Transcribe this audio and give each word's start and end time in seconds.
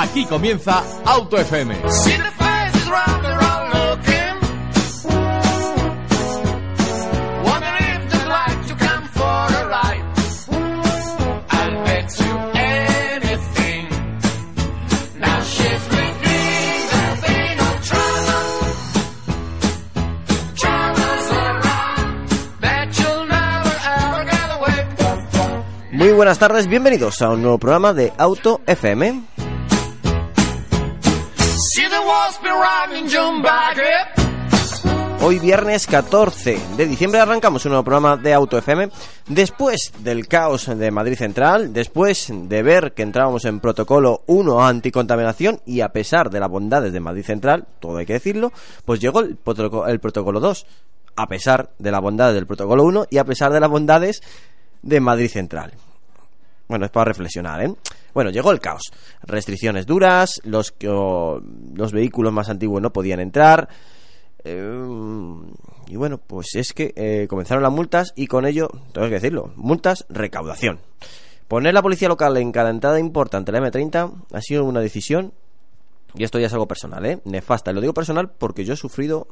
Aquí 0.00 0.24
comienza 0.24 0.82
Auto 1.04 1.36
FM. 1.36 1.76
Muy 25.92 26.12
buenas 26.12 26.38
tardes, 26.38 26.66
bienvenidos 26.66 27.20
a 27.20 27.28
un 27.28 27.42
nuevo 27.42 27.58
programa 27.58 27.92
de 27.92 28.14
Auto 28.16 28.62
FM. 28.66 29.39
Hoy 35.22 35.40
viernes 35.40 35.88
14 35.88 36.58
de 36.76 36.86
diciembre 36.86 37.20
arrancamos 37.20 37.64
un 37.64 37.70
nuevo 37.70 37.84
programa 37.84 38.16
de 38.16 38.32
Auto 38.32 38.56
FM 38.56 38.90
después 39.26 39.92
del 39.98 40.28
caos 40.28 40.66
de 40.66 40.90
Madrid 40.92 41.16
Central, 41.16 41.72
después 41.72 42.32
de 42.32 42.62
ver 42.62 42.92
que 42.92 43.02
entrábamos 43.02 43.44
en 43.44 43.58
protocolo 43.58 44.22
1 44.26 44.64
anticontaminación 44.64 45.60
y 45.66 45.80
a 45.80 45.88
pesar 45.88 46.30
de 46.30 46.38
las 46.38 46.48
bondades 46.48 46.92
de 46.92 47.00
Madrid 47.00 47.24
Central, 47.24 47.66
todo 47.80 47.98
hay 47.98 48.06
que 48.06 48.12
decirlo, 48.12 48.52
pues 48.84 49.00
llegó 49.00 49.20
el, 49.20 49.36
protocolo, 49.36 49.88
el 49.88 49.98
protocolo 49.98 50.38
2 50.38 50.66
a 51.16 51.26
pesar 51.26 51.70
de 51.78 51.90
las 51.90 52.00
bondades 52.00 52.36
del 52.36 52.46
protocolo 52.46 52.84
1 52.84 53.06
y 53.10 53.18
a 53.18 53.24
pesar 53.24 53.52
de 53.52 53.60
las 53.60 53.68
bondades 53.68 54.22
de 54.82 55.00
Madrid 55.00 55.28
Central. 55.28 55.72
Bueno, 56.68 56.84
es 56.84 56.92
para 56.92 57.06
reflexionar, 57.06 57.64
¿eh? 57.64 57.74
Bueno, 58.14 58.30
llegó 58.30 58.50
el 58.52 58.60
caos. 58.60 58.90
Restricciones 59.22 59.86
duras, 59.86 60.40
los, 60.44 60.74
los 60.80 61.92
vehículos 61.92 62.32
más 62.32 62.48
antiguos 62.48 62.82
no 62.82 62.92
podían 62.92 63.20
entrar. 63.20 63.68
Eh, 64.44 64.86
y 65.88 65.96
bueno, 65.96 66.18
pues 66.18 66.54
es 66.54 66.72
que 66.72 66.92
eh, 66.96 67.26
comenzaron 67.28 67.62
las 67.62 67.72
multas 67.72 68.12
y 68.16 68.26
con 68.26 68.46
ello, 68.46 68.68
tengo 68.92 69.08
que 69.08 69.14
decirlo, 69.14 69.52
multas, 69.56 70.06
recaudación. 70.08 70.80
Poner 71.48 71.74
la 71.74 71.82
policía 71.82 72.08
local 72.08 72.36
en 72.36 72.52
cada 72.52 72.70
entrada 72.70 73.00
importante, 73.00 73.50
la 73.50 73.58
M30, 73.58 74.24
ha 74.32 74.40
sido 74.40 74.64
una 74.64 74.80
decisión, 74.80 75.32
y 76.14 76.22
esto 76.22 76.38
ya 76.38 76.46
es 76.46 76.52
algo 76.52 76.68
personal, 76.68 77.04
¿eh? 77.06 77.20
Nefasta. 77.24 77.70
Y 77.70 77.74
lo 77.74 77.80
digo 77.80 77.92
personal 77.92 78.30
porque 78.30 78.64
yo 78.64 78.74
he 78.74 78.76
sufrido, 78.76 79.26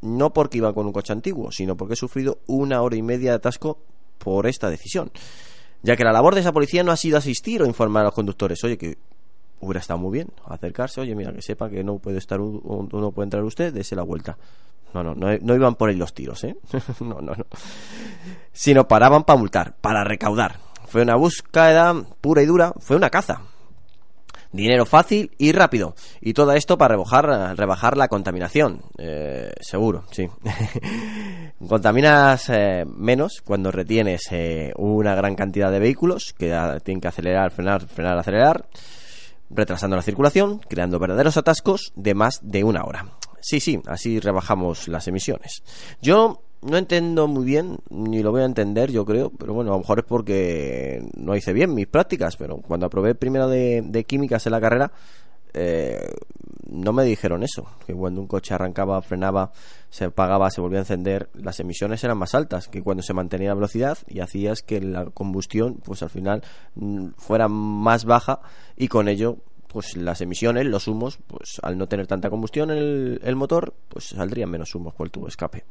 no 0.00 0.32
porque 0.32 0.58
iba 0.58 0.72
con 0.72 0.86
un 0.86 0.92
coche 0.92 1.12
antiguo, 1.12 1.52
sino 1.52 1.76
porque 1.76 1.94
he 1.94 1.96
sufrido 1.96 2.38
una 2.46 2.80
hora 2.80 2.96
y 2.96 3.02
media 3.02 3.30
de 3.30 3.36
atasco 3.36 3.78
por 4.18 4.46
esta 4.46 4.70
decisión 4.70 5.10
ya 5.82 5.96
que 5.96 6.04
la 6.04 6.12
labor 6.12 6.34
de 6.34 6.40
esa 6.40 6.52
policía 6.52 6.82
no 6.82 6.92
ha 6.92 6.96
sido 6.96 7.18
asistir 7.18 7.62
o 7.62 7.66
informar 7.66 8.02
a 8.02 8.06
los 8.06 8.14
conductores, 8.14 8.62
oye, 8.64 8.76
que 8.76 8.98
hubiera 9.60 9.80
estado 9.80 9.98
muy 9.98 10.12
bien 10.12 10.28
acercarse, 10.46 11.00
oye, 11.00 11.14
mira, 11.14 11.32
que 11.32 11.42
sepa 11.42 11.68
que 11.68 11.82
no 11.82 11.98
puede 11.98 12.18
estar 12.18 12.38
no 12.38 13.12
puede 13.12 13.24
entrar 13.24 13.42
usted, 13.44 13.72
dése 13.72 13.96
la 13.96 14.02
vuelta. 14.02 14.36
No, 14.94 15.02
no, 15.02 15.14
no, 15.14 15.54
iban 15.54 15.74
por 15.74 15.90
ahí 15.90 15.96
los 15.96 16.14
tiros, 16.14 16.44
¿eh? 16.44 16.56
no, 17.00 17.20
no, 17.20 17.34
no. 17.34 17.44
Sino 18.52 18.88
paraban 18.88 19.24
para 19.24 19.38
multar, 19.38 19.76
para 19.80 20.02
recaudar. 20.02 20.58
Fue 20.86 21.02
una 21.02 21.16
búsqueda 21.16 21.94
pura 22.20 22.42
y 22.42 22.46
dura, 22.46 22.72
fue 22.78 22.96
una 22.96 23.10
caza. 23.10 23.42
Dinero 24.52 24.86
fácil 24.86 25.30
y 25.36 25.52
rápido. 25.52 25.94
Y 26.20 26.32
todo 26.32 26.52
esto 26.52 26.78
para 26.78 26.94
rebajar, 26.94 27.56
rebajar 27.56 27.96
la 27.96 28.08
contaminación. 28.08 28.82
Eh, 28.96 29.52
seguro, 29.60 30.04
sí. 30.10 30.28
Contaminas 31.68 32.48
eh, 32.48 32.84
menos 32.86 33.42
cuando 33.44 33.70
retienes 33.70 34.22
eh, 34.30 34.72
una 34.76 35.14
gran 35.14 35.34
cantidad 35.34 35.70
de 35.70 35.80
vehículos 35.80 36.34
que 36.36 36.56
tienen 36.82 37.00
que 37.00 37.08
acelerar, 37.08 37.50
frenar, 37.50 37.86
frenar, 37.86 38.18
acelerar, 38.18 38.68
retrasando 39.50 39.96
la 39.96 40.02
circulación, 40.02 40.60
creando 40.60 40.98
verdaderos 40.98 41.36
atascos 41.36 41.92
de 41.94 42.14
más 42.14 42.40
de 42.42 42.64
una 42.64 42.84
hora. 42.84 43.06
Sí, 43.40 43.60
sí, 43.60 43.80
así 43.86 44.18
rebajamos 44.18 44.88
las 44.88 45.06
emisiones. 45.08 45.62
Yo 46.00 46.42
no 46.62 46.76
entiendo 46.76 47.28
muy 47.28 47.44
bien, 47.44 47.78
ni 47.90 48.22
lo 48.22 48.32
voy 48.32 48.42
a 48.42 48.46
entender, 48.46 48.90
yo 48.90 49.04
creo, 49.04 49.30
pero 49.30 49.54
bueno, 49.54 49.70
a 49.70 49.74
lo 49.74 49.80
mejor 49.80 50.00
es 50.00 50.04
porque 50.04 51.02
no 51.16 51.36
hice 51.36 51.52
bien 51.52 51.74
mis 51.74 51.86
prácticas, 51.86 52.36
pero 52.36 52.56
cuando 52.58 52.86
aprobé 52.86 53.14
primero 53.14 53.48
de, 53.48 53.82
de 53.84 54.04
químicas 54.04 54.46
en 54.46 54.52
la 54.52 54.60
carrera, 54.60 54.92
eh, 55.54 56.10
no 56.70 56.92
me 56.92 57.04
dijeron 57.04 57.42
eso, 57.42 57.66
que 57.86 57.94
cuando 57.94 58.20
un 58.20 58.26
coche 58.26 58.54
arrancaba, 58.54 59.00
frenaba, 59.02 59.52
se 59.88 60.04
apagaba, 60.04 60.50
se 60.50 60.60
volvía 60.60 60.78
a 60.78 60.82
encender, 60.82 61.30
las 61.34 61.60
emisiones 61.60 62.04
eran 62.04 62.18
más 62.18 62.34
altas 62.34 62.68
que 62.68 62.82
cuando 62.82 63.02
se 63.02 63.14
mantenía 63.14 63.48
la 63.48 63.54
velocidad 63.54 63.98
y 64.06 64.20
hacías 64.20 64.62
que 64.62 64.80
la 64.80 65.06
combustión, 65.06 65.80
pues 65.82 66.02
al 66.02 66.10
final 66.10 66.42
mm, 66.74 67.10
fuera 67.16 67.48
más 67.48 68.04
baja 68.04 68.40
y 68.76 68.88
con 68.88 69.08
ello 69.08 69.38
pues 69.68 69.96
las 69.96 70.20
emisiones, 70.20 70.66
los 70.66 70.88
humos, 70.88 71.18
pues 71.26 71.60
al 71.62 71.76
no 71.76 71.88
tener 71.88 72.06
tanta 72.06 72.30
combustión 72.30 72.70
el, 72.70 73.20
el 73.22 73.36
motor, 73.36 73.74
pues 73.88 74.08
saldrían 74.08 74.50
menos 74.50 74.74
humos 74.74 74.94
por 74.94 75.06
el 75.06 75.10
tubo 75.10 75.28
escape. 75.28 75.64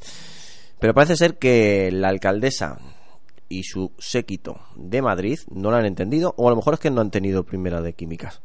Pero 0.80 0.94
parece 0.94 1.16
ser 1.16 1.38
que 1.38 1.90
la 1.92 2.10
alcaldesa 2.10 2.78
y 3.50 3.64
su 3.64 3.92
séquito 3.98 4.60
de 4.76 5.02
Madrid 5.02 5.40
no 5.50 5.72
lo 5.72 5.78
han 5.78 5.86
entendido, 5.86 6.34
o 6.38 6.48
a 6.48 6.52
lo 6.52 6.58
mejor 6.58 6.76
es 6.76 6.80
que 6.80 6.92
no 6.92 7.02
han 7.02 7.12
tenido 7.12 7.44
primera 7.44 7.82
de 7.82 7.94
químicas. 7.94 8.42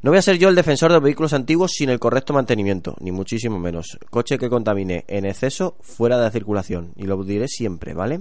No 0.00 0.10
voy 0.10 0.18
a 0.18 0.22
ser 0.22 0.38
yo 0.38 0.48
el 0.48 0.54
defensor 0.54 0.90
de 0.90 0.94
los 0.94 1.02
vehículos 1.02 1.32
antiguos 1.32 1.72
sin 1.74 1.90
el 1.90 1.98
correcto 1.98 2.32
mantenimiento, 2.32 2.96
ni 3.00 3.10
muchísimo 3.10 3.58
menos. 3.58 3.98
Coche 4.10 4.38
que 4.38 4.48
contamine 4.48 5.04
en 5.08 5.26
exceso 5.26 5.76
fuera 5.80 6.16
de 6.16 6.24
la 6.24 6.30
circulación, 6.30 6.92
y 6.96 7.04
lo 7.04 7.22
diré 7.24 7.48
siempre, 7.48 7.94
¿vale? 7.94 8.20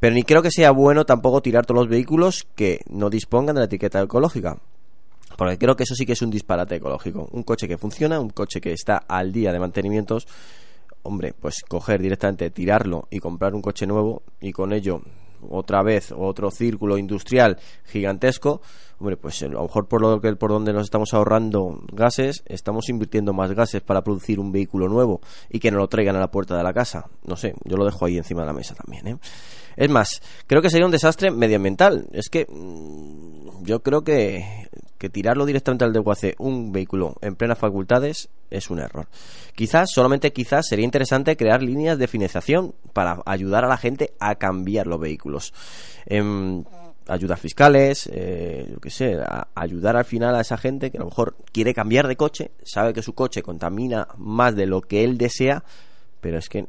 Pero 0.00 0.14
ni 0.14 0.24
creo 0.24 0.42
que 0.42 0.50
sea 0.50 0.72
bueno 0.72 1.06
tampoco 1.06 1.40
tirar 1.40 1.64
todos 1.64 1.82
los 1.82 1.88
vehículos 1.88 2.46
que 2.54 2.80
no 2.90 3.08
dispongan 3.08 3.54
de 3.54 3.60
la 3.60 3.66
etiqueta 3.66 4.02
ecológica. 4.02 4.58
Porque 5.38 5.58
creo 5.58 5.76
que 5.76 5.84
eso 5.84 5.94
sí 5.94 6.04
que 6.04 6.12
es 6.12 6.22
un 6.22 6.30
disparate 6.30 6.76
ecológico. 6.76 7.28
Un 7.32 7.42
coche 7.42 7.68
que 7.68 7.78
funciona, 7.78 8.20
un 8.20 8.30
coche 8.30 8.60
que 8.60 8.72
está 8.72 8.96
al 8.96 9.32
día 9.32 9.52
de 9.52 9.60
mantenimientos, 9.60 10.26
hombre, 11.06 11.32
pues 11.32 11.62
coger 11.66 12.00
directamente, 12.02 12.50
tirarlo 12.50 13.08
y 13.10 13.18
comprar 13.18 13.54
un 13.54 13.62
coche 13.62 13.86
nuevo 13.86 14.22
y 14.40 14.52
con 14.52 14.72
ello 14.72 15.02
otra 15.48 15.82
vez 15.82 16.12
otro 16.16 16.50
círculo 16.50 16.98
industrial 16.98 17.58
gigantesco, 17.84 18.60
hombre, 18.98 19.16
pues 19.16 19.42
a 19.42 19.48
lo 19.48 19.62
mejor 19.62 19.86
por 19.86 20.00
lo 20.00 20.20
que 20.20 20.34
por 20.36 20.50
donde 20.50 20.72
nos 20.72 20.84
estamos 20.84 21.14
ahorrando 21.14 21.80
gases, 21.92 22.42
estamos 22.46 22.88
invirtiendo 22.88 23.32
más 23.32 23.52
gases 23.52 23.82
para 23.82 24.02
producir 24.02 24.40
un 24.40 24.52
vehículo 24.52 24.88
nuevo 24.88 25.20
y 25.50 25.58
que 25.58 25.70
no 25.70 25.78
lo 25.78 25.88
traigan 25.88 26.16
a 26.16 26.20
la 26.20 26.30
puerta 26.30 26.56
de 26.56 26.62
la 26.62 26.72
casa. 26.72 27.06
No 27.24 27.36
sé, 27.36 27.54
yo 27.64 27.76
lo 27.76 27.84
dejo 27.84 28.04
ahí 28.04 28.16
encima 28.16 28.42
de 28.42 28.46
la 28.46 28.52
mesa 28.52 28.74
también, 28.74 29.06
¿eh? 29.06 29.18
Es 29.76 29.90
más, 29.90 30.22
creo 30.46 30.62
que 30.62 30.70
sería 30.70 30.86
un 30.86 30.92
desastre 30.92 31.30
medioambiental. 31.30 32.06
Es 32.12 32.28
que 32.28 32.46
mm, 32.48 33.64
yo 33.64 33.82
creo 33.82 34.02
que, 34.02 34.68
tirarlo 35.12 35.46
directamente 35.46 35.84
al 35.84 35.92
desguace 35.92 36.34
un 36.38 36.72
vehículo 36.72 37.14
en 37.20 37.36
plenas 37.36 37.58
facultades 37.58 38.28
es 38.50 38.70
un 38.70 38.80
error. 38.80 39.06
Quizás, 39.54 39.90
solamente 39.92 40.32
quizás, 40.32 40.66
sería 40.66 40.84
interesante 40.84 41.36
crear 41.36 41.62
líneas 41.62 41.96
de 41.96 42.08
financiación 42.08 42.74
para 42.92 43.22
ayudar 43.24 43.64
a 43.64 43.68
la 43.68 43.76
gente 43.76 44.14
a 44.18 44.34
cambiar 44.34 44.88
los 44.88 44.98
vehículos. 44.98 45.54
Em, 46.06 46.64
ayudas 47.06 47.38
fiscales, 47.38 48.10
eh, 48.12 48.66
yo 48.68 48.80
qué 48.80 48.90
sé, 48.90 49.16
ayudar 49.54 49.96
al 49.96 50.04
final 50.04 50.34
a 50.34 50.40
esa 50.40 50.56
gente 50.56 50.90
que 50.90 50.98
a 50.98 51.00
lo 51.00 51.06
mejor 51.06 51.36
quiere 51.52 51.72
cambiar 51.72 52.08
de 52.08 52.16
coche, 52.16 52.50
sabe 52.64 52.92
que 52.92 53.02
su 53.02 53.14
coche 53.14 53.42
contamina 53.42 54.08
más 54.16 54.56
de 54.56 54.66
lo 54.66 54.80
que 54.80 55.04
él 55.04 55.18
desea, 55.18 55.62
pero 56.20 56.38
es 56.38 56.48
que 56.48 56.66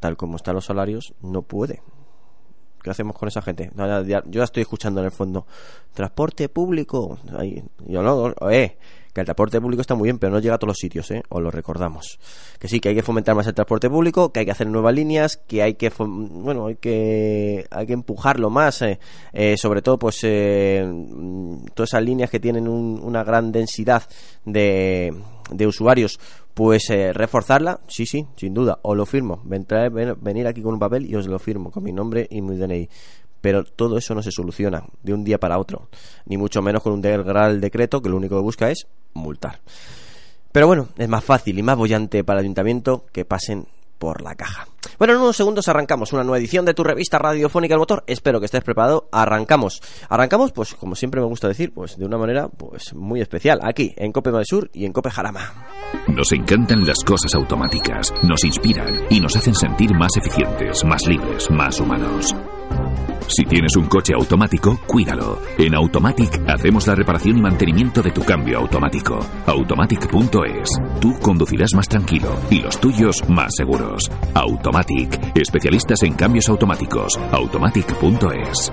tal 0.00 0.18
como 0.18 0.36
están 0.36 0.54
los 0.54 0.66
salarios 0.66 1.14
no 1.22 1.40
puede. 1.40 1.80
¿Qué 2.84 2.90
hacemos 2.90 3.16
con 3.16 3.28
esa 3.28 3.40
gente? 3.40 3.70
yo 3.74 4.20
ya 4.26 4.44
estoy 4.44 4.60
escuchando 4.60 5.00
en 5.00 5.06
el 5.06 5.10
fondo. 5.10 5.46
Transporte 5.94 6.50
público. 6.50 7.18
yo 7.86 8.02
no, 8.02 8.34
eh, 8.50 8.76
que 9.14 9.20
el 9.22 9.24
transporte 9.24 9.58
público 9.58 9.80
está 9.80 9.94
muy 9.94 10.08
bien, 10.08 10.18
pero 10.18 10.32
no 10.32 10.38
llega 10.38 10.56
a 10.56 10.58
todos 10.58 10.68
los 10.68 10.76
sitios, 10.76 11.10
¿eh? 11.10 11.22
Os 11.30 11.40
lo 11.40 11.50
recordamos. 11.50 12.18
Que 12.58 12.68
sí, 12.68 12.80
que 12.80 12.90
hay 12.90 12.94
que 12.94 13.02
fomentar 13.02 13.34
más 13.34 13.46
el 13.46 13.54
transporte 13.54 13.88
público, 13.88 14.32
que 14.32 14.40
hay 14.40 14.44
que 14.44 14.52
hacer 14.52 14.66
nuevas 14.66 14.94
líneas, 14.94 15.38
que 15.38 15.62
hay 15.62 15.74
que, 15.74 15.90
bueno, 15.98 16.66
hay 16.66 16.74
que, 16.74 17.64
hay 17.70 17.86
que 17.86 17.94
empujarlo 17.94 18.50
más, 18.50 18.82
eh, 18.82 18.98
eh 19.32 19.54
sobre 19.56 19.80
todo, 19.80 19.98
pues, 19.98 20.18
eh, 20.24 20.84
todas 21.72 21.88
esas 21.88 22.02
líneas 22.02 22.28
que 22.28 22.38
tienen 22.38 22.68
una 22.68 23.24
gran 23.24 23.50
densidad 23.50 24.02
de, 24.44 25.14
de 25.50 25.66
usuarios, 25.66 26.18
pues 26.54 26.88
eh, 26.90 27.12
reforzarla, 27.12 27.80
sí, 27.88 28.06
sí, 28.06 28.26
sin 28.36 28.54
duda, 28.54 28.78
os 28.82 28.96
lo 28.96 29.04
firmo. 29.04 29.42
Venir 29.44 30.46
aquí 30.46 30.62
con 30.62 30.74
un 30.74 30.80
papel 30.80 31.04
y 31.10 31.16
os 31.16 31.26
lo 31.26 31.38
firmo, 31.38 31.70
con 31.70 31.82
mi 31.82 31.92
nombre 31.92 32.26
y 32.30 32.40
mi 32.40 32.56
DNI. 32.56 32.88
Pero 33.40 33.64
todo 33.64 33.98
eso 33.98 34.14
no 34.14 34.22
se 34.22 34.30
soluciona 34.30 34.84
de 35.02 35.12
un 35.12 35.24
día 35.24 35.38
para 35.38 35.58
otro, 35.58 35.88
ni 36.26 36.38
mucho 36.38 36.62
menos 36.62 36.82
con 36.82 36.92
un 36.92 37.02
Real 37.02 37.60
decreto 37.60 38.00
que 38.00 38.08
lo 38.08 38.16
único 38.16 38.36
que 38.36 38.42
busca 38.42 38.70
es 38.70 38.86
multar. 39.12 39.60
Pero 40.52 40.68
bueno, 40.68 40.88
es 40.96 41.08
más 41.08 41.24
fácil 41.24 41.58
y 41.58 41.62
más 41.62 41.76
bollante 41.76 42.22
para 42.22 42.38
el 42.38 42.44
ayuntamiento 42.44 43.04
que 43.12 43.24
pasen 43.24 43.66
por 43.98 44.22
la 44.22 44.36
caja. 44.36 44.66
Bueno, 44.98 45.14
en 45.14 45.20
unos 45.20 45.36
segundos 45.36 45.68
arrancamos 45.68 46.12
una 46.12 46.24
nueva 46.24 46.38
edición 46.38 46.64
de 46.64 46.74
tu 46.74 46.84
revista 46.84 47.18
radiofónica 47.18 47.74
El 47.74 47.80
Motor. 47.80 48.04
Espero 48.06 48.40
que 48.40 48.46
estés 48.46 48.62
preparado. 48.62 49.08
Arrancamos. 49.12 49.80
Arrancamos, 50.08 50.52
pues 50.52 50.74
como 50.74 50.94
siempre 50.94 51.20
me 51.20 51.26
gusta 51.26 51.48
decir, 51.48 51.72
pues 51.72 51.96
de 51.96 52.04
una 52.04 52.18
manera 52.18 52.48
pues 52.48 52.94
muy 52.94 53.20
especial. 53.20 53.60
Aquí, 53.62 53.94
en 53.96 54.12
Cope 54.12 54.30
Sur 54.44 54.70
y 54.72 54.84
en 54.84 54.92
Cope 54.92 55.10
Jarama. 55.10 55.66
Nos 56.08 56.32
encantan 56.32 56.86
las 56.86 57.02
cosas 57.04 57.34
automáticas, 57.34 58.12
nos 58.22 58.44
inspiran 58.44 59.06
y 59.10 59.20
nos 59.20 59.36
hacen 59.36 59.54
sentir 59.54 59.94
más 59.94 60.16
eficientes, 60.16 60.84
más 60.84 61.06
libres, 61.06 61.50
más 61.50 61.80
humanos. 61.80 62.34
Si 63.26 63.44
tienes 63.46 63.74
un 63.76 63.86
coche 63.86 64.12
automático, 64.14 64.78
cuídalo. 64.86 65.40
En 65.56 65.74
Automatic 65.74 66.42
hacemos 66.46 66.86
la 66.86 66.94
reparación 66.94 67.38
y 67.38 67.40
mantenimiento 67.40 68.02
de 68.02 68.10
tu 68.10 68.22
cambio 68.22 68.58
automático. 68.58 69.18
Automatic.es. 69.46 70.68
Tú 71.00 71.18
conducirás 71.20 71.74
más 71.74 71.88
tranquilo 71.88 72.36
y 72.50 72.60
los 72.60 72.78
tuyos 72.78 73.26
más 73.28 73.50
seguros. 73.56 74.10
Automatic. 74.34 74.73
Especialistas 75.36 76.02
en 76.02 76.14
cambios 76.14 76.48
automáticos. 76.48 77.16
Automatic.es. 77.30 78.72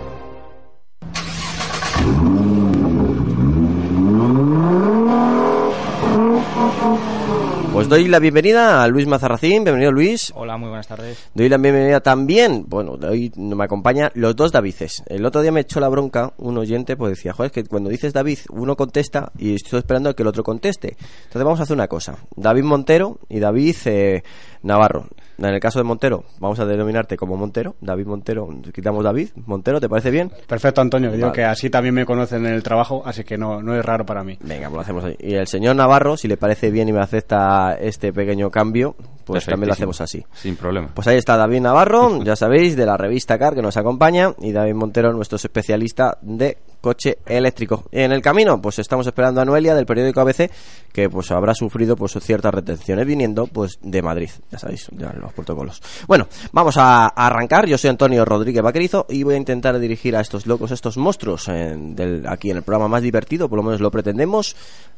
Pues 7.72 7.88
doy 7.88 8.08
la 8.08 8.18
bienvenida 8.18 8.82
a 8.82 8.88
Luis 8.88 9.06
Mazarracín. 9.06 9.64
Bienvenido, 9.64 9.92
Luis. 9.92 10.34
Hola, 10.36 10.58
muy 10.58 10.70
buenas 10.70 10.88
tardes. 10.88 11.30
Doy 11.36 11.50
la 11.50 11.58
bienvenida 11.58 12.00
también, 12.00 12.66
bueno, 12.68 12.98
hoy 13.08 13.32
me 13.36 13.64
acompaña 13.64 14.12
los 14.16 14.36
dos 14.36 14.52
Davices. 14.52 15.04
El 15.06 15.24
otro 15.24 15.44
día 15.44 15.52
me 15.52 15.62
echó 15.62 15.80
la 15.80 15.88
bronca 15.88 16.34
un 16.38 16.58
oyente, 16.58 16.98
pues 16.98 17.12
decía, 17.12 17.34
joder, 17.34 17.52
es 17.52 17.54
que 17.54 17.64
cuando 17.66 17.92
dices 17.92 18.12
David, 18.12 18.40
uno 18.50 18.76
contesta 18.76 19.32
y 19.38 19.54
estoy 19.54 19.78
esperando 19.78 20.10
a 20.10 20.16
que 20.16 20.24
el 20.24 20.28
otro 20.28 20.42
conteste. 20.44 20.98
Entonces 20.98 21.44
vamos 21.44 21.60
a 21.60 21.64
hacer 21.64 21.76
una 21.76 21.88
cosa. 21.88 22.18
David 22.36 22.64
Montero 22.64 23.20
y 23.30 23.40
David 23.40 23.76
eh, 23.86 24.24
Navarro. 24.64 25.06
En 25.38 25.46
el 25.46 25.60
caso 25.60 25.80
de 25.80 25.84
Montero, 25.84 26.24
vamos 26.40 26.60
a 26.60 26.66
denominarte 26.66 27.18
como 27.18 27.36
Montero, 27.36 27.76
David 27.82 28.06
Montero, 28.06 28.48
quitamos 28.74 29.04
David, 29.04 29.30
Montero, 29.46 29.80
¿te 29.80 29.90
parece 29.90 30.12
bien? 30.12 30.32
Perfecto, 30.48 30.82
Antonio, 30.82 31.12
digo 31.12 31.32
que 31.32 31.44
así 31.44 31.70
también 31.70 31.96
me 31.96 32.06
conocen 32.06 32.46
en 32.46 32.54
el 32.54 32.64
trabajo, 32.64 33.02
así 33.06 33.24
que 33.24 33.38
no, 33.38 33.62
no 33.62 33.76
es 33.76 33.84
raro 33.84 34.06
para 34.06 34.24
mí. 34.24 34.38
Venga, 34.42 34.68
pues 34.68 34.76
lo 34.76 34.82
hacemos 34.82 35.04
ahí. 35.04 35.16
Y 35.20 35.34
el 35.34 35.48
señor 35.48 35.76
Navarro, 35.76 36.18
si 36.18 36.28
le 36.28 36.38
parece 36.38 36.72
bien 36.72 36.90
y 36.90 36.94
me 36.94 37.00
acepta 37.00 37.76
este 37.80 38.14
pequeño 38.14 38.52
cambio, 38.52 38.96
pues 39.26 39.46
también 39.46 39.68
lo 39.68 39.74
hacemos 39.74 40.02
así. 40.02 40.24
Sin 40.34 40.56
problema. 40.56 40.90
Pues 40.94 41.08
ahí 41.08 41.18
está 41.18 41.38
David 41.38 41.62
Navarro, 41.62 42.22
ya 42.24 42.36
sabéis, 42.36 42.76
de 42.76 42.86
la 42.86 42.98
revista 42.98 43.38
CAR 43.38 43.56
que 43.56 43.62
nos 43.62 43.78
acompaña, 43.78 44.34
y 44.40 44.52
David 44.52 44.76
Montero, 44.76 45.14
nuestro 45.14 45.38
especialista 45.38 46.18
de 46.22 46.58
coche 46.82 47.20
eléctrico. 47.26 47.86
En 47.92 48.12
el 48.12 48.22
camino, 48.22 48.62
pues 48.62 48.80
estamos 48.80 49.06
esperando 49.06 49.40
a 49.40 49.46
Noelia 49.46 49.76
del 49.76 49.86
periódico 49.86 50.20
ABC, 50.22 50.50
que 50.92 51.10
pues 51.10 51.32
habrá 51.32 51.54
sufrido 51.54 51.96
pues 51.96 52.18
ciertas 52.20 52.54
retenciones 52.54 53.06
viniendo 53.06 53.48
pues 53.48 53.78
de 53.82 54.02
Madrid, 54.02 54.30
ya 54.52 54.58
sabéis, 54.58 54.88
ya 54.92 55.14
los 55.14 55.32
protocolos. 55.32 55.82
Bueno, 56.08 56.28
vamos 56.52 56.76
a, 56.78 57.08
arrancar. 57.08 57.68
Yo 57.68 57.78
soy 57.78 57.92
Antonio 57.92 58.26
Rodríguez 58.26 58.64
Vaquerizo 58.64 59.06
y 59.10 59.24
voy 59.24 59.36
a 59.36 59.38
intentar 59.38 59.80
dirigir 59.80 60.16
a 60.16 60.22
estos 60.22 60.48
locos, 60.48 60.72
estos 60.72 60.98
monstruos, 60.98 61.46
del, 61.46 62.26
aquí 62.28 62.50
en 62.50 62.58
el 62.58 62.64
programa 62.64 62.88
más 62.88 63.04
divertido, 63.04 63.48
por 63.48 63.58
lo 63.58 63.64
menos 63.64 63.80
lo 63.80 63.92
pretendemos, 63.92 64.56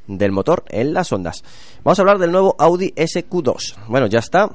del 0.07 0.31
motor 0.31 0.63
en 0.69 0.93
las 0.93 1.11
ondas. 1.11 1.43
Vamos 1.83 1.99
a 1.99 2.01
hablar 2.01 2.19
del 2.19 2.31
nuevo 2.31 2.55
Audi 2.59 2.91
SQ2. 2.95 3.87
Bueno, 3.87 4.07
ya 4.07 4.19
está 4.19 4.49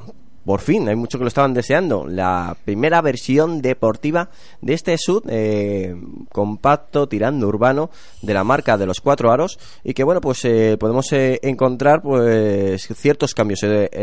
por 0.48 0.60
fin, 0.62 0.88
hay 0.88 0.96
muchos 0.96 1.18
que 1.18 1.24
lo 1.24 1.28
estaban 1.28 1.52
deseando, 1.52 2.06
la 2.06 2.56
primera 2.64 3.02
versión 3.02 3.60
deportiva 3.60 4.30
de 4.62 4.72
este 4.72 4.96
SUV 4.96 5.24
eh, 5.28 5.94
compacto, 6.32 7.06
tirando 7.06 7.46
urbano, 7.48 7.90
de 8.22 8.32
la 8.32 8.44
marca 8.44 8.78
de 8.78 8.86
los 8.86 9.02
cuatro 9.02 9.30
aros, 9.30 9.58
y 9.84 9.92
que 9.92 10.04
bueno, 10.04 10.22
pues 10.22 10.42
eh, 10.46 10.78
podemos 10.80 11.12
eh, 11.12 11.38
encontrar 11.42 12.00
pues 12.00 12.88
ciertos 12.94 13.34
cambios 13.34 13.60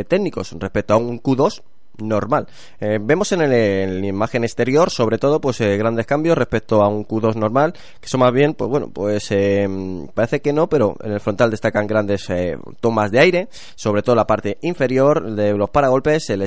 técnicos 0.08 0.56
respecto 0.60 0.94
a 0.94 0.98
un 0.98 1.20
Q2 1.20 1.64
normal. 2.00 2.48
Eh, 2.80 3.00
vemos 3.02 3.32
en, 3.32 3.42
el, 3.42 4.02
la 4.02 4.08
imagen 4.08 4.44
exterior, 4.44 4.90
sobre 4.90 5.18
todo, 5.18 5.40
pues 5.40 5.62
eh, 5.62 5.78
grandes 5.78 6.06
cambios 6.06 6.38
respecto 6.38 6.82
a 6.82 6.88
un 6.88 7.06
Q2 7.06 7.36
normal, 7.36 7.74
que 8.00 8.08
son 8.08 8.22
más 8.22 8.32
bien, 8.34 8.54
pues 8.54 8.70
bueno, 8.70 8.90
pues 8.90 9.28
eh, 9.32 9.68
parece 10.14 10.42
que 10.42 10.54
no, 10.54 10.68
pero 10.68 10.96
en 11.04 11.14
el 11.14 11.20
frontal 11.20 11.52
destacan 11.52 11.88
grandes 11.88 12.28
tomas 12.80 13.12
de 13.12 13.20
aire, 13.20 13.48
sobre 13.76 14.02
todo 14.02 14.16
la 14.16 14.28
parte 14.28 14.58
inferior 14.62 15.32
de 15.36 15.54
los 15.54 15.70
paragolpes, 15.70 16.30
el 16.30 16.46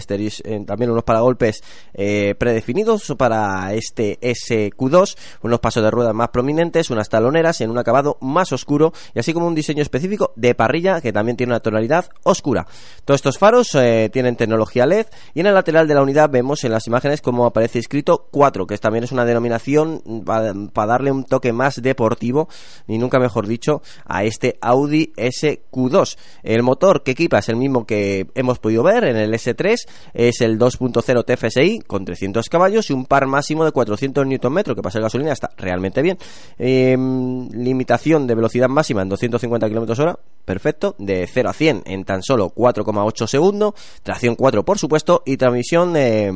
también 0.65 0.91
unos 0.91 1.05
paragolpes 1.05 1.62
predefinidos 1.93 3.15
para 3.19 3.75
este 3.75 4.19
SQ2, 4.21 5.17
unos 5.43 5.61
pasos 5.61 5.83
de 5.83 5.91
ruedas 5.91 6.15
más 6.15 6.29
prominentes, 6.29 6.91
unas 6.91 7.09
taloneras 7.09 7.61
en 7.61 7.71
un 7.71 7.79
acabado 7.79 8.17
más 8.21 8.53
oscuro 8.53 8.93
y 9.15 9.19
así 9.19 9.33
como 9.33 9.47
un 9.47 9.55
diseño 9.55 9.83
específico 9.83 10.33
de 10.37 10.55
parrilla 10.55 11.00
que 11.00 11.12
también 11.12 11.37
tiene 11.37 11.53
una 11.53 11.61
tonalidad 11.61 12.06
oscura. 12.23 12.67
Todos 13.05 13.19
estos 13.19 13.39
faros 13.39 13.77
tienen 14.12 14.37
tecnología 14.37 14.87
LED 14.87 15.06
en 15.40 15.46
el 15.46 15.55
lateral 15.55 15.87
de 15.87 15.94
la 15.94 16.02
unidad 16.02 16.31
vemos 16.31 16.64
en 16.64 16.73
las 16.73 16.87
imágenes 16.87 17.20
como 17.20 17.46
aparece 17.46 17.79
escrito 17.79 18.29
4, 18.31 18.67
que 18.67 18.79
también 18.79 19.05
es 19.05 19.12
una 19.12 19.25
denominación 19.25 20.02
para 20.26 20.87
darle 20.87 21.12
un 21.12 21.25
toque 21.25 21.52
más 21.52 21.81
deportivo, 21.82 22.49
y 22.87 22.99
nunca 22.99 23.19
mejor 23.19 23.46
dicho, 23.46 23.82
a 24.05 24.25
este 24.25 24.58
Audi 24.61 25.12
SQ2. 25.17 26.17
El 26.43 26.62
motor 26.62 27.02
que 27.02 27.12
equipa 27.12 27.38
es 27.38 27.49
el 27.49 27.56
mismo 27.56 27.87
que 27.87 28.26
hemos 28.35 28.58
podido 28.58 28.82
ver 28.82 29.05
en 29.05 29.17
el 29.17 29.32
S3, 29.32 29.76
es 30.14 30.40
el 30.40 30.58
2.0 30.58 31.25
TFSI 31.25 31.81
con 31.87 32.05
300 32.05 32.49
caballos 32.49 32.90
y 32.90 32.93
un 32.93 33.06
par 33.06 33.26
máximo 33.26 33.64
de 33.64 33.73
400 33.73 34.26
Nm, 34.26 34.62
que 34.62 34.75
para 34.76 34.90
ser 34.90 35.02
gasolina 35.02 35.32
está 35.32 35.50
realmente 35.56 36.02
bien. 36.02 36.19
Em, 36.58 37.49
limitación 37.50 38.26
de 38.26 38.35
velocidad 38.35 38.69
máxima 38.69 39.02
en 39.02 39.08
250 39.08 39.69
km 39.69 39.99
hora, 40.00 40.19
perfecto, 40.49 40.97
de 40.99 41.27
0 41.27 41.50
a 41.50 41.53
100 41.53 41.83
en 41.85 42.05
tan 42.05 42.23
solo 42.23 42.55
4,8 42.55 43.27
segundos, 43.27 43.75
tracción 44.03 44.35
4 44.35 44.65
por 44.65 44.79
supuesto, 44.79 45.23
y 45.27 45.37
transmisión 45.37 45.95
eh, 45.95 46.33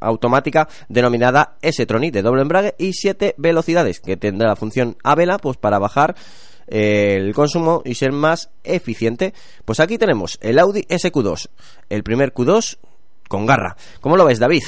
automática 0.00 0.68
denominada 0.88 1.56
S-Tronic 1.62 2.12
de 2.12 2.22
doble 2.22 2.42
embrague 2.42 2.74
y 2.78 2.92
7 2.92 3.36
velocidades 3.38 4.00
que 4.00 4.16
tendrá 4.16 4.48
la 4.48 4.56
función 4.56 4.96
a 5.04 5.14
vela 5.14 5.38
pues 5.38 5.56
para 5.56 5.78
bajar 5.78 6.16
eh, 6.66 7.18
el 7.20 7.32
consumo 7.32 7.82
y 7.84 7.94
ser 7.94 8.10
más 8.10 8.50
eficiente. 8.64 9.34
Pues 9.64 9.78
aquí 9.78 9.98
tenemos 9.98 10.36
el 10.40 10.58
Audi 10.58 10.82
SQ2, 10.82 11.48
el 11.90 12.02
primer 12.02 12.34
Q2 12.34 12.78
con 13.28 13.46
garra. 13.46 13.76
¿Cómo 14.00 14.16
lo 14.16 14.24
ves, 14.24 14.40
David? 14.40 14.64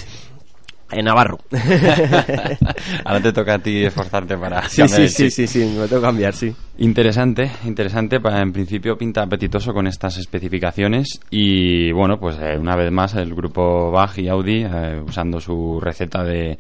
En 0.94 1.04
Navarro. 1.04 1.38
Ahora 3.04 3.20
te 3.20 3.32
toca 3.32 3.54
a 3.54 3.58
ti 3.58 3.84
esforzarte 3.84 4.36
para 4.36 4.68
sí, 4.68 4.86
sí, 4.88 5.08
sí, 5.08 5.30
sí, 5.30 5.46
sí, 5.46 5.58
me 5.58 5.86
tengo 5.88 6.00
que 6.00 6.06
cambiar, 6.06 6.34
sí. 6.34 6.54
Interesante, 6.78 7.50
interesante. 7.64 8.18
En 8.24 8.52
principio 8.52 8.96
pinta 8.96 9.22
apetitoso 9.22 9.72
con 9.72 9.86
estas 9.86 10.16
especificaciones 10.18 11.20
y 11.30 11.92
bueno, 11.92 12.18
pues 12.18 12.36
eh, 12.40 12.56
una 12.58 12.76
vez 12.76 12.90
más 12.90 13.14
el 13.14 13.34
grupo 13.34 13.90
Bach 13.90 14.18
y 14.18 14.28
Audi 14.28 14.64
eh, 14.64 15.00
usando 15.06 15.40
su 15.40 15.80
receta 15.80 16.24
de 16.24 16.58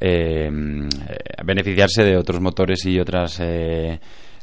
eh, 0.00 0.50
beneficiarse 1.44 2.04
de 2.04 2.16
otros 2.16 2.40
motores 2.40 2.84
y 2.86 2.98
otras 2.98 3.40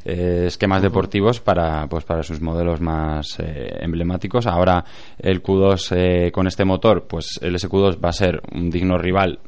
eh, 0.04 0.44
esquemas 0.46 0.82
deportivos 0.82 1.40
para, 1.40 1.86
pues, 1.86 2.04
para 2.04 2.22
sus 2.22 2.40
modelos 2.40 2.80
más 2.80 3.38
eh, 3.40 3.78
emblemáticos. 3.80 4.46
Ahora 4.46 4.84
el 5.18 5.42
Q2 5.42 5.96
eh, 5.96 6.32
con 6.32 6.46
este 6.46 6.64
motor, 6.64 7.06
pues 7.08 7.38
el 7.40 7.54
SQ2 7.54 8.04
va 8.04 8.10
a 8.10 8.12
ser 8.12 8.42
un 8.52 8.70
digno 8.70 8.98
rival, 8.98 9.38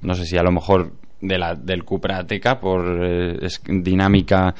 no 0.00 0.14
sé 0.14 0.24
si 0.24 0.36
a 0.36 0.42
lo 0.42 0.52
mejor 0.52 0.92
de 1.22 1.38
la, 1.38 1.54
del 1.54 1.84
Cupra 1.84 2.18
Ateca 2.18 2.60
por 2.60 3.40
dinámica, 3.66 4.54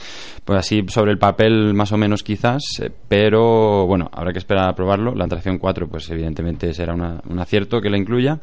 pues 0.45 0.59
así 0.59 0.85
sobre 0.89 1.13
el 1.13 1.19
papel 1.19 1.75
más 1.75 1.93
o 1.93 1.99
menos 1.99 2.23
quizás, 2.23 2.63
pero 3.09 3.87
bueno, 3.87 4.09
habrá 4.13 4.33
que 4.33 4.39
esperar 4.39 4.69
a 4.69 4.75
probarlo. 4.75 5.15
La 5.15 5.29
tracción 5.29 5.59
4 5.59 5.89
pues 5.89 6.09
evidentemente 6.11 6.73
será 6.73 6.95
un 6.95 7.39
acierto 7.39 7.81
que 7.81 7.91
la 7.91 7.99
incluya. 7.99 8.39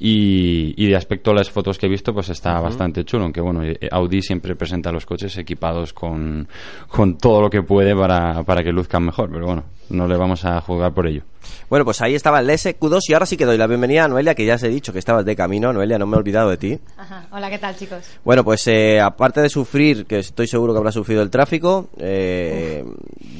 Y, 0.00 0.86
de 0.86 0.96
aspecto 0.96 1.34
las 1.34 1.50
fotos 1.50 1.76
que 1.76 1.86
he 1.86 1.88
visto 1.88 2.14
pues 2.14 2.28
está 2.28 2.60
bastante 2.60 3.04
chulo 3.04 3.24
aunque 3.24 3.40
bueno 3.40 3.64
eh, 3.64 3.76
Audi 3.90 4.22
siempre 4.22 4.54
presenta 4.54 4.92
los 4.92 5.04
coches 5.04 5.36
equipados 5.36 5.92
con, 5.92 6.48
con 6.86 7.18
todo 7.18 7.42
lo 7.42 7.50
que 7.50 7.62
puede 7.62 7.94
para, 7.96 8.42
para 8.44 8.62
que 8.62 8.72
luzcan 8.72 9.04
mejor 9.04 9.30
pero 9.30 9.46
bueno 9.46 9.64
no 9.90 10.06
le 10.06 10.16
vamos 10.16 10.44
a 10.44 10.60
jugar 10.60 10.92
por 10.92 11.06
ello 11.06 11.22
bueno 11.68 11.84
pues 11.84 12.00
ahí 12.00 12.14
estaba 12.14 12.40
el 12.40 12.48
SQ2 12.48 13.00
y 13.08 13.12
ahora 13.14 13.26
sí 13.26 13.36
que 13.36 13.44
doy 13.44 13.56
la 13.56 13.66
bienvenida 13.66 14.04
a 14.04 14.08
Noelia 14.08 14.34
que 14.34 14.44
ya 14.44 14.56
os 14.56 14.62
he 14.62 14.68
dicho 14.68 14.92
que 14.92 14.98
estabas 14.98 15.24
de 15.24 15.34
camino 15.36 15.72
Noelia 15.72 15.98
no 15.98 16.06
me 16.06 16.16
he 16.16 16.18
olvidado 16.18 16.50
de 16.50 16.56
ti 16.56 16.78
Ajá. 16.96 17.26
hola 17.30 17.50
qué 17.50 17.58
tal 17.58 17.76
chicos 17.76 18.04
bueno 18.24 18.44
pues 18.44 18.66
eh, 18.66 19.00
aparte 19.00 19.40
de 19.40 19.48
sufrir 19.48 20.06
que 20.06 20.18
estoy 20.18 20.46
seguro 20.46 20.72
que 20.72 20.78
habrá 20.78 20.92
sufrido 20.92 21.22
el 21.22 21.30
tráfico 21.30 21.88
eh, 21.98 22.84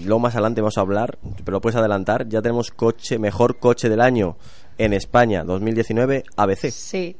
luego 0.05 0.21
más 0.21 0.35
adelante 0.35 0.61
vamos 0.61 0.79
a 0.79 0.83
hablar 0.83 1.19
pero 1.45 1.61
puedes 1.61 1.77
adelantar 1.77 2.29
ya 2.29 2.41
tenemos 2.43 2.71
coche 2.71 3.19
mejor 3.19 3.59
coche 3.59 3.89
del 3.89 4.01
año 4.01 4.37
en 4.79 4.93
España 4.93 5.45
2019 5.45 6.25
ABC. 6.37 6.71
Sí. 6.71 7.17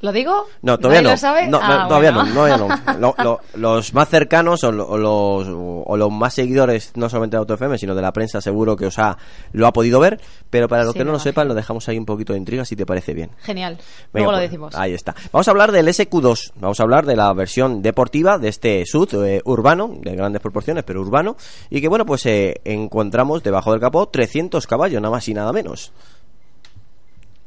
¿Lo 0.00 0.12
digo? 0.12 0.46
No, 0.62 0.78
todavía 0.78 1.02
¿Nadie 1.02 1.02
no. 1.02 1.10
lo 1.10 1.16
sabe? 1.16 1.46
No, 1.48 1.58
no, 1.58 1.64
Ah, 1.64 1.88
todavía 1.88 2.12
bueno. 2.12 2.28
no, 2.28 2.34
todavía 2.34 2.56
no. 2.56 2.98
Lo- 3.00 3.14
lo- 3.24 3.40
los 3.54 3.94
más 3.94 4.08
cercanos 4.08 4.62
o, 4.62 4.70
lo- 4.70 4.86
o 4.88 4.96
los, 4.96 5.48
o 5.86 5.96
los 5.96 6.10
más 6.12 6.34
seguidores, 6.34 6.92
no 6.94 7.08
solamente 7.08 7.36
de 7.36 7.38
AutoFM, 7.40 7.76
sino 7.78 7.96
de 7.96 8.02
la 8.02 8.12
prensa, 8.12 8.40
seguro 8.40 8.76
que 8.76 8.86
os 8.86 8.98
ha, 9.00 9.18
lo 9.52 9.66
ha 9.66 9.72
podido 9.72 9.98
ver. 9.98 10.20
Pero 10.50 10.68
para 10.68 10.84
los 10.84 10.92
Sí, 10.92 11.00
que 11.00 11.04
no 11.04 11.10
lo 11.12 11.18
sepan, 11.18 11.48
lo 11.48 11.54
dejamos 11.54 11.88
ahí 11.88 11.98
un 11.98 12.06
poquito 12.06 12.32
de 12.32 12.38
intriga, 12.38 12.64
si 12.64 12.76
te 12.76 12.86
parece 12.86 13.12
bien. 13.12 13.30
Genial. 13.42 13.74
Venga, 13.74 13.86
Luego 14.12 14.30
lo 14.32 14.38
pues, 14.38 14.50
decimos. 14.50 14.74
Ahí 14.76 14.94
está. 14.94 15.14
Vamos 15.32 15.48
a 15.48 15.50
hablar 15.50 15.72
del 15.72 15.88
SQ2. 15.88 16.52
Vamos 16.56 16.78
a 16.78 16.82
hablar 16.84 17.04
de 17.04 17.16
la 17.16 17.32
versión 17.32 17.82
deportiva 17.82 18.38
de 18.38 18.48
este 18.48 18.84
SUV 18.86 19.24
eh, 19.24 19.42
urbano, 19.44 19.90
de 20.00 20.14
grandes 20.14 20.40
proporciones, 20.40 20.84
pero 20.84 21.00
urbano. 21.00 21.36
Y 21.70 21.80
que, 21.80 21.88
bueno, 21.88 22.06
pues 22.06 22.24
eh, 22.26 22.60
encontramos 22.64 23.42
debajo 23.42 23.72
del 23.72 23.80
capó 23.80 24.06
300 24.08 24.66
caballos, 24.66 25.02
nada 25.02 25.10
más 25.12 25.28
y 25.28 25.34
nada 25.34 25.52
menos. 25.52 25.92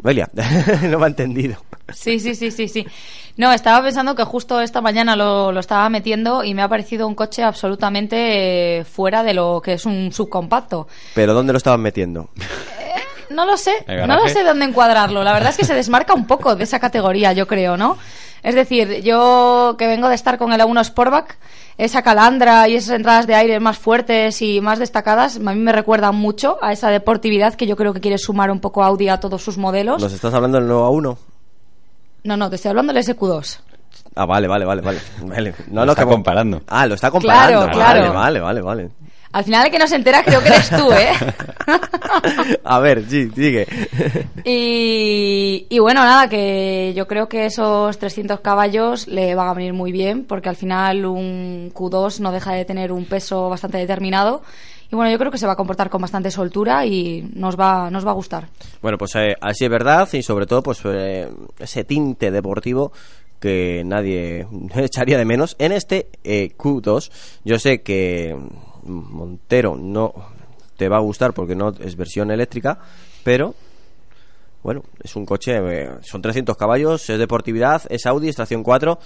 Noelia, 0.03 0.29
no 0.83 0.99
me 0.99 1.05
ha 1.05 1.07
entendido. 1.07 1.57
Sí, 1.93 2.19
sí, 2.19 2.35
sí, 2.35 2.51
sí, 2.51 2.67
sí. 2.67 2.87
No, 3.37 3.53
estaba 3.53 3.83
pensando 3.83 4.15
que 4.15 4.23
justo 4.23 4.61
esta 4.61 4.81
mañana 4.81 5.15
lo, 5.15 5.51
lo 5.51 5.59
estaba 5.59 5.89
metiendo 5.89 6.43
y 6.43 6.53
me 6.53 6.61
ha 6.61 6.67
parecido 6.67 7.07
un 7.07 7.15
coche 7.15 7.43
absolutamente 7.43 8.79
eh, 8.79 8.83
fuera 8.83 9.23
de 9.23 9.33
lo 9.33 9.61
que 9.63 9.73
es 9.73 9.85
un 9.85 10.11
subcompacto. 10.11 10.87
Pero 11.15 11.33
¿dónde 11.33 11.53
lo 11.53 11.57
estaban 11.57 11.81
metiendo? 11.81 12.29
No 13.29 13.45
lo 13.45 13.55
sé, 13.55 13.71
¿El 13.87 14.07
no 14.07 14.15
lo 14.17 14.27
sé 14.27 14.43
dónde 14.43 14.65
encuadrarlo. 14.65 15.23
La 15.23 15.31
verdad 15.33 15.51
es 15.51 15.57
que 15.57 15.63
se 15.63 15.73
desmarca 15.73 16.13
un 16.13 16.27
poco 16.27 16.55
de 16.55 16.65
esa 16.65 16.79
categoría, 16.79 17.31
yo 17.31 17.47
creo, 17.47 17.77
¿no? 17.77 17.97
Es 18.43 18.55
decir, 18.55 19.01
yo 19.03 19.75
que 19.77 19.87
vengo 19.87 20.09
de 20.09 20.15
estar 20.15 20.37
con 20.37 20.51
el 20.51 20.59
A1 20.61 20.83
Sportback, 20.85 21.37
esa 21.77 22.01
calandra 22.01 22.67
y 22.67 22.75
esas 22.75 22.95
entradas 22.95 23.27
de 23.27 23.35
aire 23.35 23.59
más 23.59 23.77
fuertes 23.77 24.41
y 24.41 24.61
más 24.61 24.79
destacadas, 24.79 25.37
a 25.37 25.39
mí 25.39 25.55
me 25.55 25.71
recuerdan 25.71 26.15
mucho 26.15 26.57
a 26.61 26.71
esa 26.71 26.89
deportividad 26.89 27.53
que 27.53 27.67
yo 27.67 27.75
creo 27.75 27.93
que 27.93 28.01
quiere 28.01 28.17
sumar 28.17 28.49
un 28.51 28.59
poco 28.59 28.83
Audi 28.83 29.09
a 29.09 29.19
todos 29.19 29.43
sus 29.43 29.57
modelos. 29.57 30.01
¿Nos 30.01 30.13
estás 30.13 30.33
hablando 30.33 30.57
del 30.57 30.67
nuevo 30.67 30.89
A1? 30.91 31.17
No, 32.23 32.37
no, 32.37 32.49
te 32.49 32.55
estoy 32.55 32.69
hablando 32.69 32.93
del 32.93 33.03
SQ2. 33.03 33.59
Ah, 34.15 34.25
vale, 34.25 34.47
vale, 34.47 34.65
vale, 34.65 34.81
vale. 34.81 34.99
Vale. 35.23 35.53
No, 35.69 35.81
Lo 35.81 35.85
no, 35.87 35.91
está 35.93 36.03
que- 36.03 36.09
comparando. 36.11 36.61
Ah, 36.67 36.85
lo 36.85 36.95
está 36.95 37.09
comparando. 37.11 37.59
Claro, 37.71 37.71
claro. 37.71 38.13
Vale, 38.13 38.39
vale, 38.39 38.61
vale, 38.61 38.61
vale. 38.61 38.91
Al 39.33 39.43
final 39.43 39.65
el 39.65 39.71
que 39.71 39.79
no 39.79 39.87
se 39.87 39.95
entera 39.95 40.23
creo 40.23 40.41
que 40.41 40.49
eres 40.49 40.69
tú, 40.69 40.91
¿eh? 40.91 41.11
A 42.63 42.79
ver, 42.79 43.05
sí, 43.07 43.29
sigue. 43.33 43.67
Y, 44.43 45.67
y 45.69 45.79
bueno, 45.79 46.01
nada, 46.01 46.27
que 46.27 46.93
yo 46.95 47.07
creo 47.07 47.29
que 47.29 47.45
esos 47.45 47.97
300 47.97 48.41
caballos 48.41 49.07
le 49.07 49.35
van 49.35 49.47
a 49.47 49.53
venir 49.53 49.73
muy 49.73 49.91
bien, 49.91 50.25
porque 50.25 50.49
al 50.49 50.55
final 50.55 51.05
un 51.05 51.71
Q2 51.73 52.19
no 52.19 52.31
deja 52.31 52.53
de 52.53 52.65
tener 52.65 52.91
un 52.91 53.05
peso 53.05 53.49
bastante 53.49 53.77
determinado. 53.77 54.41
Y 54.91 54.95
bueno, 54.95 55.09
yo 55.09 55.17
creo 55.17 55.31
que 55.31 55.37
se 55.37 55.47
va 55.47 55.53
a 55.53 55.55
comportar 55.55 55.89
con 55.89 56.01
bastante 56.01 56.31
soltura 56.31 56.85
y 56.85 57.29
nos 57.33 57.57
va, 57.57 57.89
nos 57.89 58.05
va 58.05 58.11
a 58.11 58.15
gustar. 58.15 58.49
Bueno, 58.81 58.97
pues 58.97 59.15
eh, 59.15 59.35
así 59.39 59.63
es 59.63 59.71
verdad 59.71 60.09
y 60.11 60.21
sobre 60.21 60.45
todo 60.45 60.61
pues 60.61 60.81
eh, 60.83 61.29
ese 61.59 61.85
tinte 61.85 62.29
deportivo 62.29 62.91
que 63.39 63.83
nadie 63.85 64.45
echaría 64.75 65.17
de 65.17 65.23
menos 65.23 65.55
en 65.59 65.71
este 65.71 66.09
eh, 66.25 66.51
Q2. 66.57 67.09
Yo 67.45 67.57
sé 67.57 67.81
que 67.81 68.35
Montero 68.83 69.75
no 69.75 70.13
te 70.77 70.89
va 70.89 70.97
a 70.97 71.01
gustar 71.01 71.33
porque 71.33 71.55
no 71.55 71.69
es 71.79 71.95
versión 71.95 72.31
eléctrica, 72.31 72.79
pero 73.23 73.53
bueno, 74.63 74.83
es 75.03 75.15
un 75.15 75.25
coche, 75.25 75.57
eh, 75.57 75.89
son 76.01 76.21
300 76.21 76.55
caballos, 76.55 77.09
es 77.09 77.17
deportividad, 77.17 77.81
es 77.89 78.05
Audi, 78.05 78.29
es 78.29 78.35
tracción 78.35 78.63
4, 78.63 78.99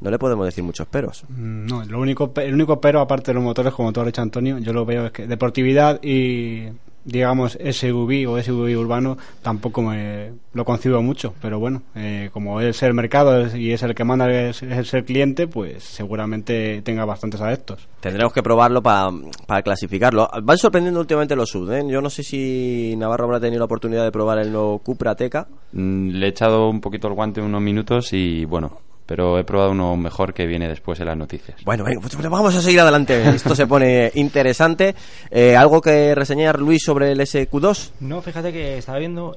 no 0.00 0.10
le 0.10 0.18
podemos 0.18 0.46
decir 0.46 0.64
muchos 0.64 0.86
peros. 0.88 1.24
Mm, 1.28 1.66
No, 1.66 1.84
lo 1.84 2.00
único, 2.00 2.32
el 2.36 2.54
único 2.54 2.80
pero, 2.80 3.00
aparte 3.00 3.30
de 3.30 3.34
los 3.34 3.42
motores, 3.44 3.72
como 3.72 3.92
tú 3.92 4.00
has 4.00 4.06
dicho, 4.06 4.22
Antonio, 4.22 4.58
yo 4.58 4.72
lo 4.72 4.84
veo 4.84 5.06
es 5.06 5.12
que 5.12 5.26
deportividad 5.26 6.02
y, 6.02 6.68
digamos, 7.04 7.58
SUV 7.58 8.28
o 8.28 8.40
SUV 8.42 8.78
urbano 8.78 9.18
tampoco 9.42 9.82
me 9.82 10.32
lo 10.52 10.64
concibo 10.64 11.02
mucho. 11.02 11.34
Pero 11.40 11.58
bueno, 11.58 11.82
eh, 11.94 12.30
como 12.32 12.60
es 12.60 12.82
el 12.82 12.94
mercado 12.94 13.56
y 13.56 13.72
es 13.72 13.82
el 13.82 13.94
que 13.94 14.04
manda, 14.04 14.30
es, 14.30 14.62
es 14.62 14.94
el 14.94 15.04
cliente, 15.04 15.46
pues 15.46 15.82
seguramente 15.82 16.82
tenga 16.82 17.04
bastantes 17.04 17.40
adeptos. 17.40 17.88
Tendremos 18.00 18.32
que 18.32 18.42
probarlo 18.42 18.82
para 18.82 19.62
clasificarlo. 19.62 20.28
Van 20.42 20.58
sorprendiendo 20.58 21.00
últimamente 21.00 21.36
los 21.36 21.50
sud. 21.50 21.72
¿eh? 21.72 21.84
Yo 21.88 22.00
no 22.00 22.10
sé 22.10 22.22
si 22.22 22.94
Navarro 22.96 23.24
habrá 23.24 23.40
tenido 23.40 23.60
la 23.60 23.66
oportunidad 23.66 24.04
de 24.04 24.12
probar 24.12 24.38
el 24.38 24.52
nuevo 24.52 24.78
Cupra 24.78 25.14
Teca. 25.14 25.46
Mm, 25.72 26.10
Le 26.10 26.26
he 26.26 26.28
echado 26.30 26.68
un 26.68 26.80
poquito 26.80 27.08
el 27.08 27.14
guante 27.14 27.40
unos 27.40 27.62
minutos 27.62 28.12
y 28.12 28.44
bueno, 28.44 28.78
pero 29.06 29.38
he 29.38 29.44
probado 29.44 29.70
uno 29.72 29.96
mejor 29.96 30.32
que 30.34 30.46
viene 30.46 30.68
después 30.68 30.98
en 31.00 31.06
las 31.06 31.16
noticias. 31.16 31.62
Bueno, 31.64 31.84
venga, 31.84 32.00
pues 32.00 32.16
vamos 32.28 32.54
a 32.54 32.60
seguir 32.62 32.80
adelante. 32.80 33.28
Esto 33.30 33.54
se 33.54 33.66
pone 33.66 34.10
interesante. 34.14 34.94
Eh, 35.30 35.56
¿Algo 35.56 35.80
que 35.80 36.14
reseñar, 36.14 36.58
Luis, 36.60 36.82
sobre 36.84 37.12
el 37.12 37.20
SQ2? 37.20 37.90
No, 38.00 38.22
fíjate 38.22 38.52
que 38.52 38.78
estaba 38.78 38.98
viendo. 38.98 39.36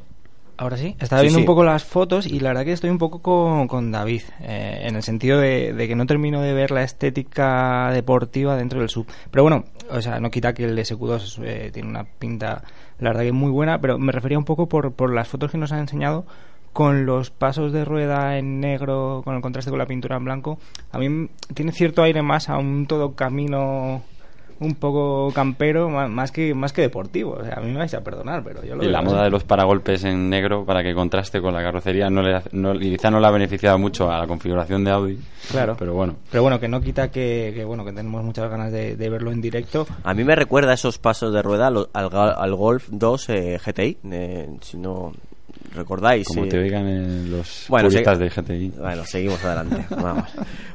Ahora 0.58 0.78
sí, 0.78 0.96
estaba 1.02 1.20
Sí, 1.20 1.26
viendo 1.26 1.40
sí. 1.40 1.42
un 1.42 1.48
poco 1.48 1.66
las 1.66 1.84
fotos 1.84 2.26
y 2.26 2.40
la 2.40 2.52
verdad 2.52 2.64
que 2.64 2.72
estoy 2.72 2.90
un 2.90 2.98
poco 2.98 3.20
con, 3.22 3.68
con 3.68 3.92
David, 3.92 4.22
eh, 4.40 4.84
en 4.88 4.96
el 4.96 5.04
sentido 5.04 5.38
de, 5.38 5.74
de 5.74 5.88
que 5.90 5.98
no 5.98 6.06
termino 6.06 6.42
de 6.42 6.54
ver 6.54 6.72
la 6.72 6.82
estética 6.82 7.92
deportiva 7.92 8.56
dentro 8.56 8.80
del 8.80 8.88
sub. 8.88 9.06
Pero 9.32 9.44
bueno, 9.44 9.66
o 9.90 10.02
sea, 10.02 10.22
no 10.22 10.32
quita 10.32 10.54
que 10.54 10.64
el 10.64 10.78
SQ2 10.78 11.42
eh, 11.44 11.72
tiene 11.74 11.90
una 11.90 12.06
pinta, 12.06 12.64
la 13.00 13.10
verdad 13.10 13.24
que 13.24 13.34
muy 13.34 13.52
buena, 13.52 13.80
pero 13.82 13.98
me 14.00 14.14
refería 14.14 14.38
un 14.38 14.46
poco 14.46 14.68
por, 14.70 14.94
por 14.94 15.14
las 15.14 15.28
fotos 15.28 15.52
que 15.52 15.58
nos 15.58 15.74
han 15.74 15.80
enseñado 15.80 16.26
con 16.76 17.06
los 17.06 17.30
pasos 17.30 17.72
de 17.72 17.86
rueda 17.86 18.38
en 18.38 18.60
negro, 18.60 19.22
con 19.24 19.34
el 19.34 19.42
contraste 19.42 19.70
con 19.72 19.80
la 19.80 19.86
pintura 19.86 20.18
en 20.18 20.26
blanco. 20.26 20.60
A 20.92 20.98
mí 21.00 21.30
tiene 21.54 21.72
cierto 21.72 22.04
aire 22.04 22.22
más 22.22 22.50
a 22.50 22.58
un 22.58 22.86
todo 22.86 23.14
camino 23.16 24.04
un 24.60 24.76
poco 24.76 25.32
campero, 25.34 25.88
más 25.90 26.34
que 26.34 26.54
más 26.54 26.74
que 26.74 26.82
deportivo. 26.82 27.38
O 27.40 27.44
sea, 27.46 27.54
a 27.56 27.62
mí 27.62 27.72
me 27.72 27.78
vais 27.78 27.94
a 27.94 28.02
perdonar, 28.02 28.44
pero 28.44 28.62
yo 28.66 28.76
lo 28.76 28.84
Y 28.84 28.90
la 28.90 29.00
así. 29.00 29.08
moda 29.08 29.24
de 29.24 29.30
los 29.30 29.46
paragolpes 29.46 30.04
en 30.04 30.30
negro 30.30 30.66
para 30.66 30.84
que 30.84 30.94
contraste 30.94 31.40
con 31.40 31.54
la 31.54 31.62
carrocería 31.64 32.10
no 32.10 32.22
le, 32.22 32.36
hace- 32.36 32.50
no, 32.52 32.74
y 32.76 32.92
quizá 32.92 33.10
no 33.10 33.22
le 33.22 33.28
ha 33.28 33.32
beneficiado 33.32 33.78
mucho 33.80 34.12
a 34.12 34.20
la 34.20 34.28
configuración 34.28 34.84
de 34.84 34.92
Audi. 34.92 35.20
Claro. 35.52 35.78
Pero 35.80 35.94
bueno. 35.94 36.16
Pero 36.30 36.44
bueno, 36.44 36.60
que 36.60 36.68
no 36.68 36.82
quita 36.82 37.10
que, 37.10 37.54
que, 37.56 37.64
bueno 37.64 37.86
que 37.86 37.94
tenemos 37.94 38.22
muchas 38.22 38.50
ganas 38.50 38.74
de, 38.74 38.98
de 38.98 39.10
verlo 39.10 39.32
en 39.32 39.40
directo. 39.40 39.88
A 40.04 40.14
mí 40.14 40.26
me 40.26 40.36
recuerda 40.36 40.74
esos 40.74 40.98
pasos 41.00 41.34
de 41.34 41.42
rueda 41.42 41.70
lo- 41.70 41.88
al, 41.94 42.10
ga- 42.10 42.36
al 42.38 42.54
Golf 42.54 42.90
2 42.92 43.30
eh, 43.30 43.60
GTI. 43.66 43.98
eh, 44.12 44.50
si 44.60 44.78
no 44.78 45.14
recordáis. 45.76 46.28
Como 46.28 46.46
eh, 46.46 46.50
te 46.50 46.60
oigan 46.60 46.88
eh, 46.88 47.24
los 47.30 47.66
Bueno, 47.70 47.90
de 47.90 48.30
GTI. 48.30 48.70
Bueno, 48.80 49.04
seguimos 49.06 49.44
adelante. 49.44 49.86
Vamos. 50.02 50.30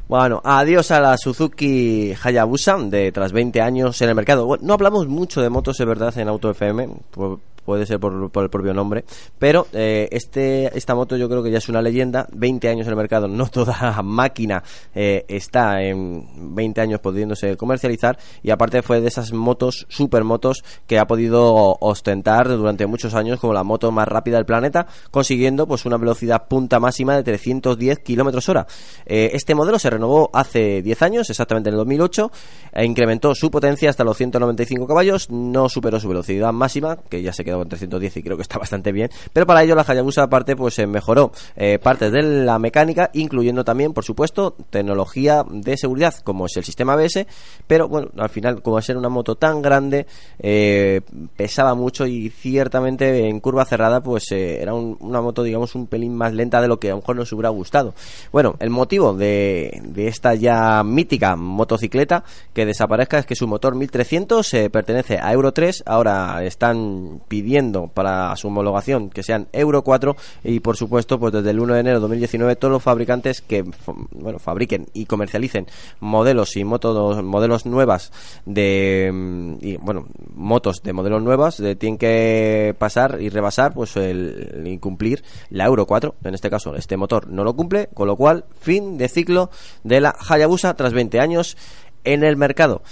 Bueno, 0.09 0.40
adiós 0.45 0.90
a 0.90 1.00
la 1.00 1.16
Suzuki 1.16 2.12
Hayabusa 2.23 2.76
de 2.78 3.12
tras 3.12 3.33
20 3.33 3.61
años 3.61 4.00
en 4.02 4.09
el 4.11 4.14
mercado. 4.14 4.47
Bueno, 4.47 4.64
no 4.66 4.75
hablamos 4.75 5.07
mucho 5.09 5.40
de 5.40 5.50
motos, 5.50 5.78
es 5.80 5.87
verdad, 5.87 6.16
en 6.19 6.28
Auto 6.28 6.50
FM, 6.50 6.88
pu- 7.14 7.38
puede 7.70 7.86
ser 7.86 8.00
por, 8.00 8.12
el 8.34 8.50
propio 8.50 8.74
nombre, 8.74 9.04
pero 9.38 9.68
eh, 9.72 10.08
este 10.10 10.76
esta 10.76 10.96
moto 10.96 11.16
yo 11.16 11.28
creo 11.28 11.40
que 11.40 11.52
ya 11.52 11.58
es 11.58 11.68
una 11.68 11.80
leyenda. 11.80 12.26
20 12.32 12.68
años 12.68 12.84
en 12.88 12.90
el 12.90 12.96
mercado, 12.96 13.28
no 13.28 13.46
toda 13.46 14.02
máquina 14.02 14.64
eh, 14.92 15.24
está 15.28 15.80
en 15.80 16.26
20 16.52 16.80
años 16.80 16.98
pudiéndose 16.98 17.56
comercializar 17.56 18.18
y 18.42 18.50
aparte 18.50 18.82
fue 18.82 19.00
de 19.00 19.06
esas 19.06 19.32
motos, 19.32 19.86
supermotos, 19.88 20.64
que 20.88 20.98
ha 20.98 21.06
podido 21.06 21.76
ostentar 21.80 22.48
durante 22.48 22.88
muchos 22.88 23.14
años 23.14 23.38
como 23.38 23.52
la 23.52 23.62
moto 23.62 23.92
más 23.92 24.08
rápida 24.08 24.38
del 24.38 24.46
planeta, 24.46 24.88
consiguiendo 25.12 25.68
pues 25.68 25.86
una 25.86 25.96
velocidad 25.96 26.48
punta 26.48 26.80
máxima 26.80 27.14
de 27.14 27.22
310 27.22 28.00
kilómetros 28.00 28.48
hora. 28.48 28.66
Eh, 29.06 29.30
este 29.34 29.54
modelo 29.54 29.78
se 29.78 29.90
renovó 29.90 30.28
hace 30.32 30.82
10 30.82 31.02
años, 31.02 31.30
exactamente 31.30 31.68
en 31.68 31.74
el 31.74 31.78
2008, 31.78 32.32
e 32.72 32.84
incrementó 32.84 33.32
su 33.36 33.48
potencia 33.48 33.90
hasta 33.90 34.02
los 34.02 34.16
195 34.16 34.88
caballos, 34.88 35.30
no 35.30 35.68
superó 35.68 36.00
su 36.00 36.08
velocidad 36.08 36.52
máxima, 36.52 36.96
que 37.08 37.22
ya 37.22 37.32
se 37.32 37.44
quedó 37.44 37.59
en 37.62 37.68
310 37.68 38.16
y 38.18 38.22
creo 38.22 38.36
que 38.36 38.42
está 38.42 38.58
bastante 38.58 38.92
bien, 38.92 39.10
pero 39.32 39.46
para 39.46 39.62
ello 39.62 39.74
la 39.74 39.84
Hayabusa 39.86 40.22
aparte 40.24 40.56
pues 40.56 40.78
eh, 40.78 40.86
mejoró 40.86 41.32
eh, 41.56 41.78
partes 41.82 42.12
de 42.12 42.22
la 42.22 42.58
mecánica, 42.58 43.10
incluyendo 43.14 43.64
también, 43.64 43.92
por 43.92 44.04
supuesto, 44.04 44.56
tecnología 44.70 45.44
de 45.50 45.76
seguridad, 45.76 46.14
como 46.24 46.46
es 46.46 46.56
el 46.56 46.64
sistema 46.64 46.94
ABS, 46.94 47.26
pero 47.66 47.88
bueno, 47.88 48.08
al 48.18 48.28
final, 48.28 48.62
como 48.62 48.80
ser 48.80 48.96
una 48.96 49.08
moto 49.08 49.34
tan 49.36 49.62
grande, 49.62 50.06
eh, 50.38 51.00
pesaba 51.36 51.74
mucho 51.74 52.06
y 52.06 52.30
ciertamente 52.30 53.28
en 53.28 53.40
curva 53.40 53.64
cerrada 53.64 54.02
pues 54.02 54.30
era 54.32 54.74
un- 54.74 54.96
una 55.00 55.20
moto, 55.20 55.42
digamos, 55.42 55.74
un 55.74 55.86
pelín 55.86 56.14
más 56.14 56.32
lenta 56.32 56.60
de 56.60 56.68
lo 56.68 56.78
que 56.78 56.88
a 56.88 56.90
lo 56.92 56.96
mejor 56.98 57.16
nos 57.16 57.32
hubiera 57.32 57.48
gustado. 57.50 57.94
Bueno, 58.32 58.56
el 58.60 58.70
motivo 58.70 59.14
de, 59.14 59.82
esta 59.96 60.34
ya 60.34 60.82
mítica 60.84 61.36
motocicleta 61.36 62.24
que 62.52 62.66
desaparezca 62.66 63.18
es 63.18 63.26
que 63.26 63.34
su 63.36 63.46
motor 63.46 63.74
1300 63.74 64.54
eh, 64.54 64.70
pertenece 64.70 65.18
a 65.20 65.32
Euro 65.32 65.52
3, 65.52 65.82
ahora 65.86 66.42
están 66.44 67.20
pidiendo 67.28 67.39
para 67.88 68.35
su 68.37 68.49
homologación 68.49 69.11
que 69.11 69.23
sean 69.23 69.49
Euro 69.52 69.82
4 69.82 70.16
y 70.44 70.61
por 70.61 70.76
supuesto 70.76 71.18
pues 71.18 71.32
desde 71.32 71.50
el 71.50 71.61
1 71.61 71.75
de 71.75 71.80
enero 71.80 71.97
de 71.97 72.00
2019 72.02 72.56
todos 72.56 72.73
los 72.73 72.82
fabricantes 72.82 73.40
que 73.40 73.64
bueno, 74.12 74.38
fabriquen 74.38 74.87
y 74.92 75.06
comercialicen 75.06 75.66
modelos 76.00 76.56
y 76.56 76.64
motos 76.64 77.23
modelos 77.23 77.66
nuevas 77.66 78.12
de 78.47 79.11
mm, 79.12 79.54
y 79.61 79.76
bueno 79.76 80.06
motos 80.35 80.82
de 80.82 80.92
modelos 80.92 81.23
nuevas 81.23 81.61
eh, 81.61 81.76
tienen 81.76 81.99
que 81.99 82.75
pasar 82.78 83.20
y 83.20 83.28
rebasar 83.28 83.75
pues 83.75 83.97
el, 83.97 84.50
el 84.54 84.66
incumplir 84.66 85.23
la 85.50 85.66
Euro 85.66 85.87
4 85.87 86.16
en 86.25 86.35
este 86.35 86.50
caso 86.50 86.75
este 86.75 86.97
motor 86.97 87.28
no 87.28 87.44
lo 87.44 87.54
cumple 87.54 87.88
con 87.94 88.06
lo 88.06 88.16
cual 88.16 88.44
fin 88.59 88.99
de 88.99 89.09
ciclo 89.09 89.50
de 89.85 90.00
la 90.00 90.14
Hayabusa 90.28 90.75
tras 90.75 90.92
20 90.92 91.20
años 91.20 91.56
en 92.04 92.25
el 92.25 92.37
mercado 92.37 92.82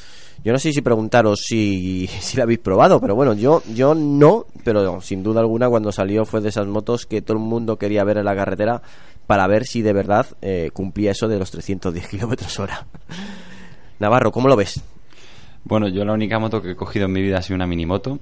yo 0.45 0.53
no 0.53 0.59
sé 0.59 0.73
si 0.73 0.81
preguntaros 0.81 1.41
si, 1.45 2.07
si 2.21 2.37
la 2.37 2.45
habéis 2.45 2.61
probado, 2.61 3.01
pero 3.01 3.15
bueno, 3.15 3.35
yo, 3.35 3.63
yo 3.75 3.95
no, 3.95 4.47
pero 4.65 5.01
sin 5.01 5.23
duda 5.23 5.41
alguna 5.41 5.69
cuando 5.69 5.93
salió 5.93 6.25
fue 6.25 6.41
de 6.41 6.49
esas 6.49 6.67
motos 6.67 7.07
que 7.07 7.23
todo 7.23 7.37
el 7.37 7.43
mundo 7.43 7.77
quería 7.77 8.05
ver 8.05 8.19
en 8.19 8.25
la 8.25 8.37
carretera 8.37 8.83
para 9.27 9.47
ver 9.47 9.67
si 9.67 9.83
de 9.83 9.93
verdad 9.93 10.27
eh, 10.41 10.71
cumplía 10.73 11.11
eso 11.11 11.29
de 11.29 11.39
los 11.39 11.51
310 11.51 12.09
kilómetros 12.11 12.59
hora. 12.59 12.87
Navarro, 13.99 14.33
¿cómo 14.33 14.49
lo 14.49 14.57
ves? 14.57 14.81
Bueno, 15.65 15.89
yo 15.89 16.05
la 16.05 16.13
única 16.13 16.39
moto 16.39 16.63
que 16.63 16.71
he 16.71 16.77
cogido 16.77 17.07
en 17.07 17.13
mi 17.13 17.21
vida 17.21 17.39
ha 17.39 17.43
sido 17.43 17.57
una 17.57 17.67
minimoto. 17.67 18.19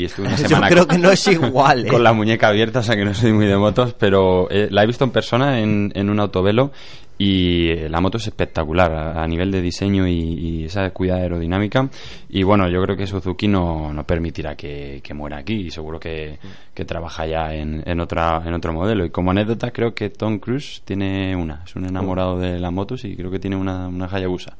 Y 0.00 0.04
estuve 0.06 0.26
una 0.28 0.36
Yo 0.38 0.48
semana 0.48 0.68
creo 0.68 0.86
con- 0.86 0.96
que 0.96 1.02
no 1.02 1.10
es 1.10 1.26
igual, 1.28 1.86
¿eh? 1.86 1.88
con 1.88 2.02
la 2.02 2.12
muñeca 2.12 2.48
abierta, 2.48 2.80
o 2.80 2.82
sea 2.82 2.96
que 2.96 3.04
no 3.04 3.14
soy 3.14 3.32
muy 3.32 3.46
de 3.46 3.56
motos, 3.56 3.94
pero 3.98 4.48
eh, 4.50 4.68
la 4.70 4.82
he 4.82 4.86
visto 4.86 5.04
en 5.04 5.10
persona 5.10 5.60
en, 5.60 5.92
en 5.94 6.10
un 6.10 6.20
autovelo 6.20 6.70
y 7.18 7.68
eh, 7.68 7.88
la 7.90 8.00
moto 8.00 8.16
es 8.16 8.26
espectacular 8.28 8.90
a, 8.94 9.22
a 9.22 9.26
nivel 9.26 9.50
de 9.50 9.60
diseño 9.60 10.06
y, 10.08 10.14
y 10.18 10.64
esa 10.64 10.88
cuidada 10.90 11.20
aerodinámica. 11.20 11.86
Y 12.30 12.42
bueno, 12.44 12.66
yo 12.70 12.80
creo 12.82 12.96
que 12.96 13.06
Suzuki 13.06 13.46
no, 13.46 13.92
no 13.92 14.04
permitirá 14.04 14.54
que, 14.56 15.00
que 15.04 15.12
muera 15.12 15.36
aquí 15.36 15.52
y 15.66 15.70
seguro 15.70 16.00
que, 16.00 16.38
que 16.72 16.84
trabaja 16.86 17.26
ya 17.26 17.52
en, 17.54 17.82
en, 17.84 18.00
otra, 18.00 18.42
en 18.46 18.54
otro 18.54 18.72
modelo. 18.72 19.04
Y 19.04 19.10
como 19.10 19.32
anécdota, 19.32 19.70
creo 19.70 19.92
que 19.94 20.08
Tom 20.08 20.38
Cruise 20.38 20.80
tiene 20.86 21.36
una, 21.36 21.62
es 21.66 21.76
un 21.76 21.84
enamorado 21.84 22.38
de 22.38 22.58
las 22.58 22.72
motos 22.72 23.04
y 23.04 23.14
creo 23.14 23.30
que 23.30 23.38
tiene 23.38 23.56
una, 23.56 23.86
una 23.88 24.06
Hayabusa. 24.06 24.56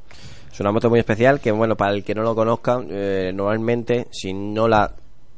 Es 0.53 0.59
una 0.59 0.71
moto 0.71 0.87
muy 0.87 0.99
especial 0.99 1.39
que, 1.39 1.49
bueno, 1.51 1.75
para 1.75 1.93
el 1.93 2.03
que 2.03 2.13
no 2.13 2.21
lo 2.21 2.35
conozca, 2.35 2.79
eh, 2.91 3.31
normalmente, 3.33 4.05
si 4.11 4.33
no 4.33 4.67
la 4.67 4.93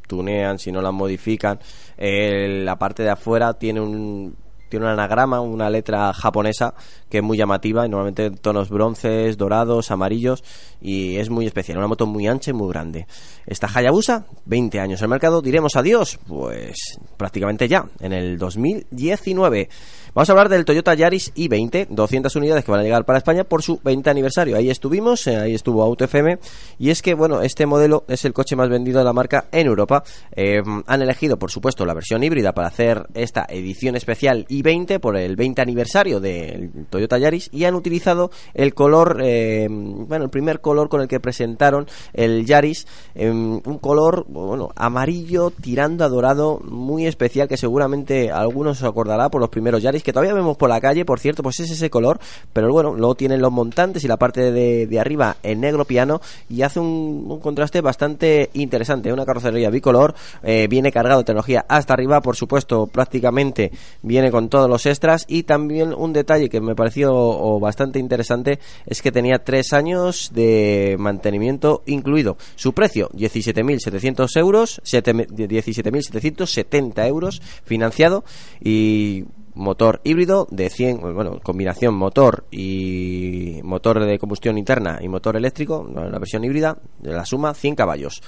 tunean, 0.07 0.59
si 0.59 0.71
no 0.71 0.81
la 0.81 0.91
modifican, 0.91 1.59
la 1.97 2.77
parte 2.77 3.03
de 3.03 3.09
afuera 3.09 3.53
tiene 3.53 3.81
un 3.81 4.35
tiene 4.73 4.87
un 4.87 4.91
anagrama, 4.91 5.39
una 5.39 5.69
letra 5.69 6.11
japonesa 6.13 6.73
que 7.07 7.19
es 7.19 7.23
muy 7.23 7.37
llamativa 7.37 7.85
y 7.85 7.89
normalmente 7.89 8.25
en 8.25 8.37
tonos 8.37 8.69
bronces, 8.69 9.37
dorados, 9.37 9.91
amarillos 9.91 10.43
y 10.81 11.17
es 11.17 11.29
muy 11.29 11.45
especial, 11.45 11.77
una 11.77 11.85
moto 11.85 12.07
muy 12.07 12.25
ancha 12.25 12.49
y 12.49 12.55
muy 12.55 12.69
grande. 12.69 13.05
Esta 13.45 13.67
Hayabusa, 13.67 14.25
20 14.45 14.79
años 14.79 14.99
en 14.99 15.03
el 15.05 15.09
mercado, 15.11 15.43
diremos 15.43 15.75
adiós, 15.75 16.17
pues 16.27 16.97
prácticamente 17.17 17.67
ya, 17.67 17.85
en 17.99 18.13
el 18.13 18.39
2019. 18.39 19.69
Vamos 20.15 20.29
a 20.29 20.33
hablar 20.33 20.49
del 20.49 20.63
Toyota 20.63 20.93
Yaris 20.93 21.33
i20, 21.33 21.87
200 21.89 22.35
unidades 22.35 22.63
que 22.63 22.69
van 22.69 22.81
a 22.81 22.83
llegar 22.83 23.03
para 23.03 23.17
España 23.17 23.45
por 23.45 23.63
su 23.63 23.79
20 23.83 24.11
aniversario. 24.11 24.55
Ahí 24.55 24.69
estuvimos, 24.69 25.25
eh, 25.25 25.37
ahí 25.37 25.55
estuvo 25.55 25.81
Auto 25.81 26.05
FM 26.05 26.37
y 26.77 26.91
es 26.91 27.01
que, 27.01 27.15
bueno, 27.15 27.41
este 27.41 27.65
modelo 27.65 28.03
es 28.07 28.23
el 28.23 28.31
coche 28.31 28.55
más 28.55 28.69
vendido 28.69 28.99
de 28.99 29.05
la 29.05 29.13
marca 29.13 29.45
en 29.51 29.65
Europa. 29.65 30.03
Eh, 30.35 30.61
han 30.85 31.01
elegido, 31.01 31.39
por 31.39 31.49
supuesto, 31.49 31.83
la 31.83 31.95
versión 31.95 32.23
híbrida 32.23 32.53
para 32.53 32.67
hacer 32.67 33.07
esta 33.15 33.47
edición 33.49 33.95
especial 33.95 34.45
i20 34.49 34.99
por 34.99 35.17
el 35.17 35.35
20 35.35 35.63
aniversario 35.63 36.19
del 36.19 36.69
Toyota 36.91 37.17
Yaris 37.17 37.49
y 37.51 37.65
han 37.65 37.73
utilizado 37.73 38.29
el 38.53 38.75
color, 38.75 39.19
eh, 39.23 39.67
bueno, 39.67 40.25
el 40.25 40.29
primer 40.29 40.61
color 40.61 40.89
con 40.89 41.01
el 41.01 41.07
que 41.07 41.19
presentaron 41.19 41.87
el 42.13 42.45
Yaris, 42.45 42.85
eh, 43.15 43.31
un 43.31 43.79
color, 43.81 44.27
bueno, 44.29 44.69
amarillo 44.75 45.49
tirando 45.49 46.05
a 46.05 46.09
dorado, 46.09 46.59
muy 46.59 47.07
especial 47.07 47.47
que 47.47 47.57
seguramente 47.57 48.29
algunos 48.29 48.83
os 48.83 48.87
acordará 48.87 49.29
por 49.29 49.41
los 49.41 49.49
primeros 49.49 49.81
Yaris 49.81 50.02
que 50.03 50.13
todavía 50.13 50.33
vemos 50.33 50.57
por 50.57 50.69
la 50.69 50.79
calle, 50.81 51.05
por 51.05 51.19
cierto, 51.19 51.43
pues 51.43 51.59
es 51.59 51.71
ese 51.71 51.89
color, 51.89 52.19
pero 52.51 52.71
bueno, 52.71 52.93
luego 52.93 53.15
tienen 53.15 53.41
los 53.41 53.51
montantes 53.51 54.03
y 54.03 54.07
la 54.07 54.17
parte 54.17 54.51
de, 54.51 54.87
de 54.87 54.99
arriba 54.99 55.37
en 55.43 55.61
negro 55.61 55.85
piano 55.85 56.21
y 56.49 56.61
hace 56.61 56.79
un, 56.79 57.39
contraste 57.41 57.81
bastante 57.81 58.49
interesante, 58.53 59.11
una 59.11 59.25
carrocería 59.25 59.69
bicolor, 59.69 60.13
eh, 60.43 60.67
viene 60.69 60.91
cargado 60.91 61.19
de 61.19 61.25
tecnología 61.25 61.65
hasta 61.67 61.93
arriba, 61.93 62.21
por 62.21 62.35
supuesto, 62.35 62.87
prácticamente 62.87 63.71
viene 64.01 64.31
con 64.31 64.49
todos 64.49 64.69
los 64.69 64.85
extras 64.85 65.25
y 65.27 65.43
también 65.43 65.93
un 65.93 66.13
detalle 66.13 66.49
que 66.49 66.61
me 66.61 66.75
pareció 66.75 67.59
bastante 67.59 67.99
interesante 67.99 68.59
es 68.85 69.01
que 69.01 69.11
tenía 69.11 69.43
tres 69.43 69.73
años 69.73 70.31
de 70.33 70.95
mantenimiento 70.99 71.83
incluido. 71.85 72.37
Su 72.55 72.73
precio, 72.73 73.09
17.700 73.13 74.27
euros, 74.37 74.81
siete- 74.83 75.13
17.770 75.13 77.07
euros 77.07 77.41
financiado 77.63 78.23
y 78.61 79.25
motor 79.55 80.01
híbrido 80.03 80.47
de 80.49 80.69
100, 80.69 81.13
bueno, 81.13 81.39
combinación 81.41 81.93
motor 81.95 82.45
y 82.51 83.59
motor 83.63 84.03
de 84.03 84.19
combustión 84.19 84.57
interna 84.57 84.99
y 85.01 85.07
motor 85.07 85.35
eléctrico, 85.35 85.87
la 85.93 86.19
versión 86.19 86.43
híbrida, 86.43 86.77
de 86.99 87.11
la 87.11 87.25
suma 87.25 87.53
100 87.53 87.75
caballos. 87.75 88.21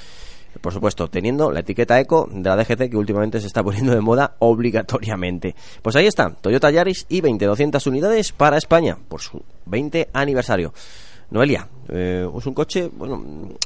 Por 0.62 0.72
supuesto, 0.72 1.10
teniendo 1.10 1.52
la 1.52 1.60
etiqueta 1.60 2.00
eco 2.00 2.30
de 2.32 2.50
la 2.50 2.56
DGC 2.56 2.90
que 2.90 2.98
últimamente 2.98 3.42
se 3.42 3.48
está 3.48 3.64
poniendo 3.64 3.94
de 3.94 4.02
moda 4.02 4.36
obligatoriamente. 4.40 5.56
Pues 5.82 5.96
ahí 5.96 6.06
está, 6.06 6.30
Toyota 6.30 6.72
Yaris 6.72 7.06
y 7.10 7.22
20 7.22 7.46
200 7.46 7.86
unidades 7.88 8.32
para 8.32 8.58
España 8.58 8.98
por 9.08 9.22
su 9.22 9.42
20 9.66 10.10
aniversario. 10.14 10.74
Noelia, 11.32 11.68
eh, 11.90 12.30
es 12.38 12.46
un 12.46 12.54
coche, 12.54 12.90
bueno, 12.94 13.22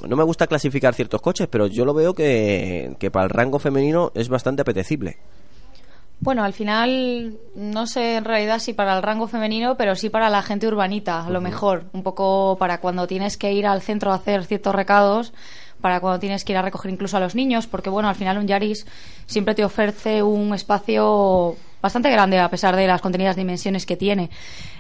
no 0.08 0.16
me 0.16 0.24
gusta 0.24 0.48
clasificar 0.48 0.96
ciertos 0.96 1.22
coches, 1.22 1.48
pero 1.52 1.68
yo 1.68 1.84
lo 1.84 1.94
veo 1.94 2.14
que 2.14 3.10
para 3.12 3.26
el 3.26 3.30
rango 3.30 3.60
femenino 3.60 4.12
es 4.16 4.30
bastante 4.30 4.62
apetecible. 4.62 5.18
Bueno, 6.22 6.44
al 6.44 6.52
final, 6.52 7.38
no 7.56 7.88
sé 7.88 8.18
en 8.18 8.26
realidad 8.26 8.60
si 8.60 8.74
para 8.74 8.96
el 8.96 9.04
rango 9.04 9.28
femenino, 9.28 9.76
pero 9.76 9.96
sí 9.96 10.10
para 10.10 10.30
la 10.30 10.42
gente 10.42 10.68
urbanita, 10.68 11.26
a 11.26 11.30
lo 11.30 11.40
mejor. 11.40 11.86
Un 11.94 12.04
poco 12.04 12.58
para 12.60 12.80
cuando 12.80 13.08
tienes 13.08 13.38
que 13.38 13.54
ir 13.54 13.66
al 13.66 13.82
centro 13.82 14.12
a 14.12 14.16
hacer 14.16 14.44
ciertos 14.44 14.76
recados, 14.76 15.34
para 15.80 16.02
cuando 16.02 16.20
tienes 16.20 16.44
que 16.44 16.52
ir 16.52 16.58
a 16.58 16.62
recoger 16.62 16.92
incluso 16.92 17.16
a 17.16 17.22
los 17.22 17.36
niños, 17.36 17.68
porque 17.68 17.90
bueno, 17.90 18.10
al 18.10 18.16
final 18.16 18.38
un 18.38 18.48
Yaris 18.48 18.86
siempre 19.28 19.56
te 19.56 19.64
ofrece 19.64 20.22
un 20.22 20.54
espacio 20.54 21.56
bastante 21.82 22.12
grande 22.12 22.38
a 22.38 22.50
pesar 22.50 22.76
de 22.76 22.86
las 22.86 23.00
contenidas 23.00 23.38
dimensiones 23.38 23.86
que 23.86 23.96
tiene. 23.96 24.30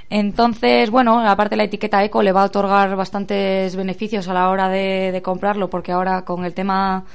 Entonces, 0.10 0.90
bueno, 0.90 1.26
aparte 1.26 1.56
la 1.56 1.64
etiqueta 1.64 2.04
eco 2.04 2.22
le 2.22 2.34
va 2.34 2.42
a 2.42 2.48
otorgar 2.48 2.98
bastantes 2.98 3.78
beneficios 3.78 4.28
a 4.28 4.34
la 4.34 4.50
hora 4.50 4.68
de, 4.68 5.14
de 5.14 5.22
comprarlo, 5.22 5.70
porque 5.70 5.94
ahora 5.94 6.26
con 6.26 6.44
el 6.44 6.54
tema 6.54 7.06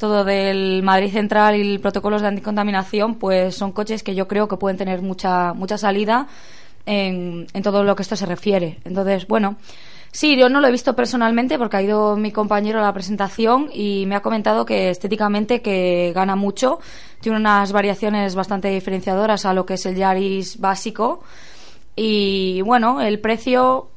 todo 0.00 0.24
del 0.24 0.82
Madrid 0.82 1.12
Central 1.12 1.54
y 1.54 1.74
los 1.74 1.82
protocolos 1.82 2.22
de 2.22 2.28
anticontaminación, 2.28 3.16
pues 3.16 3.54
son 3.54 3.70
coches 3.70 4.02
que 4.02 4.14
yo 4.14 4.26
creo 4.26 4.48
que 4.48 4.56
pueden 4.56 4.78
tener 4.78 5.02
mucha 5.02 5.52
mucha 5.52 5.76
salida 5.78 6.26
en, 6.86 7.46
en 7.52 7.62
todo 7.62 7.84
lo 7.84 7.94
que 7.94 8.02
esto 8.02 8.16
se 8.16 8.26
refiere. 8.26 8.78
Entonces, 8.84 9.28
bueno, 9.28 9.56
sí, 10.10 10.36
yo 10.36 10.48
no 10.48 10.60
lo 10.60 10.68
he 10.68 10.72
visto 10.72 10.96
personalmente 10.96 11.58
porque 11.58 11.76
ha 11.76 11.82
ido 11.82 12.16
mi 12.16 12.32
compañero 12.32 12.78
a 12.78 12.82
la 12.82 12.94
presentación 12.94 13.68
y 13.72 14.06
me 14.06 14.16
ha 14.16 14.22
comentado 14.22 14.64
que 14.64 14.88
estéticamente 14.88 15.60
que 15.60 16.12
gana 16.14 16.34
mucho, 16.34 16.80
tiene 17.20 17.36
unas 17.36 17.70
variaciones 17.70 18.34
bastante 18.34 18.68
diferenciadoras 18.68 19.44
a 19.44 19.52
lo 19.52 19.66
que 19.66 19.74
es 19.74 19.84
el 19.84 19.96
Yaris 19.96 20.58
básico 20.58 21.22
y 21.94 22.62
bueno, 22.62 23.02
el 23.02 23.20
precio 23.20 23.89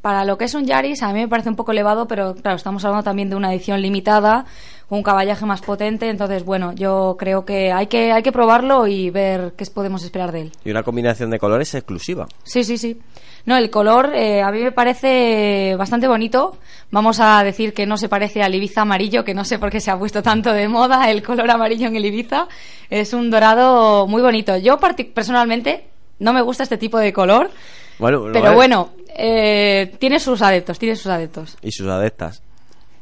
para 0.00 0.24
lo 0.24 0.38
que 0.38 0.44
es 0.44 0.54
un 0.54 0.64
Yaris 0.64 1.02
a 1.02 1.12
mí 1.12 1.20
me 1.20 1.28
parece 1.28 1.48
un 1.48 1.56
poco 1.56 1.72
elevado, 1.72 2.06
pero 2.06 2.34
claro, 2.34 2.56
estamos 2.56 2.84
hablando 2.84 3.04
también 3.04 3.30
de 3.30 3.36
una 3.36 3.52
edición 3.52 3.82
limitada, 3.82 4.44
un 4.88 5.02
caballaje 5.02 5.44
más 5.44 5.60
potente, 5.60 6.08
entonces 6.08 6.44
bueno, 6.44 6.72
yo 6.74 7.16
creo 7.18 7.44
que 7.44 7.72
hay 7.72 7.88
que 7.88 8.12
hay 8.12 8.22
que 8.22 8.32
probarlo 8.32 8.86
y 8.86 9.10
ver 9.10 9.54
qué 9.56 9.66
podemos 9.66 10.02
esperar 10.04 10.32
de 10.32 10.42
él. 10.42 10.52
Y 10.64 10.70
una 10.70 10.82
combinación 10.82 11.30
de 11.30 11.38
colores 11.38 11.74
exclusiva. 11.74 12.26
Sí, 12.44 12.64
sí, 12.64 12.78
sí. 12.78 13.00
No, 13.44 13.56
el 13.56 13.70
color 13.70 14.12
eh, 14.14 14.42
a 14.42 14.50
mí 14.50 14.62
me 14.62 14.72
parece 14.72 15.74
bastante 15.78 16.06
bonito. 16.06 16.58
Vamos 16.90 17.18
a 17.18 17.42
decir 17.42 17.72
que 17.72 17.86
no 17.86 17.96
se 17.96 18.08
parece 18.08 18.42
al 18.42 18.54
Ibiza 18.54 18.82
amarillo, 18.82 19.24
que 19.24 19.32
no 19.32 19.44
sé 19.44 19.58
por 19.58 19.70
qué 19.70 19.80
se 19.80 19.90
ha 19.90 19.98
puesto 19.98 20.22
tanto 20.22 20.52
de 20.52 20.68
moda 20.68 21.10
el 21.10 21.22
color 21.22 21.50
amarillo 21.50 21.86
en 21.86 21.96
el 21.96 22.04
Ibiza. 22.04 22.46
Es 22.90 23.14
un 23.14 23.30
dorado 23.30 24.06
muy 24.06 24.20
bonito. 24.20 24.56
Yo 24.58 24.78
personalmente 25.14 25.86
no 26.18 26.32
me 26.32 26.42
gusta 26.42 26.62
este 26.64 26.76
tipo 26.76 26.98
de 26.98 27.12
color, 27.12 27.50
Bueno, 27.98 28.26
pero 28.32 28.54
bueno, 28.54 28.90
eh, 29.08 29.94
tiene 29.98 30.20
sus 30.20 30.40
adeptos, 30.42 30.78
tiene 30.78 30.94
sus 30.94 31.06
adeptos. 31.06 31.56
Y 31.62 31.72
sus 31.72 31.88
adeptas. 31.88 32.42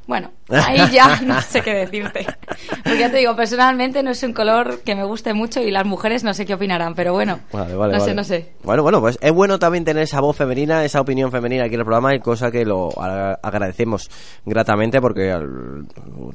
Bueno, 0.07 0.31
ahí 0.51 0.91
ya 0.93 1.21
no 1.25 1.41
sé 1.41 1.61
qué 1.63 1.75
decirte. 1.75 2.27
Porque 2.85 2.99
ya 2.99 3.11
te 3.11 3.19
digo, 3.19 3.35
personalmente 3.37 4.03
no 4.03 4.11
es 4.11 4.23
un 4.23 4.33
color 4.33 4.81
que 4.81 4.95
me 4.95 5.05
guste 5.05 5.35
mucho 5.35 5.61
y 5.61 5.71
las 5.71 5.85
mujeres 5.87 6.23
no 6.25 6.33
sé 6.35 6.47
qué 6.47 6.55
opinarán, 6.55 6.95
pero 6.95 7.13
bueno, 7.13 7.41
Vale, 7.53 7.75
vale, 7.75 7.93
no 7.95 7.99
vale. 7.99 8.11
sé, 8.11 8.15
no 8.15 8.25
sé. 8.25 8.53
Bueno, 8.63 8.83
bueno, 8.83 9.01
pues 9.01 9.19
es 9.21 9.33
bueno 9.33 9.59
también 9.59 9.85
tener 9.85 10.03
esa 10.05 10.21
voz 10.21 10.37
femenina, 10.37 10.85
esa 10.85 11.01
opinión 11.01 11.31
femenina 11.31 11.65
aquí 11.65 11.75
en 11.75 11.81
el 11.81 11.85
programa, 11.87 12.15
y 12.15 12.21
cosa 12.21 12.51
que 12.51 12.65
lo 12.65 12.91
agradecemos 13.43 14.09
gratamente 14.45 15.01
porque 15.01 15.31
al- 15.33 15.87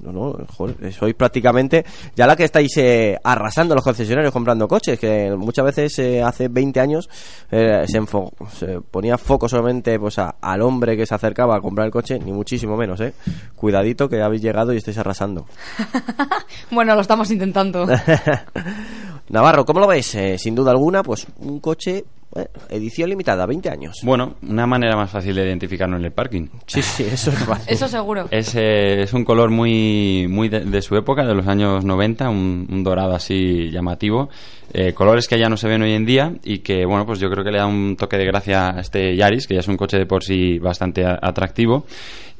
no, 0.01 0.11
no, 0.11 0.37
joder, 0.55 0.93
sois 0.93 1.13
prácticamente 1.15 1.85
ya 2.15 2.27
la 2.27 2.35
que 2.35 2.43
estáis 2.43 2.75
eh, 2.77 3.17
arrasando 3.23 3.75
los 3.75 3.83
concesionarios 3.83 4.33
comprando 4.33 4.67
coches, 4.67 4.99
que 4.99 5.33
muchas 5.37 5.65
veces 5.65 5.99
eh, 5.99 6.21
hace 6.21 6.47
20 6.47 6.79
años 6.79 7.09
eh, 7.51 7.85
se 7.87 8.81
ponía 8.89 9.17
foco 9.17 9.47
solamente 9.47 9.99
pues 9.99 10.19
a- 10.19 10.35
al 10.41 10.61
hombre 10.61 10.95
que 10.97 11.05
se 11.05 11.15
acercaba 11.15 11.55
a 11.55 11.61
comprar 11.61 11.85
el 11.85 11.91
coche, 11.91 12.19
ni 12.19 12.31
muchísimo 12.31 12.75
menos, 12.77 12.99
eh. 13.01 13.13
Cuidadito 13.55 14.00
que 14.09 14.21
habéis 14.21 14.41
llegado 14.41 14.73
y 14.73 14.77
estáis 14.77 14.97
arrasando. 14.97 15.45
Bueno, 16.71 16.95
lo 16.95 17.01
estamos 17.01 17.29
intentando. 17.31 17.85
Navarro, 19.29 19.65
¿cómo 19.65 19.79
lo 19.79 19.87
ves? 19.87 20.15
Eh, 20.15 20.37
sin 20.37 20.55
duda 20.55 20.71
alguna, 20.71 21.03
pues 21.03 21.25
un 21.39 21.59
coche, 21.59 22.03
eh, 22.35 22.47
edición 22.69 23.09
limitada, 23.09 23.45
20 23.45 23.69
años. 23.69 23.97
Bueno, 24.03 24.35
una 24.47 24.65
manera 24.67 24.95
más 24.95 25.09
fácil 25.09 25.35
de 25.35 25.45
identificarlo 25.45 25.97
en 25.97 26.05
el 26.05 26.11
parking. 26.11 26.47
Sí, 26.65 26.81
sí, 26.81 27.03
eso 27.11 27.31
es 27.31 27.39
fácil. 27.39 27.65
Eso 27.73 27.87
seguro. 27.87 28.27
Es, 28.31 28.53
eh, 28.55 29.03
es 29.03 29.13
un 29.13 29.23
color 29.23 29.49
muy, 29.51 30.27
muy 30.29 30.49
de, 30.49 30.61
de 30.61 30.81
su 30.81 30.95
época, 30.95 31.25
de 31.25 31.33
los 31.33 31.47
años 31.47 31.83
90, 31.85 32.29
un, 32.29 32.67
un 32.69 32.83
dorado 32.83 33.15
así 33.15 33.69
llamativo. 33.71 34.29
Eh, 34.73 34.93
colores 34.93 35.27
que 35.27 35.37
ya 35.37 35.49
no 35.49 35.57
se 35.57 35.67
ven 35.67 35.81
hoy 35.81 35.91
en 35.93 36.05
día 36.05 36.33
y 36.43 36.59
que, 36.59 36.85
bueno, 36.85 37.05
pues 37.05 37.19
yo 37.19 37.29
creo 37.29 37.43
que 37.43 37.51
le 37.51 37.57
da 37.57 37.65
un 37.67 37.97
toque 37.97 38.17
de 38.17 38.25
gracia 38.25 38.69
a 38.69 38.79
este 38.79 39.15
Yaris, 39.17 39.45
que 39.47 39.55
ya 39.55 39.59
es 39.59 39.67
un 39.67 39.75
coche 39.77 39.97
de 39.97 40.05
por 40.05 40.23
sí 40.23 40.59
bastante 40.59 41.05
a- 41.05 41.19
atractivo. 41.21 41.85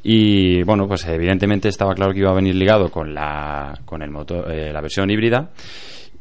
Y, 0.04 0.64
bueno, 0.64 0.88
pues 0.88 1.06
evidentemente 1.08 1.70
estaba 1.70 1.94
claro 1.94 2.14
que 2.14 2.20
iba 2.20 2.32
a 2.32 2.36
venir 2.36 2.56
ligado 2.56 2.90
con 2.90 3.14
la, 3.14 3.80
con 3.86 4.02
el 4.02 4.10
motor, 4.10 4.52
eh, 4.52 4.72
la 4.74 4.82
versión 4.82 5.10
híbrida. 5.10 5.50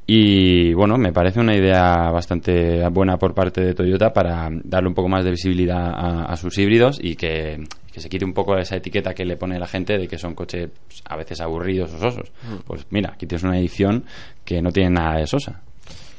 Y 0.06 0.74
bueno, 0.74 0.98
me 0.98 1.12
parece 1.12 1.38
una 1.38 1.54
idea 1.54 2.10
bastante 2.10 2.86
buena 2.88 3.16
por 3.16 3.32
parte 3.32 3.60
de 3.60 3.74
Toyota 3.74 4.12
para 4.12 4.48
darle 4.64 4.88
un 4.88 4.94
poco 4.94 5.08
más 5.08 5.24
de 5.24 5.30
visibilidad 5.30 5.92
a, 5.94 6.24
a 6.24 6.36
sus 6.36 6.58
híbridos 6.58 6.98
y 7.00 7.14
que, 7.14 7.64
que 7.92 8.00
se 8.00 8.08
quite 8.08 8.24
un 8.24 8.32
poco 8.32 8.56
esa 8.56 8.76
etiqueta 8.76 9.14
que 9.14 9.24
le 9.24 9.36
pone 9.36 9.58
la 9.58 9.66
gente 9.66 9.98
de 9.98 10.08
que 10.08 10.18
son 10.18 10.34
coches 10.34 10.68
pues, 10.86 11.02
a 11.04 11.16
veces 11.16 11.40
aburridos 11.40 11.92
o 11.94 11.98
sosos. 11.98 12.32
Pues 12.66 12.86
mira, 12.90 13.12
aquí 13.14 13.26
tienes 13.26 13.44
una 13.44 13.58
edición 13.58 14.04
que 14.44 14.60
no 14.62 14.72
tiene 14.72 14.90
nada 14.90 15.18
de 15.18 15.26
sosa. 15.26 15.62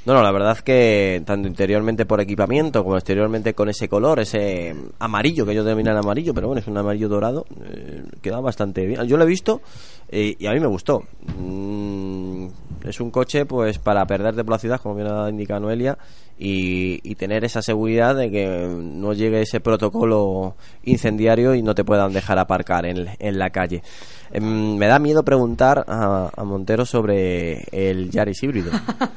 No, 0.04 0.16
no, 0.16 0.24
la 0.24 0.32
verdad 0.32 0.58
que 0.58 1.22
tanto 1.26 1.48
interiormente 1.48 2.08
por 2.08 2.20
equipamiento 2.22 2.84
como 2.84 2.98
exteriormente 2.98 3.54
con 3.54 3.70
ese 3.70 3.88
color, 3.88 4.20
ese 4.20 4.76
amarillo 4.98 5.46
que 5.46 5.54
yo 5.54 5.64
denominan 5.64 5.96
amarillo, 5.96 6.34
pero 6.34 6.48
bueno, 6.48 6.60
es 6.60 6.68
un 6.68 6.76
amarillo 6.76 7.08
dorado, 7.08 7.46
eh, 7.64 8.04
queda 8.20 8.40
bastante 8.40 8.88
bien. 8.88 9.04
Yo 9.06 9.18
lo 9.18 9.26
he 9.26 9.28
visto 9.28 9.62
eh, 10.10 10.36
y 10.40 10.48
a 10.48 10.54
mí 10.54 10.60
me 10.60 10.66
gustó. 10.66 11.04
Mm, 11.38 12.48
es 12.84 13.00
un 13.00 13.12
coche 13.12 13.46
pues 13.46 13.78
para 13.78 14.04
perder 14.08 14.34
de 14.34 14.42
velocidad, 14.42 14.82
como 14.82 14.96
bien 14.96 15.08
ha 15.08 15.30
indicado 15.30 15.60
Noelia, 15.60 16.00
y, 16.40 17.00
y 17.04 17.14
tener 17.14 17.46
esa 17.46 17.62
seguridad 17.62 18.16
de 18.16 18.32
que 18.32 18.48
no 18.48 19.14
llegue 19.14 19.42
ese 19.42 19.60
protocolo 19.60 20.56
incendiario 20.84 21.54
y 21.54 21.62
no 21.62 21.76
te 21.76 21.84
puedan 21.84 22.12
dejar 22.12 22.40
aparcar 22.40 22.88
en, 22.88 23.08
en 23.20 23.38
la 23.38 23.52
calle. 23.52 23.84
Em, 24.34 24.78
me 24.78 24.88
da 24.88 25.00
miedo 25.00 25.24
preguntar 25.24 25.84
a, 25.88 26.30
a 26.36 26.44
Montero 26.44 26.86
sobre 26.86 27.64
el 27.72 28.10
Yaris 28.12 28.42
híbrido. 28.44 28.72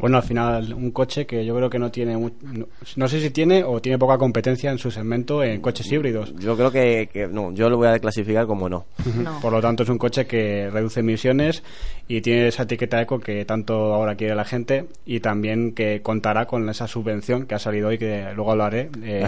Bueno, 0.00 0.16
al 0.18 0.22
final 0.22 0.74
un 0.74 0.92
coche 0.92 1.26
que 1.26 1.44
yo 1.44 1.56
creo 1.56 1.68
que 1.68 1.80
no 1.80 1.90
tiene, 1.90 2.16
mu- 2.16 2.30
no, 2.40 2.66
no 2.94 3.08
sé 3.08 3.20
si 3.20 3.30
tiene 3.30 3.64
o 3.64 3.80
tiene 3.82 3.98
poca 3.98 4.16
competencia 4.16 4.70
en 4.70 4.78
su 4.78 4.92
segmento 4.92 5.42
en 5.42 5.60
coches 5.60 5.90
híbridos. 5.90 6.32
Yo 6.38 6.56
creo 6.56 6.70
que, 6.70 7.08
que 7.12 7.26
no, 7.26 7.52
yo 7.52 7.68
lo 7.68 7.78
voy 7.78 7.88
a 7.88 7.98
clasificar 7.98 8.46
como 8.46 8.68
no. 8.68 8.84
Por 9.42 9.52
lo 9.52 9.60
tanto 9.60 9.82
es 9.82 9.88
un 9.88 9.98
coche 9.98 10.24
que 10.24 10.70
reduce 10.70 11.00
emisiones 11.00 11.64
y 12.06 12.20
tiene 12.20 12.46
esa 12.46 12.62
etiqueta 12.62 13.02
eco 13.02 13.18
que 13.18 13.44
tanto 13.44 13.92
ahora 13.92 14.14
quiere 14.14 14.36
la 14.36 14.44
gente 14.44 14.84
y 15.04 15.18
también 15.18 15.72
que 15.74 16.00
contará 16.00 16.46
con 16.46 16.68
esa 16.68 16.86
subvención 16.86 17.46
que 17.46 17.56
ha 17.56 17.58
salido 17.58 17.88
hoy 17.88 17.98
que 17.98 18.24
luego 18.36 18.52
hablaré 18.52 18.90
eh, 19.02 19.26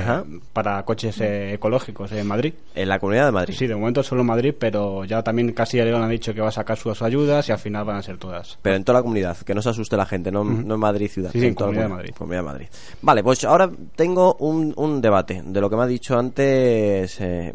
para 0.53 0.85
coches 0.85 1.21
eh, 1.21 1.55
ecológicos 1.55 2.13
en 2.13 2.29
Madrid. 2.29 2.55
En 2.77 2.89
la 2.89 3.01
Comunidad 3.01 3.27
de 3.27 3.33
Madrid. 3.33 3.55
Sí, 3.59 3.67
de 3.67 3.75
momento 3.75 4.05
solo 4.05 4.21
en 4.21 4.29
Madrid, 4.29 4.55
pero 4.57 5.05
ya 5.05 5.21
también 5.25 5.30
Castilla 5.55 5.83
y 5.83 5.87
León 5.87 6.03
han 6.03 6.11
dicho 6.11 6.35
que 6.35 6.41
va 6.41 6.49
a 6.49 6.53
sacar 6.53 6.77
sus 6.77 7.01
ayudas 7.03 7.49
y 7.49 7.53
al 7.53 7.59
final 7.59 7.85
van 7.85 7.97
a 7.97 8.03
ser 8.03 8.19
todas. 8.19 8.59
Pero 8.63 8.77
en 8.77 8.85
toda 8.85 8.99
la 8.99 9.03
comunidad, 9.03 9.37
que 9.39 9.55
no 9.55 9.63
se 9.63 9.71
asuste 9.71 9.97
la 9.97 10.07
gente, 10.07 10.31
no, 10.31 10.45
no 10.45 10.75
en 10.75 10.81
Madrid 10.81 11.11
ciudad. 11.11 11.31
Sí, 11.33 11.41
sí, 11.41 11.47
en 11.47 11.55
toda 11.55 11.71
la 11.71 11.75
Comunidad 11.75 11.89
de 11.89 11.95
Madrid. 11.95 12.15
Comunidad 12.17 12.41
de 12.41 12.47
Madrid. 12.47 12.67
Vale, 13.03 13.23
pues 13.23 13.45
ahora 13.45 13.71
tengo 13.97 14.35
un, 14.41 14.73
un 14.77 15.01
debate 15.01 15.43
de 15.45 15.61
lo 15.61 15.71
que 15.71 15.77
me 15.77 15.83
ha 15.83 15.87
dicho 15.87 16.19
antes 16.19 17.21
eh, 17.21 17.53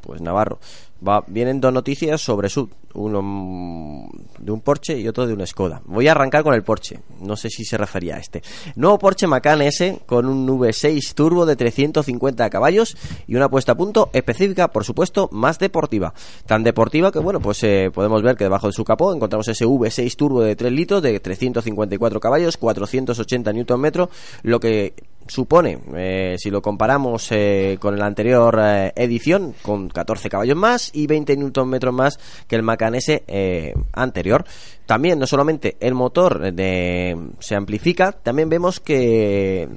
pues 0.00 0.20
Navarro. 0.20 0.58
Va, 1.06 1.22
vienen 1.26 1.60
dos 1.60 1.72
noticias 1.72 2.20
sobre 2.20 2.48
Sud, 2.48 2.70
uno 2.98 4.08
de 4.38 4.52
un 4.52 4.60
Porsche 4.60 4.98
y 4.98 5.08
otro 5.08 5.26
de 5.26 5.34
un 5.34 5.46
Skoda. 5.46 5.80
Voy 5.86 6.08
a 6.08 6.12
arrancar 6.12 6.42
con 6.42 6.54
el 6.54 6.62
Porsche, 6.62 7.00
no 7.20 7.36
sé 7.36 7.48
si 7.48 7.64
se 7.64 7.76
refería 7.76 8.16
a 8.16 8.18
este. 8.18 8.42
Nuevo 8.76 8.98
Porsche 8.98 9.26
Macan 9.26 9.62
S 9.62 10.00
con 10.06 10.26
un 10.26 10.46
V6 10.46 11.14
turbo 11.14 11.46
de 11.46 11.56
350 11.56 12.50
caballos 12.50 12.96
y 13.26 13.34
una 13.36 13.48
puesta 13.48 13.72
a 13.72 13.76
punto 13.76 14.10
específica, 14.12 14.68
por 14.68 14.84
supuesto, 14.84 15.28
más 15.32 15.58
deportiva. 15.58 16.12
Tan 16.46 16.62
deportiva 16.62 17.12
que, 17.12 17.18
bueno, 17.18 17.40
pues 17.40 17.62
eh, 17.64 17.90
podemos 17.92 18.22
ver 18.22 18.36
que 18.36 18.44
debajo 18.44 18.66
de 18.66 18.72
su 18.72 18.84
capó 18.84 19.12
encontramos 19.14 19.48
ese 19.48 19.66
V6 19.66 20.16
turbo 20.16 20.42
de 20.42 20.56
3 20.56 20.72
litros 20.72 21.02
de 21.02 21.18
354 21.20 22.20
caballos, 22.20 22.56
480 22.56 23.52
Nm, 23.52 24.08
lo 24.42 24.60
que 24.60 24.94
supone, 25.26 25.78
eh, 25.94 26.36
si 26.38 26.50
lo 26.50 26.62
comparamos 26.62 27.28
eh, 27.32 27.76
con 27.80 27.98
la 27.98 28.06
anterior 28.06 28.58
edición, 28.96 29.54
con 29.60 29.88
14 29.88 30.30
caballos 30.30 30.56
más 30.56 30.90
y 30.94 31.06
20 31.06 31.36
Nm 31.36 31.92
más 31.92 32.18
que 32.46 32.56
el 32.56 32.62
Macan 32.62 32.87
S 32.94 33.22
eh, 33.26 33.74
anterior. 33.92 34.44
También, 34.86 35.18
no 35.18 35.26
solamente 35.26 35.76
el 35.80 35.92
motor 35.94 36.50
de, 36.52 37.14
se 37.40 37.54
amplifica, 37.54 38.12
también 38.12 38.48
vemos 38.48 38.80
que 38.80 39.68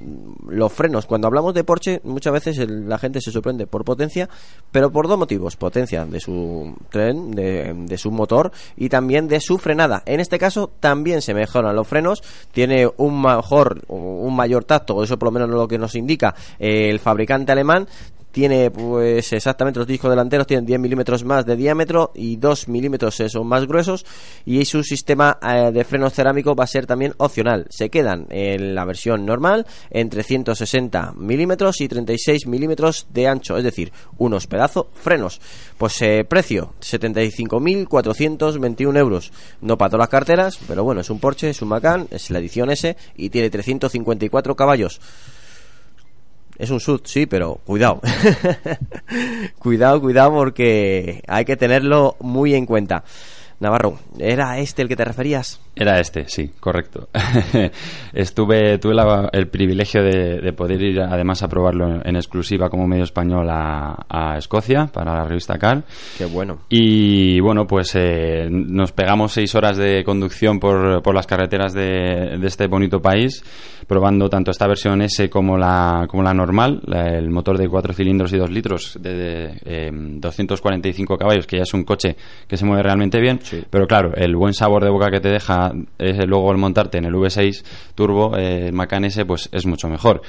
los 0.48 0.72
frenos, 0.72 1.04
cuando 1.04 1.26
hablamos 1.26 1.52
de 1.52 1.64
Porsche, 1.64 2.00
muchas 2.04 2.32
veces 2.32 2.56
el- 2.58 2.88
la 2.88 2.96
gente 2.96 3.20
se 3.20 3.30
sorprende 3.30 3.66
por 3.66 3.84
potencia, 3.84 4.30
pero 4.70 4.90
por 4.90 5.08
dos 5.08 5.18
motivos: 5.18 5.56
potencia 5.56 6.06
de 6.06 6.18
su 6.18 6.74
tren, 6.88 7.30
de, 7.32 7.74
de 7.74 7.98
su 7.98 8.10
motor 8.10 8.52
y 8.74 8.88
también 8.88 9.28
de 9.28 9.40
su 9.40 9.58
frenada. 9.58 10.02
En 10.06 10.18
este 10.20 10.38
caso, 10.38 10.70
también 10.80 11.20
se 11.20 11.34
mejoran 11.34 11.76
los 11.76 11.86
frenos, 11.86 12.22
tiene 12.50 12.88
un 12.96 13.20
mejor, 13.20 13.82
un 13.88 14.34
mayor 14.34 14.64
tacto, 14.64 15.02
eso 15.04 15.18
por 15.18 15.28
lo 15.28 15.32
menos 15.32 15.50
es 15.50 15.54
lo 15.54 15.68
que 15.68 15.76
nos 15.78 15.94
indica 15.94 16.34
eh, 16.58 16.88
el 16.88 17.00
fabricante 17.00 17.52
alemán 17.52 17.86
tiene 18.32 18.70
pues 18.70 19.32
exactamente 19.32 19.78
los 19.78 19.86
discos 19.86 20.10
delanteros 20.10 20.46
tienen 20.46 20.66
10 20.66 20.80
milímetros 20.80 21.24
más 21.24 21.46
de 21.46 21.54
diámetro 21.54 22.10
y 22.14 22.36
2 22.36 22.68
milímetros 22.68 23.20
eh, 23.20 23.28
son 23.28 23.46
más 23.46 23.66
gruesos 23.66 24.04
y 24.44 24.64
su 24.64 24.82
sistema 24.82 25.38
eh, 25.42 25.70
de 25.72 25.84
frenos 25.84 26.14
cerámicos 26.14 26.56
va 26.58 26.64
a 26.64 26.66
ser 26.66 26.86
también 26.86 27.14
opcional. 27.18 27.66
Se 27.68 27.90
quedan 27.90 28.26
en 28.30 28.74
la 28.74 28.84
versión 28.84 29.24
normal 29.26 29.66
entre 29.90 30.22
160 30.22 31.12
milímetros 31.16 31.80
y 31.80 31.88
36 31.88 32.46
milímetros 32.46 33.08
de 33.10 33.26
ancho 33.28 33.58
es 33.58 33.64
decir 33.64 33.92
unos 34.16 34.46
pedazos 34.46 34.86
frenos. 34.94 35.40
Pues 35.76 36.00
eh, 36.02 36.24
precio 36.28 36.74
75.421 36.80 38.96
euros. 38.96 39.32
No 39.60 39.76
para 39.76 39.90
todas 39.90 40.04
las 40.04 40.08
carteras 40.08 40.58
pero 40.66 40.84
bueno 40.84 41.02
es 41.02 41.10
un 41.10 41.20
Porsche 41.20 41.50
es 41.50 41.60
un 41.60 41.68
Macan 41.68 42.08
es 42.10 42.30
la 42.30 42.38
edición 42.38 42.70
S 42.70 42.96
y 43.14 43.28
tiene 43.30 43.50
354 43.50 44.56
caballos 44.56 45.00
es 46.62 46.70
un 46.70 46.78
sud, 46.78 47.00
sí, 47.02 47.26
pero 47.26 47.56
cuidado. 47.66 48.00
cuidado, 49.58 50.00
cuidado, 50.00 50.30
porque 50.30 51.20
hay 51.26 51.44
que 51.44 51.56
tenerlo 51.56 52.14
muy 52.20 52.54
en 52.54 52.66
cuenta. 52.66 53.02
Navarro, 53.62 53.96
¿era 54.18 54.58
este 54.58 54.82
el 54.82 54.88
que 54.88 54.96
te 54.96 55.04
referías? 55.04 55.60
Era 55.76 56.00
este, 56.00 56.28
sí, 56.28 56.50
correcto. 56.60 57.08
Estuve, 58.12 58.78
tuve 58.78 58.94
la- 58.94 59.30
el 59.32 59.48
privilegio 59.48 60.02
de, 60.02 60.40
de 60.40 60.52
poder 60.52 60.82
ir 60.82 61.00
además 61.00 61.42
a 61.42 61.48
probarlo 61.48 62.04
en 62.04 62.16
exclusiva 62.16 62.68
como 62.68 62.86
medio 62.86 63.04
español 63.04 63.48
a, 63.50 64.04
a 64.08 64.36
Escocia 64.36 64.86
para 64.86 65.14
la 65.14 65.24
revista 65.24 65.58
Car. 65.58 65.84
Qué 66.18 66.24
bueno. 66.26 66.58
Y 66.68 67.40
bueno, 67.40 67.66
pues 67.66 67.92
eh, 67.94 68.48
nos 68.50 68.92
pegamos 68.92 69.32
seis 69.32 69.54
horas 69.54 69.76
de 69.76 70.02
conducción 70.04 70.58
por, 70.60 71.02
por 71.02 71.14
las 71.14 71.26
carreteras 71.26 71.72
de, 71.72 72.36
de 72.38 72.46
este 72.46 72.66
bonito 72.66 73.00
país, 73.00 73.42
probando 73.86 74.28
tanto 74.28 74.50
esta 74.50 74.66
versión 74.66 75.00
S 75.02 75.30
como 75.30 75.56
la, 75.56 76.06
como 76.08 76.22
la 76.22 76.34
normal, 76.34 76.80
la- 76.84 77.16
el 77.16 77.30
motor 77.30 77.56
de 77.58 77.68
cuatro 77.68 77.92
cilindros 77.94 78.32
y 78.32 78.38
dos 78.38 78.50
litros 78.50 78.98
de, 79.00 79.14
de, 79.14 79.58
eh, 79.64 79.90
245 79.92 81.16
caballos, 81.16 81.46
que 81.46 81.56
ya 81.58 81.62
es 81.62 81.72
un 81.74 81.84
coche 81.84 82.16
que 82.46 82.56
se 82.56 82.64
mueve 82.64 82.82
realmente 82.82 83.20
bien. 83.20 83.40
Pero 83.70 83.86
claro, 83.86 84.12
el 84.14 84.36
buen 84.36 84.54
sabor 84.54 84.84
de 84.84 84.90
boca 84.90 85.10
que 85.10 85.20
te 85.20 85.28
deja 85.28 85.72
eh, 85.98 86.26
luego 86.26 86.50
el 86.52 86.58
montarte 86.58 86.98
en 86.98 87.04
el 87.04 87.14
V6 87.14 87.64
Turbo, 87.94 88.36
eh, 88.36 88.68
el 88.68 88.72
Macan 88.72 89.04
S, 89.04 89.24
pues 89.24 89.48
es 89.52 89.66
mucho 89.66 89.88
mejor. 89.88 90.22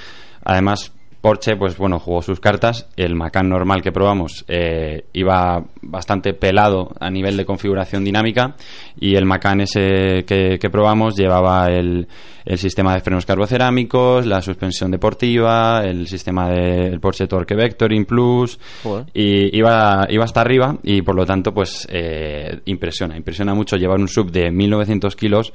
Además, 0.43 0.93
Porsche, 1.23 1.55
pues 1.55 1.77
bueno, 1.77 1.99
jugó 1.99 2.21
sus 2.21 2.41
cartas. 2.41 2.85
El 2.97 3.15
Macan 3.15 3.47
normal 3.47 3.81
que 3.81 3.93
probamos 3.93 4.43
eh, 4.49 5.05
iba 5.13 5.63
bastante 5.81 6.33
pelado 6.33 6.91
a 6.99 7.09
nivel 7.09 7.37
de 7.37 7.45
configuración 7.45 8.03
dinámica 8.03 8.57
y 8.99 9.15
el 9.15 9.23
Macan 9.23 9.61
ese 9.61 10.25
que, 10.27 10.59
que 10.59 10.69
probamos 10.69 11.15
llevaba 11.15 11.67
el, 11.67 12.09
el 12.45 12.57
sistema 12.57 12.93
de 12.93 12.99
frenos 12.99 13.25
carbocerámicos, 13.25 14.25
la 14.25 14.41
suspensión 14.41 14.91
deportiva, 14.91 15.83
el 15.85 16.07
sistema 16.07 16.49
del 16.49 16.99
Porsche 16.99 17.27
Torque 17.27 17.55
Vectoring 17.55 18.03
Plus 18.05 18.59
Joder. 18.83 19.05
y 19.13 19.57
iba, 19.57 20.05
iba 20.09 20.25
hasta 20.25 20.41
arriba 20.41 20.77
y 20.83 21.03
por 21.03 21.15
lo 21.15 21.25
tanto 21.25 21.53
pues 21.53 21.87
eh, 21.89 22.59
impresiona, 22.65 23.15
impresiona 23.15 23.53
mucho 23.53 23.77
llevar 23.77 23.99
un 23.99 24.09
sub 24.09 24.29
de 24.29 24.51
1900 24.51 25.15
kilos 25.15 25.53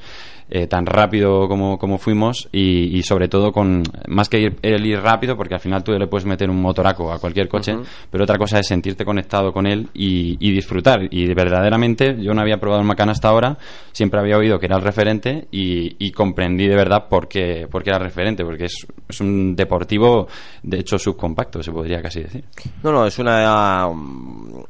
eh, 0.51 0.67
tan 0.67 0.87
rápido 0.87 1.49
como, 1.49 1.79
como 1.79 1.99
fuimos 1.99 2.49
y, 2.53 2.97
y 2.97 3.03
sobre 3.03 3.29
todo 3.29 3.53
con 3.53 3.83
más 4.09 4.29
que 4.29 4.41
ir, 4.41 4.57
el 4.63 4.85
ir 4.87 5.01
rápido 5.01 5.37
porque 5.37 5.55
al 5.55 5.61
final 5.61 5.85
tú 5.85 5.93
le 5.93 6.07
puedes 6.07 6.27
meter 6.27 6.49
un 6.51 6.61
motoraco 6.61 7.13
a 7.13 7.19
cualquier 7.19 7.49
coche 7.49 7.77
pero 8.11 8.25
otra 8.25 8.39
cosa 8.39 8.59
es 8.59 8.67
sentirte 8.67 9.05
conectado 9.05 9.53
con 9.53 9.67
él 9.67 9.89
y, 9.95 10.37
y 10.41 10.53
disfrutar. 10.53 11.09
Y 11.11 11.33
verdaderamente 11.35 12.17
yo 12.21 12.35
no 12.35 12.41
había 12.41 12.59
probado 12.59 12.81
el 12.81 12.87
Macan 12.87 13.11
hasta 13.11 13.29
ahora 13.29 13.59
siempre 13.93 14.21
había 14.21 14.39
oído 14.39 14.59
que 14.59 14.67
era 14.67 14.77
el 14.77 14.83
referente 14.83 15.49
y, 15.51 15.97
y 16.05 16.13
comprendí 16.13 16.67
de 16.67 16.77
verdad 16.77 17.09
por 17.09 17.29
qué, 17.29 17.67
por 17.71 17.83
qué 17.83 17.91
era 17.91 17.99
referente 17.99 18.45
porque 18.45 18.65
es, 18.65 18.87
es 19.09 19.21
un 19.21 19.55
deportivo 19.55 20.29
de 20.63 20.79
hecho 20.81 20.99
subcompacto 20.99 21.63
se 21.63 21.73
podría 21.73 22.01
casi 22.01 22.21
decir. 22.21 22.45
No, 22.83 22.93
no, 22.93 23.07
es 23.07 23.19
una 23.19 23.89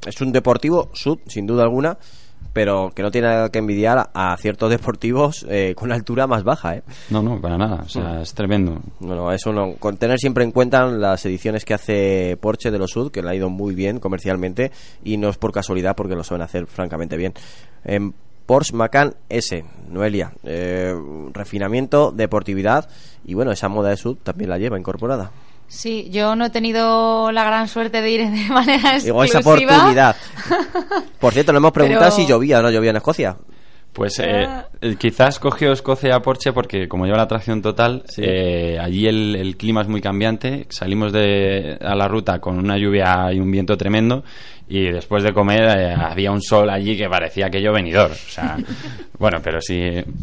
es 0.07 0.21
un 0.21 0.33
deportivo 0.33 0.91
sud, 0.93 1.19
sin 1.27 1.47
duda 1.47 1.63
alguna, 1.63 1.99
pero 2.59 2.91
que 2.93 3.05
no 3.05 3.13
tiene 3.13 3.29
nada 3.29 3.51
que 3.51 3.61
envidiar 3.61 4.11
a 4.13 4.37
ciertos 4.37 4.69
deportivos 4.69 5.47
eh, 5.49 5.75
con 5.77 5.93
altura 5.93 6.27
más 6.27 6.43
baja, 6.43 6.75
¿eh? 6.75 6.83
No, 7.09 7.23
no, 7.23 7.41
para 7.41 7.57
nada. 7.57 7.85
O 7.87 7.89
sea, 7.89 8.21
es 8.21 8.35
tremendo. 8.35 8.83
No, 8.99 9.15
no, 9.15 9.31
eso 9.31 9.53
no. 9.53 9.75
Con 9.75 9.97
tener 9.97 10.19
siempre 10.19 10.43
en 10.43 10.51
cuenta 10.51 10.85
las 10.87 11.25
ediciones 11.25 11.65
que 11.65 11.75
hace 11.75 12.37
Porsche 12.41 12.73
de 12.73 12.81
los 12.81 12.91
Sud, 12.91 13.13
que 13.13 13.23
le 13.23 13.31
ha 13.31 13.35
ido 13.37 13.49
muy 13.49 13.77
bien 13.77 14.01
comercialmente, 14.01 14.73
y 15.05 15.19
no 15.19 15.29
es 15.29 15.37
por 15.37 15.53
casualidad 15.53 15.95
porque 15.95 16.17
lo 16.17 16.25
saben 16.25 16.43
hacer 16.43 16.67
francamente 16.67 17.17
bien. 17.17 17.33
En 17.85 18.13
Porsche 18.45 18.75
Macan 18.75 19.15
S, 19.29 19.65
Noelia, 19.89 20.33
eh, 20.43 20.97
refinamiento, 21.33 22.11
deportividad, 22.11 22.91
y 23.25 23.35
bueno, 23.35 23.53
esa 23.53 23.69
moda 23.69 23.91
de 23.91 23.97
Sud 23.99 24.17
también 24.25 24.51
la 24.51 24.59
lleva 24.59 24.77
incorporada. 24.77 25.31
Sí, 25.69 26.09
yo 26.11 26.35
no 26.35 26.47
he 26.47 26.51
tenido 26.51 27.31
la 27.31 27.45
gran 27.45 27.69
suerte 27.69 28.01
de 28.01 28.11
ir 28.11 28.29
de 28.31 28.49
manera 28.53 28.99
Digo, 28.99 29.23
esa 29.23 29.39
exclusiva. 29.39 29.73
oportunidad. 29.75 30.17
Por 31.21 31.33
cierto, 31.33 31.53
le 31.53 31.59
hemos 31.59 31.73
preguntado 31.73 32.07
Pero- 32.07 32.17
si 32.17 32.27
llovía 32.27 32.59
o 32.59 32.63
no 32.63 32.71
llovía 32.71 32.91
en 32.91 32.97
Escocia. 32.97 33.37
Pues 33.93 34.19
eh, 34.21 34.47
eh, 34.81 34.97
quizás 34.97 35.41
cogió 35.41 35.73
Escocia 35.73 36.21
Porsche 36.21 36.53
porque 36.53 36.87
como 36.89 37.05
lleva 37.07 37.17
la 37.19 37.27
tracción 37.27 37.63
total, 37.63 38.05
eh, 38.19 38.79
allí 38.81 39.07
el, 39.09 39.35
el 39.35 39.57
clima 39.57 39.81
es 39.81 39.89
muy 39.89 40.01
cambiante. 40.01 40.67
Salimos 40.69 41.13
de, 41.13 41.77
a 41.81 41.97
la 41.97 42.07
ruta 42.07 42.39
con 42.39 42.59
una 42.59 42.77
lluvia 42.79 43.33
y 43.33 43.41
un 43.41 43.51
viento 43.51 43.77
tremendo 43.77 44.23
y 44.69 44.91
después 44.91 45.23
de 45.23 45.33
comer 45.33 45.65
eh, 45.79 45.95
había 45.95 46.31
un 46.31 46.43
sol 46.43 46.69
allí 46.71 46.97
que 46.97 47.09
parecía 47.09 47.47
aquello 47.47 47.73
venidor. 47.73 48.11
O 48.11 48.15
sea, 48.15 48.57
bueno, 49.19 49.39
pero 49.43 49.61
sí, 49.61 49.81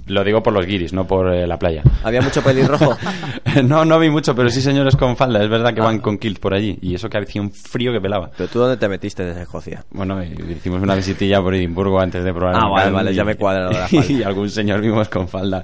lo 0.08 0.24
digo 0.24 0.42
por 0.44 0.54
los 0.54 0.66
guiris, 0.66 0.94
no 0.94 1.06
por 1.08 1.34
eh, 1.34 1.48
la 1.48 1.58
playa. 1.58 1.82
¿Había 2.04 2.22
mucho 2.22 2.42
pelirrojo? 2.44 2.98
no, 3.64 3.86
no 3.86 4.00
vi 4.00 4.10
mucho, 4.10 4.36
pero 4.36 4.50
sí 4.50 4.62
señores 4.62 4.96
con 4.96 5.16
falda. 5.18 5.44
Es 5.44 5.50
verdad 5.50 5.74
que 5.74 5.82
van 5.82 6.00
con 6.00 6.18
kilt 6.18 6.40
por 6.40 6.54
allí 6.54 6.78
y 6.82 6.94
eso 6.96 7.10
que 7.10 7.18
hacía 7.18 7.42
un 7.42 7.52
frío 7.52 7.92
que 7.92 8.00
pelaba. 8.00 8.30
¿Pero 8.38 8.50
tú 8.50 8.60
dónde 8.60 8.78
te 8.78 8.88
metiste 8.88 9.24
desde 9.26 9.42
Escocia? 9.44 9.84
Bueno, 9.92 10.22
eh, 10.22 10.34
hicimos 10.56 10.82
una 10.82 10.96
visitilla 10.96 11.42
por 11.42 11.56
Edimburgo 11.56 12.00
antes 12.00 12.24
de 12.24 12.34
probar. 12.34 12.56
Ah, 12.56 12.66
el 12.66 12.72
vale, 12.72 12.92
vale, 12.92 13.12
y- 13.12 13.16
ya 13.16 13.24
me 13.24 13.36
cuadra 13.36 13.72
la 13.72 13.88
falda. 13.88 14.06
Y 14.12 14.24
algún 14.24 14.50
señor 14.50 14.82
vimos 14.82 15.10
con 15.10 15.28
falda. 15.28 15.62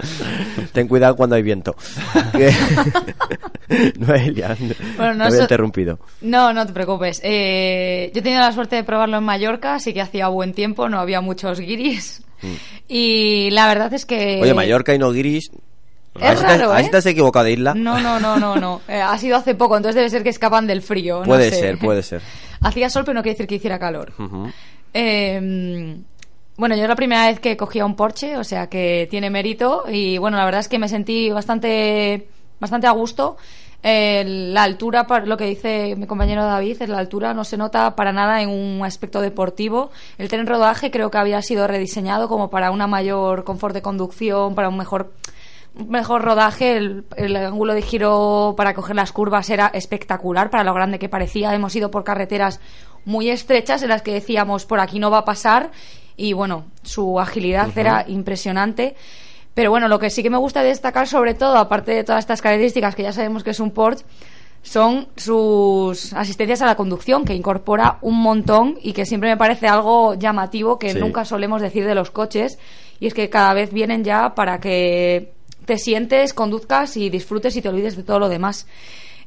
Ten 0.74 0.88
cuidado 0.88 1.16
cuando 1.16 1.36
hay 1.36 1.44
viento. 1.44 1.76
Que- 2.32 2.52
Noelia, 4.00 4.56
Bueno, 4.98 5.14
no 5.14 5.18
te 5.20 5.24
había 5.26 5.38
so- 5.38 5.42
interrumpido. 5.44 6.00
No, 6.22 6.52
no 6.54 6.66
te 6.66 6.74
preocupes. 6.74 7.22
Eh, 7.24 8.12
yo 8.14 8.20
he 8.20 8.22
tenido 8.24 8.42
la 8.42 8.52
suerte 8.52 8.71
de 8.76 8.84
probarlo 8.84 9.18
en 9.18 9.24
Mallorca, 9.24 9.76
así 9.76 9.94
que 9.94 10.02
hacía 10.02 10.28
buen 10.28 10.54
tiempo, 10.54 10.90
no 10.90 11.00
había 11.00 11.22
muchos 11.22 11.60
guiris. 11.60 12.24
Y 12.88 13.50
la 13.52 13.68
verdad 13.68 13.94
es 13.94 14.06
que... 14.06 14.38
Mm. 14.38 14.42
Oye, 14.42 14.54
Mallorca 14.54 14.94
y 14.94 15.00
no 15.00 15.12
guiris. 15.12 15.52
Es 16.20 16.40
te- 16.40 16.44
raro, 16.44 16.76
¿eh? 16.78 16.88
te 16.90 16.98
has 16.98 17.06
equivocado 17.06 17.46
de 17.46 17.54
isla. 17.54 17.74
No, 17.74 18.00
no, 18.02 18.20
no, 18.20 18.38
no, 18.38 18.56
no. 18.58 18.82
Eh, 18.88 19.00
ha 19.02 19.18
sido 19.18 19.38
hace 19.38 19.56
poco, 19.56 19.78
entonces 19.78 19.96
debe 19.96 20.10
ser 20.10 20.24
que 20.24 20.30
escapan 20.30 20.68
del 20.68 20.82
frío. 20.82 21.20
no 21.20 21.26
Puede 21.26 21.50
sé. 21.52 21.60
ser, 21.60 21.78
puede 21.78 22.04
ser. 22.04 22.22
Hacía 22.62 22.90
sol, 22.90 23.04
pero 23.06 23.16
no 23.16 23.22
quiere 23.24 23.36
decir 23.36 23.48
que 23.48 23.56
hiciera 23.56 23.80
calor. 23.80 24.12
Ujú. 24.20 24.52
Eh, 24.94 25.96
bueno, 26.58 26.76
yo 26.76 26.84
es 26.84 26.90
la 26.90 26.96
primera 26.96 27.28
vez 27.28 27.40
que 27.40 27.56
cogía 27.58 27.86
un 27.86 27.96
Porsche, 27.96 28.38
o 28.38 28.44
sea 28.44 28.68
que 28.68 29.08
tiene 29.10 29.30
mérito 29.30 29.86
y 29.90 30.18
bueno, 30.18 30.38
la 30.38 30.46
verdad 30.46 30.60
es 30.62 30.68
que 30.68 30.78
me 30.80 30.90
sentí 30.90 31.30
bastante, 31.32 32.28
bastante 32.60 32.88
a 32.88 32.92
gusto. 32.92 33.38
Eh, 33.84 34.24
la 34.26 34.64
altura, 34.64 35.08
lo 35.26 35.38
que 35.38 35.46
dice 35.46 35.96
mi 35.96 36.06
compañero 36.06 36.44
David, 36.44 36.82
es 36.82 36.90
la 36.90 37.00
altura 37.00 37.34
no 37.34 37.44
se 37.44 37.58
nota 37.58 37.96
para 37.96 38.12
nada 38.14 38.42
en 38.42 38.50
un 38.50 38.86
aspecto 38.86 39.22
deportivo. 39.22 39.92
El 40.18 40.28
tren 40.30 40.46
rodaje 40.46 40.92
creo 40.92 41.10
que 41.10 41.18
había 41.18 41.42
sido 41.42 41.68
rediseñado 41.68 42.28
como 42.28 42.50
para 42.50 42.72
una 42.72 42.88
mayor 42.88 43.44
confort 43.44 43.74
de 43.74 43.82
conducción, 43.82 44.54
para 44.56 44.70
un 44.70 44.78
mejor 44.78 45.14
mejor 45.74 46.22
rodaje, 46.22 46.76
el, 46.76 47.06
el 47.16 47.36
ángulo 47.38 47.74
de 47.74 47.82
giro 47.82 48.56
para 48.58 48.74
coger 48.74 48.96
las 48.96 49.14
curvas 49.14 49.50
era 49.50 49.68
espectacular 49.68 50.50
para 50.50 50.66
lo 50.66 50.74
grande 50.74 51.00
que 51.00 51.10
parecía. 51.10 51.54
Hemos 51.56 51.76
ido 51.76 51.90
por 51.90 52.04
carreteras 52.04 52.60
muy 53.06 53.30
estrechas 53.30 53.82
en 53.82 53.90
las 53.90 54.02
que 54.02 54.14
decíamos 54.14 54.66
por 54.66 54.80
aquí 54.80 55.00
no 55.00 55.10
va 55.10 55.20
a 55.20 55.26
pasar 55.26 55.72
y 56.18 56.34
bueno, 56.34 56.66
su 56.84 57.20
agilidad 57.20 57.76
era 57.76 58.06
impresionante. 58.08 58.96
Pero 59.62 59.70
bueno, 59.70 59.88
lo 59.88 60.00
que 60.00 60.10
sí 60.10 60.24
que 60.24 60.32
me 60.32 60.40
gusta 60.40 60.64
destacar 60.64 61.08
sobre 61.08 61.36
todo, 61.36 61.56
aparte 61.60 61.92
de 61.92 62.04
todas 62.04 62.22
estas 62.22 62.42
características 62.42 62.96
que 62.96 63.04
ya 63.04 63.14
sabemos 63.14 63.44
que 63.44 63.52
es 63.52 63.60
un 63.60 63.70
Porsche, 63.70 64.04
son 64.64 65.08
sus 65.16 66.14
asistencias 66.14 66.64
a 66.64 66.66
la 66.66 66.74
conducción, 66.76 67.26
que 67.26 67.36
incorpora 67.36 68.00
un 68.02 68.20
montón 68.24 68.80
y 68.82 68.94
que 68.94 69.06
siempre 69.06 69.30
me 69.30 69.38
parece 69.38 69.68
algo 69.68 70.16
llamativo 70.16 70.80
que 70.80 70.94
Sí. 70.94 70.98
nunca 70.98 71.26
solemos 71.26 71.62
decir 71.62 71.86
de 71.86 71.94
los 71.94 72.10
coches, 72.10 72.58
y 73.00 73.06
es 73.06 73.14
que 73.14 73.30
cada 73.30 73.54
vez 73.54 73.72
vienen 73.72 74.04
ya 74.04 74.34
para 74.34 74.60
que 74.60 75.32
te 75.66 75.78
sientes, 75.78 76.34
conduzcas 76.34 76.98
y 76.98 77.12
disfrutes 77.12 77.56
y 77.56 77.62
te 77.62 77.70
olvides 77.70 77.96
de 77.96 78.02
todo 78.02 78.18
lo 78.18 78.30
demás. 78.30 78.66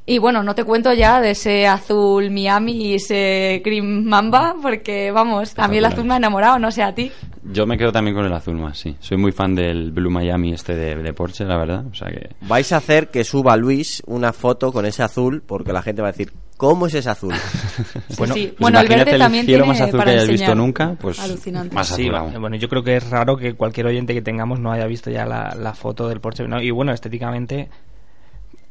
Y 0.07 0.19
bueno, 0.19 0.43
no 0.43 0.53
te 0.53 0.63
cuento 0.63 0.93
ya 0.93 1.19
de 1.19 1.31
ese 1.31 1.65
azul 1.65 2.29
Miami 2.29 2.73
y 2.73 2.93
ese 2.93 3.59
Green 3.65 4.05
Mamba, 4.05 4.55
porque 4.61 5.09
vamos, 5.09 5.53
a 5.57 5.67
mí 5.67 5.77
el 5.79 5.85
azul 5.85 6.05
me 6.05 6.13
ha 6.13 6.17
enamorado, 6.17 6.59
no 6.59 6.69
sé 6.69 6.83
a 6.83 6.93
ti. 6.93 7.11
Yo 7.43 7.65
me 7.65 7.75
quedo 7.75 7.91
también 7.91 8.15
con 8.15 8.23
el 8.25 8.33
azul 8.33 8.55
más, 8.55 8.77
sí. 8.77 8.95
Soy 8.99 9.17
muy 9.17 9.31
fan 9.31 9.55
del 9.55 9.91
Blue 9.91 10.11
Miami 10.11 10.53
este 10.53 10.75
de, 10.75 10.95
de 10.95 11.13
Porsche, 11.13 11.43
la 11.45 11.57
verdad. 11.57 11.85
O 11.91 11.93
sea 11.95 12.09
que... 12.09 12.29
Vais 12.41 12.71
a 12.71 12.77
hacer 12.77 13.07
que 13.09 13.23
suba 13.23 13.57
Luis 13.57 14.03
una 14.05 14.31
foto 14.31 14.71
con 14.71 14.85
ese 14.85 15.01
azul 15.01 15.41
porque 15.45 15.73
la 15.73 15.81
gente 15.81 16.03
va 16.03 16.09
a 16.09 16.11
decir, 16.11 16.31
¿cómo 16.55 16.85
es 16.85 16.93
ese 16.93 17.09
azul? 17.09 17.33
Bueno, 18.17 18.35
sí. 18.35 18.47
pues 18.47 18.59
Bueno, 18.59 18.79
el 18.81 18.87
verde 18.87 19.17
también 19.17 19.45
cielo 19.45 19.63
tiene 19.63 19.79
más 19.79 19.81
azul 19.87 19.97
para 19.99 20.11
que 20.11 20.17
hayas 20.17 20.29
visto 20.29 20.53
nunca, 20.55 20.95
pues 21.01 21.19
Alucinante. 21.19 21.73
más 21.75 21.87
Sí, 21.87 22.03
azulado. 22.03 22.31
va- 22.31 22.39
bueno, 22.39 22.55
yo 22.57 22.69
creo 22.69 22.83
que 22.83 22.97
es 22.97 23.09
raro 23.09 23.37
que 23.37 23.55
cualquier 23.55 23.87
oyente 23.87 24.13
que 24.13 24.21
tengamos 24.21 24.59
no 24.59 24.71
haya 24.71 24.85
visto 24.85 25.09
ya 25.09 25.25
la, 25.25 25.55
la 25.59 25.73
foto 25.73 26.07
del 26.07 26.19
Porsche. 26.21 26.47
¿no? 26.47 26.61
Y 26.61 26.69
bueno, 26.71 26.93
estéticamente, 26.93 27.69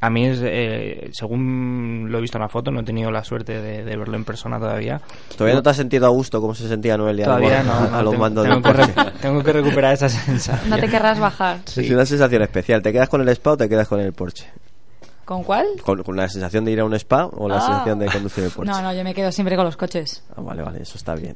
a 0.05 0.09
mí, 0.09 0.25
es, 0.25 0.39
eh, 0.43 1.09
según 1.11 2.07
lo 2.09 2.17
he 2.17 2.21
visto 2.21 2.37
en 2.37 2.43
la 2.43 2.49
foto, 2.49 2.71
no 2.71 2.81
he 2.81 2.83
tenido 2.83 3.11
la 3.11 3.23
suerte 3.23 3.61
de, 3.61 3.83
de 3.83 3.97
verlo 3.97 4.15
en 4.15 4.23
persona 4.23 4.59
todavía. 4.59 5.01
¿Todavía 5.35 5.55
no 5.55 5.63
te 5.63 5.69
has 5.69 5.77
sentido 5.77 6.05
a 6.05 6.09
gusto 6.09 6.39
como 6.41 6.53
se 6.53 6.67
sentía 6.67 6.97
Noelia 6.97 7.25
Todavía 7.25 7.63
no, 7.63 7.89
no, 7.89 7.95
a 7.95 8.01
los 8.01 8.11
tengo, 8.11 8.23
mandos 8.23 8.47
tengo 8.47 8.61
del 8.61 8.87
que 8.87 9.11
tengo 9.21 9.43
que 9.43 9.53
recuperar 9.53 9.93
esa 9.93 10.09
sensación. 10.09 10.69
No 10.69 10.77
te 10.77 10.87
querrás 10.87 11.19
bajar. 11.19 11.59
Es 11.65 11.89
una 11.89 12.05
sensación 12.05 12.41
especial. 12.43 12.81
¿Te 12.81 12.91
quedas 12.91 13.09
con 13.09 13.21
el 13.21 13.29
spa 13.29 13.51
o 13.51 13.57
te 13.57 13.67
quedas 13.67 13.87
con 13.87 13.99
el 13.99 14.13
Porsche? 14.13 14.45
¿Con 15.25 15.43
cuál? 15.43 15.65
¿Con, 15.83 16.03
con 16.03 16.15
la 16.15 16.29
sensación 16.29 16.65
de 16.65 16.71
ir 16.71 16.79
a 16.79 16.85
un 16.85 16.93
spa 16.93 17.25
o 17.25 17.49
la 17.49 17.57
Ah. 17.57 17.61
sensación 17.61 17.99
de 17.99 18.05
conducir 18.07 18.43
el 18.43 18.51
Porsche? 18.51 18.71
No, 18.71 18.81
no, 18.81 18.93
yo 18.93 19.03
me 19.03 19.13
quedo 19.13 19.31
siempre 19.31 19.55
con 19.55 19.65
los 19.65 19.75
coches. 19.75 20.23
Ah, 20.37 20.41
vale, 20.41 20.61
vale, 20.61 20.81
eso 20.83 20.97
está 20.97 21.15
bien. 21.15 21.35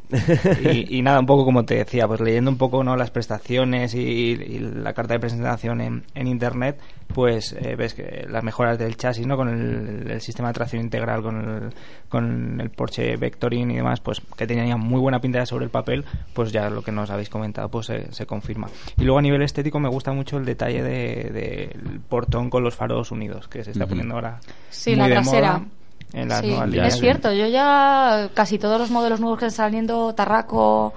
y, 0.63 0.97
y 0.97 1.01
nada, 1.01 1.19
un 1.19 1.25
poco 1.25 1.43
como 1.45 1.65
te 1.65 1.75
decía, 1.75 2.07
pues 2.07 2.19
leyendo 2.21 2.51
un 2.51 2.57
poco 2.57 2.83
no 2.83 2.95
las 2.95 3.09
prestaciones 3.11 3.95
y, 3.95 3.99
y 3.99 4.59
la 4.59 4.93
carta 4.93 5.15
de 5.15 5.19
presentación 5.19 5.81
en, 5.81 6.03
en 6.13 6.27
internet, 6.27 6.79
pues 7.13 7.53
eh, 7.53 7.75
ves 7.75 7.95
que 7.95 8.27
las 8.29 8.43
mejoras 8.43 8.77
del 8.77 8.95
chasis, 8.95 9.25
¿no? 9.25 9.35
Con 9.35 9.49
el, 9.49 10.11
el 10.11 10.21
sistema 10.21 10.49
de 10.49 10.53
tracción 10.53 10.83
integral, 10.83 11.23
con 11.23 11.37
el, 11.49 11.73
con 12.09 12.61
el 12.61 12.69
Porsche 12.69 13.17
Vectoring 13.17 13.71
y 13.71 13.75
demás, 13.77 13.99
pues 14.01 14.21
que 14.37 14.45
tenían 14.45 14.79
muy 14.79 14.99
buena 14.99 15.19
pinta 15.19 15.43
sobre 15.47 15.65
el 15.65 15.71
papel, 15.71 16.05
pues 16.33 16.51
ya 16.51 16.69
lo 16.69 16.83
que 16.83 16.91
nos 16.91 17.09
habéis 17.09 17.29
comentado, 17.29 17.69
pues 17.69 17.87
se, 17.87 18.11
se 18.11 18.27
confirma. 18.27 18.67
Y 18.97 19.03
luego 19.03 19.17
a 19.17 19.21
nivel 19.23 19.41
estético 19.41 19.79
me 19.79 19.89
gusta 19.89 20.11
mucho 20.11 20.37
el 20.37 20.45
detalle 20.45 20.83
del 20.83 21.33
de, 21.33 21.71
del 21.81 21.99
portón 22.01 22.51
con 22.51 22.63
los 22.63 22.75
faros 22.75 23.11
unidos, 23.11 23.47
que 23.47 23.63
se 23.63 23.78
está 23.83 23.87
poniendo 23.89 24.15
ahora 24.15 24.39
Sí, 24.69 24.91
muy 24.91 24.99
la 24.99 25.07
de 25.07 25.13
trasera. 25.15 25.53
moda 25.53 25.65
en 26.13 26.29
las 26.29 26.39
Sí, 26.41 26.47
nuevas 26.47 26.65
ya 26.65 26.71
líneas. 26.71 26.93
es 26.93 26.99
cierto, 26.99 27.33
yo 27.33 27.47
ya 27.47 28.29
casi 28.33 28.57
todos 28.57 28.79
los 28.79 28.89
modelos 28.91 29.19
nuevos 29.19 29.39
que 29.39 29.45
están 29.45 29.67
saliendo, 29.67 30.13
Tarraco, 30.15 30.93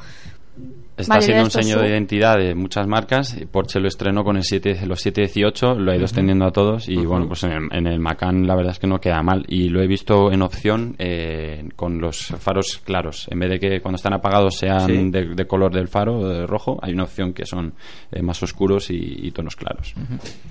Está 0.97 1.21
siendo 1.21 1.45
de 1.45 1.45
un 1.45 1.51
sub. 1.51 1.81
de 1.83 1.89
identidad 1.89 2.37
de 2.39 2.55
muchas 2.55 2.87
marcas. 2.87 3.37
Porsche 3.51 3.81
lo 3.81 3.89
estrenó 3.89 4.25
con 4.25 4.37
el 4.37 4.45
7, 4.45 4.87
los 4.87 5.01
718, 5.01 5.75
lo 5.75 5.91
ha 5.93 5.97
ido 5.97 6.05
extendiendo 6.05 6.45
a 6.45 6.51
todos 6.51 6.89
y 6.89 6.97
bueno, 6.97 7.27
pues 7.29 7.43
en 7.45 7.53
el, 7.53 7.69
en 7.73 7.87
el 7.87 7.99
Macan 7.99 8.47
la 8.47 8.55
verdad 8.55 8.73
es 8.73 8.79
que 8.79 8.87
no 8.87 9.01
queda 9.01 9.23
mal. 9.23 9.45
Y 9.49 9.69
lo 9.71 9.81
he 9.83 9.87
visto 9.87 10.31
en 10.33 10.43
opción 10.43 10.95
eh, 10.99 11.69
con 11.77 12.01
los 12.01 12.27
faros 12.39 12.81
claros. 12.85 13.27
En 13.31 13.39
vez 13.39 13.51
de 13.51 13.59
que 13.61 13.81
cuando 13.81 13.97
están 13.97 14.13
apagados 14.13 14.57
sean 14.59 14.87
Sí. 14.87 15.11
de, 15.11 15.35
de 15.35 15.47
color 15.47 15.73
del 15.73 15.89
faro, 15.89 16.27
de 16.29 16.47
rojo, 16.47 16.79
hay 16.83 16.93
una 16.93 17.05
opción 17.05 17.33
que 17.33 17.47
son 17.47 17.73
eh, 18.11 18.23
más 18.23 18.43
oscuros 18.43 18.91
y, 18.91 18.97
y 19.27 19.31
tonos 19.31 19.57
claros. 19.57 19.95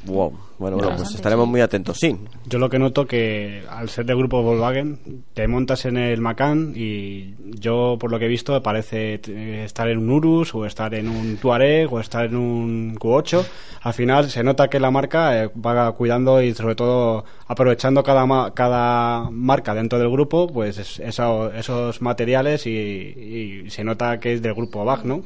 wow. 0.05 0.31
Bueno, 0.57 0.77
bueno, 0.77 0.93
pues 0.97 1.15
estaremos 1.15 1.45
sí. 1.45 1.51
muy 1.51 1.61
atentos. 1.61 1.97
Sí. 1.97 2.15
Yo 2.47 2.59
lo 2.59 2.69
que 2.69 2.77
noto 2.79 3.05
que 3.05 3.63
al 3.69 3.89
ser 3.89 4.05
del 4.05 4.17
grupo 4.17 4.41
Volkswagen 4.41 4.99
te 5.33 5.47
montas 5.47 5.85
en 5.85 5.97
el 5.97 6.21
Macan 6.21 6.73
y 6.75 7.33
yo 7.59 7.97
por 7.99 8.11
lo 8.11 8.19
que 8.19 8.25
he 8.25 8.29
visto 8.29 8.61
parece 8.61 9.19
eh, 9.27 9.63
estar 9.65 9.87
en 9.89 9.99
un 9.99 10.09
O 10.31 10.65
estar 10.65 10.93
en 10.93 11.07
un 11.09 11.37
Tuareg 11.37 11.91
o 11.93 11.99
estar 11.99 12.25
en 12.25 12.35
un 12.35 12.95
Q8. 12.95 13.43
Al 13.83 13.93
final 13.93 14.29
se 14.29 14.43
nota 14.43 14.67
que 14.69 14.79
la 14.79 14.91
marca 14.91 15.43
eh, 15.43 15.49
va 15.65 15.91
cuidando 15.93 16.41
y 16.41 16.53
sobre 16.53 16.75
todo 16.75 17.25
aprovechando 17.47 18.03
cada 18.03 18.25
ma- 18.25 18.51
cada 18.53 19.29
marca 19.31 19.73
dentro 19.73 19.99
del 19.99 20.09
grupo 20.09 20.47
pues 20.47 20.77
es- 20.77 20.99
eso- 20.99 21.51
esos 21.53 22.01
materiales 22.01 22.65
y, 22.67 22.71
y 23.65 23.69
se 23.69 23.83
nota 23.83 24.19
que 24.19 24.33
es 24.33 24.41
del 24.41 24.53
grupo 24.53 24.85
BAG, 24.85 25.05
¿no? 25.05 25.23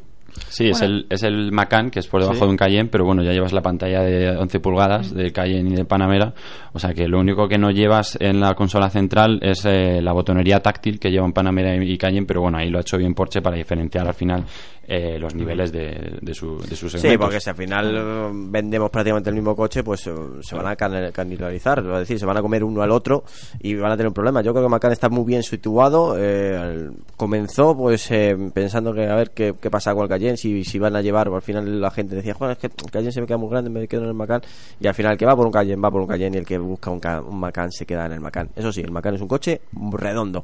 Sí, 0.50 0.68
es, 0.68 0.82
el, 0.82 1.06
es 1.10 1.24
el 1.24 1.54
Macan, 1.54 1.90
que 1.90 2.00
es 2.00 2.08
por 2.08 2.20
debajo 2.20 2.40
Sí. 2.40 2.44
de 2.46 2.52
un 2.52 2.58
Cayenne, 2.58 2.90
pero 2.90 3.06
bueno, 3.06 3.24
ya 3.24 3.32
llevas 3.32 3.54
la 3.54 3.62
pantalla 3.62 4.02
de 4.02 4.32
11 4.36 4.60
pulgadas 4.60 5.14
de 5.14 5.32
Cayenne 5.32 5.70
y 5.70 5.76
de 5.76 5.86
Panamera, 5.86 6.34
o 6.74 6.80
sea 6.80 6.94
que 6.94 7.08
lo 7.08 7.22
único 7.22 7.48
que 7.48 7.58
no 7.58 7.72
llevas 7.72 8.18
en 8.20 8.42
la 8.42 8.54
consola 8.54 8.90
central 8.90 9.40
es 9.42 9.64
eh, 9.64 10.02
la 10.02 10.12
botonería 10.12 10.60
táctil 10.60 11.00
que 11.00 11.10
llevan 11.10 11.32
Panamera 11.32 11.74
y 11.82 11.98
Cayenne, 11.98 12.26
pero 12.28 12.42
bueno, 12.42 12.58
ahí 12.58 12.70
lo 12.70 12.80
ha 12.80 12.82
hecho 12.82 12.98
bien 12.98 13.14
Porsche 13.14 13.42
para 13.42 13.56
diferenciar 13.56 14.06
al 14.10 14.14
final 14.14 14.44
eh, 14.88 15.18
los 15.20 15.34
niveles 15.36 15.72
de, 15.72 16.18
de, 16.22 16.34
su, 16.34 16.58
de 16.60 16.76
sus 16.76 16.92
Sí, 16.94 17.18
porque 17.18 17.40
si 17.40 17.50
al 17.50 17.56
final 17.56 17.96
eh, 17.98 18.30
vendemos 18.50 18.90
prácticamente 18.90 19.30
el 19.30 19.36
mismo 19.36 19.56
coche, 19.56 19.84
pues 19.84 20.06
eh, 20.08 20.14
se 20.42 20.56
van 20.56 20.68
a 20.68 20.76
can- 20.76 21.12
canibalizar, 21.12 21.80
es 21.80 22.00
decir, 22.00 22.20
se 22.20 22.26
van 22.26 22.38
a 22.38 22.42
comer 22.42 22.64
uno 22.64 22.82
al 22.82 22.92
otro 22.92 23.24
y 23.60 23.76
van 23.76 23.92
a 23.92 23.98
tener 23.98 24.08
un 24.08 24.14
problema. 24.14 24.42
Yo 24.42 24.52
creo 24.54 24.64
que 24.66 24.70
Macan 24.70 24.92
está 24.92 25.10
muy 25.10 25.26
bien 25.26 25.44
situado. 25.44 26.16
eh, 26.18 26.90
comenzó 27.18 27.76
pues 27.76 28.10
eh, 28.12 28.36
pensando 28.54 28.94
que 28.94 29.08
a 29.08 29.16
ver 29.16 29.32
qué, 29.32 29.56
qué 29.60 29.70
pasa 29.72 29.94
con 29.94 30.04
el 30.04 30.10
Cayenne, 30.10 30.38
si, 30.38 30.64
si 30.64 30.78
van 30.80 30.96
a 30.96 31.02
llevar, 31.02 31.28
al 31.30 31.42
final 31.42 31.82
la 31.82 31.92
gente 31.92 32.16
decía, 32.16 32.34
Joder, 32.34 32.54
es 32.54 32.58
que 32.60 32.68
el 32.68 32.92
Cayenne 32.92 33.12
se 33.12 33.22
me 33.22 33.28
queda 33.28 33.38
muy 33.38 33.50
grande, 33.50 33.70
me 33.70 33.88
quedo 33.88 34.04
en 34.04 34.10
el 34.10 34.14
Macan. 34.14 34.42
Y 34.80 34.88
al 34.88 34.94
final 34.94 35.14
el 35.14 35.18
que 35.18 35.26
va 35.26 35.36
por 35.36 35.46
un 35.46 35.52
Cayenne 35.52 35.82
va 35.82 35.90
por 35.92 36.02
un 36.02 36.08
Cayenne 36.08 36.36
y 36.38 36.40
el 36.40 36.46
que 36.46 36.58
busca 36.58 36.90
un, 36.92 37.00
un 37.28 37.40
Macan 37.40 37.72
se 37.72 37.86
queda 37.86 38.06
en 38.06 38.14
el 38.14 38.20
Macan. 38.20 38.50
Eso 38.56 38.72
sí, 38.72 38.82
el 38.82 38.92
Macan 38.92 39.16
es 39.16 39.22
un 39.22 39.28
coche 39.28 39.62
redondo. 39.92 40.44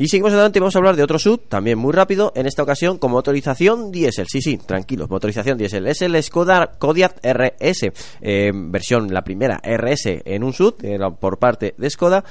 Y 0.00 0.08
seguimos 0.08 0.32
adelante 0.32 0.58
y 0.58 0.60
vamos 0.60 0.74
a 0.74 0.78
hablar 0.78 0.96
de 0.96 1.02
otro 1.02 1.18
sub, 1.18 1.46
también 1.46 1.76
muy 1.76 1.92
rápido, 1.92 2.32
en 2.34 2.46
esta 2.46 2.62
ocasión 2.62 2.96
con 2.96 3.10
motorización 3.10 3.92
diésel. 3.92 4.24
Sí, 4.30 4.40
sí, 4.40 4.56
tranquilos, 4.56 5.10
motorización 5.10 5.58
diésel. 5.58 5.86
Es 5.86 6.00
el 6.00 6.22
Skoda 6.22 6.78
Kodiaq 6.78 7.18
RS, 7.22 7.92
eh, 8.22 8.50
versión 8.54 9.12
la 9.12 9.22
primera 9.22 9.60
RS 9.62 10.22
en 10.24 10.42
un 10.42 10.54
sub 10.54 10.76
eh, 10.82 10.98
por 11.20 11.38
parte 11.38 11.74
de 11.76 11.90
Skoda. 11.90 12.24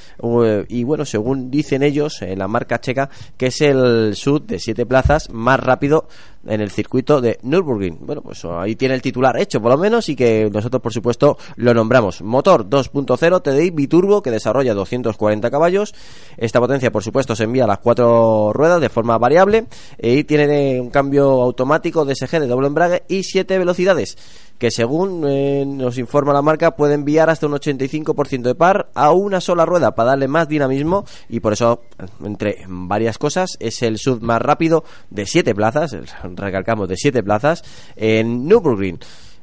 eh, 0.44 0.66
y 0.68 0.84
bueno, 0.84 1.06
según 1.06 1.52
dicen 1.52 1.84
ellos, 1.84 2.24
en 2.24 2.40
la 2.40 2.48
marca 2.48 2.82
checa, 2.82 3.08
que 3.38 3.46
es 3.46 3.62
el 3.62 4.16
sub 4.16 4.48
de 4.48 4.58
siete 4.58 4.88
plazas 4.88 5.30
más 5.30 5.60
rápido 5.60 6.08
en 6.46 6.62
el 6.62 6.72
circuito 6.72 7.22
de 7.22 7.40
Nürburgring. 7.42 8.00
Bueno, 8.02 8.22
pues 8.22 8.44
ahí 8.46 8.76
tiene 8.76 8.96
el 8.96 9.02
titular 9.02 9.38
hecho 9.40 9.62
por 9.62 9.72
lo 9.72 9.78
menos 9.78 10.10
y 10.10 10.16
que 10.16 10.50
nosotros 10.52 10.82
por 10.82 10.94
supuesto 10.94 11.38
lo 11.56 11.74
nombramos. 11.74 12.22
Motor 12.22 12.70
2.0 12.70 13.42
TDI 13.42 13.70
biturbo 13.72 14.22
que 14.22 14.32
desarrolla 14.32 14.74
240 14.74 15.52
caballos. 15.52 15.94
Esta 16.38 16.60
potencia 16.60 16.92
por 16.92 17.04
supuesto 17.04 17.36
se 17.36 17.44
envía 17.44 17.66
a 17.66 17.68
las 17.68 17.80
cuatro 17.80 18.52
ruedas 18.54 18.82
de 18.82 18.90
forma 18.90 19.18
variable 19.18 19.66
y 20.02 20.24
tiene 20.24 20.80
un 20.80 20.90
cambio 20.90 21.42
automático 21.42 22.06
DSG 22.06 22.40
de 22.40 22.48
doble 22.48 22.68
embrague 22.68 23.04
y 23.08 23.24
7 23.24 23.58
velocidades 23.58 24.18
que 24.60 24.70
según 24.70 25.26
eh, 25.28 25.66
nos 25.66 25.98
informa 25.98 26.34
la 26.34 26.44
marca 26.44 26.76
puede 26.76 26.94
enviar 26.94 27.30
hasta 27.30 27.48
un 27.48 27.54
85% 27.54 28.44
de 28.44 28.56
par 28.56 28.92
a 28.94 29.12
una 29.12 29.42
sola 29.42 29.66
rueda 29.66 29.96
para 29.96 30.10
darle 30.10 30.28
más 30.28 30.48
dinamismo 30.48 31.06
y 31.30 31.40
por 31.40 31.54
eso 31.54 31.82
entre 32.24 32.58
varias 32.68 33.18
cosas 33.18 33.58
es 33.60 33.82
el 33.82 33.98
sub 33.98 34.22
más 34.22 34.42
rápido 34.42 34.84
de 35.10 35.26
7 35.26 35.56
plazas, 35.56 35.98
recalcamos 36.36 36.88
de 36.90 36.98
7 36.98 37.24
plazas 37.24 37.64
en 37.96 38.46
Nürburgring. 38.48 39.00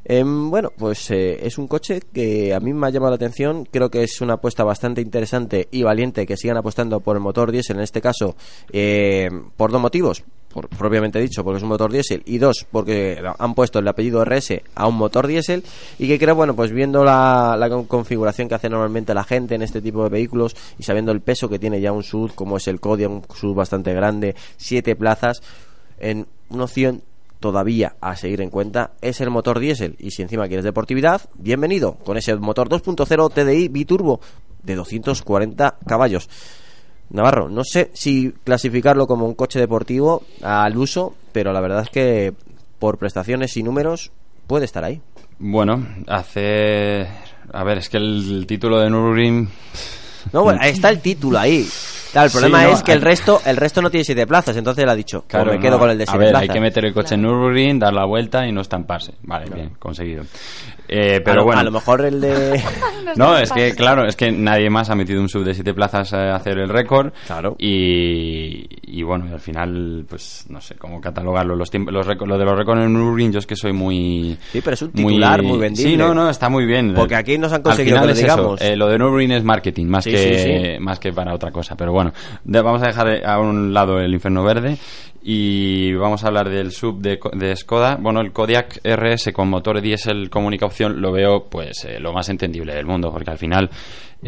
Em, 0.09 0.51
bueno, 0.51 0.71
pues 0.79 1.11
eh, 1.11 1.45
es 1.45 1.59
un 1.59 1.67
coche 1.67 2.01
que 2.13 2.55
a 2.55 2.61
mí 2.61 2.73
me 2.73 2.87
ha 2.87 2.91
llamado 2.91 3.11
la 3.11 3.17
atención. 3.17 3.65
Creo 3.65 3.91
que 3.91 4.05
es 4.05 4.21
una 4.21 4.35
apuesta 4.35 4.63
bastante 4.63 5.01
interesante 5.01 5.67
y 5.73 5.83
valiente 5.83 6.27
que 6.27 6.37
sigan 6.37 6.57
apostando 6.57 7.01
por 7.01 7.17
el 7.17 7.23
motor 7.23 7.51
diésel, 7.51 7.79
en 7.79 7.83
este 7.83 8.01
caso, 8.01 8.37
eh, 8.71 9.29
por 9.57 9.73
dos 9.73 9.81
motivos. 9.81 10.23
Por, 10.57 10.71
propiamente 10.71 11.21
dicho, 11.21 11.45
porque 11.45 11.59
es 11.59 11.63
un 11.65 11.69
motor 11.69 11.93
diésel, 11.93 12.23
y 12.25 12.39
dos, 12.39 12.65
porque 12.73 13.23
han 13.39 13.55
puesto 13.55 13.79
el 13.79 13.87
apellido 13.87 14.25
RS 14.25 14.63
a 14.75 14.89
un 14.89 14.97
motor 14.97 15.27
diésel, 15.27 15.63
y 15.99 16.09
que 16.09 16.19
creo, 16.19 16.35
bueno, 16.35 16.57
pues 16.57 16.73
viendo 16.73 17.05
la, 17.05 17.57
la 17.59 17.69
configuración 17.69 18.49
que 18.49 18.55
hace 18.55 18.71
normalmente 18.71 19.13
la 19.13 19.25
gente 19.25 19.55
en 19.55 19.61
este 19.61 19.83
tipo 19.83 20.03
de 20.03 20.09
vehículos 20.09 20.57
y 20.79 20.83
sabiendo 20.85 21.13
el 21.13 21.21
peso 21.21 21.51
que 21.51 21.59
tiene 21.59 21.83
ya 21.83 21.93
un 21.93 22.03
SUV, 22.03 22.35
como 22.35 22.57
es 22.57 22.69
el 22.69 22.81
Kodiaq, 22.81 23.11
un 23.11 23.23
SUV 23.35 23.55
bastante 23.55 23.93
grande, 23.93 24.35
siete 24.57 24.97
plazas, 24.97 25.43
en 25.99 26.27
una 26.49 26.65
opción 26.65 27.03
todavía 27.39 27.97
a 28.01 28.17
seguir 28.17 28.41
en 28.41 28.49
cuenta 28.49 28.93
es 29.03 29.21
el 29.21 29.29
motor 29.29 29.59
diésel. 29.59 29.95
Y 29.99 30.13
si 30.13 30.23
encima 30.23 30.49
quieres 30.49 30.65
deportividad, 30.65 31.21
bienvenido 31.35 31.97
con 31.97 32.17
ese 32.17 32.35
motor 32.37 32.71
2.0 32.71 33.31
TDI 33.31 33.69
biturbo 33.69 34.21
de 34.63 34.75
240 34.75 35.77
caballos. 35.87 36.31
Navarro, 37.11 37.49
no 37.49 37.63
sé 37.65 37.91
si 37.95 38.33
clasificarlo 38.45 39.07
como 39.07 39.27
un 39.27 39.35
coche 39.35 39.59
deportivo 39.59 40.23
al 40.43 40.77
uso, 40.77 41.15
pero 41.33 41.53
la 41.53 41.61
verdad 41.61 41.83
es 41.83 41.91
que 41.91 42.35
por 42.79 42.99
prestaciones 42.99 43.57
y 43.57 43.63
números 43.63 44.11
puede 44.47 44.65
estar 44.65 44.85
ahí. 44.85 45.01
Bueno, 45.39 45.87
hace... 46.09 47.07
A 47.53 47.63
ver, 47.65 47.79
es 47.79 47.89
que 47.89 47.99
el, 47.99 48.45
título 48.47 48.81
de 48.81 48.91
Nürburgring... 48.91 49.49
No, 50.33 50.43
bueno, 50.43 50.61
está 50.63 50.89
el 50.89 51.01
título 51.01 51.39
ahí. 51.39 51.67
Claro, 52.17 52.29
el 52.29 52.33
problema 52.33 52.69
es 52.71 52.83
que 52.83 52.93
el 52.93 53.03
resto 53.03 53.43
el 53.45 53.59
resto 53.59 53.83
no 53.83 53.91
tiene 53.91 54.05
siete 54.05 54.27
plazas, 54.27 54.57
entonces 54.57 54.83
él 54.83 54.89
ha 54.89 54.95
dicho, 54.95 55.21
pues 55.21 55.33
claro, 55.33 55.53
me 55.53 55.59
quedo 55.59 55.79
con 55.79 55.91
el 55.91 55.99
de 55.99 56.07
siete 56.07 56.17
a 56.17 56.19
ver, 56.19 56.31
plazas. 56.31 56.49
hay 56.49 56.55
que 56.55 56.61
meter 56.61 56.87
el 56.87 56.95
coche 56.95 57.15
en 57.15 57.21
Nürburgring, 57.21 57.79
dar 57.79 57.93
la 57.93 58.07
vuelta 58.07 58.47
y 58.47 58.53
no 58.53 58.63
estamparse. 58.63 59.13
Vale, 59.23 59.51
bien, 59.55 59.73
conseguido. 59.79 60.25
Eh, 60.89 61.21
pero 61.25 61.45
bueno. 61.45 61.61
A 61.61 61.65
lo 61.65 61.71
mejor 61.71 62.05
el 62.05 62.21
de. 62.21 62.63
no, 63.17 63.37
es 63.37 63.53
que, 63.53 63.75
claro, 63.75 64.07
es 64.07 64.17
que 64.17 64.31
nadie 64.31 64.71
más 64.71 64.91
ha 64.91 64.95
metido 64.95 65.21
un 65.21 65.29
sub 65.29 65.45
de 65.45 65.55
siete 65.55 65.75
plazas 65.75 66.13
a 66.13 66.35
hacer 66.35 66.59
el 66.59 66.69
récord. 66.69 67.13
Claro. 67.27 67.57
Y, 67.59 68.67
y 68.83 69.03
bueno, 69.03 69.27
al 69.33 69.41
final, 69.41 70.05
pues 70.09 70.47
no 70.49 70.61
sé 70.61 70.77
cómo 70.77 71.01
catalogarlo. 71.01 71.57
Los, 71.57 71.71
tiempos, 71.71 71.93
los 71.93 72.07
récords, 72.07 72.29
lo 72.29 72.39
de 72.39 72.45
los 72.45 72.57
récords 72.57 72.83
en 72.83 72.93
Nürburgring, 72.93 73.33
yo 73.33 73.39
es 73.39 73.47
que 73.47 73.57
soy 73.57 73.73
muy. 73.73 74.39
Sí, 74.53 74.61
pero 74.61 74.75
es 74.75 74.83
un 74.83 74.93
titular 74.93 75.43
muy, 75.43 75.53
muy 75.53 75.59
vendible. 75.61 75.91
Sí, 75.91 75.97
no, 75.97 76.15
no, 76.15 76.31
está 76.31 76.49
muy 76.49 76.67
bien. 76.67 76.95
Porque 76.95 77.17
aquí 77.17 77.39
nos 77.39 77.53
han 77.53 77.63
conseguido 77.63 77.97
al 77.99 78.03
final 78.03 78.15
que 78.15 78.23
lo 78.23 78.35
digamos. 78.35 78.61
Eso, 78.61 78.73
eh, 78.73 78.77
lo 78.77 78.89
de 78.89 78.99
Nürburgring 78.99 79.33
es 79.33 79.45
marketing, 79.45 79.87
más, 79.87 80.05
Sí, 80.05 80.11
que, 80.11 80.19
sí, 80.19 80.75
sí. 80.75 80.81
más 80.81 80.99
que 80.99 81.13
para 81.13 81.35
otra 81.35 81.51
cosa. 81.51 81.75
Pero 81.77 81.93
bueno, 81.93 82.06
de- 82.45 82.61
vamos 82.63 82.83
a 82.83 82.87
dejar 82.87 83.25
a 83.27 83.39
un 83.39 83.73
lado 83.75 83.99
el 84.01 84.13
infierno 84.13 84.43
verde 84.45 84.77
y 85.23 85.93
vamos 85.95 86.23
a 86.23 86.29
hablar 86.29 86.49
del 86.49 86.71
sub 86.71 87.01
de, 87.01 87.19
Skoda. 87.57 87.97
Bueno, 87.97 88.21
el 88.21 88.33
Kodiaq 88.33 88.79
RS 88.85 89.33
con 89.33 89.49
motor 89.49 89.81
diésel 89.81 90.31
como 90.31 90.47
única 90.47 90.67
opción 90.67 91.01
lo 91.01 91.11
veo 91.11 91.47
pues 91.51 91.85
eh, 91.85 91.99
lo 91.99 92.13
más 92.13 92.29
entendible 92.29 92.75
del 92.75 92.87
mundo, 92.87 93.11
porque 93.11 93.31
al 93.31 93.39
final 93.39 93.69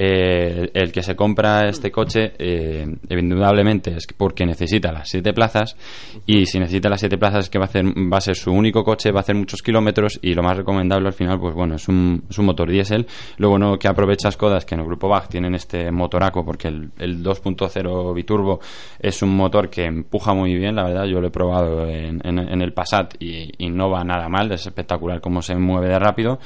eh, 0.01 0.71
el 0.75 0.93
que 0.93 1.03
se 1.03 1.17
compra 1.17 1.69
este 1.69 1.91
coche 1.91 2.33
eh, 2.39 2.87
indudablemente 3.11 3.97
es 3.97 4.07
porque 4.17 4.47
necesita 4.47 4.93
las 4.93 5.09
siete 5.09 5.33
plazas 5.33 5.77
y 6.25 6.47
si 6.47 6.61
necesita 6.61 6.89
las 6.89 7.01
siete 7.01 7.19
plazas 7.19 7.45
es 7.47 7.51
que 7.51 7.59
va 7.59 7.65
a, 7.65 7.69
hacer, 7.69 7.85
va 7.87 8.19
a 8.19 8.21
ser 8.21 8.37
su 8.37 8.53
único 8.53 8.85
coche, 8.85 9.11
va 9.11 9.19
a 9.19 9.23
hacer 9.23 9.35
muchos 9.35 9.61
kilómetros 9.61 10.21
y 10.23 10.35
lo 10.35 10.43
más 10.45 10.57
recomendable 10.57 11.09
al 11.09 11.15
final 11.15 11.41
pues 11.41 11.53
bueno 11.55 11.75
es 11.75 11.89
un, 11.89 12.23
es 12.31 12.39
un 12.39 12.47
motor 12.47 12.71
diésel. 12.71 13.07
Lo 13.39 13.51
bueno 13.51 13.77
que 13.77 13.89
aprovecha 13.89 14.31
Skoda 14.31 14.59
es 14.59 14.65
que 14.65 14.77
en 14.77 14.83
el 14.83 14.87
grupo 14.87 15.09
Bach 15.09 15.29
tienen 15.29 15.55
este 15.57 15.91
motoraco 15.91 16.45
porque 16.45 16.69
el, 16.69 16.91
el 16.99 17.23
2.0 17.25 18.15
biturbo 18.15 18.61
es 19.01 19.21
un 19.23 19.37
motor 19.37 19.69
que 19.69 19.85
empuja 19.85 20.33
muy 20.33 20.55
bien, 20.55 20.77
la 20.77 20.85
verdad 20.85 21.05
yo 21.07 21.21
lo 21.21 21.27
he 21.27 21.31
probado 21.33 21.87
en, 21.89 22.21
en- 22.25 22.39
en 22.39 22.63
el 22.63 22.73
Passat 22.73 23.15
y, 23.19 23.51
y 23.59 23.69
no 23.71 23.91
va 23.91 24.05
nada 24.05 24.29
mal, 24.29 24.53
es 24.53 24.65
espectacular 24.67 25.21
cómo 25.21 25.43
se 25.43 25.57
mueve 25.57 25.89
de 25.89 25.99
rápido. 25.99 26.39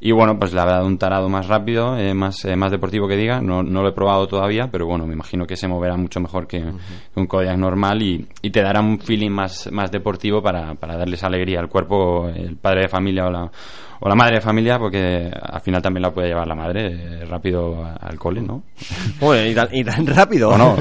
Y 0.00 0.12
bueno, 0.12 0.38
pues 0.38 0.52
la 0.52 0.64
verdad, 0.66 0.84
un 0.84 0.98
tarado 0.98 1.28
más 1.30 1.46
rápido, 1.48 1.96
eh, 1.96 2.12
más, 2.12 2.44
eh, 2.44 2.56
más 2.56 2.70
deportivo 2.70 2.93
que 3.08 3.16
diga. 3.16 3.40
No, 3.40 3.62
no 3.62 3.82
lo 3.82 3.88
he 3.88 3.92
probado 3.92 4.26
todavía, 4.26 4.68
pero 4.70 4.86
bueno, 4.86 5.06
me 5.06 5.14
imagino 5.14 5.46
que 5.46 5.56
se 5.56 5.68
moverá 5.68 5.96
mucho 5.96 6.20
mejor 6.20 6.46
que, 6.46 6.60
que 6.60 7.20
un 7.20 7.26
Kodiaq 7.26 7.56
normal 7.56 8.02
y, 8.02 8.26
y 8.42 8.50
te 8.50 8.62
dará 8.62 8.80
un 8.80 8.98
feeling 8.98 9.30
más, 9.30 9.70
más 9.70 9.90
deportivo 9.90 10.42
para, 10.42 10.74
para 10.74 10.96
darles 10.96 11.22
alegría 11.24 11.60
al 11.60 11.68
cuerpo, 11.68 12.28
el 12.28 12.56
padre 12.56 12.82
de 12.82 12.88
familia 12.88 13.26
o 13.26 13.30
la, 13.30 13.50
o 14.00 14.08
la 14.08 14.14
madre 14.14 14.36
de 14.36 14.40
familia, 14.40 14.78
porque 14.78 15.30
al 15.32 15.60
final 15.60 15.80
también 15.80 16.02
la 16.02 16.12
puede 16.12 16.28
llevar 16.28 16.46
la 16.46 16.54
madre 16.54 16.92
eh, 16.92 17.24
rápido 17.24 17.84
al 17.84 18.18
cole, 18.18 18.42
¿no? 18.42 18.62
Bueno, 19.20 19.48
y 19.48 19.54
tan, 19.54 19.68
y 19.72 19.84
tan 19.84 20.06
rápido. 20.06 20.50
¿O 20.50 20.58
no? 20.58 20.76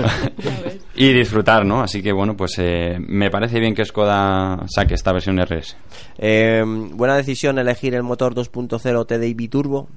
y 0.95 1.13
disfrutar, 1.13 1.65
¿no? 1.65 1.81
Así 1.81 2.01
que 2.01 2.11
bueno, 2.11 2.35
pues 2.35 2.55
eh, 2.59 2.97
me 2.99 3.29
parece 3.29 3.59
bien 3.59 3.73
que 3.73 3.85
Skoda 3.85 4.65
saque 4.67 4.95
esta 4.95 5.13
versión 5.13 5.39
RS. 5.39 5.77
Eh, 6.17 6.63
buena 6.65 7.15
decisión 7.15 7.57
elegir 7.59 7.95
el 7.95 8.03
motor 8.03 8.35
2.0 8.35 9.05
TDI 9.05 9.33
biturbo. 9.33 9.87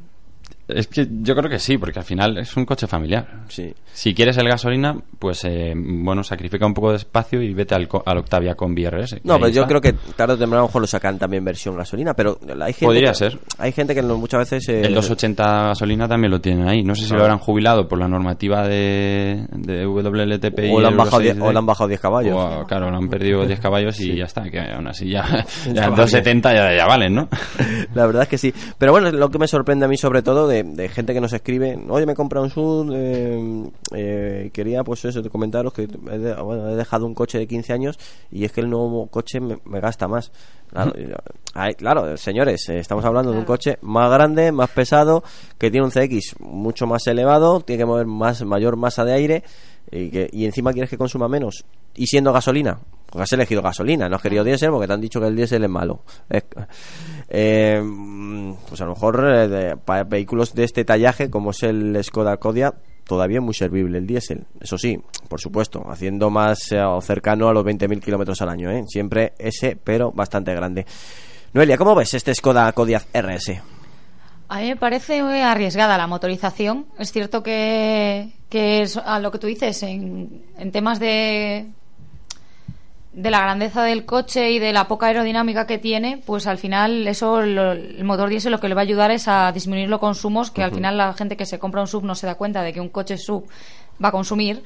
Es 0.68 0.88
que 0.88 1.06
yo 1.22 1.34
creo 1.36 1.48
que 1.48 1.58
sí, 1.60 1.78
porque 1.78 2.00
al 2.00 2.04
final 2.04 2.38
es 2.38 2.56
un 2.56 2.64
coche 2.64 2.86
familiar. 2.88 3.44
Sí. 3.48 3.72
Si 3.92 4.12
quieres 4.14 4.36
el 4.38 4.48
gasolina, 4.48 4.96
pues 5.18 5.44
eh, 5.44 5.72
bueno, 5.76 6.24
sacrifica 6.24 6.66
un 6.66 6.74
poco 6.74 6.90
de 6.90 6.96
espacio 6.96 7.40
y 7.40 7.54
vete 7.54 7.74
al, 7.76 7.86
co- 7.86 8.02
al 8.04 8.18
Octavia 8.18 8.54
con 8.56 8.74
BRS. 8.74 9.14
que 9.14 9.20
No, 9.22 9.34
pero 9.36 9.48
yo 9.48 9.62
está. 9.62 9.68
creo 9.68 9.80
que 9.80 9.92
tarde 10.16 10.34
o 10.34 10.36
temprano 10.38 10.58
a 10.58 10.62
lo 10.62 10.68
mejor 10.68 10.80
lo 10.82 10.86
sacan 10.88 11.18
también 11.18 11.44
versión 11.44 11.76
gasolina, 11.76 12.14
pero 12.14 12.38
hay 12.60 12.72
gente 12.72 12.86
Podría 12.86 13.10
que- 13.10 13.14
ser. 13.14 13.38
Hay 13.58 13.70
gente 13.72 13.94
que 13.94 14.02
no- 14.02 14.16
muchas 14.18 14.40
veces 14.40 14.68
eh, 14.68 14.80
El 14.82 14.94
280 14.94 15.68
gasolina 15.68 16.08
también 16.08 16.32
lo 16.32 16.40
tienen 16.40 16.68
ahí. 16.68 16.82
No 16.82 16.94
sé 16.96 17.02
si 17.02 17.08
Claro. 17.08 17.18
lo 17.18 17.24
habrán 17.26 17.38
jubilado 17.38 17.86
por 17.86 17.98
la 18.00 18.08
normativa 18.08 18.66
de, 18.66 19.46
de 19.52 19.86
WLTP 19.86 20.58
y 20.64 20.70
o 20.72 20.80
le 20.80 20.88
han 20.88 20.96
bajado 20.96 21.18
6D. 21.22 21.22
10 21.22 21.40
o 21.42 21.52
le 21.52 21.58
han 21.58 21.66
bajado 21.66 21.88
10 21.88 22.00
caballos. 22.00 22.34
O, 22.36 22.64
claro, 22.66 22.90
le 22.90 22.96
han 22.96 23.08
perdido 23.08 23.46
10 23.46 23.60
caballos 23.60 24.00
y 24.00 24.16
ya 24.16 24.24
está, 24.24 24.42
que 24.50 24.58
aún 24.58 24.88
así 24.88 25.08
ya, 25.10 25.24
ya 25.66 25.72
Ya 25.72 25.82
vale. 25.82 25.96
270 26.02 26.54
ya, 26.54 26.76
ya 26.76 26.86
valen, 26.86 27.14
¿no? 27.14 27.28
La 27.94 28.06
verdad 28.06 28.24
es 28.24 28.28
que 28.28 28.38
sí. 28.38 28.52
Pero 28.78 28.90
bueno, 28.92 29.12
lo 29.12 29.30
que 29.30 29.38
me 29.38 29.46
sorprende 29.46 29.84
a 29.84 29.88
mí 29.88 29.96
sobre 29.96 30.22
todo 30.22 30.48
de, 30.48 30.55
de 30.64 30.88
gente 30.88 31.14
que 31.14 31.20
nos 31.20 31.32
escribe, 31.32 31.78
oye, 31.88 32.06
me 32.06 32.12
he 32.12 32.14
comprado 32.14 32.44
un 32.44 32.50
SUV, 32.50 32.92
eh, 32.94 33.70
eh, 33.94 34.50
quería 34.52 34.82
pues 34.84 35.04
eso, 35.04 35.22
de 35.22 35.30
comentaros 35.30 35.72
que 35.72 35.82
he, 35.82 36.18
de- 36.18 36.34
bueno, 36.42 36.68
he 36.70 36.76
dejado 36.76 37.06
un 37.06 37.14
coche 37.14 37.38
de 37.38 37.46
15 37.46 37.72
años 37.72 37.98
y 38.30 38.44
es 38.44 38.52
que 38.52 38.60
el 38.60 38.70
nuevo 38.70 39.06
coche 39.08 39.40
me, 39.40 39.58
me 39.64 39.80
gasta 39.80 40.08
más. 40.08 40.30
Claro, 40.70 40.92
y- 40.98 41.12
ay, 41.54 41.74
claro, 41.74 42.16
señores, 42.16 42.68
eh, 42.68 42.78
estamos 42.78 43.04
hablando 43.04 43.32
de 43.32 43.38
un 43.38 43.44
coche 43.44 43.78
más 43.82 44.10
grande, 44.10 44.52
más 44.52 44.70
pesado, 44.70 45.22
que 45.58 45.70
tiene 45.70 45.86
un 45.86 45.92
CX 45.92 46.36
mucho 46.40 46.86
más 46.86 47.06
elevado, 47.06 47.60
tiene 47.60 47.80
que 47.82 47.86
mover 47.86 48.06
más 48.06 48.42
mayor 48.44 48.76
masa 48.76 49.04
de 49.04 49.12
aire 49.12 49.42
y, 49.90 50.10
que, 50.10 50.28
y 50.32 50.44
encima 50.44 50.72
quieres 50.72 50.90
que 50.90 50.98
consuma 50.98 51.28
menos. 51.28 51.64
Y 51.94 52.08
siendo 52.08 52.30
gasolina, 52.32 52.78
porque 53.06 53.22
has 53.22 53.32
elegido 53.32 53.62
gasolina, 53.62 54.08
no 54.08 54.16
has 54.16 54.22
querido 54.22 54.44
diésel 54.44 54.70
porque 54.70 54.86
te 54.86 54.92
han 54.92 55.00
dicho 55.00 55.18
que 55.20 55.28
el 55.28 55.36
diésel 55.36 55.64
es 55.64 55.70
malo. 55.70 56.00
Es- 56.28 56.44
eh, 57.28 57.82
pues 58.68 58.80
a 58.80 58.84
lo 58.84 58.92
mejor 58.92 59.24
eh, 59.28 59.76
para 59.84 60.04
vehículos 60.04 60.54
de 60.54 60.64
este 60.64 60.84
tallaje, 60.84 61.30
como 61.30 61.50
es 61.50 61.62
el 61.62 62.02
Skoda 62.02 62.36
Kodiaq, 62.36 62.76
todavía 63.04 63.40
muy 63.40 63.54
servible 63.54 63.98
el 63.98 64.06
diésel. 64.06 64.46
Eso 64.60 64.78
sí, 64.78 65.00
por 65.28 65.40
supuesto, 65.40 65.84
haciendo 65.88 66.30
más 66.30 66.72
eh, 66.72 66.80
o 66.80 67.00
cercano 67.00 67.48
a 67.48 67.52
los 67.52 67.64
20.000 67.64 68.00
kilómetros 68.00 68.40
al 68.42 68.50
año. 68.50 68.70
Siempre 68.86 69.34
ese, 69.38 69.76
pero 69.76 70.12
bastante 70.12 70.54
grande. 70.54 70.86
Noelia, 71.52 71.78
¿cómo 71.78 71.94
ves 71.94 72.14
este 72.14 72.34
Skoda 72.34 72.70
Kodiaq 72.72 73.06
RS? 73.12 73.62
A 74.48 74.60
mí 74.60 74.68
me 74.68 74.76
parece 74.76 75.20
arriesgada 75.20 75.98
la 75.98 76.06
motorización. 76.06 76.86
Es 76.98 77.10
cierto 77.10 77.42
que, 77.42 78.32
que 78.48 78.82
es 78.82 78.96
a 78.96 79.18
lo 79.18 79.32
que 79.32 79.38
tú 79.38 79.48
dices 79.48 79.82
en, 79.82 80.44
en 80.56 80.70
temas 80.70 81.00
de 81.00 81.66
de 83.16 83.30
la 83.30 83.40
grandeza 83.40 83.82
del 83.82 84.04
coche 84.04 84.50
y 84.50 84.58
de 84.58 84.72
la 84.74 84.86
poca 84.88 85.06
aerodinámica 85.06 85.66
que 85.66 85.78
tiene, 85.78 86.18
pues 86.24 86.46
al 86.46 86.58
final 86.58 87.08
eso 87.08 87.40
lo- 87.40 87.72
el 87.72 88.04
motor 88.04 88.28
diésel 88.28 88.52
lo 88.52 88.60
que 88.60 88.68
le 88.68 88.74
va 88.74 88.82
a 88.82 88.84
ayudar 88.84 89.10
es 89.10 89.26
a 89.26 89.50
disminuir 89.52 89.88
los 89.88 90.00
consumos, 90.00 90.50
que 90.50 90.62
al 90.62 90.70
final 90.70 90.98
la 90.98 91.14
gente 91.14 91.34
que 91.36 91.46
se 91.46 91.58
compra 91.58 91.80
un 91.80 91.86
sub 91.88 92.04
no 92.04 92.14
se 92.14 92.26
da 92.26 92.34
cuenta 92.34 92.62
de 92.62 92.72
que 92.74 92.80
un 92.80 92.90
coche 92.90 93.16
sub 93.16 93.48
va 94.04 94.08
a 94.08 94.12
consumir. 94.12 94.62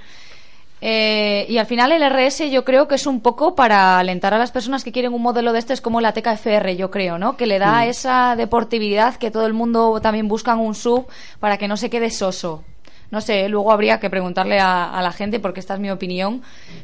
Eh, 0.82 1.44
y 1.48 1.59
al 1.59 1.66
final 1.66 1.92
el 1.92 2.03
RS 2.03 2.51
yo 2.51 2.64
creo 2.64 2.88
que 2.88 2.94
es 2.94 3.07
un 3.07 3.20
poco 3.20 3.55
para 3.55 3.98
alentar 3.98 4.32
a 4.32 4.38
las 4.38 4.51
personas 4.51 4.82
que 4.82 4.92
quieren 4.92 5.12
un 5.12 5.20
modelo 5.20 5.53
de 5.53 5.59
este, 5.59 5.74
es 5.74 5.82
como 5.82 6.01
la 6.01 6.12
TKFR, 6.14 6.74
yo 6.74 6.90
creo, 6.90 7.18
¿no? 7.18 7.36
Que 7.36 7.46
le 7.46 7.59
da 7.59 7.84
Mm. 7.84 7.88
esa 7.90 8.34
deportividad 8.34 9.16
que 9.16 9.30
todo 9.30 9.46
el 9.46 9.53
mundo 9.53 10.01
también 10.01 10.26
busca 10.26 10.53
en 10.53 10.59
un 10.61 10.74
sub 10.74 11.07
para 11.38 11.59
que 11.59 11.68
no 11.68 11.76
se 11.76 11.90
quede 11.90 12.11
soso. 12.11 12.64
No 13.11 13.20
sé, 13.20 13.48
luego 13.48 13.72
habría 13.72 13.98
que 13.98 14.08
preguntarle 14.08 14.61
a, 14.61 14.90
a 14.90 15.02
la 15.02 15.11
gente 15.11 15.40
porque 15.40 15.61
esta 15.61 15.74
es 15.74 15.80
mi 15.80 15.90
opinión, 15.90 16.42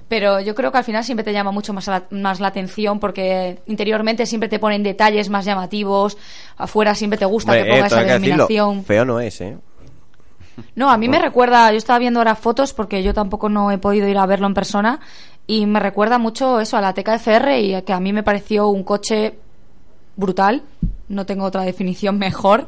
pero 0.08 0.40
yo 0.40 0.54
creo 0.54 0.72
que 0.72 0.78
al 0.78 0.84
final 0.84 1.04
siempre 1.04 1.22
te 1.24 1.32
llama 1.32 1.52
mucho 1.52 1.72
más 1.72 1.86
la, 1.86 2.04
más 2.10 2.40
la 2.40 2.48
atención 2.48 2.98
porque 2.98 3.60
interiormente 3.66 4.26
siempre 4.26 4.48
te 4.48 4.58
ponen 4.58 4.82
detalles 4.82 5.28
más 5.28 5.44
llamativos, 5.44 6.16
afuera 6.56 6.94
siempre 6.94 7.18
te 7.18 7.26
gusta 7.26 7.52
que 7.52 7.64
ponga 7.64 7.84
eh, 7.84 7.86
esa 7.86 8.02
iluminación. 8.02 8.84
feo 8.84 9.04
no 9.04 9.20
es, 9.20 9.40
¿eh? 9.40 9.56
No, 10.74 10.90
a 10.90 10.96
mí 10.96 11.08
me 11.08 11.18
recuerda, 11.18 11.70
yo 11.70 11.78
estaba 11.78 11.98
viendo 11.98 12.20
ahora 12.20 12.34
fotos 12.34 12.72
porque 12.72 13.02
yo 13.02 13.14
tampoco 13.14 13.48
no 13.48 13.70
he 13.70 13.78
podido 13.78 14.08
ir 14.08 14.18
a 14.18 14.26
verlo 14.26 14.46
en 14.46 14.54
persona 14.54 15.00
y 15.46 15.66
me 15.66 15.80
recuerda 15.80 16.18
mucho 16.18 16.60
eso 16.60 16.76
a 16.76 16.80
la 16.80 16.94
TKFR 16.94 17.58
y 17.58 17.82
que 17.82 17.92
a 17.92 18.00
mí 18.00 18.12
me 18.12 18.22
pareció 18.22 18.68
un 18.68 18.82
coche 18.82 19.34
brutal, 20.16 20.62
no 21.08 21.26
tengo 21.26 21.44
otra 21.44 21.62
definición 21.62 22.18
mejor 22.18 22.66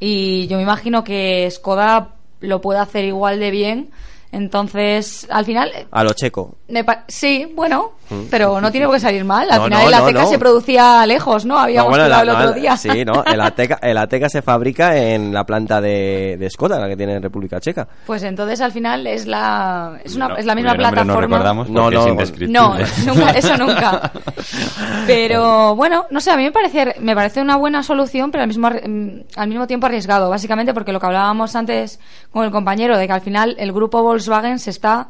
y 0.00 0.46
yo 0.46 0.56
me 0.56 0.62
imagino 0.62 1.04
que 1.04 1.48
Skoda 1.50 2.13
lo 2.44 2.60
puede 2.60 2.78
hacer 2.80 3.04
igual 3.04 3.40
de 3.40 3.50
bien. 3.50 3.90
Entonces, 4.34 5.26
al 5.30 5.44
final, 5.44 5.70
A 5.90 6.02
lo 6.04 6.12
checo. 6.12 6.56
me 6.68 6.84
sí, 7.08 7.50
bueno, 7.54 7.92
Mm. 8.10 8.24
pero 8.30 8.60
no 8.60 8.70
tiene 8.70 8.84
por 8.86 8.96
qué 8.96 9.00
salir 9.00 9.24
mal. 9.24 9.48
Al 9.50 9.58
No, 9.60 9.64
final 9.64 9.80
no, 9.82 9.88
el 9.88 9.94
Ateca 9.94 10.22
no. 10.22 10.26
se 10.28 10.38
producía 10.38 11.06
lejos, 11.06 11.46
¿no? 11.46 11.58
Habíamos 11.58 11.86
No, 11.86 11.90
bueno, 11.90 12.04
quedado 12.04 12.24
la- 12.24 12.32
el 12.32 12.36
otro 12.38 12.50
no, 12.54 12.60
día. 12.60 12.76
Sí, 12.76 13.04
¿no? 13.04 13.24
El 13.24 13.40
Ateca, 13.40 13.78
el 13.80 13.96
Ateca 13.96 14.28
se 14.28 14.42
fabrica 14.42 14.94
en 14.96 15.32
la 15.32 15.44
planta 15.44 15.80
de, 15.80 16.36
de 16.38 16.50
Skoda, 16.50 16.78
la 16.78 16.86
que 16.88 16.96
tiene 16.96 17.14
en 17.14 17.22
República 17.22 17.60
Checa. 17.60 17.88
Pues 18.06 18.22
entonces 18.24 18.60
al 18.60 18.72
final 18.72 19.06
es 19.06 19.26
la 19.26 19.98
es 20.04 20.14
una 20.16 20.28
No, 20.28 20.36
es 20.36 20.44
la 20.44 20.54
misma 20.54 20.74
plataforma. 20.74 21.14
No 21.14 21.20
recordamos 21.20 21.70
No, 21.70 21.82
porque 21.84 21.94
no, 21.96 22.02
es 22.02 22.08
indescriptible. 22.08 22.52
No, 22.52 22.76
nunca, 23.06 23.30
eso 23.30 23.56
nunca. 23.56 24.12
Pero 25.06 25.74
bueno, 25.76 26.06
no 26.10 26.20
sé, 26.20 26.30
a 26.30 26.36
mí 26.36 26.44
me 26.44 26.52
parece, 26.52 26.94
me 27.00 27.14
parece 27.14 27.40
una 27.40 27.56
buena 27.56 27.82
solución, 27.82 28.30
pero 28.30 28.42
al 28.42 28.48
mismo, 28.48 28.68
mm, 28.68 29.20
al 29.36 29.48
mismo 29.48 29.66
tiempo 29.66 29.86
arriesgado, 29.86 30.28
básicamente 30.30 30.72
porque 30.74 30.92
lo 30.92 31.00
que 31.00 31.06
hablábamos 31.06 31.54
antes 31.56 32.00
con 32.30 32.44
el 32.44 32.50
compañero, 32.50 32.96
de 32.98 33.06
que 33.06 33.12
al 33.12 33.20
final 33.20 33.56
el 33.58 33.72
grupo 33.72 34.02
Volkswagen 34.28 34.58
se 34.58 34.70
está, 34.70 35.08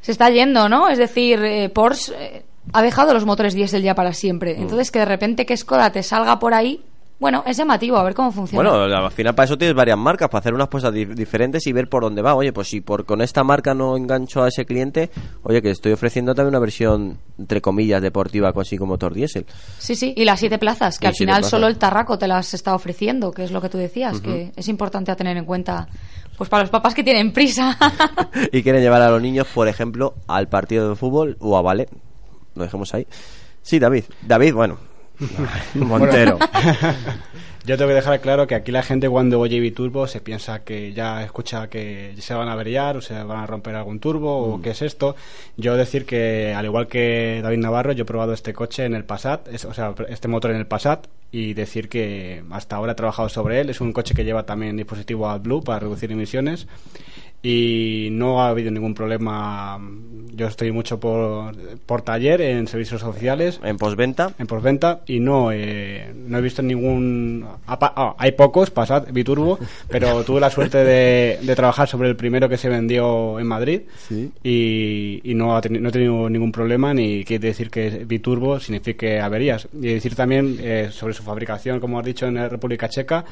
se 0.00 0.12
está 0.12 0.30
yendo, 0.30 0.68
¿no? 0.68 0.88
Es 0.88 0.98
decir, 0.98 1.42
eh, 1.44 1.68
Porsche 1.68 2.12
eh, 2.18 2.44
ha 2.72 2.82
dejado 2.82 3.14
los 3.14 3.24
motores 3.24 3.54
diésel 3.54 3.82
ya 3.82 3.94
para 3.94 4.10
Mm. 4.10 4.14
siempre. 4.14 4.56
Entonces 4.60 4.90
que 4.90 4.98
de 5.00 5.04
repente 5.04 5.46
que 5.46 5.56
Skoda 5.56 5.90
te 5.90 6.02
salga 6.02 6.38
por 6.38 6.54
ahí, 6.54 6.82
bueno, 7.20 7.44
es 7.46 7.56
llamativo, 7.56 7.96
a 7.96 8.02
ver 8.02 8.12
cómo 8.12 8.32
funciona. 8.32 8.68
Bueno, 8.70 8.84
al 8.96 9.10
final 9.12 9.34
para 9.36 9.44
eso 9.44 9.56
tienes 9.56 9.74
varias 9.74 9.96
marcas, 9.96 10.28
para 10.28 10.40
hacer 10.40 10.52
unas 10.52 10.68
cosas 10.68 10.92
di- 10.92 11.04
diferentes 11.06 11.64
y 11.66 11.72
ver 11.72 11.88
por 11.88 12.02
dónde 12.02 12.20
va. 12.20 12.34
Oye, 12.34 12.52
pues 12.52 12.68
si 12.68 12.80
por 12.80 13.06
con 13.06 13.22
esta 13.22 13.44
marca 13.44 13.72
no 13.72 13.96
engancho 13.96 14.42
a 14.42 14.48
ese 14.48 14.66
cliente, 14.66 15.10
oye, 15.44 15.62
que 15.62 15.70
estoy 15.70 15.92
ofreciendo 15.92 16.34
también 16.34 16.50
una 16.50 16.58
versión, 16.58 17.18
entre 17.38 17.60
comillas, 17.62 18.02
deportiva 18.02 18.52
con 18.52 18.64
sí 18.64 18.76
con 18.76 18.88
motor 18.88 19.14
diésel. 19.14 19.46
Sí, 19.78 19.94
sí, 19.94 20.12
y 20.16 20.24
las 20.24 20.40
siete 20.40 20.58
plazas, 20.58 20.98
que 20.98 21.06
Y 21.06 21.08
al 21.08 21.14
final 21.14 21.36
plazas. 21.36 21.50
solo 21.50 21.68
el 21.68 21.78
Tarraco 21.78 22.18
te 22.18 22.26
las 22.26 22.52
está 22.52 22.74
ofreciendo, 22.74 23.30
que 23.30 23.44
es 23.44 23.52
lo 23.52 23.62
que 23.62 23.68
tú 23.68 23.78
decías, 23.78 24.20
que 24.20 24.52
es 24.56 24.68
importante 24.68 25.12
a 25.12 25.16
tener 25.16 25.36
en 25.36 25.44
cuenta, 25.44 25.86
pues 26.36 26.50
para 26.50 26.62
los 26.64 26.70
papás 26.70 26.94
que 26.94 27.04
tienen 27.04 27.32
prisa. 27.32 27.76
y 28.52 28.62
quieren 28.62 28.82
llevar 28.82 29.02
a 29.02 29.10
los 29.10 29.20
niños, 29.22 29.46
por 29.54 29.68
ejemplo, 29.68 30.14
al 30.26 30.48
partido 30.48 30.88
de 30.90 30.96
fútbol 30.96 31.36
o 31.40 31.56
a 31.56 31.62
ballet. 31.62 31.88
Lo 32.54 32.62
dejemos 32.64 32.92
ahí. 32.94 33.06
Sí, 33.62 33.78
David. 33.78 34.04
David, 34.22 34.54
bueno. 34.54 34.78
Montero. 35.74 36.38
Yo 37.66 37.78
tengo 37.78 37.88
que 37.88 37.94
dejar 37.94 38.20
claro 38.20 38.46
que 38.46 38.54
aquí 38.54 38.70
la 38.72 38.82
gente 38.82 39.08
cuando 39.08 39.40
oye 39.40 39.58
biturbo 39.58 40.06
se 40.06 40.20
piensa 40.20 40.64
que 40.64 40.92
ya 40.92 41.24
escucha 41.24 41.68
que 41.70 42.14
se 42.18 42.34
van 42.34 42.48
a 42.48 42.52
averiar 42.52 42.98
o 42.98 43.00
se 43.00 43.14
van 43.22 43.38
a 43.38 43.46
romper 43.46 43.74
algún 43.74 44.00
turbo 44.00 44.36
o 44.54 44.60
qué 44.60 44.70
es 44.70 44.82
esto. 44.82 45.16
Yo 45.56 45.74
decir 45.74 46.04
que 46.04 46.52
al 46.54 46.66
igual 46.66 46.88
que 46.88 47.40
David 47.42 47.58
Navarro 47.58 47.92
yo 47.92 48.02
he 48.02 48.06
probado 48.06 48.34
este 48.34 48.52
coche 48.52 48.84
en 48.84 48.94
el 48.94 49.04
Passat, 49.04 49.48
es- 49.48 49.64
o 49.64 49.72
sea, 49.72 49.94
este 50.10 50.28
motor 50.28 50.50
en 50.50 50.58
el 50.58 50.66
Passat 50.66 51.06
y 51.34 51.52
decir 51.52 51.88
que 51.88 52.44
hasta 52.50 52.76
ahora 52.76 52.92
he 52.92 52.94
trabajado 52.94 53.28
sobre 53.28 53.60
él. 53.60 53.68
Es 53.68 53.80
un 53.80 53.92
coche 53.92 54.14
que 54.14 54.24
lleva 54.24 54.46
también 54.46 54.76
dispositivo 54.76 55.28
AdBlue 55.28 55.64
para 55.64 55.80
reducir 55.80 56.12
emisiones 56.12 56.68
y 57.44 58.08
no 58.10 58.42
ha 58.42 58.48
habido 58.48 58.70
ningún 58.70 58.94
problema. 58.94 59.78
Yo 60.32 60.48
estoy 60.48 60.72
mucho 60.72 60.98
por, 60.98 61.54
por 61.86 62.02
taller 62.02 62.40
en 62.40 62.66
servicios 62.66 63.04
oficiales 63.04 63.60
En 63.62 63.76
postventa. 63.76 64.32
en 64.36 64.48
postventa 64.48 65.02
y 65.06 65.20
no 65.20 65.52
eh, 65.52 66.12
no 66.12 66.38
he 66.38 66.40
visto 66.40 66.60
ningún 66.60 67.46
ah, 67.68 68.16
hay 68.18 68.32
pocos 68.32 68.70
Passat 68.70 69.12
Biturbo 69.12 69.60
pero 69.88 70.24
tuve 70.24 70.40
la 70.40 70.50
suerte 70.50 70.78
de, 70.78 71.38
de 71.40 71.54
trabajar 71.54 71.86
sobre 71.86 72.08
el 72.08 72.16
primero 72.16 72.48
que 72.48 72.56
se 72.56 72.68
vendió 72.68 73.38
en 73.38 73.46
Madrid 73.46 73.82
y, 74.42 75.20
y 75.22 75.34
no, 75.34 75.56
ha 75.56 75.60
no 75.70 75.88
he 75.88 75.92
tenido 75.92 76.28
ningún 76.28 76.50
problema 76.50 76.92
ni 76.92 77.24
quiere 77.24 77.46
decir 77.46 77.70
que 77.70 78.04
Biturbo 78.04 78.58
signifique 78.58 79.20
averías 79.20 79.68
y 79.72 79.94
decir 79.94 80.16
también 80.16 80.56
eh, 80.60 80.88
sobre 80.90 81.14
su 81.14 81.22
fabricación 81.22 81.78
como 81.78 82.00
has 82.00 82.04
dicho 82.04 82.26
en 82.26 82.34
la 82.34 82.48
República 82.48 82.88
Checa 82.88 83.24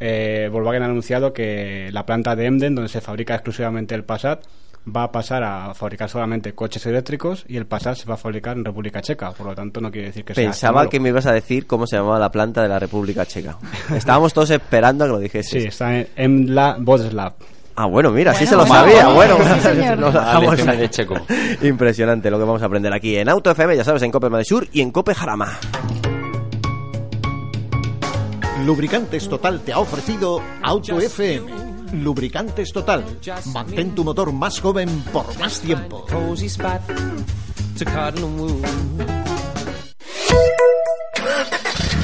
eh, 0.00 0.48
Volkswagen 0.50 0.82
ha 0.82 0.86
anunciado 0.86 1.32
que 1.32 1.90
la 1.92 2.04
planta 2.06 2.34
de 2.34 2.46
Emden 2.46 2.74
donde 2.74 2.88
se 2.88 3.00
fabrica 3.00 3.34
exclusivamente 3.34 3.94
el 3.94 4.04
Passat 4.04 4.42
va 4.84 5.04
a 5.04 5.12
pasar 5.12 5.42
a 5.44 5.74
fabricar 5.74 6.08
solamente 6.08 6.54
coches 6.54 6.84
eléctricos 6.86 7.44
y 7.46 7.56
el 7.56 7.66
Passat 7.66 7.96
se 7.96 8.06
va 8.06 8.14
a 8.14 8.16
fabricar 8.16 8.56
en 8.56 8.64
República 8.64 9.02
Checa. 9.02 9.32
Por 9.32 9.46
lo 9.46 9.54
tanto, 9.54 9.80
no 9.80 9.90
quiere 9.90 10.08
decir 10.08 10.24
que 10.24 10.34
sea 10.34 10.44
Pensaba 10.44 10.88
que 10.88 10.98
me 11.00 11.10
ibas 11.10 11.26
a 11.26 11.32
decir 11.32 11.66
cómo 11.66 11.86
se 11.86 11.96
llamaba 11.96 12.18
la 12.18 12.30
planta 12.30 12.62
de 12.62 12.68
la 12.68 12.78
República 12.78 13.26
Checa. 13.26 13.58
Estábamos 13.94 14.32
todos 14.32 14.50
esperando 14.50 15.04
a 15.04 15.06
que 15.06 15.12
lo 15.12 15.18
dijese. 15.18 15.60
Sí, 15.60 15.66
está 15.66 15.94
en 15.94 16.08
Emla 16.16 16.76
Bodeslav. 16.80 17.34
Ah, 17.76 17.86
bueno, 17.86 18.10
mira, 18.10 18.34
sí 18.34 18.44
Bueno, 18.46 18.50
se 18.50 18.56
lo 18.56 18.66
bueno, 18.66 18.92
sabía. 18.92 19.08
bueno, 19.14 19.36
Bueno, 19.36 20.56
sí. 20.56 20.66
Nos 20.66 20.78
de 20.78 20.90
checo. 20.90 21.14
Impresionante 21.62 22.30
lo 22.30 22.38
que 22.38 22.44
vamos 22.44 22.62
a 22.62 22.66
aprender 22.66 22.92
aquí 22.92 23.16
en 23.16 23.28
Auto 23.28 23.50
FM, 23.50 23.76
ya 23.76 23.84
sabes, 23.84 24.02
en 24.02 24.10
Cope 24.10 24.28
Madrid 24.28 24.44
Sur 24.46 24.66
y 24.72 24.82
en 24.82 24.90
Cope 24.90 25.14
Jarama. 25.14 25.58
Lubricantes 28.64 29.28
Total 29.28 29.60
te 29.62 29.72
ha 29.72 29.78
ofrecido 29.78 30.40
Auto 30.62 30.98
FM. 30.98 31.70
Lubricantes 31.94 32.72
Total. 32.72 33.04
Mantén 33.52 33.94
tu 33.94 34.04
motor 34.04 34.32
más 34.32 34.60
joven 34.60 34.88
por 35.12 35.38
más 35.38 35.60
tiempo. 35.60 36.04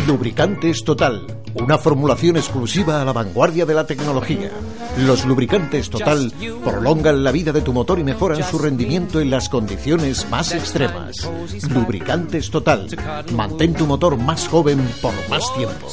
Lubricantes 0.07 0.85
Total. 0.85 1.27
Una 1.55 1.79
formulación 1.79 2.37
exclusiva 2.37 3.01
a 3.01 3.05
la 3.05 3.13
vanguardia 3.13 3.67
de 3.67 3.75
la 3.75 3.87
tecnología. 3.87 4.51
Los 4.99 5.25
lubricantes 5.27 5.91
Total 5.91 6.33
prolongan 6.65 7.23
la 7.23 7.33
vida 7.33 7.53
de 7.53 7.61
tu 7.61 7.73
motor 7.73 7.99
y 7.99 8.05
mejoran 8.05 8.43
su 8.43 8.59
rendimiento 8.59 9.21
en 9.21 9.31
las 9.31 9.49
condiciones 9.49 10.29
más 10.31 10.53
extremas. 10.53 11.29
Lubricantes 11.71 12.51
Total. 12.51 12.89
Mantén 13.33 13.75
tu 13.75 13.87
motor 13.87 14.17
más 14.17 14.49
joven 14.49 14.79
por 15.03 15.13
más 15.29 15.53
tiempo. 15.55 15.87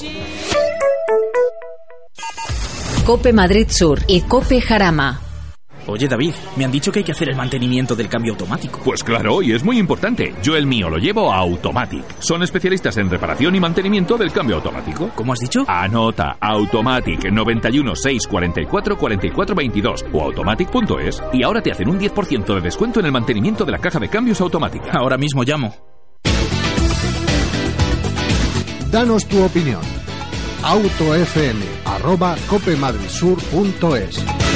Cope 3.06 3.34
Madrid 3.34 3.68
Sur 3.70 4.00
y 4.08 4.22
Cope 4.22 4.62
Jarama. 4.62 5.20
Oye 5.88 6.08
David, 6.08 6.34
me 6.56 6.64
han 6.64 6.72
dicho 6.72 6.90
que 6.90 7.00
hay 7.00 7.04
que 7.04 7.12
hacer 7.12 7.28
el 7.28 7.36
mantenimiento 7.36 7.98
del 7.98 8.08
cambio 8.08 8.32
automático. 8.32 8.80
Pues 8.86 9.04
claro, 9.04 9.42
y 9.42 9.52
es 9.52 9.62
muy 9.62 9.78
importante. 9.78 10.34
Yo 10.42 10.56
el 10.56 10.66
mío 10.66 10.90
lo 10.90 10.98
llevo 10.98 11.30
a 11.30 11.40
Automatic. 11.40 12.06
Son 12.20 12.42
especialistas 12.42 12.96
en 12.96 13.10
reparación 13.10 13.56
y 13.56 13.60
mantenimiento 13.60 14.18
del 14.18 14.32
cambio 14.32 14.56
automático. 14.56 15.12
¿Cómo 15.16 15.34
has 15.34 15.40
dicho? 15.40 15.66
Anota 15.68 16.38
Automatic 16.40 17.30
91 17.30 17.94
644 17.94 18.98
44 18.98 19.54
22 19.56 20.06
o 20.14 20.22
automatic.es 20.22 21.22
y 21.34 21.44
ahora 21.44 21.62
te 21.62 21.72
hacen 21.72 21.90
un 21.90 22.00
10% 22.00 22.56
de 22.56 22.62
descuento 22.62 23.02
en 23.02 23.08
el 23.08 23.12
mantenimiento 23.12 23.66
de 23.66 23.74
la 23.74 23.80
caja 23.80 24.00
de 24.00 24.08
cambios 24.08 24.40
automática. 24.40 24.92
Ahora 24.94 25.18
mismo 25.18 25.44
llamo. 25.44 25.76
Danos 28.90 29.26
tu 29.26 29.44
opinión. 29.44 29.82
autofm 30.64 31.83
arroba 31.94 32.36
copemadridsur.es 32.50 34.53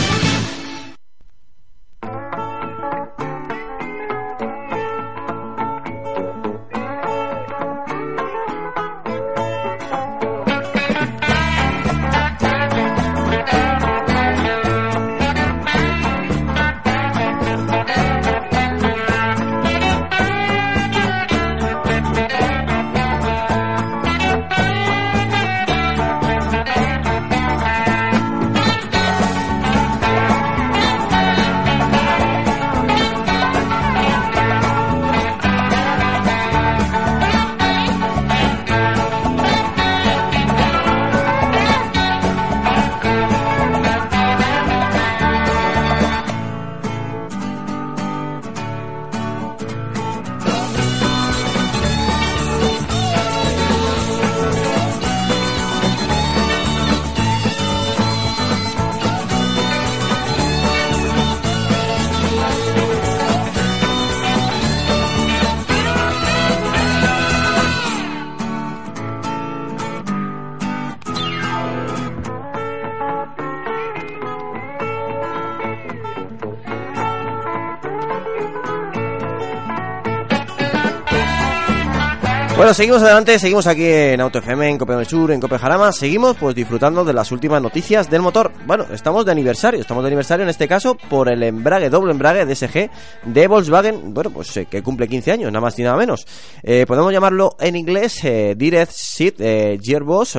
Bueno, 82.67 82.75
seguimos 82.75 83.01
adelante, 83.01 83.39
seguimos 83.39 83.65
aquí 83.65 83.85
en 83.85 84.19
Auto 84.19 84.39
FM, 84.39 84.71
en 84.71 84.77
Cope 84.77 84.93
del 84.93 85.05
Sur, 85.05 85.31
en 85.31 85.39
Cope 85.39 85.57
Jarama. 85.57 85.93
Seguimos 85.93 86.35
pues 86.35 86.53
disfrutando 86.53 87.05
de 87.05 87.13
las 87.13 87.31
últimas 87.31 87.61
noticias 87.61 88.09
del 88.09 88.21
motor. 88.21 88.51
Bueno, 88.65 88.85
estamos 88.91 89.23
de 89.23 89.31
aniversario, 89.31 89.79
estamos 89.79 90.03
de 90.03 90.07
aniversario 90.07 90.43
en 90.43 90.49
este 90.49 90.67
caso 90.67 90.95
por 90.95 91.29
el 91.29 91.43
embrague, 91.43 91.89
doble 91.89 92.11
embrague 92.11 92.45
DSG 92.45 92.89
de 93.23 93.47
Volkswagen, 93.47 94.13
bueno, 94.13 94.31
pues 94.31 94.57
eh, 94.57 94.65
que 94.65 94.83
cumple 94.83 95.07
15 95.07 95.31
años, 95.31 95.49
nada 95.49 95.61
más 95.61 95.79
y 95.79 95.83
nada 95.83 95.95
menos. 95.95 96.27
Eh, 96.61 96.83
podemos 96.85 97.13
llamarlo 97.13 97.55
en 97.57 97.77
inglés 97.77 98.21
eh, 98.25 98.53
Direct 98.57 98.91
Seat 98.91 99.37
Gearbox, 99.81 100.37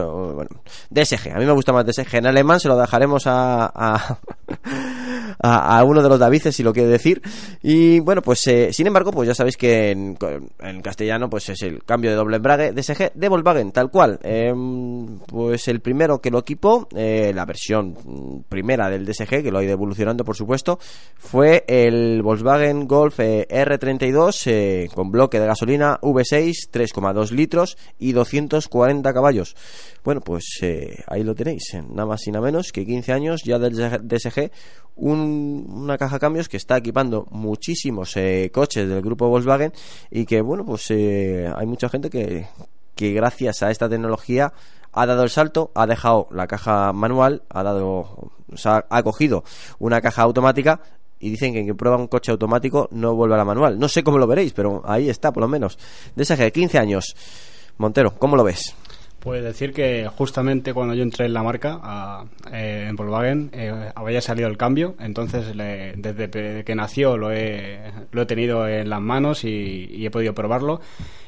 DSG. 0.91 1.31
A 1.35 1.39
mí 1.39 1.47
me 1.47 1.53
gusta 1.53 1.73
más 1.73 1.87
DSG. 1.87 2.17
En 2.17 2.27
alemán 2.27 2.61
se 2.61 2.69
lo 2.69 2.77
dejaremos 2.77 3.23
a, 3.25 4.19
a, 5.41 5.83
uno 5.85 6.03
de 6.03 6.09
los 6.09 6.19
Davices, 6.19 6.55
si 6.55 6.63
lo 6.63 6.73
quiere 6.73 6.89
decir. 6.89 7.23
Y 7.63 8.01
bueno, 8.01 8.23
pues 8.23 8.47
eh, 8.47 8.73
sin 8.73 8.87
embargo, 8.87 9.11
pues 9.11 9.29
ya 9.29 9.35
sabéis 9.35 9.57
que 9.57 9.91
en, 9.91 10.17
castellano 10.83 11.29
pues 11.29 11.49
es 11.49 11.63
el 11.63 11.85
cambio 11.85 12.11
de 12.11 12.17
doble 12.17 12.37
embrague 12.37 12.73
DSG 12.73 13.13
de 13.15 13.29
Volkswagen, 13.29 13.73
tal 13.73 13.91
cual. 13.91 14.19
Eh, 14.23 14.53
pues 15.27 15.69
el 15.69 15.81
primero 15.81 16.21
que 16.21 16.31
lo 16.31 16.39
equipó, 16.39 16.89
eh, 16.95 17.33
la 17.35 17.45
versión 17.45 18.45
primera 18.49 18.89
del 18.89 19.05
DSG, 19.05 19.43
que 19.43 19.51
lo 19.51 19.59
ha 19.59 19.65
ido 19.65 19.73
evolucionando 19.73 20.25
por 20.25 20.37
supuesto, 20.37 20.79
fue 21.17 21.65
el 21.67 22.23
Volkswagen 22.23 22.87
Golf 22.87 23.21
eh, 23.21 23.47
R32 23.49 24.43
eh, 24.47 24.89
con 24.95 25.11
bloque 25.11 25.41
de 25.41 25.47
gasolina 25.47 25.99
V6, 26.01 26.71
3,2 26.73 27.31
litros 27.31 27.77
y 27.99 28.13
240 28.13 29.13
caballos. 29.13 29.57
Bueno, 30.05 30.21
pues 30.21 30.45
ahí 31.07 31.23
lo 31.23 31.35
tenéis, 31.35 31.75
nada 31.91 32.07
más 32.07 32.27
y 32.27 32.31
nada 32.31 32.45
menos 32.45 32.73
que 32.73 32.87
15 32.87 33.13
años 33.13 33.43
ya 33.45 33.59
del 33.59 33.75
DSG, 33.75 34.51
un- 34.99 35.67
una 35.69 35.97
caja 35.97 36.19
cambios 36.19 36.49
que 36.49 36.57
está 36.57 36.77
equipando 36.77 37.27
muchísimos 37.31 38.17
eh, 38.17 38.51
coches 38.53 38.89
del 38.89 39.01
grupo 39.01 39.29
Volkswagen 39.29 39.73
y 40.11 40.27
que, 40.27 40.41
bueno, 40.43 40.65
pues 40.67 40.91
eh, 40.91 41.51
hay 41.57 41.67
mucha 41.67 41.89
gente 41.89 42.11
que, 42.11 42.47
que 42.95 43.13
gracias 43.13 43.63
a 43.63 43.71
esta 43.71 43.89
tecnología 43.89 44.53
ha 44.93 45.07
dado 45.07 45.23
el 45.23 45.31
salto, 45.31 45.71
ha 45.75 45.87
dejado 45.87 46.29
la 46.33 46.47
caja 46.47 46.93
manual, 46.93 47.43
ha 47.51 47.63
dado, 47.63 47.87
o 47.89 48.31
ha 48.65 49.03
cogido 49.03 49.45
una 49.79 50.01
caja 50.01 50.23
automática 50.23 50.81
y 51.21 51.31
dicen 51.31 51.53
que 51.53 51.63
quien 51.65 51.77
prueba 51.77 51.97
un 51.97 52.07
coche 52.07 52.31
automático 52.33 52.89
no 52.93 53.15
vuelve 53.15 53.35
a 53.35 53.39
la 53.39 53.45
manual. 53.45 53.79
No 53.79 53.89
sé 53.89 54.03
cómo 54.03 54.19
lo 54.19 54.27
veréis, 54.27 54.53
pero 54.53 54.83
ahí 54.87 55.09
está, 55.09 55.33
por 55.33 55.43
lo 55.43 55.49
menos. 55.49 55.79
DSG, 56.17 56.51
15 56.53 56.79
años. 56.79 57.15
Montero, 57.77 58.15
¿cómo 58.19 58.37
lo 58.37 58.45
ves? 58.45 58.75
Pues 59.21 59.43
decir 59.43 59.73
que 59.73 60.09
justamente 60.17 60.73
cuando 60.73 60.95
yo 60.95 61.03
entré 61.03 61.27
en 61.27 61.35
la 61.35 61.43
marca, 61.43 62.25
eh, 62.53 62.87
en 62.89 62.95
Volkswagen, 62.95 63.51
eh, 63.53 63.91
había 63.97 64.21
salido 64.21 64.49
el 64.49 64.57
cambio, 64.57 64.95
entonces 65.01 65.57
le- 65.57 65.95
desde 65.97 66.65
que 66.65 66.75
nació 66.77 67.17
lo 67.17 67.33
he, 67.33 67.81
lo 68.13 68.23
he 68.23 68.27
tenido 68.27 68.69
en 68.69 68.89
las 68.89 69.01
manos 69.01 69.43
y, 69.45 69.89
y 69.93 70.07
he 70.07 70.11
podido 70.13 70.35
probarlo. 70.35 70.81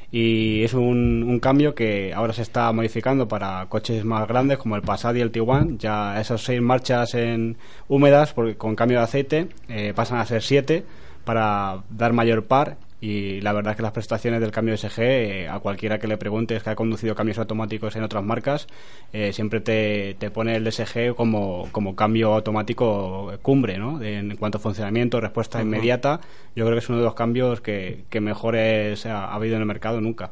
Y 0.09 0.63
es 0.63 0.73
un, 0.73 1.23
un 1.27 1.39
cambio 1.39 1.75
que 1.75 2.13
ahora 2.13 2.33
se 2.33 2.41
está 2.41 2.71
modificando 2.71 3.27
para 3.27 3.65
coches 3.69 4.03
más 4.05 4.27
grandes 4.27 4.57
como 4.57 4.75
el 4.77 4.81
Passat 4.81 5.15
y 5.17 5.21
el 5.21 5.31
Tiguan. 5.31 5.77
Ya 5.77 6.19
esas 6.19 6.41
seis 6.41 6.61
marchas 6.61 7.13
en 7.13 7.57
húmedas 7.89 8.33
porque 8.33 8.55
con 8.57 8.75
cambio 8.75 8.97
de 8.99 9.03
aceite 9.05 9.47
eh, 9.69 9.93
pasan 9.95 10.19
a 10.19 10.25
ser 10.25 10.41
siete 10.43 10.83
para 11.25 11.83
dar 11.89 12.13
mayor 12.13 12.45
par 12.45 12.77
y 13.01 13.41
la 13.41 13.51
verdad 13.51 13.71
es 13.71 13.77
que 13.77 13.83
las 13.83 13.91
prestaciones 13.93 14.39
del 14.39 14.51
cambio 14.51 14.77
SG, 14.77 14.99
eh, 14.99 15.49
a 15.49 15.59
cualquiera 15.59 15.97
que 15.97 16.07
le 16.07 16.17
preguntes 16.17 16.61
que 16.61 16.69
ha 16.69 16.75
conducido 16.75 17.15
cambios 17.15 17.39
automáticos 17.39 17.95
en 17.95 18.03
otras 18.03 18.23
marcas, 18.23 18.67
eh, 19.11 19.33
siempre 19.33 19.59
te, 19.59 20.15
te 20.19 20.29
pone 20.29 20.55
el 20.55 20.63
DSG 20.63 21.15
como, 21.15 21.67
como 21.71 21.95
cambio 21.95 22.35
automático 22.35 23.33
cumbre, 23.41 23.79
¿no? 23.79 24.01
En 24.03 24.37
cuanto 24.37 24.59
a 24.59 24.61
funcionamiento, 24.61 25.19
respuesta 25.19 25.59
inmediata, 25.59 26.21
yo 26.55 26.65
creo 26.65 26.75
que 26.75 26.83
es 26.83 26.89
uno 26.89 26.99
de 26.99 27.05
los 27.05 27.15
cambios 27.15 27.59
que, 27.59 28.03
que 28.11 28.21
mejores 28.21 29.07
ha, 29.07 29.25
ha 29.25 29.33
habido 29.33 29.55
en 29.55 29.61
el 29.61 29.67
mercado 29.67 29.99
nunca. 29.99 30.31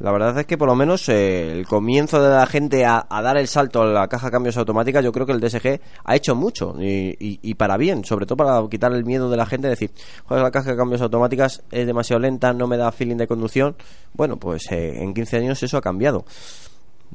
La 0.00 0.10
verdad 0.10 0.36
es 0.38 0.46
que 0.46 0.58
por 0.58 0.68
lo 0.68 0.74
menos 0.74 1.08
eh, 1.08 1.52
el 1.52 1.66
comienzo 1.66 2.20
de 2.20 2.34
la 2.34 2.46
gente 2.46 2.84
a, 2.84 3.06
a 3.08 3.22
dar 3.22 3.36
el 3.36 3.46
salto 3.46 3.82
a 3.82 3.86
la 3.86 4.08
caja 4.08 4.26
de 4.26 4.32
cambios 4.32 4.56
automática, 4.56 5.00
yo 5.00 5.12
creo 5.12 5.26
que 5.26 5.32
el 5.32 5.40
DSG 5.40 5.80
ha 6.04 6.16
hecho 6.16 6.34
mucho 6.34 6.74
y, 6.78 7.54
para 7.54 7.76
bien, 7.76 8.04
sobre 8.04 8.26
todo 8.26 8.36
para 8.36 8.68
quitar 8.68 8.92
el 8.92 9.04
miedo 9.04 9.30
de 9.30 9.36
la 9.36 9.46
gente, 9.46 9.68
decir, 9.68 9.92
joder, 10.24 10.42
la 10.42 10.50
caja 10.50 10.70
de 10.70 10.76
cambios 10.76 11.00
automáticas 11.02 11.62
es 11.70 11.86
demasiado 11.86 12.20
lenta, 12.20 12.52
no 12.52 12.66
me 12.66 12.76
da 12.76 12.90
feeling 12.90 13.16
de 13.16 13.26
conducción. 13.26 13.76
Bueno, 14.14 14.36
pues 14.36 14.70
eh, 14.72 15.02
en 15.02 15.14
15 15.14 15.36
años 15.36 15.62
eso 15.62 15.76
ha 15.76 15.80
cambiado. 15.80 16.24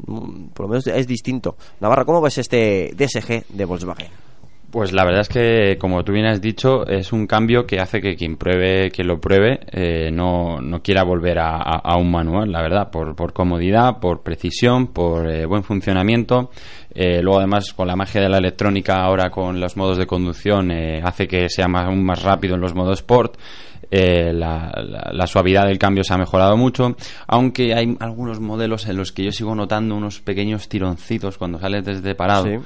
Mm, 0.06 0.48
Por 0.54 0.66
lo 0.66 0.70
menos 0.70 0.88
es 0.88 1.08
distinto. 1.08 1.58
Navarra, 1.80 2.06
¿cómo 2.06 2.22
ves 2.22 2.38
este 2.38 2.94
DSG 2.96 3.48
de 3.50 3.66
Volkswagen? 3.66 4.27
Pues 4.70 4.92
la 4.92 5.06
verdad 5.06 5.22
es 5.22 5.30
que, 5.30 5.78
como 5.80 6.04
tú 6.04 6.12
bien 6.12 6.26
has 6.26 6.42
dicho, 6.42 6.86
es 6.86 7.14
un 7.14 7.26
cambio 7.26 7.66
que 7.66 7.80
hace 7.80 8.02
que 8.02 8.18
quien 8.18 8.36
pruebe, 8.36 8.92
que 8.92 9.04
lo 9.06 9.20
pruebe, 9.20 9.62
eh, 9.72 10.12
no, 10.12 10.60
no 10.60 10.82
quiera 10.84 11.04
volver 11.04 11.40
a, 11.40 11.56
a- 11.56 11.80
a 11.84 11.96
un 11.98 12.12
manual, 12.12 12.52
la 12.52 12.62
verdad, 12.62 12.92
por, 12.92 13.16
por 13.16 13.32
comodidad, 13.32 14.00
por 14.02 14.24
precisión, 14.24 14.88
por 14.88 15.30
eh, 15.30 15.46
buen 15.46 15.64
funcionamiento. 15.64 16.52
Eh, 16.94 17.22
luego, 17.22 17.40
además, 17.40 17.72
con 17.74 17.88
la 17.88 17.96
magia 17.96 18.20
de 18.22 18.28
la 18.28 18.40
electrónica, 18.40 18.96
ahora 19.06 19.30
con 19.30 19.58
los 19.62 19.78
modos 19.78 19.98
de 19.98 20.06
conducción, 20.06 20.70
eh, 20.72 21.02
hace 21.02 21.30
que 21.30 21.48
sea 21.48 21.70
más, 21.70 21.86
aún 21.88 22.04
más 22.04 22.22
rápido 22.22 22.56
en 22.56 22.62
los 22.62 22.76
modos 22.76 23.00
Sport. 23.00 23.38
Eh, 23.90 24.34
la, 24.34 24.70
la- 24.84 25.12
la 25.14 25.28
suavidad 25.28 25.66
del 25.66 25.80
cambio 25.80 26.04
se 26.04 26.14
ha 26.14 26.18
mejorado 26.18 26.58
mucho, 26.58 26.98
aunque 27.26 27.74
hay 27.74 27.96
algunos 28.02 28.42
modelos 28.42 28.86
en 28.90 28.98
los 28.98 29.14
que 29.14 29.24
yo 29.24 29.32
sigo 29.32 29.56
notando 29.56 29.96
unos 29.96 30.20
pequeños 30.20 30.68
tironcitos 30.68 31.38
cuando 31.38 31.58
sales 31.58 31.86
desde 31.86 32.14
parado 32.14 32.44
Sí. 32.48 32.58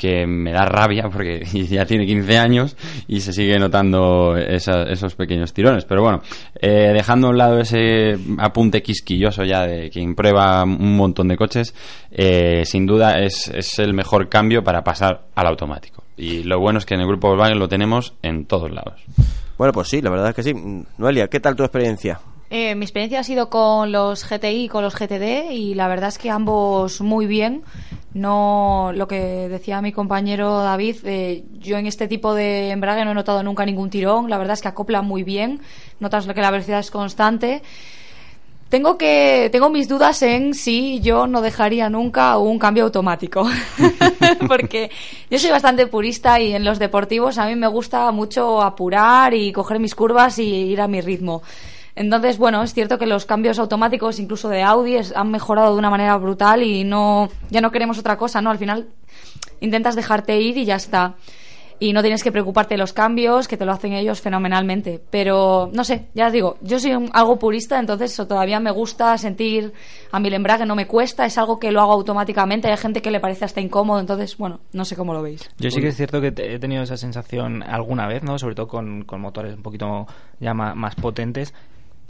Que 0.00 0.26
me 0.26 0.50
da 0.52 0.64
rabia 0.64 1.10
porque 1.12 1.44
ya 1.68 1.84
tiene 1.84 2.06
15 2.06 2.38
años 2.38 2.76
y 3.06 3.20
se 3.20 3.34
sigue 3.34 3.58
notando 3.58 4.34
esa- 4.38 4.84
esos 4.84 5.14
pequeños 5.14 5.52
tirones. 5.52 5.84
Pero 5.84 6.02
bueno, 6.02 6.22
eh, 6.58 6.90
dejando 6.94 7.26
a 7.26 7.30
un 7.30 7.36
lado 7.38 7.60
ese 7.60 8.16
apunte 8.38 8.82
quisquilloso 8.82 9.44
ya 9.44 9.66
de 9.66 9.90
quien 9.90 10.14
prueba 10.14 10.64
un 10.64 10.96
montón 10.96 11.28
de 11.28 11.36
coches, 11.36 11.74
eh, 12.10 12.62
sin 12.64 12.86
duda 12.86 13.18
es, 13.20 13.48
es 13.48 13.78
el 13.78 13.92
mejor 13.92 14.28
cambio 14.30 14.64
para 14.64 14.82
pasar 14.82 15.24
al 15.34 15.46
automático. 15.46 16.02
Y 16.16 16.42
lo 16.44 16.58
bueno 16.58 16.78
es 16.78 16.86
que 16.86 16.94
en 16.94 17.00
el 17.00 17.06
grupo 17.06 17.28
Volkswagen 17.28 17.58
lo 17.58 17.68
tenemos 17.68 18.14
en 18.22 18.46
todos 18.46 18.70
lados. 18.70 19.02
Bueno, 19.58 19.72
pues 19.74 19.88
sí, 19.88 20.00
la 20.00 20.08
verdad 20.10 20.30
es 20.30 20.34
que 20.34 20.42
sí. 20.42 20.54
Noelia, 20.96 21.28
¿qué 21.28 21.40
tal 21.40 21.54
tu 21.56 21.62
experiencia? 21.62 22.18
Eh, 22.52 22.74
mi 22.74 22.84
experiencia 22.84 23.20
ha 23.20 23.24
sido 23.24 23.48
con 23.48 23.92
los 23.92 24.28
GTI 24.28 24.64
y 24.64 24.68
con 24.68 24.82
los 24.82 24.96
GTD 24.96 25.52
y 25.52 25.74
la 25.74 25.86
verdad 25.86 26.08
es 26.08 26.18
que 26.18 26.30
ambos 26.30 27.00
muy 27.00 27.26
bien. 27.26 27.62
No, 28.12 28.90
lo 28.92 29.06
que 29.06 29.48
decía 29.48 29.80
mi 29.80 29.92
compañero 29.92 30.58
David, 30.58 30.96
eh, 31.04 31.44
yo 31.60 31.78
en 31.78 31.86
este 31.86 32.08
tipo 32.08 32.34
de 32.34 32.70
embrague 32.70 33.04
no 33.04 33.12
he 33.12 33.14
notado 33.14 33.44
nunca 33.44 33.64
ningún 33.64 33.88
tirón. 33.88 34.28
La 34.28 34.36
verdad 34.36 34.54
es 34.54 34.62
que 34.62 34.68
acopla 34.68 35.00
muy 35.00 35.22
bien. 35.22 35.60
Notas 36.00 36.26
que 36.26 36.40
la 36.40 36.50
velocidad 36.50 36.80
es 36.80 36.90
constante. 36.90 37.62
Tengo 38.68 38.98
que 38.98 39.48
tengo 39.52 39.70
mis 39.70 39.88
dudas 39.88 40.20
en 40.22 40.54
si 40.54 41.00
yo 41.00 41.28
no 41.28 41.42
dejaría 41.42 41.88
nunca 41.88 42.36
un 42.38 42.58
cambio 42.58 42.82
automático. 42.82 43.48
Porque 44.48 44.90
yo 45.30 45.38
soy 45.38 45.50
bastante 45.50 45.86
purista 45.86 46.40
y 46.40 46.52
en 46.52 46.64
los 46.64 46.80
deportivos 46.80 47.38
a 47.38 47.46
mí 47.46 47.54
me 47.54 47.68
gusta 47.68 48.10
mucho 48.10 48.60
apurar 48.60 49.34
y 49.34 49.52
coger 49.52 49.78
mis 49.78 49.94
curvas 49.94 50.40
y 50.40 50.46
ir 50.46 50.80
a 50.80 50.88
mi 50.88 51.00
ritmo. 51.00 51.42
Entonces, 51.96 52.38
bueno, 52.38 52.62
es 52.62 52.72
cierto 52.74 52.98
que 52.98 53.06
los 53.06 53.26
cambios 53.26 53.58
automáticos, 53.58 54.18
incluso 54.20 54.48
de 54.48 54.62
Audi, 54.62 54.96
es- 54.96 55.14
han 55.14 55.30
mejorado 55.30 55.72
de 55.72 55.78
una 55.78 55.90
manera 55.90 56.16
brutal 56.16 56.62
y 56.62 56.84
no 56.84 57.28
ya 57.50 57.60
no 57.60 57.70
queremos 57.70 57.98
otra 57.98 58.16
cosa, 58.16 58.40
¿no? 58.40 58.50
Al 58.50 58.58
final 58.58 58.88
intentas 59.60 59.94
dejarte 59.96 60.40
ir 60.40 60.56
y 60.56 60.64
ya 60.64 60.76
está. 60.76 61.14
Y 61.82 61.94
no 61.94 62.02
tienes 62.02 62.22
que 62.22 62.30
preocuparte 62.30 62.74
de 62.74 62.78
los 62.78 62.92
cambios, 62.92 63.48
que 63.48 63.56
te 63.56 63.64
lo 63.64 63.72
hacen 63.72 63.94
ellos 63.94 64.20
fenomenalmente. 64.20 65.00
Pero, 65.10 65.70
no 65.72 65.82
sé, 65.82 66.08
ya 66.12 66.26
os 66.26 66.32
digo, 66.32 66.58
yo 66.60 66.78
soy 66.78 66.92
un- 66.94 67.08
algo 67.14 67.38
purista, 67.38 67.78
entonces 67.78 68.14
todavía 68.14 68.60
me 68.60 68.70
gusta 68.70 69.16
sentir 69.16 69.72
a 70.12 70.20
mi 70.20 70.28
embrague, 70.28 70.66
no 70.66 70.74
me 70.76 70.86
cuesta, 70.86 71.24
es 71.24 71.38
algo 71.38 71.58
que 71.58 71.72
lo 71.72 71.80
hago 71.80 71.92
automáticamente. 71.92 72.68
Hay 72.70 72.76
gente 72.76 73.00
que 73.00 73.10
le 73.10 73.18
parece 73.18 73.46
hasta 73.46 73.62
incómodo, 73.62 73.98
entonces, 73.98 74.36
bueno, 74.36 74.60
no 74.74 74.84
sé 74.84 74.94
cómo 74.94 75.14
lo 75.14 75.22
veis. 75.22 75.48
Yo 75.58 75.70
sí 75.70 75.80
que 75.80 75.88
es 75.88 75.96
cierto 75.96 76.20
que 76.20 76.26
he 76.36 76.58
tenido 76.58 76.82
esa 76.82 76.98
sensación 76.98 77.62
alguna 77.62 78.06
vez, 78.06 78.22
¿no? 78.22 78.38
Sobre 78.38 78.54
todo 78.54 78.68
con, 78.68 79.04
con 79.04 79.22
motores 79.22 79.54
un 79.56 79.62
poquito 79.62 80.06
ya 80.38 80.52
ma- 80.52 80.74
más, 80.74 80.94
potentes. 80.96 81.54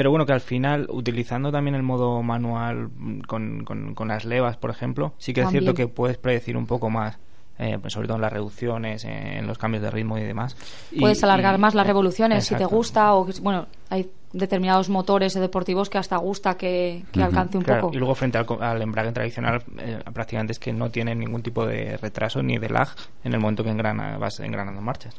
Pero 0.01 0.09
bueno, 0.09 0.25
que 0.25 0.33
al 0.33 0.41
final, 0.41 0.87
utilizando 0.89 1.53
también 1.53 1.75
el 1.75 1.83
modo 1.83 2.23
manual 2.23 2.89
mm, 2.97 3.21
con, 3.21 3.65
con, 3.67 3.95
con 3.95 4.09
las 4.09 4.25
levas, 4.25 4.57
por 4.57 4.71
ejemplo, 4.71 5.13
sí 5.19 5.35
que 5.35 5.43
es 5.43 5.51
cierto 5.51 5.75
que 5.75 5.89
puedes 5.89 6.17
predecir 6.17 6.57
un 6.57 6.65
poco 6.67 6.89
más, 6.89 7.19
eh, 7.59 7.77
pues 7.79 7.93
sobre 7.93 8.07
todo 8.09 8.17
en 8.17 8.23
las 8.23 8.33
reducciones, 8.33 9.05
eh, 9.05 9.37
en 9.37 9.47
los 9.47 9.59
cambios 9.59 9.83
de 9.83 9.91
ritmo 9.91 10.17
y 10.17 10.23
demás. 10.23 10.57
Y- 10.91 11.01
Puedes 11.01 11.23
alargar 11.23 11.57
y- 11.57 11.59
más 11.59 11.75
las 11.75 11.87
revoluciones 11.87 12.47
si 12.47 12.55
te 12.55 12.65
gusta, 12.65 13.13
o 13.13 13.27
que- 13.27 13.39
bueno, 13.43 13.67
hay 13.91 14.11
determinados 14.33 14.89
motores 14.89 15.35
deportivos 15.35 15.91
que 15.91 15.99
hasta 15.99 16.17
gusta 16.17 16.57
que, 16.57 17.03
que 17.13 17.23
alcance 17.23 17.59
un 17.59 17.65
Claro, 17.65 17.83
poco. 17.83 17.95
Y 17.95 17.99
luego 17.99 18.15
frente 18.15 18.39
al 18.39 18.81
embrague 18.81 19.13
tradicional, 19.13 19.63
eh, 19.81 19.99
prácticamente 20.15 20.53
es 20.53 20.59
que 20.59 20.73
no 20.73 20.91
tiene 20.91 21.15
ningún 21.15 21.43
tipo 21.43 21.67
de 21.67 21.99
retraso 21.99 22.43
ni 22.43 22.57
de 22.57 22.71
lag 22.71 22.89
en 23.23 23.35
el 23.35 23.39
momento 23.41 23.63
que 23.65 23.69
engrana, 23.69 24.17
vas 24.17 24.41
engranando 24.41 24.81
marchas. 24.81 25.15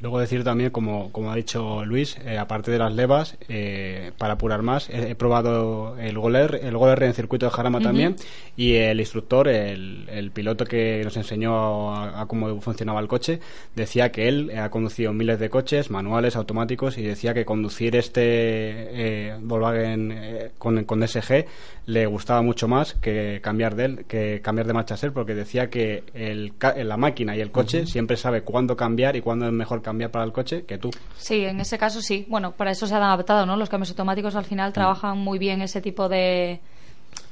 Luego 0.00 0.20
decir 0.20 0.44
también, 0.44 0.70
como, 0.70 1.10
como 1.10 1.32
ha 1.32 1.34
dicho 1.34 1.84
Luis, 1.84 2.16
eh, 2.24 2.38
aparte 2.38 2.70
de 2.70 2.78
las 2.78 2.94
levas, 2.94 3.36
eh, 3.48 4.12
para 4.16 4.34
apurar 4.34 4.62
más, 4.62 4.88
he, 4.90 5.10
he 5.10 5.14
probado 5.16 5.98
el 5.98 6.16
Goler, 6.16 6.60
el 6.62 6.76
Goler 6.76 7.02
en 7.02 7.14
circuito 7.14 7.46
de 7.46 7.50
Jarama 7.50 7.80
también, 7.80 8.14
y 8.56 8.74
el 8.74 9.00
instructor, 9.00 9.48
el, 9.48 10.08
el 10.08 10.30
piloto 10.30 10.64
que 10.64 11.02
nos 11.02 11.16
enseñó 11.16 11.92
a, 11.92 12.22
a 12.22 12.26
cómo 12.26 12.60
funcionaba 12.60 13.00
el 13.00 13.08
coche, 13.08 13.40
decía 13.74 14.12
que 14.12 14.28
él 14.28 14.52
ha 14.56 14.70
conducido 14.70 15.12
miles 15.12 15.40
de 15.40 15.50
coches, 15.50 15.90
manuales, 15.90 16.36
automáticos, 16.36 16.96
y 16.96 17.02
decía 17.02 17.34
que 17.34 17.44
conducir 17.44 17.96
este 17.96 18.22
eh, 18.22 19.36
Volkswagen 19.40 20.12
eh, 20.12 20.50
con, 20.58 20.84
con 20.84 21.00
DSG 21.00 21.44
le 21.86 22.06
gustaba 22.06 22.42
mucho 22.42 22.68
más 22.68 22.94
que 22.94 23.40
cambiar 23.42 23.74
de 23.74 23.84
él, 23.84 24.04
que 24.06 24.40
cambiar 24.42 24.68
de 24.68 24.74
marcha 24.74 24.96
ser, 24.96 25.12
porque 25.12 25.34
decía 25.34 25.70
que 25.70 26.04
el, 26.14 26.52
la 26.84 26.96
máquina 26.96 27.36
y 27.36 27.40
el 27.40 27.50
coche 27.50 27.86
siempre 27.86 28.16
sabe 28.16 28.42
cuándo 28.42 28.76
cambiar 28.76 29.16
y 29.16 29.22
cuándo 29.22 29.46
es 29.46 29.52
mejor 29.52 29.80
cambiar 29.80 29.87
para 30.10 30.24
el 30.24 30.32
coche 30.32 30.64
que 30.66 30.78
tú. 30.78 30.90
Sí, 31.16 31.44
en 31.44 31.60
ese 31.60 31.78
caso 31.78 32.00
sí. 32.02 32.26
Bueno, 32.28 32.52
para 32.52 32.70
eso 32.70 32.86
se 32.86 32.94
han 32.94 33.02
adaptado, 33.02 33.46
¿no? 33.46 33.56
Los 33.56 33.68
cambios 33.68 33.90
automáticos 33.90 34.34
al 34.36 34.44
final 34.44 34.72
trabajan 34.72 35.18
muy 35.18 35.38
bien 35.38 35.62
ese 35.62 35.80
tipo 35.80 36.08
de 36.08 36.60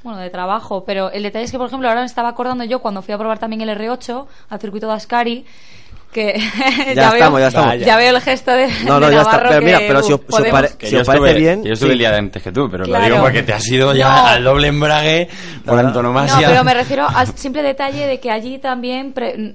bueno, 0.03 0.19
de 0.19 0.29
trabajo, 0.29 0.83
pero 0.85 1.11
el 1.11 1.23
detalle 1.23 1.45
es 1.45 1.51
que, 1.51 1.57
por 1.57 1.67
ejemplo, 1.67 1.87
ahora 1.87 2.01
me 2.01 2.05
estaba 2.07 2.29
acordando 2.29 2.63
yo 2.63 2.79
cuando 2.79 3.01
fui 3.01 3.13
a 3.13 3.17
probar 3.17 3.39
también 3.39 3.61
el 3.61 3.69
R8 3.69 4.25
al 4.49 4.59
circuito 4.59 4.87
de 4.87 4.93
Ascari, 4.93 5.45
que 6.11 6.39
Ya 6.95 7.09
estamos, 7.09 7.39
veo, 7.39 7.39
ya 7.39 7.47
estamos. 7.47 7.77
veo 7.79 8.15
el 8.15 8.21
gesto 8.21 8.51
de, 8.51 8.67
No, 8.85 8.99
no, 8.99 9.07
de 9.07 9.15
ya 9.15 9.21
está. 9.21 9.43
Pero 9.49 9.61
mira, 9.61 9.79
pero 9.79 10.01
si 10.01 10.13
os- 10.13 10.21
si 10.29 10.41
os 10.41 10.47
pare- 10.49 10.69
si 10.79 10.95
os 10.95 11.05
parece 11.05 11.25
estuve- 11.27 11.33
bien, 11.33 11.63
yo 11.63 11.73
estuve 11.73 11.89
sí. 11.89 11.93
el 11.93 11.99
día 11.99 12.11
de 12.11 12.17
antes 12.17 12.41
que 12.43 12.51
tú, 12.51 12.69
pero 12.71 12.85
Claro. 12.85 13.03
lo 13.03 13.09
digo 13.11 13.23
porque 13.23 13.43
te 13.43 13.53
has 13.53 13.67
ido 13.67 13.93
ya 13.93 14.07
No. 14.09 14.27
al 14.27 14.43
doble 14.43 14.67
embrague 14.67 15.29
por 15.65 15.75
No, 15.81 15.87
antonomasia. 15.87 16.47
pero 16.47 16.63
me 16.63 16.73
refiero 16.73 17.07
al 17.07 17.27
simple 17.37 17.61
detalle 17.61 18.07
de 18.07 18.19
que 18.19 18.31
allí 18.31 18.57
también, 18.59 19.13
pre- 19.13 19.53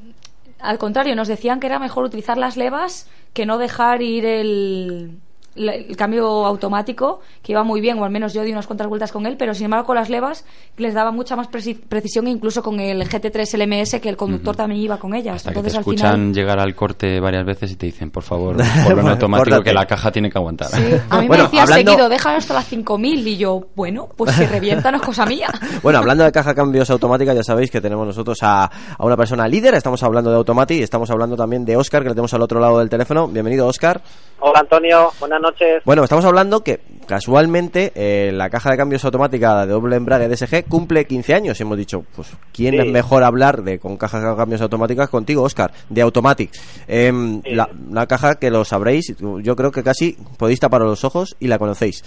al 0.63 0.79
contrario, 0.79 1.17
nos 1.17 1.29
decían 1.29 1.61
que 1.61 1.67
era 1.67 1.79
mejor 1.79 2.05
utilizar 2.05 2.39
las 2.39 2.57
levas 2.57 3.09
que 3.33 3.47
no 3.47 3.59
dejar 3.59 4.03
ir 4.03 4.25
el, 4.25 5.19
el 5.55 5.96
cambio 5.96 6.46
automático, 6.46 7.20
que 7.42 7.53
iba 7.53 7.62
muy 7.62 7.80
bien, 7.80 7.98
o 7.98 8.05
al 8.05 8.11
menos 8.11 8.32
yo 8.32 8.42
di 8.42 8.53
unas 8.53 8.66
cuantas 8.66 8.86
vueltas 8.88 9.12
con 9.12 9.26
él, 9.26 9.36
pero 9.36 9.55
sin 9.55 9.66
embargo 9.66 9.86
con 9.86 9.96
las 9.96 10.09
levas 10.09 10.44
les 10.76 10.94
daba 10.94 11.11
mucha 11.11 11.36
más 11.36 11.50
preci- 11.50 11.78
precisión, 11.78 12.26
incluso 12.28 12.62
con 12.62 12.80
el 12.80 13.03
GT3 13.09 13.57
LMS, 13.59 14.00
que 14.00 14.09
el 14.09 14.16
conductor 14.16 14.57
también 14.57 14.80
iba 14.80 14.96
con 14.98 15.14
ellas. 15.14 15.36
Hasta 15.36 15.53
que 15.53 15.61
te 15.62 15.70
al 15.70 15.80
escuchan 15.80 16.12
final... 16.14 16.32
llegar 16.34 16.59
al 16.61 16.74
corte 16.74 17.20
varias 17.20 17.44
veces 17.44 17.72
y 17.72 17.76
te 17.76 17.86
dicen, 17.86 18.11
por 18.11 18.22
favor, 18.22 18.57
ponlo 18.84 19.00
en 19.03 19.09
automático 19.09 19.61
que 19.62 19.72
la 19.72 19.86
caja 19.86 20.11
tiene 20.11 20.30
que 20.30 20.38
aguantar. 20.38 20.68
Sí, 20.68 20.82
a 21.11 21.20
mí 21.20 21.26
Bueno, 21.32 21.44
me 21.44 21.48
decía 21.50 21.62
hablando- 21.64 21.90
seguido, 21.92 22.09
déjalo 22.09 22.38
hasta 22.38 22.55
las 22.55 22.66
5000 22.66 23.26
y 23.28 23.36
yo, 23.36 23.61
bueno, 23.74 24.09
pues 24.16 24.32
si 24.34 24.46
revienta 24.46 24.90
no 24.90 24.96
es 24.98 25.03
cosa 25.03 25.26
mía. 25.26 25.48
Bueno, 25.82 25.98
hablando 25.98 26.22
de 26.24 26.32
caja 26.32 26.55
cambios 26.55 26.88
automática, 26.90 27.34
ya 27.34 27.42
sabéis 27.42 27.70
que 27.70 27.80
tenemos 27.80 28.07
nosotros 28.07 28.38
a, 28.42 28.64
a 28.64 29.05
una 29.05 29.16
persona 29.16 29.48
líder. 29.48 29.74
Estamos 29.74 30.03
hablando 30.03 30.30
de 30.30 30.36
Automati 30.36 30.74
y 30.74 30.82
estamos 30.82 31.11
hablando 31.11 31.36
también 31.36 31.64
de 31.64 31.76
Oscar, 31.76 32.03
que 32.03 32.09
le 32.09 32.14
tenemos 32.14 32.32
al 32.34 32.42
otro 32.42 32.61
lado 32.61 32.78
del 32.78 32.88
teléfono. 32.88 33.26
Bienvenido, 33.28 33.66
Oscar. 33.66 34.00
Hola 34.40 34.61
Antonio, 34.61 35.11
buenas 35.20 35.40
noches. 35.43 35.82
Bueno, 35.84 36.03
estamos 36.05 36.24
hablando 36.24 36.64
que 36.64 36.80
casualmente 37.07 37.93
eh, 37.95 38.30
la 38.32 38.49
caja 38.49 38.70
de 38.70 38.76
cambios 38.78 39.05
automática 39.05 39.66
de 39.66 39.72
doble 39.72 39.97
embrague 39.97 40.28
DSG 40.28 40.64
cumple 40.68 41.05
15 41.05 41.34
años. 41.34 41.61
Y 41.61 41.62
hemos 41.64 41.76
dicho, 41.76 42.05
pues, 42.16 42.28
¿quién 42.53 42.74
Sí. 42.74 42.80
es 42.80 42.86
mejor 42.93 43.22
hablar 43.24 43.62
de 43.62 43.78
con 43.78 43.97
cajas 43.97 44.22
de 44.22 44.34
cambios 44.36 44.61
automáticas 44.62 45.11
contigo, 45.11 45.43
Oscar? 45.43 45.72
De 45.90 46.01
Automatic. 46.01 46.51
Em, 46.88 47.43
la, 47.45 47.68
la 47.90 48.07
caja 48.07 48.36
que 48.36 48.51
lo 48.51 48.64
sabréis, 48.64 49.14
yo 49.43 49.57
creo 49.57 49.70
que 49.70 49.82
casi 49.82 50.16
podéis 50.38 50.61
tapar 50.61 50.80
los 50.82 51.05
ojos 51.05 51.36
y 51.40 51.49
la 51.49 51.59
conocéis. 51.59 52.03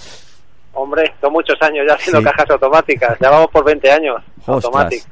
Hombre, 0.78 1.14
son 1.22 1.32
muchos 1.32 1.56
años 1.62 1.86
ya 1.88 1.96
haciendo 1.96 2.20
Sí. 2.20 2.26
cajas 2.26 2.50
automáticas. 2.50 3.18
Ya 3.22 3.30
vamos 3.30 3.48
por 3.52 3.64
20 3.64 3.90
años. 3.92 4.18
Automatic. 4.46 5.04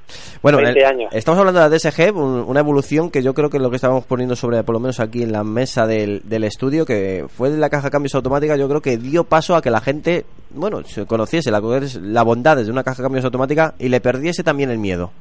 Bueno, 0.42 0.58
20 0.60 0.80
el- 0.82 0.86
años. 0.86 1.10
estamos 1.14 1.40
hablando 1.40 1.60
de 1.62 1.66
la 1.66 1.70
DSG, 1.70 2.12
un- 2.14 2.44
una 2.48 2.60
evolución 2.60 3.10
que 3.10 3.24
yo 3.24 3.34
creo 3.34 3.50
que 3.50 3.58
es 3.58 3.64
lo 3.64 3.70
que 3.70 3.78
estábamos 3.78 4.06
poniendo 4.06 4.36
sobre, 4.36 4.62
por 4.64 4.74
lo 4.74 4.80
menos 4.82 5.00
aquí 5.00 5.24
en 5.24 5.32
la 5.32 5.44
mesa 5.46 5.88
del, 5.88 6.22
del 6.26 6.44
estudio, 6.44 6.86
que 6.86 7.26
fue 7.36 7.50
de 7.50 7.58
la 7.58 7.70
caja 7.70 7.86
de 7.88 7.92
cambios 7.92 8.14
automática, 8.14 8.56
yo 8.58 8.68
creo 8.68 8.82
que 8.82 8.98
dio 8.98 9.24
paso 9.24 9.56
a 9.56 9.62
que 9.62 9.72
la 9.72 9.80
gente, 9.80 10.26
bueno, 10.52 10.84
se 10.84 11.06
conociese 11.06 11.50
la, 11.50 11.62
la 12.02 12.24
bondades 12.24 12.66
de 12.66 12.72
una 12.72 12.84
caja 12.84 12.98
de 12.98 13.04
cambios 13.04 13.26
automática 13.26 13.74
y 13.80 13.88
le 13.88 14.02
perdiese 14.02 14.44
también 14.44 14.70
el 14.70 14.78
miedo. 14.80 15.12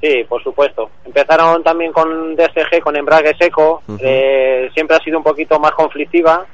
Sí, 0.00 0.24
por 0.28 0.42
supuesto. 0.42 0.90
Empezaron 1.04 1.62
también 1.62 1.92
con 1.92 2.34
DSG, 2.34 2.80
con 2.82 2.96
embrague 2.96 3.34
seco. 3.38 3.82
Eh, 4.00 4.68
siempre 4.74 4.96
ha 4.96 5.00
sido 5.00 5.18
un 5.18 5.22
poquito 5.22 5.60
más 5.60 5.72
conflictiva. 5.72 6.44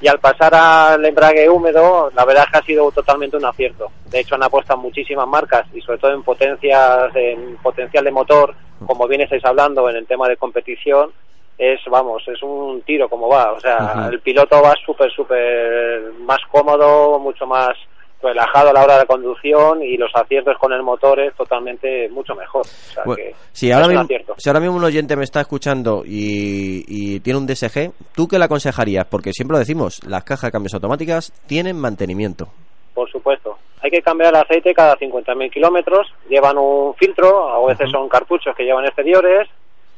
Y 0.00 0.08
al 0.08 0.18
pasar 0.18 0.54
al 0.54 1.04
embrague 1.04 1.48
húmedo, 1.48 2.10
la 2.14 2.24
verdad 2.24 2.44
es 2.46 2.50
que 2.50 2.58
ha 2.58 2.62
sido 2.62 2.90
totalmente 2.90 3.36
un 3.36 3.44
acierto. 3.44 3.90
De 4.06 4.20
hecho, 4.20 4.34
han 4.34 4.42
apostado 4.42 4.80
muchísimas 4.80 5.28
marcas 5.28 5.66
y 5.74 5.80
sobre 5.82 5.98
todo 5.98 6.12
en 6.12 6.22
potencias, 6.22 7.14
en 7.14 7.56
potencial 7.58 8.04
de 8.04 8.10
motor, 8.10 8.54
como 8.86 9.06
bien 9.06 9.20
estáis 9.20 9.44
hablando 9.44 9.88
en 9.90 9.96
el 9.96 10.06
tema 10.06 10.26
de 10.26 10.38
competición, 10.38 11.12
es, 11.58 11.78
vamos, 11.90 12.26
es 12.26 12.42
un 12.42 12.80
tiro 12.82 13.08
como 13.10 13.28
va. 13.28 13.52
O 13.52 13.60
sea, 13.60 14.08
el 14.10 14.20
piloto 14.20 14.62
va 14.62 14.74
súper, 14.84 15.12
súper 15.12 16.12
más 16.20 16.38
cómodo, 16.50 17.18
mucho 17.18 17.46
más 17.46 17.76
relajado 18.22 18.70
a 18.70 18.72
la 18.72 18.82
hora 18.82 18.98
de 18.98 19.06
conducción 19.06 19.82
y 19.82 19.96
los 19.96 20.10
aciertos 20.14 20.56
con 20.58 20.72
el 20.72 20.82
motor 20.82 21.20
es 21.20 21.34
totalmente 21.34 22.08
mucho 22.10 22.34
mejor. 22.34 22.62
O 22.62 22.64
sea 22.64 23.04
Bueno, 23.04 23.22
que 23.22 23.34
si, 23.52 23.72
ahora 23.72 23.88
mismo, 23.88 24.06
si 24.36 24.48
ahora 24.48 24.60
mismo 24.60 24.76
un 24.76 24.84
oyente 24.84 25.16
me 25.16 25.24
está 25.24 25.40
escuchando 25.40 26.02
y, 26.04 26.84
y 26.86 27.20
tiene 27.20 27.38
un 27.38 27.46
DSG, 27.46 27.92
¿tú 28.14 28.28
qué 28.28 28.38
le 28.38 28.44
aconsejarías? 28.44 29.06
Porque 29.06 29.32
siempre 29.32 29.54
lo 29.54 29.58
decimos, 29.58 30.00
las 30.06 30.24
cajas 30.24 30.48
de 30.48 30.52
cambios 30.52 30.74
automáticas 30.74 31.32
tienen 31.46 31.78
mantenimiento. 31.78 32.48
Por 32.94 33.10
supuesto. 33.10 33.56
Hay 33.82 33.90
que 33.90 34.02
cambiar 34.02 34.34
el 34.34 34.40
aceite 34.40 34.74
cada 34.74 34.96
50.000 34.96 35.50
kilómetros. 35.50 36.06
Llevan 36.28 36.58
un 36.58 36.94
filtro, 36.94 37.48
a 37.48 37.66
veces 37.66 37.90
son 37.90 38.08
cartuchos 38.08 38.54
que 38.54 38.64
llevan 38.64 38.84
exteriores. 38.84 39.48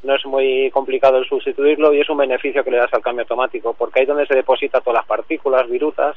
No 0.03 0.15
es 0.15 0.25
muy 0.25 0.69
complicado 0.71 1.17
el 1.17 1.25
sustituirlo 1.25 1.93
y 1.93 2.01
es 2.01 2.09
un 2.09 2.17
beneficio 2.17 2.63
que 2.63 2.71
le 2.71 2.77
das 2.77 2.93
al 2.93 3.01
cambio 3.01 3.21
automático, 3.23 3.73
porque 3.77 3.99
ahí 3.99 4.03
es 4.03 4.07
donde 4.09 4.25
se 4.25 4.35
deposita 4.35 4.81
todas 4.81 4.99
las 4.99 5.07
partículas, 5.07 5.69
virutas, 5.69 6.15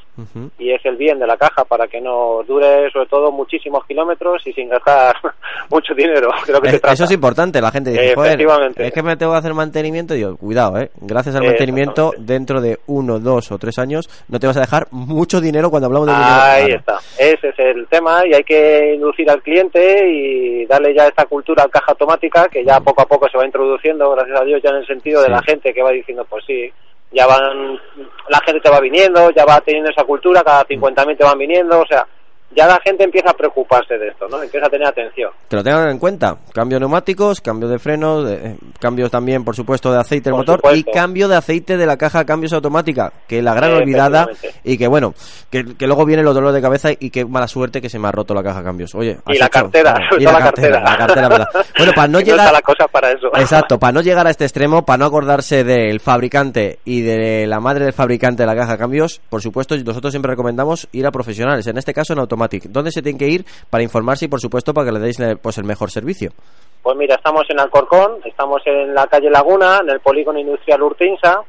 y 0.59 0.71
es 0.71 0.85
el 0.85 0.97
bien 0.97 1.19
de 1.19 1.27
la 1.27 1.37
caja 1.37 1.63
para 1.63 1.87
que 1.87 2.01
no 2.01 2.43
dure, 2.47 2.89
sobre 2.91 3.07
todo, 3.07 3.31
muchísimos 3.31 3.85
kilómetros 3.85 4.45
y 4.45 4.53
sin 4.53 4.69
gastar 4.69 5.15
mucho 5.69 5.93
dinero. 5.93 6.29
Creo 6.45 6.61
que 6.61 6.67
Eh, 6.69 6.71
se 6.71 6.79
trata. 6.79 6.93
Eso 6.93 7.03
es 7.05 7.11
importante, 7.11 7.61
la 7.61 7.71
gente 7.71 7.91
dice, 7.91 8.13
joder, 8.15 8.31
Efectivamente. 8.31 8.87
es 8.87 8.93
que 8.93 9.03
me 9.03 9.15
tengo 9.17 9.31
que 9.33 9.37
hacer 9.39 9.53
mantenimiento 9.53 10.15
y 10.15 10.21
yo, 10.21 10.35
cuidado, 10.37 10.79
eh, 10.79 10.89
gracias 11.01 11.35
al 11.35 11.43
mantenimiento, 11.45 12.11
dentro 12.17 12.61
de 12.61 12.77
uno, 12.87 13.19
dos 13.19 13.51
o 13.51 13.57
tres 13.57 13.77
años, 13.79 14.09
no 14.27 14.39
te 14.39 14.47
vas 14.47 14.57
a 14.57 14.61
dejar 14.61 14.87
mucho 14.91 15.39
dinero 15.41 15.69
cuando 15.69 15.87
hablamos 15.87 16.07
de 16.07 16.13
dinero. 16.13 16.31
Ahí 16.41 16.71
está. 16.71 16.97
Ese 17.17 17.49
es 17.49 17.59
el 17.59 17.87
tema 17.87 18.21
y 18.27 18.33
hay 18.33 18.43
que 18.43 18.93
inducir 18.95 19.29
al 19.31 19.41
cliente 19.41 20.09
y 20.09 20.65
darle 20.65 20.93
ya 20.93 21.07
esta 21.07 21.25
cultura 21.25 21.63
al 21.63 21.69
caja 21.69 21.91
automática 21.93 22.47
que 22.49 22.63
ya 22.63 22.79
poco 22.79 23.01
a 23.01 23.05
poco 23.05 23.27
se 23.29 23.37
va 23.37 23.45
introduciendo, 23.77 24.11
gracias 24.11 24.41
a 24.41 24.43
Dios, 24.43 24.61
ya 24.63 24.69
en 24.71 24.77
el 24.77 24.87
sentido 24.87 25.21
de 25.21 25.29
la 25.29 25.41
gente 25.43 25.73
que 25.73 25.81
va 25.81 25.91
diciendo, 25.91 26.25
pues 26.29 26.43
sí, 26.45 26.71
ya 27.11 27.25
van, 27.25 27.79
la 28.29 28.39
gente 28.45 28.61
te 28.61 28.69
va 28.69 28.79
viniendo, 28.79 29.29
ya 29.31 29.45
va 29.45 29.61
teniendo 29.61 29.89
esa 29.89 30.03
cultura, 30.03 30.43
cada 30.43 30.65
50.000 30.65 31.17
te 31.17 31.23
van 31.23 31.37
viniendo, 31.37 31.79
o 31.79 31.85
sea, 31.85 32.05
ya 32.55 32.65
la 32.67 32.79
gente 32.83 33.03
empieza 33.03 33.29
a 33.31 33.33
preocuparse 33.33 33.97
de 33.97 34.07
esto, 34.07 34.27
¿no? 34.29 34.41
Empieza 34.41 34.65
a 34.67 34.69
tener 34.69 34.87
atención. 34.87 35.31
Que 35.49 35.55
lo 35.57 35.63
tengan 35.63 35.89
en 35.89 35.99
cuenta. 35.99 36.37
Cambio 36.53 36.77
de 36.77 36.79
neumáticos, 36.81 37.41
cambio 37.41 37.67
de 37.67 37.77
frenos, 37.79 38.25
de- 38.27 38.35
eh, 38.51 38.57
cambios 38.79 39.11
también, 39.11 39.43
por 39.43 39.55
supuesto, 39.55 39.91
de 39.91 39.99
aceite 39.99 40.29
del 40.29 40.37
motor 40.37 40.57
supuesto. 40.57 40.89
y 40.89 40.93
cambio 40.93 41.27
de 41.27 41.35
aceite 41.35 41.77
de 41.77 41.85
la 41.85 41.97
caja 41.97 42.19
de 42.19 42.25
cambios 42.25 42.53
automática, 42.53 43.11
que 43.27 43.41
la 43.41 43.53
gran 43.53 43.71
Eh, 43.71 43.75
olvidada 43.75 44.27
y 44.63 44.77
que 44.77 44.87
bueno, 44.87 45.13
que, 45.49 45.75
que 45.75 45.85
luego 45.87 46.05
viene 46.05 46.23
los 46.23 46.33
dolores 46.33 46.55
de 46.55 46.61
cabeza 46.61 46.89
y 46.97 47.09
qué 47.09 47.25
mala 47.25 47.47
suerte 47.47 47.81
que 47.81 47.89
se 47.89 47.99
me 47.99 48.07
ha 48.07 48.11
roto 48.11 48.33
la 48.33 48.41
caja 48.43 48.59
de 48.59 48.65
cambios. 48.65 48.95
Oye, 48.95 49.17
Y 49.27 49.37
la 49.37 49.49
cartera, 49.49 49.93
claro, 49.93 50.17
y 50.19 50.23
la 50.23 50.31
la 50.31 50.39
cartera, 50.39 50.81
cartera. 50.81 50.91
la 50.91 50.97
cartera, 50.97 51.29
¿verdad? 51.29 51.47
Bueno, 51.77 51.91
para 51.95 52.07
no 52.07 52.19
llegar 52.21 52.51
la 52.53 52.61
cosa 52.61 52.87
para 52.87 53.11
eso. 53.11 53.27
Exacto, 53.35 53.77
para 53.77 53.91
no 53.93 54.01
llegar 54.01 54.25
a 54.25 54.29
este 54.31 54.45
extremo, 54.45 54.85
para 54.85 54.97
no 54.97 55.05
acordarse 55.05 55.63
del 55.63 55.99
fabricante 55.99 56.79
y 56.85 57.01
de 57.01 57.45
la 57.47 57.59
madre 57.59 57.85
del 57.85 57.93
fabricante 57.93 58.43
de 58.43 58.47
la 58.47 58.55
caja 58.55 58.71
de 58.73 58.77
cambios, 58.77 59.21
por 59.29 59.41
supuesto, 59.41 59.75
nosotros 59.77 60.11
siempre 60.11 60.31
recomendamos 60.31 60.87
ir 60.91 61.05
a 61.05 61.11
profesionales, 61.11 61.67
en 61.67 61.77
este 61.77 61.93
caso 61.93 62.13
en 62.13 62.19
Automatic. 62.37 62.65
¿Dónde 62.69 62.91
se 62.91 63.01
tienen 63.01 63.17
que 63.17 63.27
ir 63.27 63.45
para 63.69 63.83
informarse 63.83 64.25
y, 64.25 64.27
por 64.27 64.39
supuesto, 64.39 64.73
para 64.73 64.85
que 64.87 64.91
le 64.93 64.99
deis 64.99 65.19
eh, 65.19 65.35
pues, 65.41 65.57
el 65.57 65.63
mejor 65.63 65.89
servicio? 65.91 66.31
Pues 66.83 66.95
mira, 66.95 67.15
estamos 67.15 67.43
en 67.49 67.59
Alcorcón, 67.59 68.19
estamos 68.25 68.61
en 68.65 68.93
la 68.93 69.07
calle 69.07 69.29
Laguna, 69.29 69.79
en 69.81 69.89
el 69.89 69.99
polígono 69.99 70.39
industrial 70.39 70.81
Urtinsa, 70.83 71.41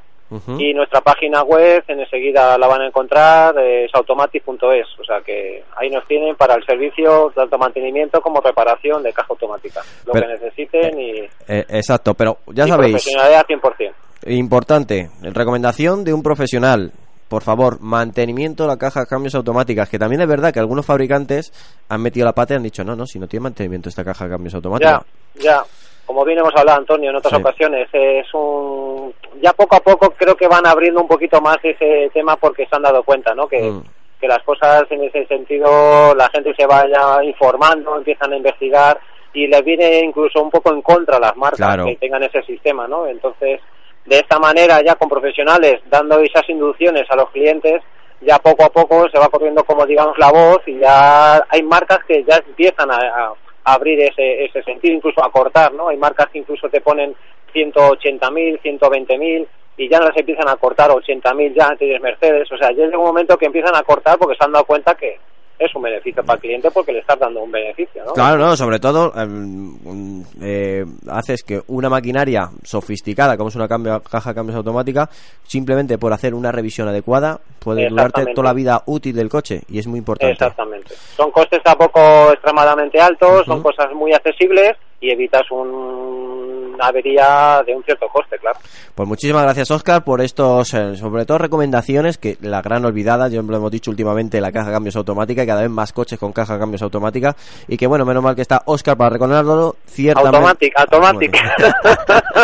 y 0.59 0.75
nuestra 0.75 1.01
página 1.01 1.43
web 1.43 1.83
enseguida 1.89 2.59
la 2.59 2.67
van 2.67 2.83
a 2.83 2.87
encontrar 2.89 3.59
es 3.61 3.91
automatic.es 3.95 4.87
o 5.01 5.03
sea 5.03 5.23
que 5.25 5.65
ahí 5.75 5.89
nos 5.89 6.07
tienen 6.07 6.37
para 6.37 6.55
el 6.55 6.67
servicio 6.67 7.33
tanto 7.35 7.57
mantenimiento 7.57 8.21
como 8.21 8.39
reparación 8.43 9.03
de 9.03 9.11
caja 9.15 9.29
automática 9.31 9.81
lo 10.05 10.13
Pero- 10.13 10.27
que 10.27 10.33
necesiten 10.35 11.01
y, 11.01 11.13
Eh, 11.49 11.65
exacto, 11.71 12.13
pero 12.13 12.37
ya 12.49 12.67
y 12.67 12.69
sabéis, 12.69 12.93
profesionalidad 12.93 13.47
100% 13.47 13.93
importante, 14.27 15.09
recomendación 15.23 16.05
de 16.05 16.13
un 16.13 16.23
profesional. 16.23 16.93
Por 17.29 17.43
favor, 17.43 17.79
mantenimiento 17.81 18.63
de 18.65 18.69
la 18.71 18.77
caja 18.79 19.01
de 19.01 19.07
cambios 19.07 19.35
automáticas, 19.35 19.89
que 19.89 19.99
también 19.99 20.23
es 20.23 20.29
verdad 20.29 20.53
que 20.53 20.61
algunos 20.61 20.87
fabricantes 20.87 21.53
han 21.89 22.01
metido 22.03 22.25
la 22.25 22.33
pata 22.33 22.55
y 22.55 22.57
han 22.57 22.63
dicho, 22.63 22.85
no, 22.85 22.97
no, 22.97 23.05
si 23.07 23.19
no 23.19 23.27
tiene 23.29 23.45
mantenimiento 23.45 23.89
esta 23.91 24.05
caja 24.05 24.25
de 24.25 24.31
cambios 24.31 24.55
automática. 24.55 25.03
ya 25.35 25.41
ya 25.43 25.63
como 26.07 26.25
bien 26.25 26.39
hemos 26.39 26.57
hablado 26.57 26.79
Antonio 26.79 27.11
en 27.11 27.17
otras 27.17 27.35
Sí. 27.35 27.41
ocasiones 27.41 27.87
es 27.93 28.27
un 28.33 29.13
ya 29.43 29.53
poco 29.53 29.77
a 29.77 29.81
poco 29.81 30.09
creo 30.17 30.35
que 30.35 30.49
van 30.49 30.67
abriendo 30.67 31.03
un 31.03 31.07
poquito 31.07 31.39
más 31.43 31.59
ese 31.63 32.11
tema 32.15 32.35
porque 32.37 32.65
se 32.67 32.75
han 32.75 32.83
dado 32.83 33.03
cuenta 33.03 33.35
no 33.35 33.47
que 33.47 33.61
Mm. 33.61 33.83
que 34.19 34.27
las 34.27 34.43
cosas 34.43 34.85
en 34.91 35.05
ese 35.05 35.27
sentido 35.27 36.15
la 36.15 36.29
gente 36.31 36.55
se 36.57 36.65
vaya 36.67 37.23
informando, 37.23 37.99
empiezan 37.99 38.33
a 38.33 38.37
investigar 38.39 38.99
y 39.35 39.47
les 39.49 39.63
viene 39.63 40.01
incluso 40.01 40.43
un 40.43 40.51
poco 40.51 40.73
en 40.73 40.81
contra 40.81 41.19
a 41.19 41.21
las 41.21 41.37
marcas 41.37 41.59
Claro. 41.59 41.85
que 41.85 41.97
tengan 41.97 42.23
ese 42.23 42.43
sistema, 42.43 42.89
¿no? 42.89 43.07
Entonces 43.07 43.61
de 44.07 44.17
esta 44.17 44.39
manera 44.39 44.83
ya 44.83 44.95
con 44.95 45.09
profesionales 45.09 45.81
dando 45.91 46.19
esas 46.21 46.49
inducciones 46.49 47.11
a 47.11 47.17
los 47.17 47.31
clientes, 47.31 47.83
ya 48.21 48.39
poco 48.39 48.65
a 48.65 48.71
poco 48.71 49.09
se 49.11 49.19
va 49.19 49.29
corriendo 49.29 49.65
como 49.65 49.87
digamos 49.87 50.19
la 50.19 50.31
voz 50.31 50.61
y 50.67 50.79
ya 50.79 51.45
hay 51.49 51.63
marcas 51.63 52.01
que 52.07 52.25
ya 52.25 52.37
empiezan 52.37 52.91
a, 52.91 53.33
abrir 53.65 54.01
ese, 54.01 54.47
ese 54.47 54.63
sentido, 54.63 54.95
incluso 54.95 55.23
a 55.23 55.31
cortar, 55.31 55.75
¿no? 55.75 55.89
Hay 55.89 55.99
marcas 55.99 56.29
que 56.29 56.39
incluso 56.39 56.71
te 56.71 56.81
ponen 56.81 57.15
180.000, 57.55 58.63
120.000 58.63 59.47
y 59.77 59.89
ya 59.89 59.99
no 59.99 60.07
las 60.07 60.17
empiezan 60.17 60.49
a 60.49 60.57
cortar 60.57 60.91
80.000 60.91 61.55
ya, 61.55 61.77
tienes 61.77 62.01
Mercedes, 62.01 62.51
o 62.51 62.57
sea, 62.57 62.71
ya 62.71 62.85
llega 62.85 62.99
un 62.99 63.05
momento 63.05 63.37
que 63.37 63.47
empiezan 63.47 63.77
a 63.77 63.83
cortar 63.83 64.19
porque 64.19 64.37
se 64.37 64.45
han 64.45 64.53
dado 64.53 64.65
cuenta 64.65 64.95
que 64.95 65.19
es 65.59 65.75
un 65.75 65.83
beneficio 65.83 66.23
para 66.25 66.37
el 66.37 66.41
cliente 66.41 66.71
porque 66.71 66.93
le 66.93 67.01
estás 67.01 67.19
dando 67.19 67.43
un 67.43 67.51
beneficio, 67.51 68.05
¿no? 68.05 68.13
Claro, 68.13 68.39
no, 68.39 68.57
sobre 68.57 68.79
todo 68.79 69.13
em, 69.17 70.23
eh, 70.41 70.85
haces 71.09 71.43
que 71.43 71.63
una 71.69 71.89
maquinaria 71.89 72.49
sofisticada, 72.63 73.37
como 73.37 73.49
es 73.49 73.57
una 73.57 73.67
cambio- 73.69 74.01
caja 74.03 74.31
de 74.31 74.35
cambios 74.35 74.57
automática, 74.57 75.09
simplemente 75.45 75.99
por 75.99 76.13
hacer 76.13 76.35
una 76.35 76.53
revisión 76.53 76.89
adecuada, 76.89 77.41
puede 77.59 77.89
durarte 77.89 78.27
toda 78.35 78.49
la 78.49 78.53
vida 78.55 78.83
útil 78.87 79.15
del 79.17 79.29
coche 79.29 79.63
y 79.69 79.79
es 79.79 79.87
muy 79.87 79.99
importante. 79.99 80.33
Exactamente. 80.33 80.95
Son 81.17 81.31
costes 81.31 81.61
tampoco 81.63 82.33
extremadamente 82.33 83.01
altos, 83.01 83.45
son 83.47 83.63
cosas 83.63 83.93
muy 83.95 84.13
accesibles 84.13 84.77
y 85.01 85.11
evitas 85.11 85.43
un- 85.51 86.59
una 86.79 86.87
avería 86.87 87.61
de 87.67 87.75
un 87.75 87.83
cierto 87.83 88.07
coste, 88.13 88.39
claro. 88.39 88.57
Pues 88.95 89.09
muchísimas 89.09 89.43
gracias, 89.43 89.69
Oscar, 89.73 90.05
por 90.05 90.21
estos, 90.21 90.73
eh, 90.75 90.97
sobre 90.97 91.27
todo, 91.27 91.39
recomendaciones 91.39 92.19
que 92.19 92.37
la 92.41 92.63
gran 92.63 92.85
olvidada, 92.85 93.27
ya 93.29 93.43
lo 93.43 93.57
hemos 93.57 93.71
dicho 93.73 93.91
últimamente, 93.91 94.41
la 94.41 94.53
caja 94.53 94.67
de 94.69 94.75
cambios 94.75 94.95
automática 94.95 95.43
y 95.43 95.47
cada 95.47 95.63
vez 95.63 95.71
más 95.71 95.93
coches 95.93 96.21
con 96.21 96.33
caja 96.33 96.55
de 96.55 96.61
cambios 96.61 96.83
automática. 96.83 97.35
Y 97.67 97.77
que 97.77 97.89
bueno, 97.89 98.05
menos 98.05 98.23
mal 98.23 98.37
que 98.37 98.43
está 98.43 98.63
Oscar 98.67 98.97
para 98.97 99.11
reconocerlo. 99.11 99.75
Ciertamente. 99.87 100.37
Automatic, 100.37 100.73
automatic. 100.79 101.37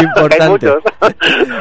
Importante. 0.00 0.68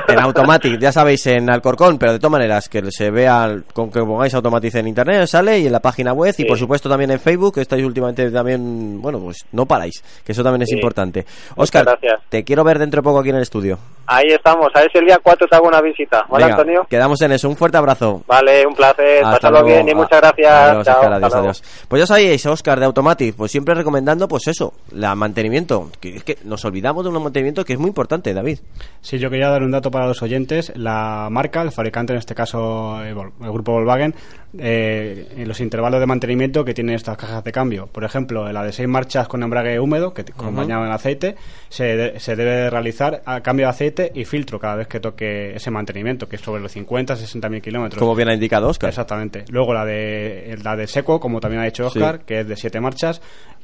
En 0.08 0.20
Automatic, 0.20 0.80
ya 0.80 0.92
sabéis, 0.92 1.26
en 1.28 1.50
Alcorcón, 1.50 1.98
pero 1.98 2.14
de 2.14 2.20
todas 2.20 2.32
maneras, 2.32 2.70
que 2.70 2.84
se 2.92 3.10
vea 3.12 3.56
con 3.74 3.90
que 3.92 4.00
pongáis 4.02 4.34
Automatic 4.34 4.76
en 4.76 4.88
internet, 4.88 5.26
sale 5.28 5.60
y 5.60 5.66
en 5.66 5.72
la 5.72 5.80
página 5.80 6.14
web 6.14 6.34
y 6.38 6.46
por 6.46 6.58
supuesto 6.58 6.90
también 6.90 7.12
en 7.12 7.20
Facebook, 7.20 7.56
que 7.56 7.62
estáis 7.62 7.84
últimamente 7.84 8.30
también, 8.32 9.02
bueno, 9.02 9.20
pues 9.20 9.38
no 9.52 9.66
paráis, 9.66 9.91
que 10.26 10.32
eso 10.32 10.44
también 10.44 10.62
es 10.64 10.70
Sí. 10.70 10.76
importante. 10.76 11.26
Oscar, 11.56 11.86
gracias. 11.86 12.22
te 12.30 12.44
quiero 12.44 12.64
ver 12.64 12.80
dentro 12.80 13.02
de 13.02 13.04
poco 13.04 13.20
aquí 13.20 13.30
en 13.30 13.36
el 13.36 13.42
estudio. 13.42 13.78
Ahí 14.08 14.28
estamos, 14.28 14.68
a 14.74 14.82
ver 14.82 14.92
si 14.92 14.98
el 14.98 15.06
día 15.06 15.20
4 15.24 15.48
te 15.48 15.56
hago 15.56 15.68
una 15.68 15.80
visita, 15.80 16.26
¿vale, 16.30 16.46
Venga, 16.46 16.58
Antonio? 16.58 16.86
quedamos 16.90 17.22
en 17.22 17.32
eso. 17.32 17.48
Un 17.48 17.56
fuerte 17.56 17.78
abrazo. 17.78 18.24
Vale, 18.28 18.66
un 18.66 18.74
placer, 18.74 19.24
Hasta 19.24 19.32
pásalo 19.38 19.62
luego. 19.62 19.68
bien 19.68 19.90
y 19.90 19.96
muchas 19.96 20.20
gracias. 20.20 20.52
Adiós, 20.54 20.86
Chao, 20.86 20.96
Oscar, 21.00 21.14
adiós, 21.14 21.34
adiós. 21.36 21.64
Pues 21.88 22.00
ya 22.02 22.08
sabéis, 22.08 22.46
Oscar 22.46 22.80
de 22.80 22.86
Automatic, 22.88 23.36
pues 23.36 23.52
siempre 23.52 23.74
recomendando, 23.74 24.28
pues 24.28 24.48
eso, 24.48 24.74
la 24.92 25.16
mantenimiento. 25.16 25.90
Que 26.02 26.18
es 26.18 26.24
que 26.24 26.38
nos 26.44 26.66
olvidamos 26.66 27.04
de 27.06 27.10
un 27.12 27.24
mantenimiento 27.24 27.64
que 27.64 27.74
es 27.74 27.80
muy 27.80 27.88
importante, 27.90 28.34
David. 28.34 28.60
Sí, 29.02 29.18
yo 29.18 29.30
quería 29.30 29.50
dar 29.50 29.62
un 29.64 29.72
dato 29.72 29.92
para 29.92 30.08
los 30.08 30.22
oyentes. 30.22 30.74
La 30.76 31.28
marca, 31.32 31.62
el 31.62 31.72
fabricante, 31.72 32.12
en 32.14 32.20
este 32.20 32.36
caso 32.36 33.02
eh, 33.04 33.12
el 33.12 33.52
grupo 33.52 33.72
Volkswagen, 33.74 34.14
eh, 34.58 35.28
en 35.38 35.48
los 35.48 35.60
intervalos 35.62 36.00
de 36.00 36.06
mantenimiento 36.06 36.66
que 36.66 36.74
tienen 36.74 36.96
estas 36.96 37.18
cajas 37.18 37.44
de 37.44 37.52
cambio. 37.52 37.88
Por 37.88 38.04
ejemplo, 38.04 38.52
la 38.52 38.64
de 38.64 38.72
seis 38.72 38.88
marchas 38.88 39.28
con 39.28 39.44
embrague 39.44 39.80
húmedo, 39.80 40.14
que 40.14 40.24
te- 40.24 40.32
Ujú. 40.34 40.42
acompañado 40.44 40.86
en 40.86 40.92
aceite, 40.92 41.36
se, 41.70 41.84
de- 41.96 42.20
se 42.20 42.36
debe 42.36 42.70
realizar 42.70 43.22
a 43.26 43.42
cambio 43.42 43.68
de 43.68 43.70
aceite 43.70 44.12
y 44.14 44.26
filtro 44.26 44.60
cada 44.60 44.76
vez 44.76 44.88
que 44.88 45.00
toque 45.00 45.56
ese 45.56 45.72
mantenimiento, 45.72 46.28
que 46.28 46.36
es 46.36 46.42
sobre 46.42 46.62
los 46.62 46.72
50, 46.72 47.16
60 47.16 47.50
mil 47.50 47.62
kilómetros. 47.62 48.00
Como 48.00 48.16
bien 48.16 48.30
ha 48.30 48.34
indicado 48.34 48.68
Oscar. 48.68 48.90
Exactamente. 48.90 49.46
Luego 49.50 49.74
la 49.74 49.86
de 49.86 50.58
la 50.64 50.76
de 50.76 50.88
seco, 50.88 51.20
como 51.20 51.40
también 51.40 51.62
ha 51.62 51.66
dicho 51.66 51.90
Sí. 51.90 52.00
Oscar, 52.00 52.22
que 52.22 52.42
es 52.42 52.48
de 52.48 52.56
siete 52.56 52.80
marchas. 52.80 53.22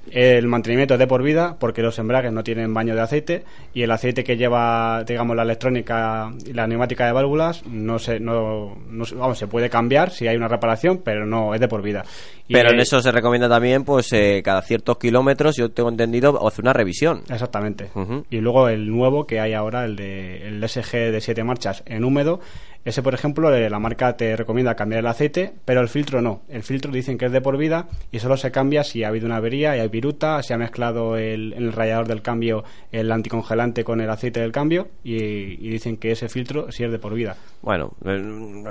El 0.09 0.47
mantenimiento 0.47 0.93
es 0.93 1.01
de 1.01 1.07
por 1.07 1.21
vida 1.21 1.57
porque 1.59 1.81
los 1.81 1.99
embragues 1.99 2.31
no 2.31 2.41
tienen 2.41 2.73
baño 2.73 2.95
de 2.95 3.01
aceite 3.01 3.43
y 3.73 3.81
el 3.81 3.91
aceite 3.91 4.23
que 4.23 4.38
lleva, 4.38 5.03
digamos, 5.05 5.35
la 5.35 5.43
electrónica 5.43 6.31
y 6.45 6.53
la 6.53 6.65
neumática 6.65 7.05
de 7.05 7.11
válvulas 7.11 7.65
no 7.65 7.99
se, 7.99 8.17
no, 8.21 8.77
no 8.89 9.03
vamos, 9.17 9.38
se 9.38 9.47
puede 9.47 9.69
cambiar 9.69 10.11
si 10.11 10.25
hay 10.25 10.38
una 10.38 10.47
reparación, 10.47 10.76
pero 11.03 11.25
no 11.25 11.53
es 11.53 11.59
de 11.59 11.67
por 11.67 11.82
vida. 11.82 12.03
Y, 12.47 12.53
Pero 12.53 12.71
en 12.71 12.80
eso 12.80 13.01
se 13.01 13.11
recomienda 13.11 13.49
también, 13.49 13.84
pues 13.84 14.11
eh, 14.13 14.41
cada 14.43 14.61
ciertos 14.61 14.97
kilómetros, 14.97 15.57
yo 15.57 15.69
tengo 15.69 15.89
entendido, 15.89 16.47
hacer 16.47 16.63
una 16.63 16.73
revisión. 16.73 17.23
Exactamente. 17.30 17.89
Y 18.30 18.38
luego 18.38 18.69
el 18.69 18.89
nuevo 18.89 19.28
que 19.28 19.39
hay 19.39 19.53
ahora, 19.53 19.84
el 19.84 19.95
de 19.95 20.47
el 20.47 20.67
SG 20.67 21.11
de 21.11 21.19
7 21.19 21.43
marchas 21.43 21.84
en 21.86 22.05
húmedo, 22.05 22.39
ese 22.88 23.03
por 23.03 23.13
ejemplo, 23.13 23.53
eh, 23.53 23.69
la 23.69 23.79
marca 23.79 24.15
te 24.15 24.38
recomienda 24.38 24.75
cambiar 24.75 24.99
el 24.99 25.07
aceite, 25.07 25.53
pero 25.65 25.81
el 25.81 25.89
filtro 25.89 26.21
no. 26.21 26.43
El 26.47 26.63
filtro 26.63 26.89
dicen 26.89 27.17
que 27.17 27.25
es 27.25 27.33
de 27.33 27.41
por 27.41 27.57
vida 27.57 27.89
y 28.13 28.19
solo 28.19 28.38
se 28.38 28.49
cambia 28.49 28.85
si 28.85 29.03
ha 29.03 29.09
habido 29.09 29.25
una 29.25 29.35
avería 29.35 29.75
y 29.75 29.81
hay 29.81 29.89
viruta, 29.89 30.41
se 30.41 30.53
ha 30.53 30.57
mezclado 30.57 31.17
el, 31.17 31.51
el 31.51 31.73
radiador 31.73 32.07
del 32.07 32.21
cambio 32.21 32.63
el 32.93 33.11
anticongelante 33.11 33.83
con 33.83 33.99
el 33.99 34.09
aceite 34.09 34.39
del 34.39 34.53
cambio 34.53 34.88
y, 35.03 35.15
y 35.15 35.69
dicen 35.69 35.97
que 35.97 36.11
ese 36.11 36.29
filtro 36.29 36.71
sí 36.71 36.85
es 36.85 36.91
de 36.91 36.97
por 36.97 37.13
vida. 37.13 37.35
Bueno, 37.61 37.91
eh, 38.05 38.23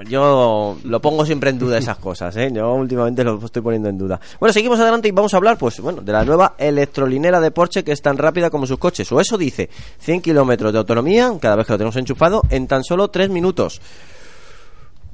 yo 0.08 0.78
lo 0.82 1.00
pongo 1.02 1.26
siempre 1.26 1.50
en 1.50 1.58
duda 1.58 1.76
esas 1.76 1.98
cosas, 1.98 2.34
¿eh? 2.38 2.50
Yo 2.50 2.72
últimamente 2.72 3.22
lo 3.22 3.38
estoy 3.44 3.60
poniendo 3.60 3.90
en 3.90 3.98
duda. 3.98 4.18
Bueno, 4.40 4.54
seguimos 4.54 4.80
adelante 4.80 5.08
y 5.08 5.10
vamos 5.10 5.34
a 5.34 5.36
hablar, 5.36 5.58
pues, 5.58 5.78
bueno, 5.80 6.00
de 6.00 6.12
la 6.12 6.24
nueva 6.24 6.54
electrolinera 6.56 7.38
de 7.38 7.50
Porsche 7.50 7.84
que 7.84 7.92
es 7.92 8.00
tan 8.00 8.16
rápida 8.16 8.48
como 8.48 8.66
sus 8.66 8.78
coches. 8.78 9.12
O 9.12 9.20
eso 9.20 9.36
dice, 9.36 9.68
100 9.98 10.22
kilómetros 10.22 10.72
de 10.72 10.78
autonomía 10.78 11.30
cada 11.38 11.56
vez 11.56 11.66
que 11.66 11.74
lo 11.74 11.78
tenemos 11.78 11.96
enchufado 11.96 12.42
en 12.48 12.66
tan 12.66 12.82
solo 12.82 13.08
3 13.08 13.28
minutos. 13.28 13.82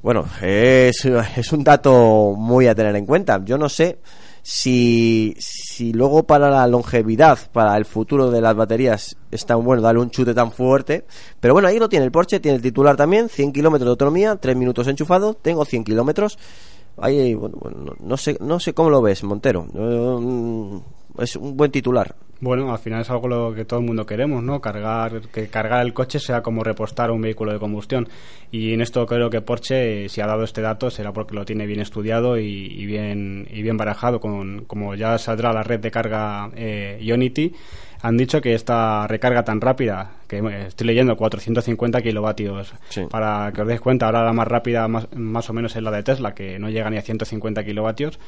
Bueno, 0.03 0.25
es, 0.41 1.05
un 1.53 1.63
dato 1.63 2.33
muy 2.37 2.67
a 2.67 2.75
tener 2.75 2.93
en 2.97 3.05
cuenta. 3.05 3.41
Yo 3.45 3.57
no 3.57 3.69
sé 3.69 3.99
si, 4.41 5.33
si 5.39 5.93
luego 5.93 6.23
para 6.23 6.49
la 6.49 6.67
longevidad, 6.67 7.39
para 7.53 7.77
el 7.77 7.85
futuro 7.85 8.29
de 8.29 8.41
las 8.41 8.53
baterías, 8.53 9.15
es 9.31 9.45
tan 9.45 9.63
bueno 9.63 9.81
darle 9.81 10.01
un 10.01 10.11
chute 10.11 10.33
tan 10.33 10.51
fuerte. 10.51 11.05
Pero 11.39 11.53
bueno, 11.53 11.69
ahí 11.69 11.79
lo 11.79 11.87
tiene 11.87 12.03
el 12.03 12.11
Porsche, 12.11 12.41
tiene 12.41 12.57
el 12.57 12.61
titular 12.61 12.97
también, 12.97 13.29
100 13.29 13.53
kilómetros 13.53 13.85
de 13.85 13.91
autonomía, 13.91 14.35
3 14.35 14.57
minutos 14.57 14.89
enchufado, 14.89 15.35
tengo 15.35 15.63
100 15.63 15.85
kilómetros. 15.85 16.37
Ahí, 16.97 17.33
bueno, 17.33 17.95
no, 17.97 18.17
sé, 18.17 18.37
no 18.41 18.59
sé 18.59 18.73
cómo 18.73 18.89
lo 18.89 19.01
ves, 19.01 19.23
Montero. 19.23 19.65
Eh, 19.73 20.81
es 21.23 21.37
un 21.37 21.55
buen 21.55 21.71
titular. 21.71 22.13
Bueno, 22.43 22.73
al 22.73 22.77
final 22.79 22.99
es 22.99 23.09
algo 23.09 23.29
lo 23.29 23.55
que 23.55 23.63
todo 23.63 23.79
el 23.79 23.85
mundo 23.85 24.05
queremos, 24.05 24.43
¿no? 24.43 24.59
Cargar, 24.59 25.21
que 25.31 25.47
cargar 25.47 25.79
el 25.85 25.93
coche 25.93 26.19
sea 26.19 26.43
como 26.43 26.61
repostar 26.61 27.09
un 27.09 27.21
vehículo 27.21 27.53
de 27.53 27.57
combustión. 27.57 28.09
Y 28.51 28.73
en 28.73 28.81
esto 28.81 29.05
creo 29.05 29.29
que 29.29 29.39
Porsche, 29.39 30.03
eh, 30.03 30.09
si 30.09 30.19
ha 30.19 30.27
dado 30.27 30.43
este 30.43 30.59
dato, 30.59 30.91
será 30.91 31.13
porque 31.13 31.35
lo 31.35 31.45
tiene 31.45 31.65
bien 31.65 31.79
estudiado 31.79 32.37
y, 32.37 32.43
y 32.43 32.85
bien 32.85 33.47
y 33.49 33.61
bien 33.61 33.77
barajado. 33.77 34.19
Con, 34.19 34.65
como 34.65 34.93
ya 34.93 35.17
saldrá 35.19 35.53
la 35.53 35.63
red 35.63 35.79
de 35.79 35.89
carga 35.89 36.49
eh, 36.53 36.99
Ionity, 37.01 37.53
han 38.01 38.17
dicho 38.17 38.41
que 38.41 38.55
esta 38.55 39.07
recarga 39.07 39.45
tan 39.45 39.61
rápida, 39.61 40.11
que 40.41 40.67
estoy 40.67 40.87
leyendo 40.87 41.15
450 41.15 42.01
kilovatios, 42.01 42.73
Sí. 42.89 43.01
para 43.09 43.51
que 43.53 43.61
os 43.61 43.67
deis 43.67 43.81
cuenta, 43.81 44.05
ahora 44.07 44.23
la 44.23 44.33
más 44.33 44.47
rápida 44.47 44.87
más, 44.87 45.07
más 45.15 45.49
o 45.49 45.53
menos 45.53 45.75
es 45.75 45.83
la 45.83 45.91
de 45.91 46.03
Tesla, 46.03 46.33
que 46.33 46.59
no 46.59 46.69
llega 46.69 46.89
ni 46.89 46.97
a 46.97 47.01
150 47.01 47.63
kilovatios, 47.63 48.19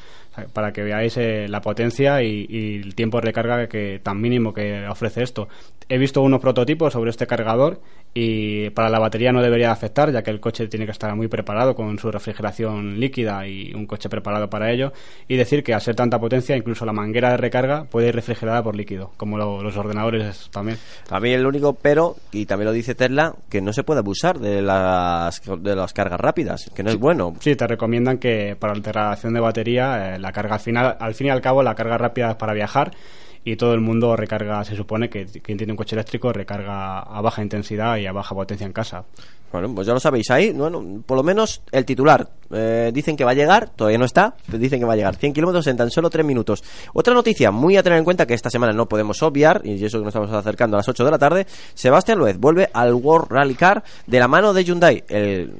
para 0.52 0.72
que 0.72 0.82
veáis 0.82 1.16
eh, 1.16 1.46
la 1.48 1.60
potencia 1.60 2.22
y, 2.22 2.46
y 2.48 2.76
el 2.82 2.94
tiempo 2.94 3.18
de 3.20 3.26
recarga 3.26 3.68
que 3.68 4.00
tan 4.02 4.20
mínimo 4.20 4.52
que 4.52 4.86
ofrece 4.88 5.22
esto. 5.22 5.48
He 5.88 5.98
visto 5.98 6.20
unos 6.22 6.40
prototipos 6.40 6.92
sobre 6.92 7.10
este 7.10 7.26
cargador 7.26 7.80
y 8.12 8.70
para 8.70 8.88
la 8.88 8.98
batería 8.98 9.30
no 9.32 9.42
debería 9.42 9.70
afectar, 9.70 10.10
ya 10.10 10.22
que 10.22 10.30
el 10.30 10.40
coche 10.40 10.66
tiene 10.68 10.86
que 10.86 10.92
estar 10.92 11.14
muy 11.14 11.28
preparado 11.28 11.74
con 11.74 11.98
su 11.98 12.10
refrigeración 12.10 12.98
líquida 12.98 13.46
y 13.46 13.72
un 13.74 13.86
coche 13.86 14.08
preparado 14.08 14.48
para 14.50 14.72
ello. 14.72 14.92
Y 15.28 15.36
decir 15.36 15.62
que 15.62 15.74
al 15.74 15.80
ser 15.80 15.94
tanta 15.94 16.18
potencia, 16.18 16.56
incluso 16.56 16.84
la 16.86 16.92
manguera 16.92 17.30
de 17.30 17.36
recarga 17.36 17.84
puede 17.84 18.08
ir 18.08 18.14
refrigerada 18.14 18.62
por 18.62 18.74
líquido, 18.74 19.12
como 19.16 19.36
lo- 19.38 19.62
los 19.62 19.76
ordenadores 19.76 20.48
también. 20.50 20.78
A 21.10 21.20
mí 21.20 21.30
el 21.30 21.46
único 21.46 21.74
pero, 21.74 21.95
y 22.32 22.46
también 22.46 22.66
lo 22.66 22.72
dice 22.72 22.94
Tesla, 22.94 23.34
que 23.48 23.60
no 23.60 23.72
se 23.72 23.82
puede 23.82 24.00
abusar 24.00 24.38
de 24.38 24.62
las, 24.62 25.42
de 25.44 25.76
las 25.76 25.92
cargas 25.92 26.20
rápidas, 26.20 26.70
que 26.74 26.82
no 26.82 26.90
es 26.90 26.98
bueno. 26.98 27.34
Sí, 27.40 27.56
te 27.56 27.66
recomiendan 27.66 28.18
que 28.18 28.56
para 28.58 28.74
la 28.74 28.80
degradación 28.80 29.34
de 29.34 29.40
batería, 29.40 30.14
eh, 30.14 30.18
la 30.18 30.32
carga 30.32 30.54
al 30.54 30.60
final, 30.60 30.96
al 30.98 31.14
fin 31.14 31.28
y 31.28 31.30
al 31.30 31.40
cabo, 31.40 31.62
la 31.62 31.74
carga 31.74 31.98
rápida 31.98 32.30
es 32.30 32.36
para 32.36 32.52
viajar 32.52 32.92
y 33.44 33.54
todo 33.56 33.74
el 33.74 33.80
mundo 33.80 34.16
recarga, 34.16 34.64
se 34.64 34.74
supone 34.74 35.08
que 35.08 35.24
quien 35.26 35.56
tiene 35.56 35.72
un 35.72 35.76
coche 35.76 35.94
eléctrico 35.94 36.32
recarga 36.32 36.98
a 36.98 37.20
baja 37.20 37.42
intensidad 37.42 37.96
y 37.96 38.06
a 38.06 38.12
baja 38.12 38.34
potencia 38.34 38.66
en 38.66 38.72
casa. 38.72 39.04
Bueno, 39.52 39.74
pues 39.74 39.86
ya 39.86 39.92
lo 39.94 40.00
sabéis 40.00 40.30
ahí, 40.30 40.52
bueno, 40.52 41.02
por 41.06 41.16
lo 41.16 41.22
menos 41.22 41.62
el 41.72 41.84
titular. 41.84 42.28
Eh, 42.50 42.90
dicen 42.92 43.16
que 43.16 43.24
va 43.24 43.30
a 43.30 43.34
llegar, 43.34 43.70
todavía 43.70 43.98
no 43.98 44.04
está, 44.04 44.34
pero 44.46 44.58
dicen 44.58 44.78
que 44.78 44.86
va 44.86 44.92
a 44.92 44.96
llegar. 44.96 45.16
100 45.16 45.32
kilómetros 45.32 45.66
en 45.68 45.76
tan 45.76 45.90
solo 45.90 46.10
3 46.10 46.24
minutos. 46.24 46.62
Otra 46.92 47.14
noticia 47.14 47.50
muy 47.50 47.76
a 47.76 47.82
tener 47.82 47.98
en 47.98 48.04
cuenta 48.04 48.26
que 48.26 48.34
esta 48.34 48.50
semana 48.50 48.72
no 48.72 48.88
podemos 48.88 49.22
obviar, 49.22 49.62
y 49.64 49.82
eso 49.84 49.98
que 49.98 50.04
nos 50.04 50.14
estamos 50.14 50.32
acercando 50.32 50.76
a 50.76 50.80
las 50.80 50.88
8 50.88 51.04
de 51.04 51.10
la 51.10 51.18
tarde, 51.18 51.46
Sebastián 51.74 52.18
Loez 52.18 52.38
vuelve 52.38 52.68
al 52.72 52.94
World 52.94 53.28
Rally 53.30 53.54
Car 53.54 53.82
de 54.06 54.18
la 54.18 54.28
mano 54.28 54.52
de 54.52 54.64
Hyundai. 54.64 55.04
El 55.08 55.54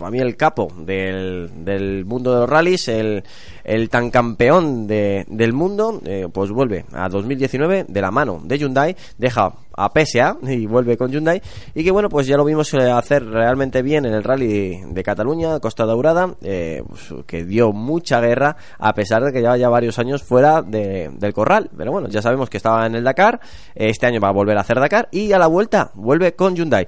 para 0.00 0.10
mí 0.10 0.18
el 0.18 0.34
capo 0.34 0.72
del, 0.78 1.50
del 1.62 2.06
mundo 2.06 2.32
de 2.32 2.40
los 2.40 2.48
rallies, 2.48 2.88
el, 2.88 3.22
el 3.70 3.88
tan 3.88 4.10
campeón 4.10 4.86
de, 4.86 5.24
del 5.28 5.52
mundo, 5.52 6.00
eh, 6.04 6.26
pues 6.32 6.50
vuelve 6.50 6.84
a 6.92 7.08
2019 7.08 7.84
de 7.88 8.00
la 8.00 8.10
mano 8.10 8.40
de 8.42 8.58
Hyundai, 8.58 8.96
deja 9.18 9.52
a 9.76 9.90
PSA 9.94 10.36
y 10.42 10.66
vuelve 10.66 10.96
con 10.96 11.10
Hyundai 11.10 11.40
y 11.74 11.84
que 11.84 11.90
bueno 11.90 12.08
pues 12.08 12.26
ya 12.26 12.36
lo 12.36 12.44
vimos 12.44 12.74
eh, 12.74 12.90
hacer 12.90 13.24
realmente 13.24 13.80
bien 13.82 14.04
en 14.04 14.12
el 14.12 14.22
rally 14.24 14.80
de 14.90 15.02
Cataluña 15.02 15.58
Costa 15.60 15.86
Daurada 15.86 16.34
eh, 16.42 16.82
pues, 16.86 17.14
que 17.26 17.44
dio 17.44 17.72
mucha 17.72 18.20
guerra 18.20 18.56
a 18.78 18.92
pesar 18.92 19.22
de 19.22 19.32
que 19.32 19.40
lleva 19.40 19.56
ya 19.56 19.68
varios 19.70 19.98
años 19.98 20.22
fuera 20.22 20.60
de- 20.60 21.10
del 21.14 21.32
corral. 21.32 21.70
Pero 21.76 21.92
bueno 21.92 22.08
ya 22.08 22.20
sabemos 22.20 22.50
que 22.50 22.56
estaba 22.58 22.84
en 22.86 22.96
el 22.96 23.04
Dakar 23.04 23.40
este 23.74 24.06
año 24.06 24.20
va 24.20 24.28
a 24.28 24.32
volver 24.32 24.58
a 24.58 24.62
hacer 24.62 24.78
Dakar 24.80 25.08
y 25.12 25.32
a 25.32 25.38
la 25.38 25.46
vuelta 25.46 25.92
vuelve 25.94 26.34
con 26.34 26.54
Hyundai. 26.56 26.86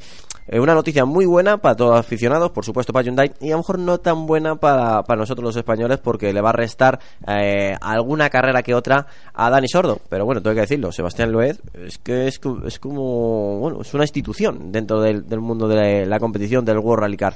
Una 0.61 0.75
noticia 0.75 1.05
muy 1.05 1.25
buena 1.25 1.59
para 1.59 1.77
todos 1.77 1.93
los 1.93 2.01
aficionados, 2.01 2.51
por 2.51 2.65
supuesto 2.65 2.93
para 2.93 3.05
Hyundai, 3.07 3.33
y 3.41 3.49
a 3.49 3.53
lo 3.53 3.59
mejor 3.59 3.79
no 3.79 3.99
tan 4.01 4.27
buena 4.27 4.57
para, 4.57 5.05
para 5.05 5.21
nosotros 5.21 5.45
los 5.45 5.57
españoles 5.57 5.99
porque 6.03 6.33
le 6.33 6.41
va 6.41 6.51
a 6.51 6.53
restar 6.53 6.72
eh, 7.27 7.75
alguna 7.81 8.29
carrera 8.31 8.63
que 8.63 8.75
otra 8.75 9.07
a 9.35 9.51
Dani 9.51 9.69
Sordo. 9.69 10.01
Pero 10.09 10.25
bueno, 10.25 10.41
tengo 10.43 10.55
que 10.55 10.63
decirlo, 10.63 10.93
Sebastián 10.93 11.33
Loez 11.33 11.61
es 11.75 11.99
que 11.99 12.27
es, 12.29 12.41
es 12.67 12.79
como, 12.79 13.59
bueno, 13.59 13.81
es 13.83 13.93
una 13.95 14.05
institución 14.05 14.73
dentro 14.73 15.01
del, 15.01 15.25
mundo 15.41 15.69
de 15.69 15.77
la, 16.01 16.07
la 16.07 16.21
competición 16.21 16.65
del 16.65 16.79
World 16.79 17.03
Rally 17.03 17.17
Car. 17.17 17.35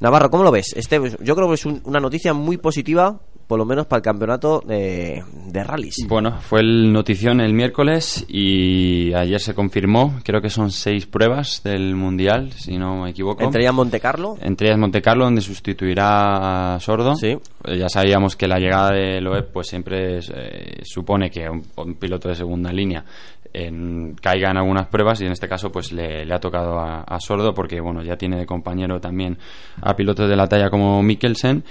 Navarro, 0.00 0.30
¿cómo 0.30 0.42
lo 0.42 0.50
ves? 0.50 0.72
Este, 0.74 1.00
yo 1.20 1.36
creo 1.36 1.46
que 1.48 1.54
es 1.54 1.64
un- 1.64 1.80
una 1.84 2.00
noticia 2.00 2.34
muy 2.34 2.56
positiva, 2.56 3.20
por 3.52 3.58
lo 3.58 3.66
menos 3.66 3.84
para 3.84 3.98
el 3.98 4.02
campeonato 4.02 4.62
de, 4.66 5.22
de 5.48 5.62
rallies. 5.62 6.06
Bueno, 6.08 6.38
fue 6.40 6.60
el 6.60 6.90
notición 6.90 7.38
el 7.42 7.52
miércoles 7.52 8.24
y 8.26 9.12
ayer 9.12 9.38
se 9.40 9.52
confirmó, 9.52 10.14
creo 10.24 10.40
que 10.40 10.48
son 10.48 10.70
seis 10.70 11.04
pruebas 11.04 11.60
del 11.62 11.94
Mundial, 11.94 12.50
si 12.52 12.78
no 12.78 13.02
me 13.02 13.10
equivoco. 13.10 13.42
Entre 13.44 13.60
ellas 13.60 13.74
Monte 13.74 14.00
Carlo. 14.00 14.36
Entre 14.40 14.68
ellas 14.68 14.78
Monte 14.78 15.02
Carlo, 15.02 15.24
donde 15.26 15.42
sustituirá 15.42 16.76
a 16.76 16.80
Sordo. 16.80 17.14
Sí. 17.14 17.36
Eh, 17.64 17.76
Ya 17.78 17.90
sabíamos 17.90 18.36
que 18.36 18.48
la 18.48 18.58
llegada 18.58 18.92
de 18.92 19.20
Loeb 19.20 19.52
pues 19.52 19.66
siempre 19.68 20.20
eh, 20.20 20.80
supone 20.82 21.30
que 21.30 21.46
un, 21.50 21.62
un 21.76 21.94
piloto 21.96 22.30
de 22.30 22.34
segunda 22.34 22.72
línea 22.72 23.04
en- 23.52 24.14
caiga 24.14 24.50
en 24.50 24.56
algunas 24.56 24.86
pruebas 24.86 25.20
y 25.20 25.26
en 25.26 25.32
este 25.32 25.46
caso 25.46 25.70
pues 25.70 25.92
le, 25.92 26.24
le 26.24 26.34
ha 26.34 26.40
tocado 26.40 26.78
a, 26.78 27.02
a 27.02 27.20
Sordo 27.20 27.52
porque 27.52 27.82
bueno 27.82 28.02
ya 28.02 28.16
tiene 28.16 28.38
de 28.38 28.46
compañero 28.46 28.98
también 28.98 29.36
a 29.82 29.94
pilotos 29.94 30.26
de 30.30 30.36
la 30.36 30.46
talla 30.46 30.70
como 30.70 31.02
Mikkelsen 31.02 31.62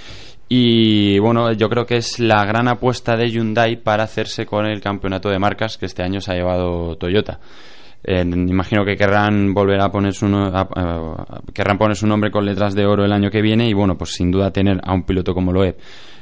y 0.53 1.17
bueno 1.19 1.53
yo 1.53 1.69
creo 1.69 1.85
que 1.85 1.95
es 1.95 2.19
la 2.19 2.43
gran 2.43 2.67
apuesta 2.67 3.15
de 3.15 3.29
Hyundai 3.31 3.77
para 3.77 4.03
hacerse 4.03 4.45
con 4.45 4.65
el 4.65 4.81
campeonato 4.81 5.29
de 5.29 5.39
marcas 5.39 5.77
que 5.77 5.85
este 5.85 6.03
año 6.03 6.19
se 6.19 6.31
ha 6.31 6.35
llevado 6.35 6.97
Toyota. 6.97 7.39
Imagino 8.05 8.83
que 8.83 8.97
querrán 8.97 9.53
volver 9.53 9.79
a 9.79 9.89
poner 9.91 10.13
su 10.13 10.27
no- 10.27 10.47
a- 10.47 11.41
querrán 11.53 11.77
poner 11.77 11.95
su 11.95 12.05
nombre 12.05 12.31
con 12.31 12.43
letras 12.45 12.75
de 12.75 12.85
oro 12.85 13.05
el 13.05 13.13
año 13.13 13.29
que 13.31 13.41
viene 13.41 13.69
y 13.69 13.73
bueno 13.73 13.97
pues 13.97 14.11
sin 14.11 14.29
duda 14.29 14.51
tener 14.51 14.81
a 14.83 14.93
un 14.93 15.03
piloto 15.03 15.33
como 15.33 15.53
Loeb 15.53 15.77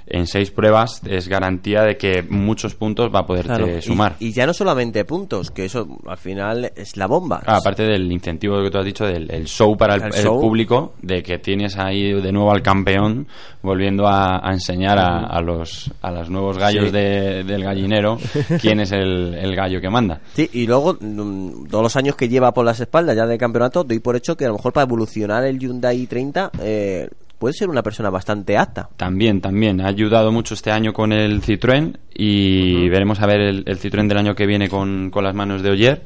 en 0.09 0.27
seis 0.27 0.51
pruebas 0.51 1.01
es 1.05 1.27
garantía 1.27 1.83
de 1.83 1.97
que 1.97 2.23
muchos 2.29 2.75
puntos 2.75 3.09
va 3.13 3.19
a 3.19 3.25
Claro, 3.43 3.77
y- 3.77 3.81
sumar 3.81 4.15
Y, 4.19 4.31
ya 4.31 4.45
no 4.45 4.53
solamente 4.53 5.05
puntos, 5.05 5.51
que 5.51 5.65
eso 5.65 5.87
al 6.07 6.17
final 6.17 6.71
es 6.75 6.97
la 6.97 7.05
bomba. 7.07 7.41
Ah, 7.45 7.57
aparte 7.57 7.83
del 7.83 8.11
incentivo 8.11 8.61
que 8.63 8.71
tú 8.71 8.77
has 8.79 8.85
dicho 8.85 9.05
del 9.05 9.29
el 9.31 9.45
show 9.45 9.77
para 9.77 9.95
el, 9.95 10.01
El 10.03 10.15
el 10.15 10.23
show. 10.23 10.41
público 10.41 10.93
de 11.01 11.21
que 11.23 11.37
tienes 11.37 11.77
ahí 11.77 12.11
de 12.19 12.31
nuevo 12.31 12.51
al 12.51 12.61
campeón 12.63 13.27
volviendo 13.61 14.07
a, 14.07 14.45
a 14.47 14.51
enseñar 14.53 14.97
a, 14.97 15.25
a 15.27 15.41
los 15.41 15.91
a 16.01 16.11
los 16.11 16.29
nuevos 16.29 16.57
gallos 16.57 16.85
Sí. 16.85 16.91
de- 16.91 17.43
del 17.43 17.63
gallinero 17.63 18.17
quién 18.61 18.79
es 18.79 18.91
el, 18.91 19.35
el 19.35 19.55
gallo 19.55 19.79
que 19.81 19.89
manda 19.89 20.21
Sí, 20.33 20.49
y 20.53 20.65
luego, 20.65 20.97
mm, 20.99 21.67
todos 21.67 21.83
los 21.83 21.95
años 21.95 22.15
que 22.15 22.27
lleva 22.29 22.53
por 22.53 22.65
las 22.65 22.79
espaldas 22.79 23.15
ya 23.15 23.25
del 23.27 23.37
campeonato, 23.37 23.83
doy 23.83 23.99
por 23.99 24.15
hecho 24.15 24.35
que 24.35 24.45
a 24.45 24.47
lo 24.47 24.55
mejor 24.55 24.73
para 24.73 24.85
evolucionar 24.85 25.43
el 25.45 25.59
Hyundai 25.59 26.07
30 26.07 26.51
eh, 26.61 27.09
puede 27.39 27.53
ser 27.53 27.69
una 27.69 27.81
persona 27.81 28.09
bastante 28.11 28.57
apta. 28.57 28.89
También, 28.97 29.41
también. 29.41 29.81
Ha 29.81 29.87
ayudado 29.87 30.31
mucho 30.31 30.53
este 30.53 30.71
año 30.71 30.93
con 30.93 31.11
el 31.13 31.41
Citroën 31.41 31.97
y 32.13 32.87
veremos 32.89 33.19
a 33.21 33.25
ver 33.25 33.39
el, 33.39 33.63
el 33.65 33.79
Citroën 33.79 34.07
del 34.07 34.17
año 34.17 34.35
que 34.35 34.45
viene 34.45 34.69
con, 34.69 35.09
con 35.09 35.23
las 35.23 35.33
manos 35.33 35.63
de 35.63 35.71
Oyer. 35.71 36.05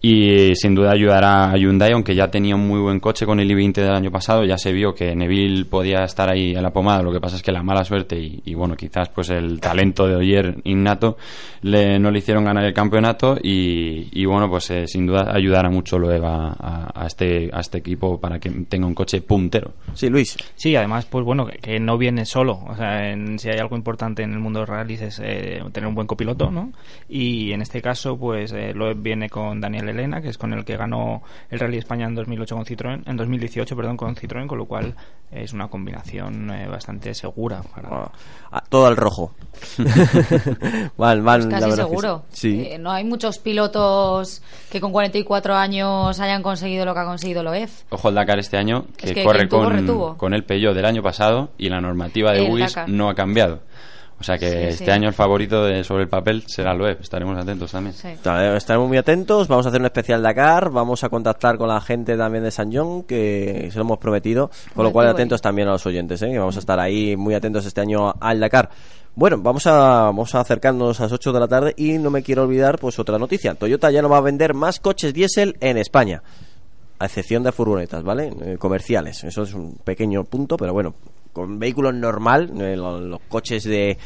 Y 0.00 0.54
sin 0.54 0.74
duda 0.76 0.92
ayudará 0.92 1.50
a 1.50 1.56
Hyundai, 1.56 1.92
aunque 1.92 2.14
ya 2.14 2.30
tenía 2.30 2.54
un 2.54 2.68
muy 2.68 2.80
buen 2.80 3.00
coche 3.00 3.26
con 3.26 3.40
el 3.40 3.50
i20 3.50 3.72
del 3.74 3.90
año 3.94 4.10
pasado. 4.12 4.44
Ya 4.44 4.56
se 4.56 4.72
vio 4.72 4.94
que 4.94 5.16
Neville 5.16 5.64
podía 5.64 6.04
estar 6.04 6.28
ahí 6.30 6.54
a 6.54 6.62
la 6.62 6.70
pomada. 6.70 7.02
Lo 7.02 7.12
que 7.12 7.20
pasa 7.20 7.34
es 7.36 7.42
que 7.42 7.50
la 7.50 7.64
mala 7.64 7.84
suerte 7.84 8.16
y, 8.18 8.40
y, 8.44 8.54
bueno, 8.54 8.76
quizás 8.76 9.08
pues 9.08 9.30
el 9.30 9.60
talento 9.60 10.06
de 10.06 10.14
Oyer 10.14 10.56
innato 10.64 11.16
le, 11.62 11.98
no 11.98 12.12
le 12.12 12.18
hicieron 12.20 12.44
ganar 12.44 12.64
el 12.64 12.72
campeonato. 12.72 13.36
Y, 13.42 14.08
y 14.12 14.24
bueno, 14.24 14.48
pues 14.48 14.70
eh, 14.70 14.86
sin 14.86 15.04
duda 15.06 15.32
ayudará 15.34 15.68
mucho 15.68 15.98
luego 15.98 16.26
a, 16.28 16.52
a- 16.58 16.92
a 16.94 17.06
este, 17.06 17.50
a 17.52 17.58
este 17.60 17.78
equipo 17.78 18.20
para 18.20 18.38
que 18.38 18.50
tenga 18.68 18.86
un 18.86 18.94
coche 18.94 19.20
puntero. 19.20 19.72
Sí, 19.94 20.08
Luis. 20.08 20.36
Sí, 20.54 20.76
además, 20.76 21.06
pues 21.06 21.24
bueno, 21.24 21.44
que, 21.46 21.58
que 21.58 21.80
no 21.80 21.98
viene 21.98 22.24
solo. 22.24 22.60
O 22.68 22.76
sea, 22.76 23.10
en- 23.10 23.38
si 23.40 23.48
hay 23.48 23.58
algo 23.58 23.74
importante 23.76 24.22
en 24.22 24.32
el 24.32 24.38
mundo 24.38 24.60
de 24.60 24.66
rallies 24.66 25.02
es 25.02 25.20
eh, 25.24 25.60
tener 25.72 25.88
un 25.88 25.96
buen 25.96 26.06
copiloto, 26.06 26.52
¿no? 26.52 26.72
Y 27.08 27.50
en 27.50 27.62
este 27.62 27.82
caso, 27.82 28.16
pues 28.16 28.52
eh, 28.52 28.72
Loeb 28.74 28.98
viene 29.02 29.28
con 29.28 29.60
Daniel 29.60 29.87
Elena, 29.88 30.20
que 30.20 30.28
es 30.28 30.38
con 30.38 30.52
el 30.52 30.64
que 30.64 30.76
ganó 30.76 31.22
el 31.50 31.58
Rally 31.58 31.78
España 31.78 32.06
en 32.06 32.14
2008 32.14 32.54
con 32.54 32.64
Citroën, 32.64 33.02
en 33.06 33.16
2018, 33.16 33.76
perdón, 33.76 33.96
con 33.96 34.14
Citroën, 34.14 34.46
con 34.46 34.58
lo 34.58 34.66
cual 34.66 34.94
es 35.30 35.52
una 35.52 35.68
combinación 35.68 36.50
eh, 36.50 36.66
bastante 36.68 37.14
segura 37.14 37.62
para... 37.62 38.10
Ah, 38.50 38.64
todo 38.68 38.86
al 38.86 38.96
rojo. 38.96 39.34
Pues 40.96 41.18
la 41.18 41.48
casi 41.48 41.72
seguro. 41.72 42.24
Sí. 42.30 42.66
Eh, 42.70 42.78
no 42.78 42.90
hay 42.90 43.04
muchos 43.04 43.38
pilotos 43.38 44.42
que 44.70 44.80
con 44.80 44.92
44 44.92 45.54
años 45.54 46.18
hayan 46.20 46.42
conseguido 46.42 46.84
lo 46.84 46.94
que 46.94 47.00
ha 47.00 47.04
conseguido 47.04 47.42
Loeb. 47.42 47.68
Ojo 47.90 48.08
al 48.08 48.14
Dakar 48.14 48.38
este 48.38 48.56
año, 48.56 48.86
que, 48.96 49.06
Es 49.06 49.12
que 49.12 49.24
corre 49.24 49.48
con, 49.48 50.34
el 50.34 50.44
Peugeot 50.44 50.74
del 50.74 50.84
año 50.84 51.02
pasado 51.02 51.50
y 51.58 51.68
la 51.68 51.80
normativa 51.80 52.32
de 52.32 52.46
El 52.46 52.52
UIS 52.52 52.74
Dakar. 52.74 52.88
no 52.88 53.08
ha 53.08 53.14
cambiado. 53.14 53.60
O 54.20 54.24
sea 54.24 54.36
que 54.36 54.50
Sí, 54.50 54.56
este 54.56 54.84
sí. 54.86 54.90
año 54.90 55.08
el 55.08 55.14
favorito 55.14 55.64
de, 55.64 55.84
sobre 55.84 56.02
el 56.02 56.08
papel 56.08 56.42
será 56.46 56.74
Loeb. 56.74 56.98
Estaremos 57.00 57.38
atentos 57.38 57.70
también. 57.70 57.94
Estaremos 57.94 58.88
muy 58.88 58.96
atentos, 58.98 59.46
vamos 59.46 59.64
a 59.66 59.68
hacer 59.68 59.80
un 59.80 59.86
especial 59.86 60.22
Dakar, 60.22 60.70
vamos 60.70 61.04
a 61.04 61.08
contactar 61.08 61.56
con 61.56 61.68
la 61.68 61.80
gente 61.80 62.16
también 62.16 62.42
de 62.42 62.50
San 62.50 62.72
John, 62.72 63.04
que 63.04 63.68
se 63.70 63.78
lo 63.78 63.82
hemos 63.84 63.98
prometido, 63.98 64.50
con 64.74 64.84
lo 64.84 64.92
cual 64.92 65.06
atentos 65.08 65.40
también 65.40 65.68
a 65.68 65.72
los 65.72 65.86
oyentes, 65.86 66.20
¿eh? 66.22 66.30
que 66.32 66.38
vamos 66.38 66.56
a 66.56 66.58
estar 66.58 66.80
ahí 66.80 67.16
muy 67.16 67.34
atentos 67.34 67.64
este 67.64 67.80
año 67.80 68.12
al 68.20 68.40
Dakar. 68.40 68.70
Bueno, 69.14 69.38
vamos 69.40 69.66
a, 69.66 69.72
vamos 70.04 70.34
a 70.34 70.40
acercarnos 70.40 71.00
a 71.00 71.04
las 71.04 71.12
8 71.12 71.32
de 71.32 71.40
la 71.40 71.48
tarde 71.48 71.74
y 71.76 71.98
no 71.98 72.10
me 72.10 72.22
quiero 72.22 72.42
olvidar 72.42 72.78
pues 72.78 72.98
otra 72.98 73.18
noticia. 73.18 73.54
Toyota 73.54 73.90
ya 73.90 74.02
no 74.02 74.08
va 74.08 74.18
a 74.18 74.20
vender 74.20 74.54
más 74.54 74.78
coches 74.80 75.12
diésel 75.14 75.56
en 75.60 75.76
España. 75.76 76.22
A 77.00 77.06
excepción 77.06 77.44
de 77.44 77.52
furgonetas, 77.52 78.02
¿vale? 78.02 78.32
Eh, 78.42 78.56
comerciales. 78.58 79.22
Eso 79.22 79.42
es 79.42 79.54
un 79.54 79.76
pequeño 79.84 80.24
punto, 80.24 80.56
pero 80.56 80.72
bueno, 80.72 80.94
vehículos 81.46 81.94
normal, 81.94 82.50
eh, 82.60 82.76
lo- 82.76 83.00
los, 83.00 83.20
coches 83.28 83.64
de 83.64 83.98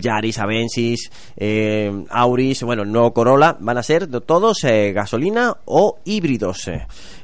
Yaris, 0.00 0.38
Avensis, 0.38 1.10
eh, 1.36 1.92
Auris, 2.10 2.62
bueno, 2.62 2.84
nuevo 2.84 3.12
Corolla, 3.12 3.56
van 3.60 3.78
a 3.78 3.82
ser 3.82 4.08
todos 4.22 4.64
eh, 4.64 4.92
gasolina 4.92 5.56
o 5.64 5.98
híbridos. 6.04 6.70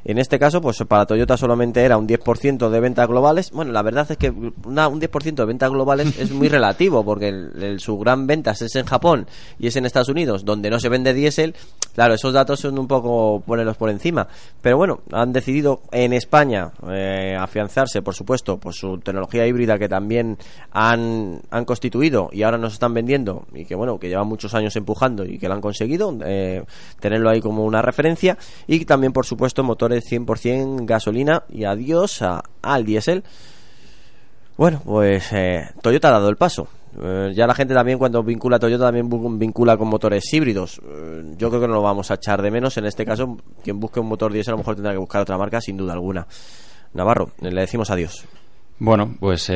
En 0.08 0.16
este 0.18 0.38
caso, 0.38 0.60
pues 0.62 0.78
para 0.88 1.04
Toyota 1.04 1.36
solamente 1.36 1.82
era 1.84 1.98
un 1.98 2.08
10% 2.08 2.70
de 2.70 2.80
ventas 2.80 3.06
globales. 3.06 3.50
Bueno, 3.50 3.72
la 3.72 3.82
verdad 3.82 4.06
es 4.10 4.16
que 4.16 4.30
una- 4.64 4.88
un 4.88 5.00
10% 5.00 5.42
de 5.42 5.44
ventas 5.44 5.70
globales 5.70 6.18
es 6.18 6.30
muy 6.32 6.48
relativo, 6.48 7.04
porque 7.04 7.28
el- 7.28 7.62
el- 7.62 7.78
su 7.80 7.98
gran 7.98 8.26
ventas 8.26 8.62
es 8.62 8.74
en 8.76 8.86
Japón 8.86 9.26
y 9.58 9.66
es 9.66 9.76
en 9.76 9.84
Estados 9.84 10.08
Unidos, 10.08 10.46
donde 10.46 10.70
no 10.70 10.80
se 10.80 10.88
vende 10.88 11.12
diésel. 11.12 11.54
Claro, 11.94 12.14
esos 12.14 12.32
datos 12.32 12.60
son 12.60 12.78
un 12.78 12.86
poco 12.88 13.42
ponerlos 13.46 13.76
por 13.76 13.90
encima. 13.90 14.26
Pero 14.62 14.78
bueno, 14.78 15.00
han 15.12 15.32
decidido 15.32 15.82
en 15.92 16.14
España 16.14 16.70
eh, 16.90 17.36
afianzarse, 17.38 18.00
por 18.00 18.14
supuesto, 18.14 18.56
pues 18.56 18.76
su 18.76 18.96
tecnología 18.98 19.46
híbrida 19.46 19.78
que 19.78 19.90
también 19.90 20.38
han, 20.72 21.40
han 21.50 21.64
constituido 21.66 22.30
y 22.32 22.44
ahora 22.44 22.56
nos 22.56 22.72
están 22.72 22.94
vendiendo 22.94 23.44
y 23.52 23.66
que 23.66 23.74
bueno, 23.74 23.98
que 23.98 24.08
llevan 24.08 24.26
muchos 24.28 24.54
años 24.54 24.74
empujando 24.76 25.24
y 25.26 25.38
que 25.38 25.48
lo 25.48 25.54
han 25.54 25.60
conseguido, 25.60 26.16
eh, 26.24 26.64
tenerlo 26.98 27.28
ahí 27.28 27.40
como 27.42 27.64
una 27.64 27.82
referencia 27.82 28.38
y 28.66 28.84
también, 28.86 29.12
por 29.12 29.26
supuesto, 29.26 29.62
motores 29.62 29.97
100% 30.00 30.84
gasolina 30.86 31.42
y 31.48 31.64
adiós 31.64 32.22
a- 32.22 32.42
al 32.62 32.84
diésel. 32.84 33.24
Bueno, 34.56 34.82
pues 34.84 35.32
eh, 35.32 35.68
Toyota 35.82 36.08
ha 36.08 36.12
dado 36.12 36.28
el 36.28 36.36
paso. 36.36 36.66
Eh, 37.00 37.32
ya 37.34 37.46
la 37.46 37.54
gente 37.54 37.74
también 37.74 37.98
cuando 37.98 38.22
vincula 38.24 38.56
a 38.56 38.58
Toyota 38.58 38.86
también 38.86 39.08
vincula 39.38 39.76
con 39.76 39.88
motores 39.88 40.32
híbridos. 40.32 40.80
Eh, 40.84 41.34
yo 41.36 41.48
creo 41.48 41.60
que 41.60 41.68
no 41.68 41.74
lo 41.74 41.82
vamos 41.82 42.10
a 42.10 42.14
echar 42.14 42.42
de 42.42 42.50
menos. 42.50 42.76
En 42.76 42.86
este 42.86 43.04
caso, 43.04 43.36
quien 43.62 43.78
busque 43.78 44.00
un 44.00 44.08
motor 44.08 44.32
diésel 44.32 44.52
a 44.52 44.56
lo 44.56 44.58
mejor 44.58 44.74
tendrá 44.74 44.92
que 44.92 44.98
buscar 44.98 45.22
otra 45.22 45.38
marca 45.38 45.60
sin 45.60 45.76
duda 45.76 45.92
alguna. 45.92 46.26
Navarro, 46.94 47.30
le 47.40 47.50
decimos 47.60 47.90
adiós. 47.90 48.24
Bueno, 48.80 49.14
pues 49.20 49.52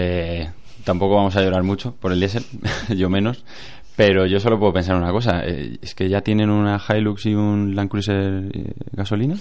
tampoco 0.84 1.16
vamos 1.16 1.34
a 1.36 1.42
llorar 1.42 1.62
mucho 1.64 1.94
por 1.96 2.12
el 2.12 2.20
diésel, 2.20 2.44
yo 2.96 3.08
menos. 3.08 3.44
Pero 3.96 4.26
yo 4.26 4.38
solo 4.40 4.58
puedo 4.58 4.72
pensar 4.72 4.96
una 4.96 5.10
cosa. 5.10 5.42
es 5.44 5.94
que 5.94 6.08
ya 6.08 6.20
tienen 6.22 6.48
una 6.48 6.80
Hilux 6.88 7.26
y 7.26 7.34
un 7.34 7.74
Land 7.74 7.90
Cruiser 7.90 8.44
gasolina. 8.92 9.36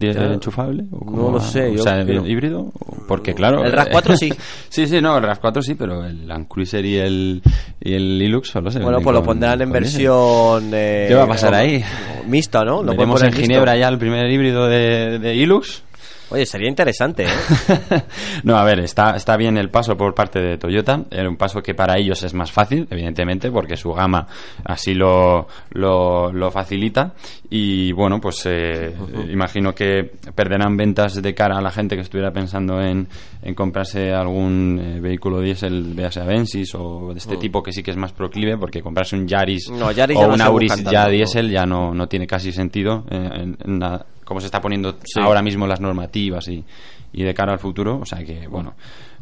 ¿Die- 0.00 0.12
Claro. 0.14 0.32
enchufable? 0.32 0.84
¿O 0.90 1.04
No 1.10 1.16
lo 1.30 1.32
va? 1.34 1.40
sé, 1.40 1.68
O 1.68 1.74
yo 1.74 1.82
sea, 1.82 2.02
creo- 2.04 2.26
híbrido. 2.26 2.72
Porque 3.06 3.34
claro. 3.34 3.62
El 3.64 3.72
RAV4 3.72 4.16
sí. 4.16 4.32
sí, 4.68 4.86
sí, 4.86 5.00
no, 5.00 5.18
el 5.18 5.24
RAV4 5.24 5.62
sí, 5.62 5.74
pero 5.74 6.04
el 6.06 6.26
Land 6.26 6.48
Cruiser 6.48 6.84
y 6.84 6.96
el, 6.96 7.42
y 7.80 7.92
el 7.94 8.20
Hilux 8.22 8.48
solo 8.48 8.70
se 8.70 8.78
Bueno, 8.80 9.00
pues 9.02 9.14
lo 9.14 9.22
pondrán 9.22 9.60
en 9.60 9.70
versión... 9.70 10.70
eh, 10.72 11.04
¿Qué 11.08 11.14
va 11.14 11.24
a 11.24 11.28
pasar 11.28 11.54
ahí? 11.54 11.84
Mixta, 12.26 12.64
¿no? 12.64 12.82
Lo 12.82 12.92
Veremos 12.92 13.20
en 13.22 13.26
mixto. 13.28 13.42
Ginebra 13.42 13.76
ya 13.76 13.88
el 13.88 13.98
primer 13.98 14.30
híbrido 14.30 14.66
de, 14.66 15.18
de 15.18 15.34
Hilux. 15.36 15.82
Oye, 16.30 16.46
sería 16.46 16.68
interesante, 16.68 17.24
¿eh? 17.24 17.28
no, 18.44 18.56
a 18.56 18.64
ver, 18.64 18.80
está, 18.80 19.16
está 19.16 19.36
bien 19.36 19.56
el 19.56 19.68
paso 19.68 19.96
por 19.96 20.14
parte 20.14 20.40
de 20.40 20.58
Toyota. 20.58 21.02
Era 21.10 21.28
un 21.28 21.36
paso 21.36 21.60
que 21.62 21.74
para 21.74 21.98
ellos 21.98 22.22
es 22.22 22.34
más 22.34 22.52
fácil, 22.52 22.86
evidentemente, 22.90 23.50
porque 23.50 23.76
su 23.76 23.92
gama 23.92 24.26
así 24.64 24.94
lo, 24.94 25.48
lo, 25.72 26.32
lo 26.32 26.50
facilita. 26.50 27.14
Y 27.50 27.90
bueno, 27.92 28.20
pues 28.20 28.42
eh, 28.46 28.94
imagino 29.30 29.74
que 29.74 30.04
perderán 30.34 30.76
ventas 30.76 31.20
de 31.20 31.34
cara 31.34 31.58
a 31.58 31.60
la 31.60 31.70
gente 31.72 31.96
que 31.96 32.02
estuviera 32.02 32.30
pensando 32.32 32.80
en, 32.80 33.08
en 33.42 33.54
comprarse 33.54 34.12
algún 34.12 34.80
eh, 34.80 35.00
vehículo 35.00 35.40
diésel, 35.40 35.94
véase 35.94 36.20
Avensis 36.20 36.74
o 36.76 37.12
de 37.12 37.18
este 37.18 37.36
Mm. 37.36 37.40
tipo 37.40 37.62
que 37.62 37.72
sí 37.72 37.82
que 37.82 37.90
es 37.90 37.96
más 37.96 38.12
proclive, 38.12 38.56
porque 38.56 38.82
comprarse 38.82 39.16
un 39.16 39.26
Yaris, 39.26 39.70
No, 39.70 39.90
Yaris 39.90 40.18
ya 40.18 40.26
o 40.28 40.32
un 40.34 40.40
Auris 40.40 40.84
ya 40.84 41.08
diésel 41.08 41.50
ya 41.50 41.64
no, 41.66 41.92
no 41.94 42.06
tiene 42.08 42.26
casi 42.26 42.52
sentido 42.52 43.04
eh, 43.10 43.16
en, 43.34 43.56
en 43.64 43.78
la- 43.80 44.04
cómo 44.30 44.38
se 44.40 44.46
está 44.46 44.60
poniendo 44.60 44.96
Sí. 45.02 45.18
ahora 45.20 45.42
mismo 45.42 45.66
las 45.66 45.80
normativas 45.80 46.46
y, 46.46 46.64
y 47.12 47.24
de 47.24 47.34
cara 47.34 47.52
al 47.52 47.58
futuro. 47.58 47.98
O 48.00 48.06
sea 48.06 48.24
que, 48.24 48.46
bueno, 48.46 48.74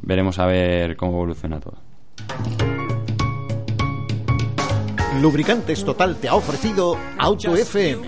veremos 0.03 0.39
a 0.39 0.45
ver 0.45 0.99
cómo 0.99 1.13
evoluciona 1.13 1.59
todo. 1.59 1.79
Lubricantes 5.23 5.83
Total 5.83 6.17
te 6.17 6.29
ha 6.29 6.35
ofrecido 6.35 6.99
Auto 7.17 7.57
FM. 7.57 8.03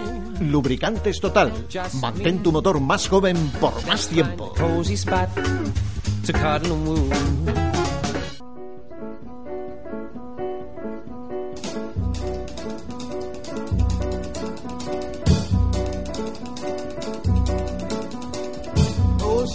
Lubricantes 0.51 1.19
Total. 1.21 1.51
Mantén 2.03 2.43
tu 2.43 2.53
motor 2.53 2.79
más 2.81 3.09
joven 3.09 3.37
por 3.59 3.73
más 3.87 4.07
tiempo. 4.09 4.53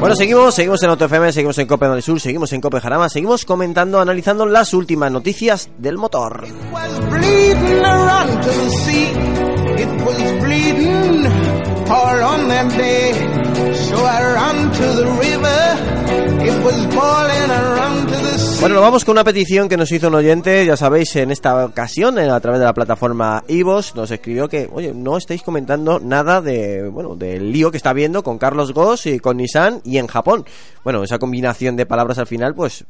Bueno, 0.00 0.16
seguimos, 0.16 0.54
seguimos 0.54 0.82
en 0.82 0.88
AutoFM, 0.88 1.30
seguimos 1.30 1.58
en 1.58 1.66
Cope 1.66 1.86
del 1.86 2.02
Sur, 2.02 2.18
seguimos 2.18 2.50
en 2.54 2.62
Cope 2.62 2.80
Jarama, 2.80 3.10
seguimos 3.10 3.44
comentando, 3.44 4.00
analizando 4.00 4.46
las 4.46 4.72
últimas 4.72 5.12
noticias 5.12 5.68
del 5.76 5.98
motor. 5.98 6.46
Bueno, 18.60 18.80
vamos 18.80 19.04
con 19.04 19.14
una 19.14 19.24
petición 19.24 19.68
que 19.68 19.76
nos 19.76 19.90
hizo 19.90 20.06
un 20.06 20.14
oyente, 20.14 20.64
ya 20.64 20.76
sabéis, 20.76 21.16
en 21.16 21.32
esta 21.32 21.64
ocasión, 21.64 22.16
a 22.20 22.38
través 22.38 22.60
de 22.60 22.66
la 22.66 22.74
plataforma 22.74 23.42
Ivos, 23.48 23.96
nos 23.96 24.12
escribió 24.12 24.48
que, 24.48 24.70
oye, 24.72 24.92
no 24.94 25.16
estáis 25.16 25.42
comentando 25.42 25.98
nada 25.98 26.40
de, 26.40 26.88
bueno, 26.88 27.16
del 27.16 27.50
lío 27.50 27.72
que 27.72 27.78
está 27.78 27.90
habiendo 27.90 28.22
con 28.22 28.38
Carlos 28.38 28.72
Goss 28.72 29.06
y 29.06 29.18
con 29.18 29.38
Nissan 29.38 29.80
y 29.82 29.98
en 29.98 30.06
Japón. 30.06 30.44
Bueno, 30.84 31.02
esa 31.02 31.18
combinación 31.18 31.74
de 31.74 31.86
palabras 31.86 32.18
al 32.18 32.28
final, 32.28 32.54
pues, 32.54 32.84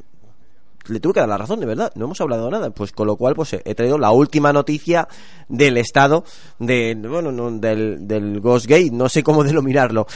le 0.91 1.01
tuve 1.01 1.15
que 1.15 1.21
dar 1.21 1.29
la 1.29 1.39
razón, 1.39 1.61
de 1.61 1.67
verdad, 1.67 1.93
no 1.95 2.07
hemos 2.07 2.21
hablado 2.21 2.51
nada, 2.51 2.71
pues 2.71 2.93
con 2.93 3.07
lo 3.07 3.17
cual 3.17 3.35
pues 3.35 3.55
he 3.55 3.75
traído 3.75 3.99
la 3.99 4.11
última 4.11 4.53
noticia 4.53 5.09
del 5.49 5.77
estado 5.77 6.25
de 6.59 6.95
bueno, 6.95 7.33
no, 7.33 7.51
del 7.51 8.07
del 8.07 8.41
Ghost 8.41 8.67
Gate, 8.67 8.91
no 8.93 9.09
sé 9.09 9.23
cómo 9.23 9.45
denominarlo. 9.51 10.07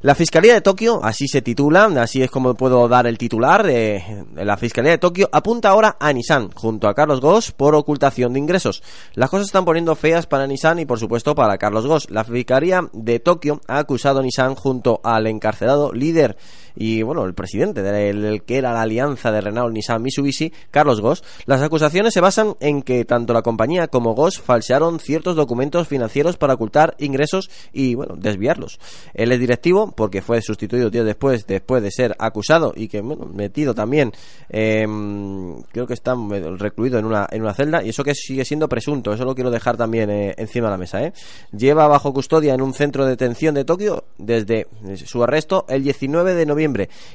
La 0.00 0.14
Fiscalía 0.14 0.54
de 0.54 0.60
Tokio, 0.60 1.00
así 1.02 1.26
se 1.26 1.42
titula, 1.42 1.86
así 2.00 2.22
es 2.22 2.30
como 2.30 2.54
puedo 2.54 2.86
dar 2.86 3.08
el 3.08 3.18
titular, 3.18 3.66
de 3.66 4.24
la 4.36 4.56
Fiscalía 4.56 4.92
de 4.92 4.98
Tokio 4.98 5.28
apunta 5.32 5.70
ahora 5.70 5.96
a 5.98 6.12
Nissan 6.12 6.52
junto 6.52 6.88
a 6.88 6.94
Carlos 6.94 7.20
Goss 7.20 7.50
por 7.50 7.74
ocultación 7.74 8.32
de 8.32 8.38
ingresos. 8.38 8.84
Las 9.14 9.28
cosas 9.28 9.48
están 9.48 9.64
poniendo 9.64 9.96
feas 9.96 10.26
para 10.26 10.46
Nissan 10.46 10.78
y 10.78 10.86
por 10.86 11.00
supuesto 11.00 11.34
para 11.34 11.58
Carlos 11.58 11.84
Goss. 11.84 12.10
La 12.10 12.22
Fiscalía 12.22 12.88
de 12.92 13.18
Tokio 13.18 13.60
ha 13.66 13.78
acusado 13.78 14.20
a 14.20 14.22
Nissan 14.22 14.54
junto 14.54 15.00
al 15.02 15.26
encarcelado 15.26 15.92
líder 15.92 16.36
y 16.80 17.02
bueno, 17.02 17.24
el 17.24 17.34
presidente 17.34 17.82
del 17.82 18.44
que 18.44 18.56
era 18.56 18.72
la 18.72 18.82
alianza 18.82 19.32
de 19.32 19.40
Renault 19.40 19.74
Nissan 19.74 20.00
Mitsubishi, 20.00 20.52
Carlos 20.70 21.00
Goss. 21.00 21.24
Las 21.44 21.60
acusaciones 21.60 22.14
se 22.14 22.20
basan 22.20 22.54
en 22.60 22.82
que 22.82 23.04
tanto 23.04 23.32
la 23.32 23.42
compañía 23.42 23.88
como 23.88 24.14
Goss 24.14 24.40
falsearon 24.40 25.00
ciertos 25.00 25.34
documentos 25.34 25.88
financieros 25.88 26.36
para 26.36 26.54
ocultar 26.54 26.94
ingresos 26.98 27.50
y 27.72 27.96
bueno, 27.96 28.14
desviarlos. 28.16 28.78
Él 29.12 29.32
es 29.32 29.40
directivo 29.40 29.90
porque 29.90 30.22
fue 30.22 30.40
sustituido 30.40 30.88
días 30.88 31.04
después 31.04 31.48
después 31.48 31.82
de 31.82 31.90
ser 31.90 32.14
acusado 32.20 32.72
y 32.76 32.86
que 32.86 33.00
bueno, 33.00 33.26
metido 33.26 33.74
también 33.74 34.12
eh, 34.48 34.86
creo 35.72 35.86
que 35.88 35.94
está 35.94 36.14
recluido 36.58 37.00
en 37.00 37.06
una 37.06 37.26
en 37.32 37.42
una 37.42 37.54
celda 37.54 37.82
y 37.82 37.88
eso 37.88 38.04
que 38.04 38.14
sigue 38.14 38.44
siendo 38.44 38.68
presunto, 38.68 39.12
eso 39.12 39.24
lo 39.24 39.34
quiero 39.34 39.50
dejar 39.50 39.76
también 39.76 40.10
eh, 40.10 40.34
encima 40.38 40.68
de 40.68 40.70
la 40.70 40.78
mesa, 40.78 41.02
¿eh? 41.02 41.12
Lleva 41.50 41.88
bajo 41.88 42.14
custodia 42.14 42.54
en 42.54 42.62
un 42.62 42.72
centro 42.72 43.04
de 43.04 43.10
detención 43.10 43.56
de 43.56 43.64
Tokio 43.64 44.04
desde 44.16 44.68
su 45.04 45.24
arresto 45.24 45.64
el 45.68 45.82
19 45.82 46.34
de 46.34 46.46
noviembre 46.46 46.67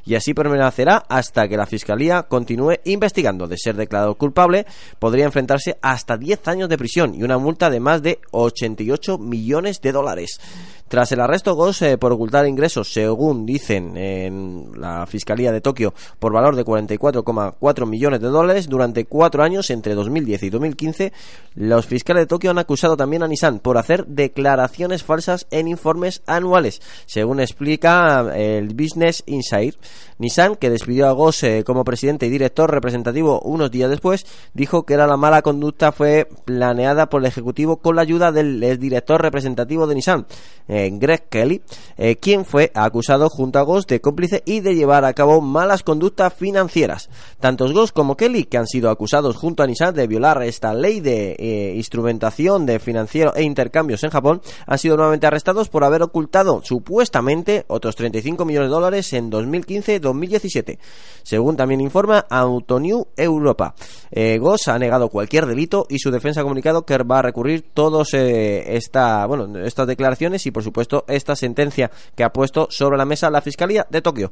y 0.05 0.15
así 0.15 0.33
permanecerá 0.33 1.03
hasta 1.09 1.47
que 1.47 1.57
la 1.57 1.65
fiscalía 1.65 2.23
continúe 2.23 2.75
investigando. 2.85 3.47
De 3.47 3.57
ser 3.57 3.75
declarado 3.75 4.15
culpable, 4.15 4.65
podría 4.99 5.25
enfrentarse 5.25 5.77
hasta 5.81 6.17
10 6.17 6.47
años 6.47 6.69
de 6.69 6.77
prisión 6.77 7.13
y 7.15 7.23
una 7.23 7.37
multa 7.37 7.69
de 7.69 7.79
más 7.79 8.01
de 8.01 8.19
88 8.31 9.17
millones 9.17 9.81
de 9.81 9.91
dólares. 9.91 10.39
Tras 10.87 11.11
el 11.11 11.21
arresto, 11.21 11.55
Goss, 11.55 11.81
eh, 11.81 11.97
por 11.97 12.11
ocultar 12.11 12.47
ingresos, 12.47 12.93
según 12.93 13.45
dicen 13.45 13.97
en 13.97 14.71
la 14.75 15.07
Fiscalía 15.07 15.51
de 15.51 15.61
Tokio, 15.61 15.93
por 16.19 16.33
valor 16.33 16.55
de 16.55 16.63
44,4 16.63 17.85
millones 17.87 18.21
de 18.21 18.27
dólares 18.27 18.69
durante 18.69 19.05
cuatro 19.05 19.43
años, 19.43 19.69
entre 19.71 19.95
2010 19.95 20.43
y 20.43 20.49
2015, 20.49 21.13
los 21.55 21.87
fiscales 21.87 22.23
de 22.23 22.27
Tokio 22.27 22.51
han 22.51 22.59
acusado 22.59 22.95
también 22.95 23.23
a 23.23 23.27
Nissan 23.27 23.59
por 23.59 23.77
hacer 23.77 24.05
declaraciones 24.05 25.03
falsas 25.03 25.47
en 25.49 25.67
informes 25.67 26.21
anuales, 26.27 26.81
según 27.05 27.39
explica 27.39 28.25
eh, 28.35 28.59
el 28.59 28.73
Business 28.73 29.23
Insight. 29.25 29.75
Nissan, 30.19 30.55
que 30.55 30.69
despidió 30.69 31.07
a 31.07 31.11
Goss 31.11 31.43
eh, 31.43 31.63
como 31.65 31.83
presidente 31.83 32.27
y 32.27 32.29
director 32.29 32.69
representativo 32.71 33.41
unos 33.41 33.71
días 33.71 33.89
después, 33.89 34.25
dijo 34.53 34.83
que 34.83 34.93
era 34.93 35.07
la 35.07 35.17
mala 35.17 35.41
conducta 35.41 35.91
fue 35.91 36.27
planeada 36.45 37.09
por 37.09 37.21
el 37.21 37.27
ejecutivo 37.27 37.77
con 37.77 37.95
la 37.95 38.03
ayuda 38.03 38.31
del 38.31 38.63
exdirector 38.63 39.21
representativo 39.21 39.87
de 39.87 39.95
Nissan, 39.95 40.25
eh, 40.73 40.89
Greg 40.91 41.27
Kelly, 41.29 41.61
eh, 41.97 42.15
quien 42.15 42.45
fue 42.45 42.71
acusado 42.73 43.29
junto 43.29 43.59
a 43.59 43.61
Goss 43.61 43.85
de 43.85 44.01
cómplice 44.01 44.41
y 44.43 44.61
de 44.61 44.73
llevar 44.73 45.05
a 45.05 45.13
cabo 45.13 45.39
malas 45.39 45.83
conductas 45.83 46.33
financieras. 46.33 47.09
Tanto 47.39 47.71
Goss 47.71 47.91
como 47.91 48.17
Kelly, 48.17 48.45
que 48.45 48.57
han 48.57 48.65
sido 48.65 48.89
acusados 48.89 49.35
junto 49.35 49.61
a 49.61 49.67
Nissan 49.67 49.93
de 49.93 50.07
violar 50.07 50.41
esta 50.41 50.73
ley 50.73 50.99
de 50.99 51.35
eh, 51.37 51.73
instrumentación 51.75 52.65
de 52.65 52.79
financiero 52.79 53.35
e 53.35 53.43
intercambios 53.43 54.03
en 54.03 54.09
Japón, 54.09 54.41
han 54.65 54.79
sido 54.79 54.97
nuevamente 54.97 55.27
arrestados 55.27 55.69
por 55.69 55.83
haber 55.83 56.01
ocultado 56.01 56.61
supuestamente 56.63 57.65
otros 57.67 57.95
35 57.95 58.43
millones 58.43 58.69
de 58.69 58.73
dólares 58.73 59.13
en 59.13 59.29
2015-2017. 59.29 60.79
Según 61.21 61.55
también 61.55 61.81
informa 61.81 62.25
Autonew 62.29 63.05
Europa. 63.15 63.75
Eh, 64.09 64.39
Goss 64.39 64.69
ha 64.69 64.79
negado 64.79 65.09
cualquier 65.09 65.45
delito 65.45 65.85
y 65.87 65.99
su 65.99 66.09
defensa 66.09 66.41
ha 66.41 66.43
comunicado 66.43 66.83
que 66.83 66.97
va 66.97 67.19
a 67.19 67.21
recurrir 67.21 67.63
todos 67.73 68.13
esta, 68.13 69.25
bueno, 69.27 69.59
estas 69.63 69.85
declaraciones 69.85 70.45
y 70.47 70.51
por 70.51 70.62
supuesto 70.63 71.05
esta 71.07 71.35
sentencia 71.35 71.91
que 72.15 72.23
ha 72.23 72.31
puesto 72.31 72.67
sobre 72.69 72.97
la 72.97 73.05
mesa 73.05 73.29
la 73.29 73.41
Fiscalía 73.41 73.85
de 73.89 74.01
Tokio. 74.01 74.31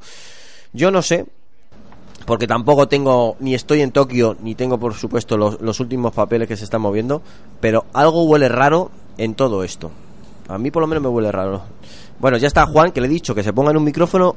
Yo 0.74 0.90
no 0.92 1.02
sé, 1.02 1.26
porque 2.26 2.48
tampoco 2.48 2.88
tengo, 2.88 3.36
ni 3.40 3.56
estoy 3.56 3.82
en 3.82 3.92
Tokio, 3.92 4.38
ni 4.42 4.56
tengo 4.56 4.78
por 4.78 4.94
supuesto 4.94 5.38
los, 5.38 5.60
los 5.62 5.80
últimos 5.80 6.14
papeles 6.14 6.48
que 6.48 6.58
se 6.58 6.64
están 6.64 6.82
moviendo, 6.82 7.22
pero 7.60 7.86
algo 7.94 8.24
huele 8.24 8.50
raro 8.50 8.92
en 9.18 9.36
todo 9.36 9.64
esto. 9.64 9.92
A 10.48 10.58
mí 10.58 10.72
por 10.72 10.82
lo 10.82 10.88
menos 10.88 11.04
me 11.04 11.10
huele 11.10 11.32
raro. 11.32 11.62
Bueno, 12.20 12.38
ya 12.38 12.48
está 12.48 12.66
Juan, 12.68 12.92
que 12.92 13.02
le 13.02 13.08
he 13.08 13.10
dicho 13.10 13.34
que 13.34 13.44
se 13.44 13.54
ponga 13.54 13.72
en 13.72 13.78
un 13.78 13.84
micrófono. 13.84 14.36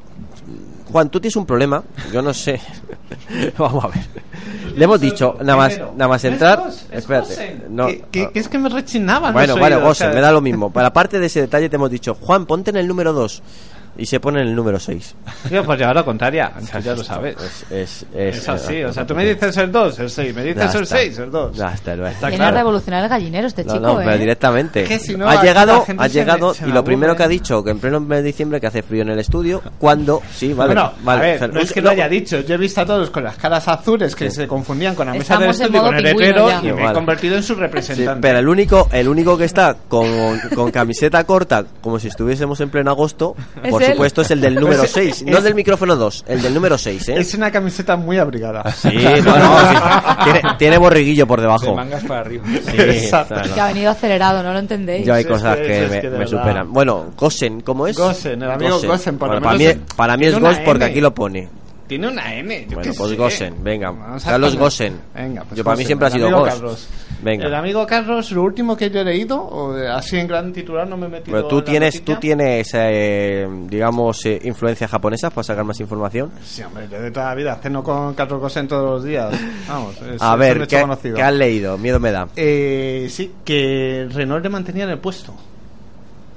Juan, 0.95 1.11
tú 1.11 1.19
tienes 1.19 1.35
un 1.35 1.45
problema, 1.45 1.83
yo 2.13 2.23
no 2.23 2.33
sé. 2.33 2.61
Vamos 3.59 3.83
a 3.85 3.89
ver. 3.89 3.99
Le 4.77 4.85
hemos 4.85 5.01
dicho, 5.01 5.37
nada 5.41 5.57
más, 5.57 5.77
nada 5.77 6.07
más 6.07 6.09
¿no 6.09 6.15
es 6.15 6.25
entrar. 6.25 6.71
Espérate. 6.93 7.63
No, 7.69 7.89
Que- 7.89 8.05
que, 8.13 8.31
que 8.31 8.39
es 8.39 8.47
que 8.47 8.59
me 8.59 8.69
rechinaban 8.69 9.33
Bueno, 9.33 9.57
bueno, 9.57 9.81
Gosen, 9.81 9.91
o 9.91 9.95
sea, 9.95 10.15
me 10.15 10.21
da 10.21 10.31
lo 10.31 10.41
mismo. 10.41 10.71
Para 10.73 10.93
parte 10.93 11.19
de 11.19 11.27
ese 11.27 11.41
detalle 11.41 11.69
te 11.69 11.75
hemos 11.75 11.91
dicho, 11.91 12.15
Juan, 12.15 12.47
ponte 12.47 12.71
en 12.71 12.77
el 12.77 12.87
número 12.87 13.13
2. 13.13 13.43
Y 13.97 14.07
se 14.07 14.19
pone 14.19 14.41
en 14.41 14.49
el 14.49 14.55
número 14.57 14.81
6. 14.81 15.15
Tío, 15.49 15.65
pues 15.65 15.79
llevar 15.79 15.95
la 15.95 16.03
contraria, 16.03 16.53
ya 16.83 16.95
lo 16.97 17.05
sabes. 17.05 17.37
Es, 17.71 18.07
es, 18.13 18.39
Es 18.39 18.49
así, 18.49 18.83
o 18.83 18.93
sea, 18.93 19.07
tú 19.07 19.15
me 19.15 19.25
dices 19.25 19.57
el 19.57 19.71
2, 19.71 19.99
el 20.01 20.11
6, 20.11 20.35
me 20.35 20.43
dices 20.43 20.73
Ya 20.73 20.79
el 20.79 20.83
está. 20.85 20.97
6, 20.97 21.19
el 21.21 21.31
2. 21.31 21.57
Ya 21.57 21.69
está, 21.73 21.95
lo 21.97 22.07
Está 22.07 22.27
Viene 22.29 22.43
claro. 22.43 22.57
a 22.57 22.59
revolucionar 22.61 23.03
el 23.05 23.09
gallinero 23.09 23.47
este 23.47 23.65
No, 23.65 23.75
chico, 23.75 23.87
no, 23.87 24.01
¿eh? 24.01 24.05
pero 24.05 24.19
directamente. 24.19 24.83
Es 24.83 24.89
que 24.89 24.99
si 24.99 25.17
no, 25.17 25.29
ha 25.29 25.43
llegado, 25.43 25.85
ha 25.97 26.09
llegado 26.09 26.55
se 26.55 26.67
y 26.69 26.73
lo 26.73 26.83
primero 26.83 27.15
que 27.15 27.23
ha 27.23 27.29
dicho 27.29 27.63
que 27.63 27.71
en 27.71 27.79
pleno 27.79 28.01
mes 28.01 28.19
de 28.19 28.25
diciembre 28.25 28.61
que 28.61 28.67
hace 28.67 28.83
frío 28.83 29.03
en 29.03 29.11
el 29.11 29.19
estudio, 29.21 29.63
cuando 29.79 30.21
sí, 30.35 30.53
vale, 30.53 30.75
bueno, 30.75 30.93
vale. 31.03 31.21
a 31.21 31.23
ver, 31.25 31.41
Fer- 31.41 31.53
no 31.53 31.61
es 31.61 31.73
que 31.73 31.81
lo 31.81 31.91
haya 31.91 32.09
dicho, 32.09 32.41
yo 32.41 32.55
he 32.55 32.59
visto 32.59 32.81
a 32.81 32.87
todos 32.87 33.11
con 33.11 33.23
las 33.23 33.37
caras 33.37 33.67
azules 33.69 34.17
que 34.17 34.31
se 34.31 34.49
confundían 34.49 34.95
con 34.97 35.07
la 35.07 35.13
mesa 35.13 35.39
del 35.39 35.51
Estamos 35.51 35.61
en 35.61 35.67
estudio 35.67 35.83
con 35.83 35.95
el 35.95 36.05
ya. 36.63 36.69
y 36.69 36.73
me 36.73 36.91
he 36.91 36.93
convertido 36.93 37.37
en 37.37 37.43
su 37.43 37.55
Sí, 37.55 37.61
representante. 37.61 38.21
pero 38.21 38.39
el 38.41 38.49
único, 38.49 38.89
el 38.93 39.09
único 39.09 39.39
que 39.39 39.45
está 39.45 39.77
con, 39.89 40.71
camiseta 40.73 41.23
corta, 41.25 41.65
como 41.81 41.99
si 41.99 42.09
estuviésemos 42.09 42.61
en 42.61 42.71
pleno 42.71 42.91
agosto, 42.91 43.37
Es 43.63 43.71
por 43.87 43.93
supuesto 43.95 44.23
es 44.23 44.31
el 44.31 44.41
del 44.41 44.55
número 44.61 44.83
Es- 44.85 44.91
6, 44.93 45.23
no 45.25 45.33
es- 45.33 45.39
el 45.39 45.45
del 45.45 45.55
micrófono 45.55 45.97
2, 45.97 46.25
el 46.29 46.43
del 46.43 46.55
número 46.55 46.77
6, 46.79 47.09
¿eh? 47.09 47.15
Es 47.19 47.35
una 47.35 47.51
camiseta 47.51 47.97
muy 47.97 48.19
abrigada. 48.19 48.65
Sí, 48.73 48.89
no, 49.25 49.37
no, 49.39 49.59
sí. 49.61 49.77
Tiene, 50.25 50.43
tiene 50.59 50.79
borriguillo 50.79 51.27
por 51.27 51.41
debajo. 51.41 51.67
De 51.67 51.75
mangas 51.75 52.05
para 52.05 52.21
arriba. 52.21 52.45
Sí, 52.47 52.77
Exacto. 52.79 53.35
claro. 53.35 53.55
Que 53.55 53.61
ha 53.61 53.67
venido 53.69 53.91
acelerado, 53.91 54.43
no 54.43 54.53
lo 54.53 54.59
entendéis. 54.59 55.07
Yo 55.07 55.15
hay 55.15 55.23
Sí, 55.25 55.29
cosas 55.29 55.59
es 55.59 55.61
que- 55.63 55.67
que, 55.73 55.85
es 55.85 55.91
me, 55.91 56.01
que 56.01 56.11
me 56.11 56.27
superan. 56.27 56.73
Bueno, 56.73 57.13
Gosen, 57.17 57.61
¿cómo 57.61 57.87
es? 57.87 57.97
Gosen, 57.97 58.43
el 58.43 58.51
amigo 58.51 58.81
Gosen, 58.81 59.19
por 59.19 59.29
lo 59.29 59.35
Bueno, 59.35 59.45
para, 59.47 59.59
mí, 59.59 59.65
menos 59.67 59.83
para 59.97 60.17
mí 60.17 60.27
es 60.27 60.39
Ghost 60.39 60.61
porque 60.65 60.85
aquí 60.85 61.01
lo 61.01 61.15
pone. 61.15 61.49
Tiene 61.87 62.09
una 62.09 62.35
N. 62.35 62.67
Yo 62.69 62.77
Bueno, 62.77 62.93
pues 62.97 63.11
sé. 63.11 63.17
Gosen, 63.17 63.55
venga. 63.63 63.95
Carlos 64.25 64.57
Gosen. 64.57 64.99
Venga, 65.15 65.43
pues 65.45 65.59
Yo 65.59 65.65
para 65.65 65.77
mí 65.77 65.83
Gosen, 65.83 65.87
siempre 65.87 66.09
ha 66.09 66.11
sido 66.11 66.31
Ghost. 66.31 66.51
Carlos. 66.53 66.89
Venga. 67.25 67.47
El 67.47 67.55
amigo 67.55 67.87
Carlos, 67.87 68.31
lo 68.33 68.43
último 68.43 68.77
que 68.77 68.91
yo 68.91 69.01
he 69.01 69.05
leído, 69.05 69.43
o 69.43 69.73
de- 69.73 69.89
así 69.89 70.19
en 70.19 70.29
gran 70.29 70.53
titular, 70.53 70.87
no 70.87 70.97
me 70.99 71.07
he 71.07 71.09
metido. 71.09 71.35
Pero 71.37 71.49
tú 71.49 71.57
en 71.59 71.65
la 71.65 71.71
tienes, 71.71 71.95
noticia. 71.95 72.15
tú 72.15 72.21
tienes, 72.21 72.71
eh, 72.75 73.49
digamos, 73.67 74.25
eh, 74.27 74.39
influencias 74.45 74.91
japonesas 74.91 75.33
para 75.33 75.43
sacar 75.43 75.65
más 75.65 75.81
información. 75.81 76.31
Sí, 76.43 76.63
hombre, 76.63 76.87
yo 76.91 77.01
de 77.01 77.11
toda 77.11 77.31
la 77.31 77.35
vida 77.35 77.59
ceno 77.63 77.83
con 77.83 78.13
Carlos 78.15 78.41
Gosen 78.41 78.69
todos 78.69 78.85
los 78.85 79.05
días. 79.05 79.35
Vamos, 79.67 80.01
es, 80.03 80.21
A 80.21 80.37
ver, 80.37 80.67
¿qué, 80.69 80.87
qué 81.15 81.23
has 81.23 81.33
leído? 81.35 81.79
Miedo 81.79 81.99
me 81.99 82.13
da. 82.13 82.29
Eh, 82.37 83.07
sí, 83.11 83.33
que 83.45 84.07
Renault 84.13 84.43
le 84.45 84.51
mantenía 84.51 84.85
en 84.85 84.91
el 84.91 84.99
puesto. 84.99 85.35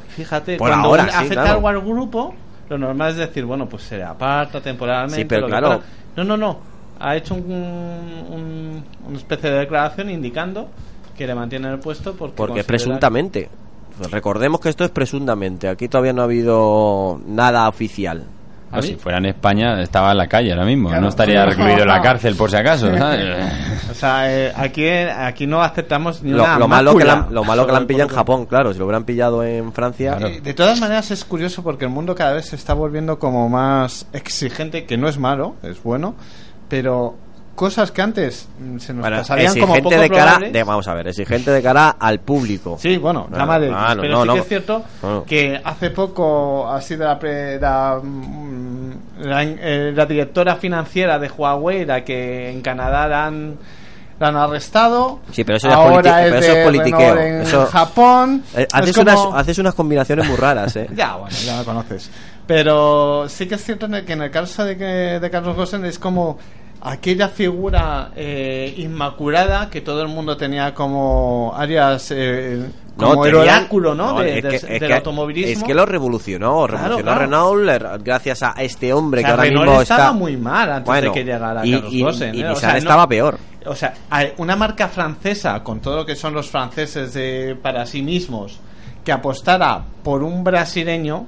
Fíjate, 0.10 0.58
Por 0.58 0.70
cuando 0.70 0.88
ahora, 0.88 1.04
sí, 1.06 1.10
afecta 1.16 1.34
claro. 1.44 1.54
algo 1.56 1.68
al 1.68 1.82
grupo, 1.82 2.34
lo 2.70 2.78
normal 2.78 3.12
es 3.12 3.18
decir, 3.18 3.46
bueno, 3.46 3.68
pues 3.70 3.84
se 3.84 4.02
aparta 4.02 4.62
temporalmente. 4.62 5.18
Sí, 5.22 5.26
pero 5.26 5.48
claro. 5.48 5.82
No, 6.16 6.24
no, 6.24 6.38
no. 6.38 6.77
Ha 7.00 7.16
hecho 7.16 7.36
un, 7.36 7.52
un- 7.52 8.84
una 9.08 9.18
especie 9.18 9.50
de 9.52 9.60
declaración 9.60 10.10
indicando 10.10 10.70
que 11.18 11.26
le 11.28 11.36
mantiene 11.36 11.68
en 11.68 11.74
el 11.74 11.80
puesto 11.80 12.14
porque, 12.16 12.36
Porque 12.36 12.64
presuntamente. 12.64 13.50
Pues 13.98 14.12
Recordemos 14.12 14.60
que 14.60 14.70
esto 14.70 14.84
es 14.84 14.92
presuntamente. 14.92 15.68
Aquí 15.68 15.88
todavía 15.88 16.14
no 16.14 16.22
ha 16.22 16.26
habido 16.26 17.20
nada 17.26 17.68
oficial. 17.68 18.24
Ah, 18.70 18.82
si 18.82 18.96
fuera 18.96 19.18
en 19.18 19.28
España, 19.28 19.82
estaba 19.82 20.12
en 20.12 20.18
la 20.18 20.28
calle 20.28 20.52
ahora 20.52 20.66
mismo. 20.66 20.90
Claro. 20.90 21.04
no 21.04 21.08
estaría 21.10 21.42
Sí. 21.46 21.50
recluido 21.52 21.82
en 21.84 21.88
la 21.88 22.02
cárcel, 22.02 22.36
por 22.36 22.52
si 22.52 22.58
acaso. 22.58 22.96
¿sabes? 22.98 23.26
O 23.90 23.94
sea, 23.94 24.30
eh, 24.32 24.54
aquí, 24.56 24.86
aquí 24.90 25.48
no 25.48 25.62
aceptamos 25.64 26.22
ni 26.22 26.32
Lo, 26.32 26.44
una 26.44 26.60
lo 26.60 26.68
malo 26.68 26.94
que 26.96 27.06
la, 27.06 27.28
lo 27.32 27.46
malo 27.46 27.66
que 27.66 27.72
la 27.72 27.78
han 27.78 27.88
pillado 27.88 28.10
en 28.10 28.16
Japón, 28.16 28.46
claro. 28.46 28.74
Si 28.74 28.78
lo 28.80 28.86
hubieran 28.86 29.06
pillado 29.06 29.42
en 29.44 29.72
Francia. 29.72 30.18
Eh, 30.20 30.42
De 30.42 30.54
todas 30.54 30.82
maneras 30.82 31.10
es 31.12 31.24
curioso 31.24 31.64
porque 31.64 31.86
el 31.86 31.92
mundo 31.92 32.14
cada 32.14 32.34
vez 32.34 32.48
se 32.48 32.58
está 32.58 32.74
volviendo 32.74 33.18
como 33.20 33.48
más 33.48 34.06
exigente, 34.12 34.86
que 34.86 34.98
no 34.98 35.08
es 35.08 35.18
malo, 35.18 35.56
es 35.64 35.82
bueno, 35.82 36.16
pero 36.68 37.16
cosas 37.56 37.92
que 37.92 38.02
antes 38.04 38.48
mm, 38.60 38.78
se 38.78 38.94
nos 38.94 39.02
Bueno, 39.02 39.18
pasarían 39.18 39.60
como 39.60 39.76
poco 39.82 39.90
de 40.00 40.10
cara, 40.10 40.40
de, 40.48 40.64
vamos 40.64 40.88
a 40.88 40.94
ver, 40.94 41.08
exigente 41.08 41.50
de 41.50 41.62
cara 41.64 41.96
al 42.00 42.20
público. 42.20 42.78
Sí, 42.80 42.98
bueno, 42.98 43.28
Ah, 43.32 43.38
llámale, 43.38 43.72
ah, 43.74 43.96
no, 43.96 44.02
pero 44.02 44.14
no, 44.14 44.22
sí 44.22 44.28
no. 44.28 44.34
que 44.36 44.40
es 44.42 44.48
cierto 44.48 44.84
No. 45.02 45.24
que 45.26 45.60
hace 45.64 45.90
poco 45.90 46.70
ha 46.72 46.80
sido 46.82 47.06
la, 47.06 47.18
pre- 47.18 47.60
la, 47.60 48.00
mm, 48.02 48.92
la, 49.22 49.44
eh, 49.44 49.92
la 49.96 50.06
directora 50.06 50.56
financiera 50.58 51.18
de 51.18 51.30
Huawei 51.30 51.84
la 51.86 52.04
que 52.04 52.52
en 52.52 52.62
Canadá 52.62 53.08
la 53.08 53.26
han, 53.26 53.58
la 54.20 54.28
han 54.28 54.36
arrestado. 54.36 55.20
Sí, 55.32 55.44
pero 55.44 55.58
eso 55.58 55.68
ya 55.68 56.26
es 56.28 56.32
pero 56.32 56.40
eso 56.40 56.52
es 56.52 56.58
de 56.58 56.64
politiqueo. 56.64 57.18
En 57.18 57.42
Eso- 57.42 57.66
Japón. 57.66 58.44
Eh, 58.56 58.68
Es 58.68 58.74
haces, 58.74 58.96
como- 58.98 59.30
unas, 59.30 59.40
haces 59.42 59.58
unas 59.58 59.74
combinaciones 59.74 60.28
muy 60.28 60.38
raras, 60.38 60.76
¿eh? 60.76 60.88
Ya, 60.96 61.16
bueno, 61.16 61.36
ya 61.44 61.58
lo 61.58 61.66
conoces. 61.66 62.12
Pero 62.46 63.28
sí 63.28 63.48
que 63.48 63.56
es 63.56 63.64
cierto 63.64 63.88
en 63.88 63.96
el 63.96 64.06
que 64.06 64.14
en 64.14 64.22
el 64.22 64.32
caso 64.32 64.64
de, 64.64 64.78
que, 64.78 64.86
de 65.20 65.30
Carlos 65.32 65.56
Gosen 65.56 65.84
es 65.86 66.00
como 66.00 66.38
aquella 66.82 67.30
figura 67.30 68.12
eh, 68.16 68.74
inmaculada 68.78 69.70
que 69.70 69.82
todo 69.82 70.02
el 70.02 70.08
mundo 70.08 70.38
tenía 70.38 70.74
como 70.74 71.54
áreas 71.56 72.12
eh, 72.16 72.66
como 72.96 73.24
tenía- 73.24 73.42
oráculo, 73.42 73.94
¿no? 73.96 74.20
de- 74.20 74.38
es 74.38 74.44
de- 74.44 74.50
que- 74.50 74.56
es 74.56 74.62
del 74.80 74.80
que- 74.88 74.94
automovilismo. 74.94 75.52
Es 75.52 75.64
que 75.64 75.74
lo 75.74 75.86
revolucionó, 75.86 76.66
revolucionó 76.68 77.04
claro. 77.04 77.20
Renault 77.60 78.04
gracias 78.04 78.44
a 78.44 78.52
este 78.64 78.92
hombre 78.94 79.22
O 79.22 79.24
sea, 79.24 79.28
que 79.28 79.32
ahora 79.32 79.44
Renault 79.44 79.68
mismo 79.68 79.82
estaba 79.82 80.02
está 80.04 80.14
muy 80.14 80.38
mal 80.38 80.72
antes 80.72 80.86
Bueno, 80.86 81.08
de 81.10 81.14
que 81.14 81.24
llegara 81.24 81.66
y, 81.66 81.72
Carlos 81.74 82.22
y- 82.34 82.42
¿eh? 82.42 82.50
O 82.50 82.56
sea, 82.56 82.72
no- 82.72 82.78
estaba 82.78 83.08
peor. 83.08 83.38
O 83.66 83.76
sea, 83.76 83.94
hay 84.10 84.32
una 84.38 84.56
marca 84.56 84.88
francesa, 84.88 85.62
con 85.64 85.80
todo 85.82 85.98
lo 85.98 86.06
que 86.06 86.16
son 86.16 86.34
los 86.34 86.48
franceses 86.50 87.14
de- 87.14 87.58
para 87.62 87.86
sí 87.86 88.02
mismos, 88.02 88.60
que 89.04 89.12
apostara 89.12 89.84
por 90.04 90.24
un 90.24 90.44
brasileño, 90.44 91.26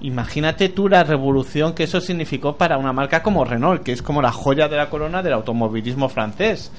imagínate 0.00 0.68
tú 0.68 0.88
la 0.88 1.04
revolución 1.04 1.74
que 1.74 1.84
eso 1.84 2.00
significó 2.00 2.56
para 2.56 2.78
una 2.78 2.92
marca 2.92 3.22
como 3.22 3.44
Renault, 3.44 3.82
que 3.82 3.92
es 3.92 4.02
como 4.02 4.22
la 4.22 4.32
joya 4.32 4.68
de 4.68 4.76
la 4.76 4.90
corona 4.90 5.22
del 5.22 5.34
automovilismo 5.34 6.08
francés. 6.08 6.70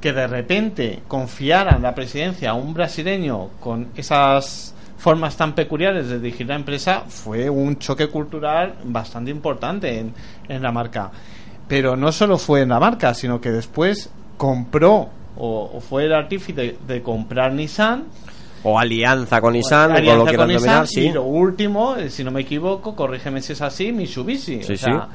Que 0.00 0.12
de 0.12 0.26
repente 0.26 1.02
confiaran 1.06 1.82
la 1.82 1.94
presidencia 1.94 2.50
a 2.50 2.54
un 2.54 2.74
brasileño 2.74 3.50
con 3.60 3.88
esas 3.94 4.74
formas 4.98 5.36
tan 5.36 5.54
peculiares 5.54 6.08
de 6.08 6.20
dirigir 6.20 6.46
la 6.46 6.54
empresa 6.54 7.04
fue 7.08 7.50
un 7.50 7.78
choque 7.78 8.08
cultural 8.08 8.74
bastante 8.84 9.30
importante 9.30 9.98
en, 9.98 10.14
en 10.48 10.62
la 10.62 10.72
marca. 10.72 11.10
Pero 11.68 11.96
no 11.96 12.12
solo 12.12 12.38
fue 12.38 12.62
en 12.62 12.70
la 12.70 12.80
marca, 12.80 13.14
sino 13.14 13.40
que 13.40 13.50
después 13.50 14.10
compró 14.36 15.10
o, 15.36 15.80
fue 15.80 16.04
el 16.04 16.12
artífice 16.12 16.76
de 16.86 17.02
comprar 17.02 17.52
Nissan. 17.52 18.04
O 18.64 18.78
alianza 18.78 19.40
con 19.40 19.54
Nissan, 19.54 19.90
lo 19.90 19.96
quieran 20.30 20.48
denominar, 20.48 20.86
sí. 20.86 21.00
Y 21.06 21.12
lo 21.12 21.24
último, 21.24 21.96
eh, 21.96 22.10
si 22.10 22.22
no 22.22 22.30
me 22.30 22.42
equivoco, 22.42 22.94
corrígeme 22.94 23.40
si 23.42 23.52
es 23.54 23.60
así, 23.62 23.92
Mitsubishi. 23.92 24.62
Sí, 24.62 24.72
o 24.74 24.76
sea, 24.76 25.08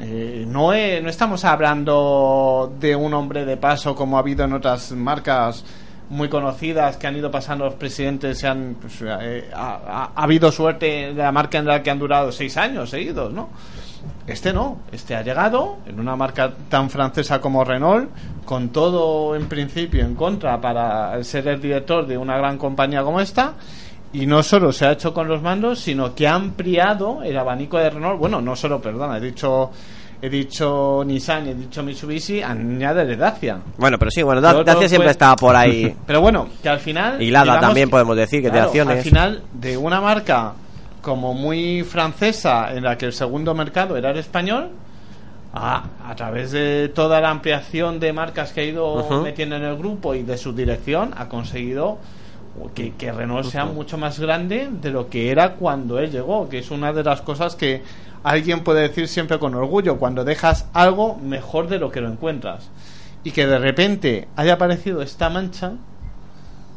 eh, 0.00 0.44
no, 0.46 0.72
eh, 0.72 1.00
no 1.02 1.08
estamos 1.08 1.44
hablando 1.44 2.72
de 2.78 2.94
un 2.96 3.14
hombre 3.14 3.44
de 3.44 3.56
paso 3.56 3.94
como 3.94 4.16
ha 4.16 4.20
habido 4.20 4.44
en 4.44 4.52
otras 4.54 4.92
marcas 4.92 5.64
muy 6.10 6.28
conocidas 6.28 6.96
que 6.98 7.06
han 7.06 7.16
ido 7.16 7.30
pasando 7.30 7.64
los 7.64 7.74
presidentes 7.74 8.38
se 8.38 8.46
han 8.46 8.76
pues, 8.80 9.02
eh, 9.02 9.48
ha, 9.54 9.70
ha- 9.86 10.12
ha 10.14 10.22
habido 10.24 10.52
suerte 10.52 10.86
de 10.86 11.14
la 11.14 11.32
marca 11.32 11.58
en 11.58 11.64
la 11.66 11.82
que 11.82 11.90
han 11.90 11.98
durado 11.98 12.30
seis 12.32 12.56
años 12.58 12.90
seguidos 12.90 13.32
no 13.32 13.48
este 14.26 14.52
no 14.52 14.78
este 14.92 15.16
ha 15.16 15.22
llegado 15.22 15.78
en 15.86 15.98
una 15.98 16.14
marca 16.16 16.52
tan 16.68 16.88
francesa 16.90 17.40
como 17.40 17.64
Renault 17.64 18.08
con 18.44 18.68
todo 18.70 19.34
en 19.34 19.46
principio 19.48 20.04
en 20.04 20.14
contra 20.14 20.60
para 20.60 21.22
ser 21.24 21.48
el 21.48 21.60
director 21.60 22.06
de 22.06 22.16
una 22.16 22.36
gran 22.36 22.56
compañía 22.58 23.02
como 23.02 23.20
esta 23.20 23.54
y 24.12 24.26
no 24.26 24.42
solo 24.42 24.72
se 24.72 24.84
ha 24.86 24.92
hecho 24.92 25.14
con 25.14 25.26
los 25.26 25.40
mandos, 25.40 25.78
sino 25.80 26.14
que 26.14 26.28
ha 26.28 26.34
ampliado 26.34 27.22
el 27.22 27.34
abanico 27.38 27.78
de 27.78 27.88
Renault. 27.88 28.18
Bueno, 28.18 28.42
no 28.42 28.54
solo, 28.54 28.78
perdona, 28.80 29.16
he 29.16 29.20
dicho 29.20 29.70
he 30.20 30.28
dicho 30.28 31.02
Nissan 31.04 31.48
he 31.48 31.54
dicho 31.54 31.82
Mitsubishi, 31.82 32.42
añade 32.42 33.16
Dacia. 33.16 33.58
Bueno, 33.78 33.98
pero 33.98 34.10
sí, 34.10 34.22
bueno, 34.22 34.40
Da- 34.42 34.62
Dacia 34.62 34.86
siempre 34.88 35.10
estaba 35.10 35.34
por 35.34 35.56
ahí. 35.56 35.96
Pero 36.06 36.20
bueno, 36.20 36.46
que 36.62 36.68
al 36.68 36.78
final. 36.78 37.20
Y 37.22 37.30
Lada 37.30 37.44
digamos 37.44 37.60
también 37.66 37.90
podemos 37.90 38.16
decir 38.16 38.42
que 38.42 38.50
de 38.50 38.60
acciones. 38.60 38.98
Al 38.98 39.02
final, 39.02 39.42
de 39.52 39.76
una 39.78 40.00
marca 40.00 40.52
como 41.02 41.34
muy 41.34 41.82
francesa, 41.82 42.74
en 42.74 42.84
la 42.84 42.96
que 42.96 43.06
el 43.06 43.12
segundo 43.12 43.54
mercado 43.54 43.96
era 43.96 44.10
el 44.10 44.18
español, 44.18 44.70
a, 45.52 45.84
a 46.06 46.16
través 46.16 46.52
de 46.52 46.88
toda 46.88 47.20
la 47.20 47.30
ampliación 47.30 48.00
de 48.00 48.12
marcas 48.12 48.52
que 48.52 48.62
ha 48.62 48.64
ido 48.64 49.22
metiendo 49.22 49.56
en 49.56 49.64
el 49.64 49.76
grupo 49.76 50.14
y 50.14 50.22
de 50.22 50.38
su 50.38 50.54
dirección, 50.54 51.12
ha 51.16 51.28
conseguido 51.28 51.98
que, 52.74 52.94
que 52.94 53.12
Renault 53.12 53.46
sea 53.46 53.64
mucho 53.64 53.98
más 53.98 54.18
grande 54.18 54.68
de 54.70 54.90
lo 54.90 55.08
que 55.08 55.30
era 55.30 55.54
cuando 55.54 55.98
él 55.98 56.10
llegó, 56.10 56.48
que 56.48 56.58
es 56.58 56.70
una 56.70 56.92
de 56.92 57.02
las 57.02 57.20
cosas 57.20 57.56
que 57.56 57.82
alguien 58.22 58.62
puede 58.62 58.82
decir 58.82 59.08
siempre 59.08 59.38
con 59.38 59.54
orgullo, 59.54 59.98
cuando 59.98 60.24
dejas 60.24 60.68
algo 60.72 61.16
mejor 61.16 61.68
de 61.68 61.78
lo 61.78 61.90
que 61.90 62.00
lo 62.00 62.08
encuentras. 62.08 62.70
Y 63.24 63.30
que 63.30 63.46
de 63.46 63.58
repente 63.58 64.28
haya 64.36 64.54
aparecido 64.54 65.02
esta 65.02 65.28
mancha, 65.28 65.72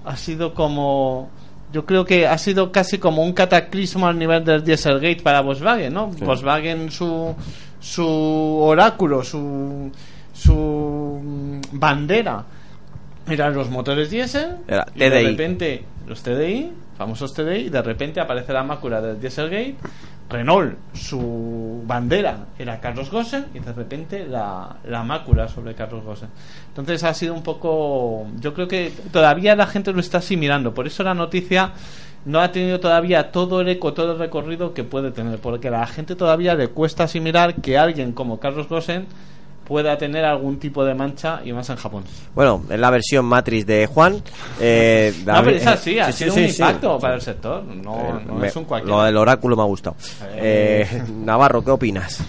ha 0.04 0.18
sido 0.18 0.54
como... 0.54 1.30
Yo 1.76 1.86
creo 1.86 2.06
que 2.06 2.26
ha 2.26 2.38
sido 2.38 2.72
casi 2.72 3.00
como 3.00 3.22
un 3.22 3.34
cataclismo 3.34 4.08
al 4.08 4.18
nivel 4.18 4.46
del 4.46 4.64
Dieselgate 4.64 5.22
para 5.22 5.42
Volkswagen, 5.42 5.94
¿no? 5.94 6.10
Sí. 6.18 6.24
Volkswagen, 6.24 6.90
su, 6.90 7.36
su 7.82 8.08
oráculo, 8.62 9.26
su, 9.26 9.92
su 10.32 11.60
bandera 11.74 12.46
eran 13.28 13.54
los 13.54 13.70
motores 13.70 14.10
diésel 14.10 14.56
Era 14.70 14.86
y 14.96 15.00
de 15.00 15.10
TDI. 15.10 15.24
repente 15.26 15.84
los 16.08 16.24
TDI, 16.24 16.72
famosos 16.98 17.34
TDI, 17.34 17.66
y 17.66 17.70
de 17.70 17.82
repente 17.82 18.22
aparece 18.22 18.54
la 18.54 18.64
mácula 18.64 19.02
del 19.02 19.20
Dieselgate 19.20 19.76
Renault, 20.30 20.76
su 20.94 21.84
bandera 21.86 22.48
era 22.58 22.80
Carlos 22.80 23.12
Gossen 23.12 23.46
y 23.54 23.60
de 23.60 23.74
repente 23.74 24.26
la, 24.26 24.78
la 24.84 25.04
mácula 25.04 25.48
sobre 25.48 25.76
Carlos 25.76 26.04
Gossen. 26.04 26.30
Entonces 26.70 27.04
ha 27.04 27.14
sido 27.14 27.34
un 27.34 27.44
poco. 27.44 28.28
Yo 28.40 28.54
creo 28.54 28.68
que 28.68 28.92
todavía 29.12 29.56
la 29.56 29.68
gente 29.68 29.94
lo 29.94 30.00
está 30.00 30.18
asimilando. 30.18 30.74
Por 30.74 30.88
eso 30.88 31.04
la 31.04 31.14
noticia 31.14 31.74
no 32.26 32.42
ha 32.42 32.52
tenido 32.52 32.80
todavía 32.80 33.32
todo 33.32 33.62
el 33.62 33.70
eco, 33.70 33.94
todo 33.94 34.14
el 34.14 34.20
recorrido 34.20 34.74
que 34.74 34.84
puede 34.84 35.12
tener. 35.12 35.40
Porque 35.40 35.68
a 35.68 35.72
la 35.72 35.88
gente 35.88 36.16
todavía 36.16 36.56
le 36.56 36.70
cuesta 36.70 37.04
asimilar 37.04 37.56
que 37.62 37.78
alguien 37.78 38.12
como 38.12 38.40
Carlos 38.40 38.68
Gossen 38.68 39.06
pueda 39.68 39.98
tener 39.98 40.24
algún 40.26 40.60
tipo 40.60 40.86
de 40.86 40.94
mancha 40.94 41.42
y 41.44 41.52
más 41.54 41.70
en 41.70 41.76
Japón. 41.78 42.04
Bueno, 42.34 42.64
es 42.70 42.80
la 42.80 42.90
versión 42.90 43.26
Matrix 43.26 43.66
de 43.66 43.88
Juan. 43.88 44.22
Eh, 44.60 45.14
No, 45.26 45.34
pero 45.44 45.58
es 45.58 45.68
así, 45.68 46.00
ha 46.00 46.12
sido 46.12 46.34
un 46.36 46.44
impacto 46.44 47.00
para 47.00 47.16
el 47.16 47.22
sector. 47.22 47.64
No, 47.64 47.96
Eh, 48.20 48.24
no 48.28 48.36
me- 48.36 48.48
es 48.48 48.56
un 48.56 48.66
cualquiera. 48.66 48.98
Lo 48.98 49.04
del 49.04 49.18
oráculo 49.18 49.56
me 49.56 49.62
ha 49.64 49.66
gustado. 49.66 49.96
Eh. 50.36 50.88
Eh, 50.92 51.04
Navarro, 51.24 51.64
¿qué 51.64 51.72
opinas? 51.72 52.24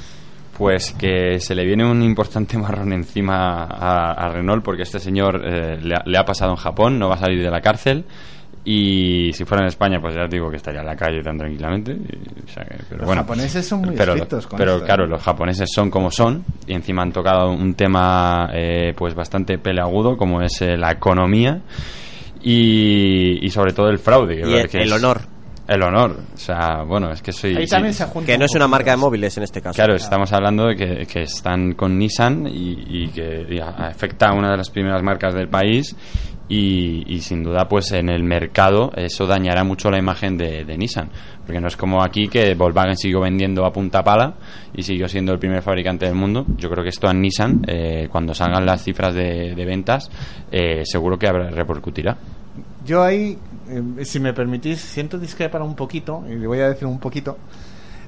Pues 0.57 0.93
que 0.93 1.39
se 1.39 1.55
le 1.55 1.65
viene 1.67 1.85
un 1.85 2.03
importante 2.03 2.57
marrón 2.59 2.93
encima 2.95 3.65
a, 3.65 4.13
a 4.13 4.29
Renault 4.31 4.65
porque 4.65 4.83
este 4.85 4.99
señor 4.99 5.43
eh, 5.45 5.79
le, 5.83 5.95
ha, 5.97 6.03
le 6.07 6.17
ha 6.19 6.25
pasado 6.25 6.53
en 6.53 6.57
Japón, 6.57 6.99
no 6.99 7.09
va 7.11 7.17
a 7.17 7.19
salir 7.19 7.43
de 7.43 7.51
la 7.51 7.61
cárcel 7.61 8.05
y 8.69 9.33
si 9.33 9.45
fuera 9.45 9.63
en 9.63 9.69
España 9.69 9.99
pues 10.01 10.15
ya 10.15 10.25
os 10.25 10.31
digo 10.31 10.51
que 10.51 10.57
estaría 10.57 10.81
en 10.81 10.87
la 10.87 10.97
calle 10.97 11.23
tan 11.23 11.39
tranquilamente. 11.39 11.93
y- 11.93 12.45
o 12.45 12.49
sea 12.53 12.65
que- 12.65 12.79
pero 12.89 12.99
Los 12.99 13.07
bueno, 13.07 13.23
japoneses 13.23 13.65
son 13.67 13.81
muy 13.83 13.95
pero, 13.97 14.13
estrictos 14.15 14.47
con 14.49 14.59
pero 14.59 14.73
esto, 14.75 14.85
claro, 14.87 15.05
¿eh? 15.05 15.09
los 15.09 15.23
japoneses 15.23 15.69
son 15.73 15.89
como 15.91 16.11
son 16.11 16.45
y 16.67 16.75
encima 16.75 17.03
han 17.03 17.13
tocado 17.13 17.51
un 17.53 17.75
tema 17.75 18.51
eh, 18.53 18.93
pues 18.97 19.15
bastante 19.15 19.59
peleagudo 19.59 20.17
como 20.17 20.43
es 20.43 20.61
eh, 20.63 20.77
la 20.77 20.91
economía 20.91 21.61
y, 22.43 23.45
y 23.45 23.51
sobre 23.51 23.73
todo 23.73 23.89
el 23.89 23.99
fraude. 23.99 24.41
Y 24.41 24.67
que 24.69 24.79
el- 24.79 24.85
es- 24.87 24.93
honor. 24.93 25.21
El 25.69 25.83
honor, 25.83 26.17
o 26.33 26.37
sea, 26.39 26.85
bueno, 26.87 27.11
es 27.11 27.21
que 27.23 27.33
soy... 27.33 27.57
Ahí 27.57 27.65
sí- 27.67 27.71
también 27.73 27.93
se 27.93 28.05
junta 28.05 28.31
Que 28.31 28.39
no 28.39 28.45
es 28.45 28.55
una 28.55 28.69
marca 28.69 28.93
de 28.93 28.97
móviles 28.99 29.37
en 29.37 29.43
este 29.43 29.61
caso. 29.61 29.75
Claro, 29.75 29.97
estamos 29.97 30.33
hablando 30.33 30.69
de 30.69 30.77
que, 30.77 31.07
que 31.07 31.23
están 31.23 31.73
con 31.73 31.99
Nissan 31.99 32.47
y, 32.47 32.85
y 32.89 33.09
que 33.09 33.61
afecta 33.61 34.29
a 34.29 34.33
una 34.35 34.53
de 34.53 34.59
las 34.59 34.71
primeras 34.71 35.03
marcas 35.03 35.35
del 35.35 35.49
país 35.49 35.97
y, 36.49 37.21
sin 37.21 37.43
duda 37.43 37.67
pues 37.69 37.91
en 37.93 38.09
el 38.09 38.23
mercado 38.23 38.93
eso 38.95 39.27
dañará 39.27 39.65
mucho 39.65 39.91
la 39.91 39.99
imagen 39.99 40.37
de, 40.37 40.65
Nissan. 40.77 41.11
Porque 41.45 41.61
no 41.61 41.69
es 41.69 41.77
como 41.77 42.03
aquí 42.03 42.29
que 42.29 42.55
Volkswagen 42.55 42.97
siguió 42.97 43.21
vendiendo 43.21 43.65
a 43.65 43.73
punta 43.73 44.03
pala 44.03 44.35
y 44.75 44.83
siguió 44.83 45.09
siendo 45.09 45.33
el 45.33 45.39
primer 45.39 45.63
fabricante 45.63 46.07
del 46.07 46.15
mundo. 46.15 46.45
Yo 46.57 46.69
creo 46.71 46.83
que 46.83 46.91
esto 46.91 47.09
a 47.09 47.13
Nissan 47.13 47.65
eh, 47.67 48.09
cuando 48.11 48.35
salgan 48.35 48.67
las 48.67 48.83
cifras 48.83 49.15
de, 49.15 49.55
ventas 49.67 50.11
eh, 50.51 50.83
seguro 50.85 51.19
que 51.19 51.31
repercutirá. 51.31 52.17
Yo 52.85 53.03
ahí, 53.03 53.37
eh, 53.69 54.05
si 54.05 54.21
me 54.21 54.33
permitís, 54.33 54.81
siento 54.81 55.19
discrepar 55.19 55.63
un 55.63 55.75
poquito, 55.75 56.25
y 56.29 56.37
le 56.37 56.47
voy 56.47 56.61
a 56.61 56.69
decir 56.69 56.87
un 56.87 57.01
poquito, 57.01 57.37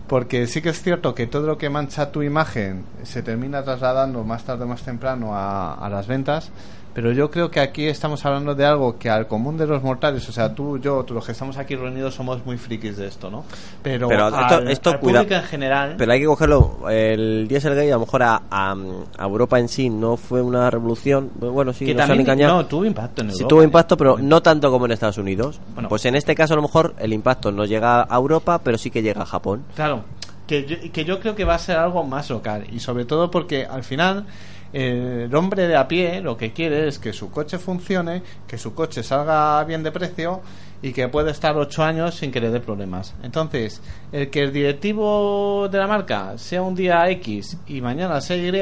porque 0.06 0.47
sí 0.47 0.62
que 0.62 0.69
es 0.69 0.81
cierto 0.81 1.15
que 1.15 1.27
todo 1.27 1.47
lo 1.47 1.59
que 1.59 1.69
mancha 1.69 2.12
tu 2.12 2.23
imagen 2.23 2.85
se 3.02 3.23
termina 3.23 3.65
trasladando 3.65 4.23
más 4.23 4.44
tarde 4.44 4.65
o 4.65 4.69
más 4.69 4.82
temprano 4.82 5.31
a 5.32 5.89
las 5.90 6.06
ventas, 6.06 6.52
pero 6.94 7.12
yo 7.12 7.31
creo 7.31 7.51
que 7.51 7.60
aquí 7.60 7.86
estamos 7.86 8.24
hablando 8.27 8.55
de 8.55 8.65
algo 8.65 8.98
que 8.98 9.09
al 9.10 9.27
común 9.27 9.56
de 9.56 9.66
los 9.66 9.82
mortales, 9.82 10.28
o 10.28 10.32
sea, 10.32 10.55
tú, 10.55 10.78
yo, 10.78 11.05
los 11.09 11.24
que 11.24 11.32
estamos 11.32 11.56
aquí 11.59 11.77
reunidos 11.77 12.15
somos 12.15 12.44
muy 12.44 12.56
frikis 12.59 12.97
de 12.97 13.06
esto, 13.06 13.31
¿no? 13.31 13.44
Pero, 13.82 14.09
Pero 14.09 14.28
esto, 14.28 14.36
al, 14.56 14.69
esto 14.69 14.90
al 14.90 15.01
cuida- 15.01 15.20
público 15.20 15.35
en 15.40 15.43
general... 15.48 15.94
Pero 15.97 16.12
hay 16.12 16.20
que 16.20 16.27
cogerlo. 16.27 16.89
El 16.90 17.47
Dieselgate, 17.48 17.90
a 17.93 17.94
lo 17.97 18.01
mejor 18.01 18.23
a, 18.23 18.43
a- 18.51 18.77
a 19.19 19.24
Europa 19.24 19.59
en 19.59 19.69
sí 19.69 19.90
no 19.90 20.16
fue 20.16 20.43
una 20.43 20.70
revolución. 20.70 21.31
Bueno, 21.39 21.73
sí, 21.73 21.86
que 21.86 21.94
nos 21.94 22.02
han 22.02 22.09
también 22.09 22.27
engañado. 22.27 22.56
no, 22.56 22.66
tuvo 22.66 22.85
impacto 22.85 23.23
en 23.23 23.28
Sí 23.31 23.35
Europa. 23.39 23.48
tuvo 23.48 23.62
impacto, 23.62 23.97
pero 23.97 24.19
no 24.19 24.43
tanto 24.43 24.70
como 24.70 24.86
en 24.86 24.93
Estados 24.93 25.19
Unidos. 25.19 25.60
Bueno. 25.74 25.89
pues 25.89 26.05
en 26.06 26.15
este 26.16 26.35
caso 26.35 26.55
a 26.55 26.56
lo 26.56 26.62
mejor 26.62 26.94
el 26.98 27.12
impacto 27.12 27.52
no 27.52 27.65
llega 27.65 28.02
a 28.02 28.16
Europa, 28.16 28.60
pero 28.62 28.78
sí 28.78 28.90
que 28.90 29.02
llega 29.02 29.23
a 29.23 29.27
Japón. 29.27 29.62
Claro, 29.74 30.02
que 30.49 30.65
yo, 30.65 30.93
que 30.93 31.05
yo 31.05 31.20
creo 31.20 31.37
que 31.37 31.45
va 31.45 31.55
a 31.55 31.59
ser 31.59 31.77
algo 31.77 32.03
más 32.03 32.29
local 32.31 32.66
y 32.73 32.81
sobre 32.81 33.05
todo 33.05 33.31
porque 33.31 33.66
al 33.66 33.85
final 33.85 34.27
el 34.73 35.35
hombre 35.35 35.66
de 35.66 35.77
a 35.77 35.89
pie 35.89 36.20
lo 36.20 36.37
que 36.37 36.53
quiere 36.53 36.89
es 36.89 36.99
que 36.99 37.12
su 37.12 37.31
coche 37.31 37.59
funcione, 37.59 38.23
que 38.47 38.59
su 38.59 38.75
coche 38.75 39.03
salga 39.03 39.62
bien 39.65 39.83
de 39.83 39.93
precio 39.93 40.43
y 40.83 40.93
que 40.93 41.09
puede 41.09 41.31
estar 41.31 41.57
ocho 41.57 41.83
años 41.83 42.16
sin 42.16 42.31
que 42.31 42.41
le 42.41 42.51
dé 42.51 42.61
problemas. 42.61 43.15
Entonces, 43.23 43.81
el 44.12 44.31
que 44.31 44.43
el 44.43 44.53
directivo 44.53 45.69
de 45.70 45.79
la 45.79 45.87
marca 45.87 46.37
sea 46.39 46.62
un 46.62 46.75
día 46.75 47.09
X 47.11 47.57
y 47.66 47.81
mañana 47.81 48.20
sea 48.20 48.37
Y, 48.37 48.53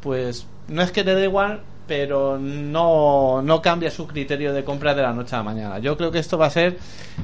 pues 0.00 0.46
no 0.68 0.82
es 0.82 0.92
que 0.92 1.02
le 1.02 1.14
dé 1.14 1.24
igual, 1.24 1.62
pero 1.90 2.38
no, 2.38 3.42
no 3.42 3.60
cambia 3.60 3.90
su 3.90 4.06
criterio 4.06 4.52
de 4.52 4.62
compra 4.62 4.94
de 4.94 5.02
la 5.02 5.12
noche 5.12 5.34
a 5.34 5.38
la 5.38 5.42
mañana. 5.42 5.80
Yo 5.80 5.96
creo 5.96 6.12
que 6.12 6.20
esto 6.20 6.38
va 6.38 6.46
a 6.46 6.50
ser 6.50 6.78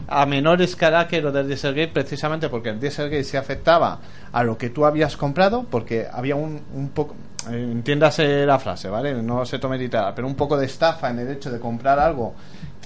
a 0.09 0.27
menor 0.27 0.61
escala 0.61 1.07
que 1.07 1.23
lo 1.23 1.31
del 1.31 1.47
Dieselgate, 1.47 1.93
precisamente 1.93 2.49
porque 2.49 2.71
el 2.71 2.81
Dieselgate 2.81 3.23
se 3.23 3.39
afectaba 3.39 4.01
a 4.33 4.43
lo 4.43 4.59
que 4.59 4.71
tú 4.71 4.85
habías 4.85 5.17
comprado, 5.17 5.65
porque 5.71 6.09
había 6.13 6.35
un, 6.35 6.61
un 6.75 6.89
poco, 6.89 7.15
eh, 7.49 7.55
entiéndase 7.63 8.45
la 8.45 8.59
frase, 8.59 8.89
¿vale? 8.89 9.15
No 9.23 9.47
se 9.47 9.61
tome 9.61 9.79
literal, 9.79 10.13
pero 10.17 10.27
un 10.27 10.35
poco 10.35 10.57
de 10.57 10.67
estafa 10.67 11.11
en 11.11 11.21
el 11.21 11.31
hecho 11.31 11.53
de 11.53 11.61
comprar 11.61 12.01
algo 12.01 12.35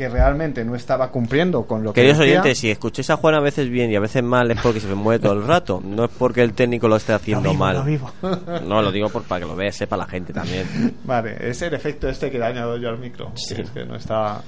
que 0.01 0.09
realmente 0.09 0.65
no 0.65 0.75
estaba 0.75 1.11
cumpliendo 1.11 1.65
con 1.65 1.83
lo 1.85 1.93
que 1.93 2.01
Queridos 2.01 2.21
oyentes, 2.21 2.57
si 2.57 2.71
escuchéis 2.71 3.11
a 3.11 3.17
Juan 3.19 3.35
a 3.35 3.41
veces 3.41 3.69
bien 3.69 3.91
y 3.91 3.97
a 3.97 4.01
veces 4.01 4.23
mal 4.23 4.51
es 4.51 4.59
porque 4.63 4.81
se 4.81 4.87
me 4.87 4.95
mueve 4.95 5.23
todo 5.23 5.35
el 5.35 5.47
rato. 5.47 5.83
No 5.85 6.05
es 6.05 6.11
porque 6.19 6.41
el 6.41 6.55
técnico 6.55 6.89
lo 6.89 6.97
esté 6.97 7.13
haciendo 7.13 7.53
Lo 7.53 7.55
mal. 7.55 7.85
lo. 7.85 8.61
No, 8.67 8.81
lo 8.81 8.91
digo 8.91 9.11
por, 9.11 9.25
para 9.25 9.41
que 9.43 9.47
lo 9.47 9.55
vea, 9.55 9.71
sepa 9.71 9.99
la 9.99 10.07
gente 10.07 10.33
también. 10.33 10.67
Vale, 11.05 11.37
es 11.51 11.61
el 11.61 11.75
efecto 11.75 12.09
este 12.09 12.31
que 12.31 12.39
le 12.39 12.47
he 12.47 12.49
añadido 12.49 12.79
yo 12.79 12.89
al 12.89 12.99
micro. 12.99 13.31
que 13.47 13.61
Es 13.61 13.71
que 13.71 13.85
no 13.85 13.95
estaba. 13.95 14.43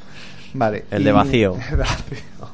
Vale. 0.54 0.86
El 0.90 1.04
de 1.04 1.12
vacío. 1.12 1.54
El 1.70 1.76
de 1.76 1.76
vacío. 1.76 2.51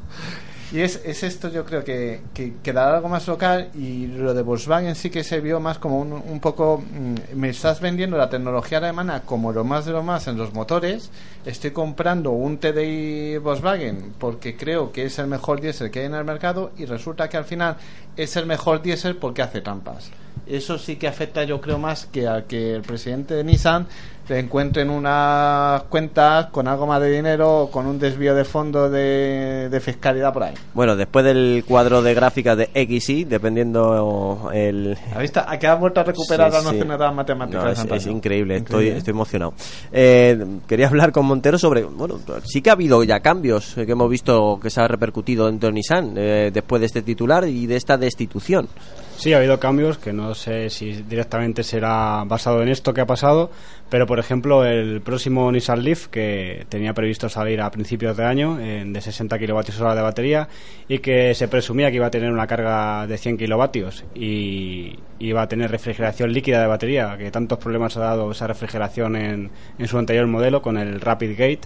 Y 0.70 0.80
es, 0.80 1.00
es 1.04 1.22
esto, 1.22 1.48
yo 1.48 1.64
creo 1.64 1.82
que, 1.82 2.20
que 2.34 2.54
quedará 2.62 2.96
algo 2.96 3.08
más 3.08 3.26
local. 3.26 3.70
Y 3.74 4.06
lo 4.08 4.34
de 4.34 4.42
Volkswagen 4.42 4.94
sí 4.94 5.08
que 5.08 5.24
se 5.24 5.40
vio 5.40 5.60
más 5.60 5.78
como 5.78 5.98
un, 5.98 6.12
un 6.12 6.40
poco. 6.40 6.82
mm, 6.92 7.36
Me 7.36 7.48
estás 7.48 7.80
vendiendo 7.80 8.18
la 8.18 8.28
tecnología 8.28 8.78
alemana 8.78 9.22
como 9.22 9.52
lo 9.52 9.64
más 9.64 9.86
de 9.86 9.92
lo 9.92 10.02
más 10.02 10.26
en 10.28 10.36
los 10.36 10.52
motores. 10.52 11.10
Estoy 11.46 11.70
comprando 11.70 12.32
un 12.32 12.58
TDI 12.58 13.38
Volkswagen 13.38 14.12
porque 14.18 14.56
creo 14.56 14.92
que 14.92 15.04
es 15.06 15.18
el 15.18 15.26
mejor 15.26 15.60
diésel 15.62 15.90
que 15.90 16.00
hay 16.00 16.06
en 16.06 16.14
el 16.14 16.24
mercado. 16.24 16.72
Y 16.76 16.84
resulta 16.84 17.28
que 17.30 17.38
al 17.38 17.44
final 17.44 17.76
es 18.16 18.36
el 18.36 18.44
mejor 18.44 18.82
diésel 18.82 19.16
porque 19.16 19.40
hace 19.42 19.62
trampas. 19.62 20.10
Eso 20.46 20.78
sí 20.78 20.96
que 20.96 21.08
afecta, 21.08 21.44
yo 21.44 21.60
creo, 21.60 21.78
más 21.78 22.06
que 22.06 22.26
al 22.26 22.44
que 22.44 22.74
el 22.74 22.82
presidente 22.82 23.34
de 23.34 23.44
Nissan 23.44 23.86
le 24.28 24.38
encuentre 24.40 24.82
en 24.82 24.90
unas 24.90 25.84
cuentas 25.84 26.46
con 26.50 26.68
algo 26.68 26.86
más 26.86 27.00
de 27.00 27.10
dinero 27.10 27.62
o 27.62 27.70
con 27.70 27.86
un 27.86 27.98
desvío 27.98 28.34
de 28.34 28.44
fondo 28.44 28.90
de, 28.90 29.68
de 29.70 29.80
fiscalidad 29.80 30.34
por 30.34 30.42
ahí. 30.42 30.54
Bueno, 30.74 30.96
después 30.96 31.24
del 31.24 31.64
cuadro 31.66 32.02
de 32.02 32.12
gráficas 32.12 32.58
de 32.58 32.66
XY, 32.74 33.24
dependiendo 33.24 34.50
el... 34.52 34.98
¿Has 35.14 35.20
visto? 35.22 35.40
¿A 35.46 35.58
qué 35.58 35.66
has 35.66 35.80
vuelto 35.80 36.00
a 36.00 36.04
recuperar 36.04 36.50
Sí, 36.50 36.58
las 36.58 36.68
sí. 36.68 36.76
de 36.78 36.84
las 36.98 37.14
matemáticas? 37.14 37.86
No, 37.86 37.94
es, 37.94 38.02
es 38.02 38.06
increíble, 38.06 38.56
estoy, 38.56 38.88
estoy 38.88 39.12
emocionado. 39.12 39.54
Eh, 39.92 40.38
quería 40.66 40.88
hablar 40.88 41.10
con 41.10 41.24
Montero 41.24 41.58
sobre, 41.58 41.84
bueno, 41.84 42.18
sí 42.44 42.60
que 42.60 42.68
ha 42.68 42.74
habido 42.74 43.02
ya 43.04 43.20
cambios 43.20 43.78
eh, 43.78 43.86
que 43.86 43.92
hemos 43.92 44.10
visto 44.10 44.58
que 44.60 44.68
se 44.68 44.80
ha 44.82 44.88
repercutido 44.88 45.46
dentro 45.46 45.68
de 45.70 45.72
Nissan 45.72 46.14
eh, 46.16 46.50
después 46.52 46.80
de 46.80 46.86
este 46.86 47.00
titular 47.00 47.48
y 47.48 47.66
de 47.66 47.76
esta 47.76 47.96
destitución. 47.96 48.68
Sí, 49.18 49.32
ha 49.32 49.38
habido 49.38 49.58
cambios 49.58 49.98
que 49.98 50.12
no 50.12 50.32
sé 50.36 50.70
si 50.70 50.92
directamente 50.92 51.64
será 51.64 52.22
basado 52.24 52.62
en 52.62 52.68
esto 52.68 52.94
que 52.94 53.00
ha 53.00 53.06
pasado, 53.06 53.50
pero 53.90 54.06
por 54.06 54.20
ejemplo 54.20 54.64
el 54.64 55.00
próximo 55.00 55.50
Nissan 55.50 55.82
Leaf 55.82 56.06
que 56.06 56.66
tenía 56.68 56.94
previsto 56.94 57.28
salir 57.28 57.60
a 57.60 57.68
principios 57.72 58.16
de 58.16 58.24
año 58.24 58.60
en- 58.60 58.92
de 58.92 59.00
60 59.00 59.36
kilovatios 59.40 59.80
hora 59.80 59.96
de 59.96 60.02
batería 60.02 60.46
y 60.88 61.00
que 61.00 61.34
se 61.34 61.48
presumía 61.48 61.90
que 61.90 61.96
iba 61.96 62.06
a 62.06 62.12
tener 62.12 62.30
una 62.30 62.46
carga 62.46 63.08
de 63.08 63.18
100 63.18 63.38
kilovatios 63.38 64.04
y 64.14 64.96
iba 65.18 65.42
a 65.42 65.48
tener 65.48 65.68
refrigeración 65.72 66.32
líquida 66.32 66.60
de 66.60 66.68
batería, 66.68 67.16
que 67.18 67.32
tantos 67.32 67.58
problemas 67.58 67.96
ha 67.96 68.00
dado 68.00 68.30
esa 68.30 68.46
refrigeración 68.46 69.16
en, 69.16 69.50
en 69.80 69.88
su 69.88 69.98
anterior 69.98 70.28
modelo 70.28 70.62
con 70.62 70.78
el 70.78 71.00
Rapid 71.00 71.32
Gate 71.32 71.62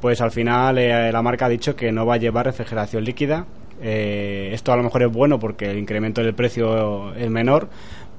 pues 0.00 0.20
al 0.20 0.32
final 0.32 0.78
eh, 0.78 1.12
la 1.12 1.22
marca 1.22 1.46
ha 1.46 1.48
dicho 1.48 1.76
que 1.76 1.92
no 1.92 2.04
va 2.04 2.14
a 2.14 2.16
llevar 2.16 2.46
refrigeración 2.46 3.04
líquida. 3.04 3.46
Eh, 3.82 4.50
esto 4.52 4.72
a 4.72 4.76
lo 4.76 4.82
mejor 4.84 5.02
es 5.02 5.12
bueno 5.12 5.40
porque 5.40 5.70
el 5.70 5.78
incremento 5.78 6.22
del 6.22 6.34
precio 6.34 7.14
es 7.14 7.28
menor, 7.28 7.68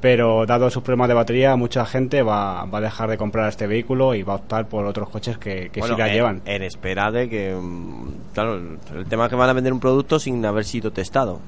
pero 0.04 0.46
dado 0.46 0.70
sus 0.70 0.84
problemas 0.84 1.08
de 1.08 1.14
batería, 1.14 1.56
mucha 1.56 1.86
gente 1.86 2.24
va, 2.24 2.66
va 2.66 2.80
a 2.80 2.82
dejar 2.82 3.10
de 3.10 3.18
comprar 3.18 3.48
este 3.48 3.68
vehículo 3.68 4.14
y 4.14 4.22
va 4.22 4.34
a 4.34 4.36
optar 4.36 4.68
por 4.68 4.84
otros 4.86 5.08
coches 5.08 5.38
que, 5.38 5.70
que 5.72 5.80
Bueno, 5.80 5.96
sí 5.96 6.02
la 6.02 6.08
en- 6.10 6.14
llevan. 6.14 6.42
En 6.44 6.62
espera 6.62 7.10
de 7.10 7.30
que, 7.30 7.56
mm, 7.56 8.08
claro, 8.34 8.56
el- 8.58 9.06
tema 9.08 9.24
es 9.24 9.30
que 9.30 9.38
van 9.38 9.50
a 9.50 9.54
vender 9.54 9.72
un 9.72 9.80
producto 9.80 10.20
sin 10.20 10.46
haber 10.46 10.66
sido 10.66 10.92
testado. 10.92 11.40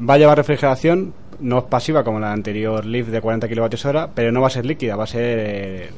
Va 0.00 0.14
a 0.14 0.18
llevar 0.18 0.36
refrigeración, 0.36 1.14
no 1.38 1.58
es 1.58 1.64
pasiva 1.66 2.02
como 2.02 2.18
la 2.18 2.32
anterior 2.32 2.84
Leaf 2.84 3.06
de 3.06 3.20
40 3.20 3.46
kilovatios 3.46 3.84
hora, 3.84 4.08
pero 4.12 4.32
no 4.32 4.40
va 4.40 4.48
a 4.48 4.50
ser 4.50 4.66
líquida, 4.66 4.96
va 4.96 5.04
a 5.04 5.06
ser 5.06 5.38
eh, 5.38 5.90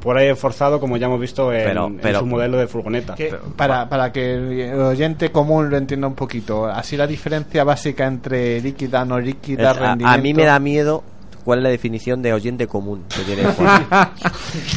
por 0.00 0.16
ahí 0.18 0.34
forzado 0.34 0.80
como 0.80 0.96
ya 0.96 1.06
hemos 1.06 1.20
visto 1.20 1.52
en, 1.52 1.62
Pero- 1.62 1.86
en 1.86 1.98
pero- 1.98 2.18
su 2.18 2.26
modelo 2.26 2.58
de 2.58 2.66
furgoneta. 2.66 3.14
Que 3.14 3.32
para, 3.56 3.88
para 3.88 4.10
que 4.10 4.34
el 4.72 4.80
oyente 4.80 5.30
común 5.30 5.70
lo 5.70 5.76
entienda 5.76 6.08
un 6.08 6.16
poquito, 6.16 6.66
así 6.66 6.96
la 6.96 7.06
diferencia 7.06 7.62
básica 7.62 8.04
entre 8.04 8.60
líquida, 8.60 9.04
no 9.04 9.20
líquida, 9.20 9.70
Es- 9.70 9.76
a, 9.76 9.80
rendimiento. 9.80 10.08
a 10.18 10.20
mí 10.20 10.34
me 10.34 10.44
da 10.44 10.58
miedo 10.58 11.04
cuál 11.46 11.60
es 11.60 11.62
la 11.62 11.68
definición 11.70 12.22
de 12.22 12.32
oyente 12.32 12.66
común 12.66 13.04
que 13.08 13.22
tiene 13.22 13.44
Juan. 13.44 13.86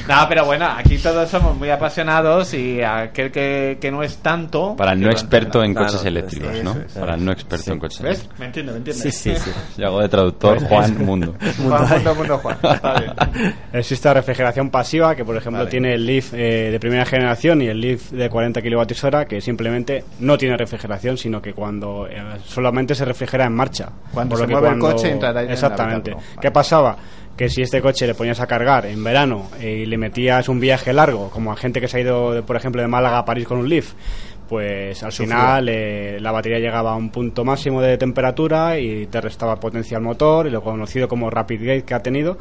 no, 0.07 0.15
pero 0.29 0.45
bueno, 0.45 0.67
aquí 0.67 0.99
todos 0.99 1.27
somos 1.27 1.57
muy 1.57 1.71
apasionados 1.71 2.53
y 2.53 2.83
aquel 2.83 3.31
que, 3.31 3.79
que 3.81 3.91
no 3.91 4.03
es 4.03 4.17
tanto. 4.17 4.75
Para 4.77 4.91
el 4.93 5.01
no 5.01 5.09
experto 5.09 5.63
en 5.63 5.73
coches 5.73 6.05
eléctricos, 6.05 6.63
¿no? 6.63 6.75
Para 6.97 7.15
el 7.15 7.25
no 7.25 7.31
experto 7.31 7.71
en 7.73 7.79
coches 7.79 8.01
¿Ves? 8.01 8.09
eléctricos. 8.19 8.39
Me 8.39 8.45
entiende, 8.45 8.71
me 8.73 8.77
entiende. 8.77 9.01
Sí, 9.01 9.11
sí, 9.11 9.35
sí. 9.35 9.51
Yo 9.77 9.87
hago 9.87 10.01
de 10.01 10.09
traductor 10.09 10.63
Juan 10.63 10.97
Mundo. 11.05 11.33
Juan, 11.67 11.89
mundo, 11.89 12.15
mundo, 12.15 12.37
Juan. 12.37 12.57
Está 12.61 12.99
bien. 12.99 13.13
Existe 13.73 14.07
la 14.07 14.13
refrigeración 14.13 14.69
pasiva, 14.69 15.15
que 15.15 15.25
por 15.25 15.35
ejemplo 15.35 15.61
Vale. 15.61 15.71
tiene 15.71 15.95
el 15.95 16.05
Leaf 16.05 16.35
eh, 16.35 16.69
de 16.69 16.79
primera 16.79 17.05
generación 17.05 17.63
y 17.63 17.67
el 17.67 17.81
Leaf 17.81 18.11
de 18.11 18.29
40 18.29 18.61
kWh, 18.61 19.25
que 19.27 19.41
simplemente 19.41 20.03
no 20.19 20.37
tiene 20.37 20.55
refrigeración, 20.55 21.17
sino 21.17 21.41
que 21.41 21.53
cuando 21.53 22.07
eh, 22.07 22.21
solamente 22.45 22.93
se 22.93 23.05
refrigera 23.05 23.45
en 23.45 23.53
marcha. 23.53 23.89
Cuando 24.13 24.35
Por 24.35 24.39
lo 24.41 24.45
se 24.45 24.47
que 24.49 24.59
mueve 24.59 24.75
el 24.75 24.79
coche, 24.79 25.11
en 25.13 25.23
el 25.23 25.49
Exactamente. 25.49 26.11
habitáculo. 26.11 26.41
¿Qué 26.41 26.51
pasaba? 26.59 26.97
Que 27.37 27.47
si 27.49 27.61
este 27.61 27.81
coche 27.81 28.05
le 28.05 28.15
ponías 28.15 28.41
a 28.41 28.47
cargar 28.47 28.85
en 28.85 29.01
verano 29.01 29.47
y 29.61 29.85
le 29.85 29.97
metías 29.97 30.49
un 30.49 30.59
viaje 30.59 30.91
largo, 30.91 31.29
como 31.29 31.53
a 31.53 31.55
gente 31.55 31.79
que 31.79 31.87
se 31.87 31.97
ha 31.97 32.01
ido, 32.01 32.33
de- 32.33 32.43
por 32.43 32.57
ejemplo, 32.57 32.81
de 32.81 32.87
Málaga 32.89 33.19
a 33.19 33.23
París 33.25 33.47
con 33.47 33.59
un 33.59 33.69
Leaf, 33.69 33.93
pues 34.49 35.01
al 35.03 35.11
final 35.13 35.69
eh, 35.69 36.17
la 36.19 36.31
batería 36.31 36.59
llegaba 36.59 36.91
a 36.93 36.95
un 36.95 37.11
punto 37.11 37.45
máximo 37.45 37.81
de 37.81 37.97
temperatura 37.97 38.77
y 38.79 39.05
te 39.05 39.21
restaba 39.21 39.57
potencia 39.57 39.95
al 39.95 40.03
motor 40.03 40.47
y 40.47 40.49
lo 40.49 40.61
conocido 40.63 41.07
como 41.07 41.29
Rapid 41.29 41.61
Gate 41.61 41.83
que 41.83 41.93
ha 41.93 42.01
tenido. 42.01 42.37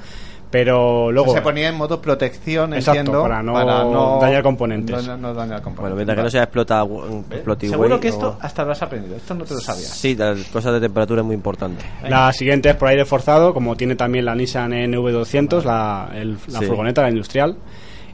Pero 0.50 1.12
luego 1.12 1.34
se 1.34 1.42
ponía 1.42 1.68
en 1.68 1.74
modo 1.74 2.00
protección, 2.00 2.72
Exacto, 2.72 3.00
entiendo, 3.00 3.22
para 3.22 3.42
no 3.42 4.18
dañar 4.18 4.42
componentes. 4.42 5.06
No, 5.06 5.16
no 5.18 5.34
dañar 5.34 5.60
componentes. 5.60 5.80
Bueno, 5.80 5.96
mientras 5.96 6.16
que 6.16 6.22
no 6.22 6.30
sea 6.30 6.42
explota, 6.44 6.82
explotiway 7.30 7.70
Seguro 7.70 8.00
que 8.00 8.08
o- 8.08 8.10
esto 8.12 8.38
hasta 8.40 8.64
lo 8.64 8.72
has 8.72 8.82
aprendido. 8.82 9.16
Esto 9.16 9.34
no 9.34 9.44
te 9.44 9.52
lo 9.54 9.60
sabías. 9.60 9.88
Sí, 9.90 10.16
las 10.16 10.38
cosas 10.44 10.72
de 10.72 10.80
temperatura 10.80 11.20
es 11.20 11.26
muy 11.26 11.34
importante. 11.34 11.84
La 12.08 12.32
siguiente 12.32 12.70
es 12.70 12.76
por 12.76 12.88
aire 12.88 13.04
forzado, 13.04 13.52
como 13.52 13.76
tiene 13.76 13.94
también 13.94 14.24
la 14.24 14.34
Nissan 14.34 14.72
NV200, 14.72 15.64
la, 15.64 16.10
el- 16.14 16.38
la 16.48 16.60
Sí. 16.60 16.64
furgoneta, 16.66 17.02
la 17.02 17.10
industrial. 17.10 17.56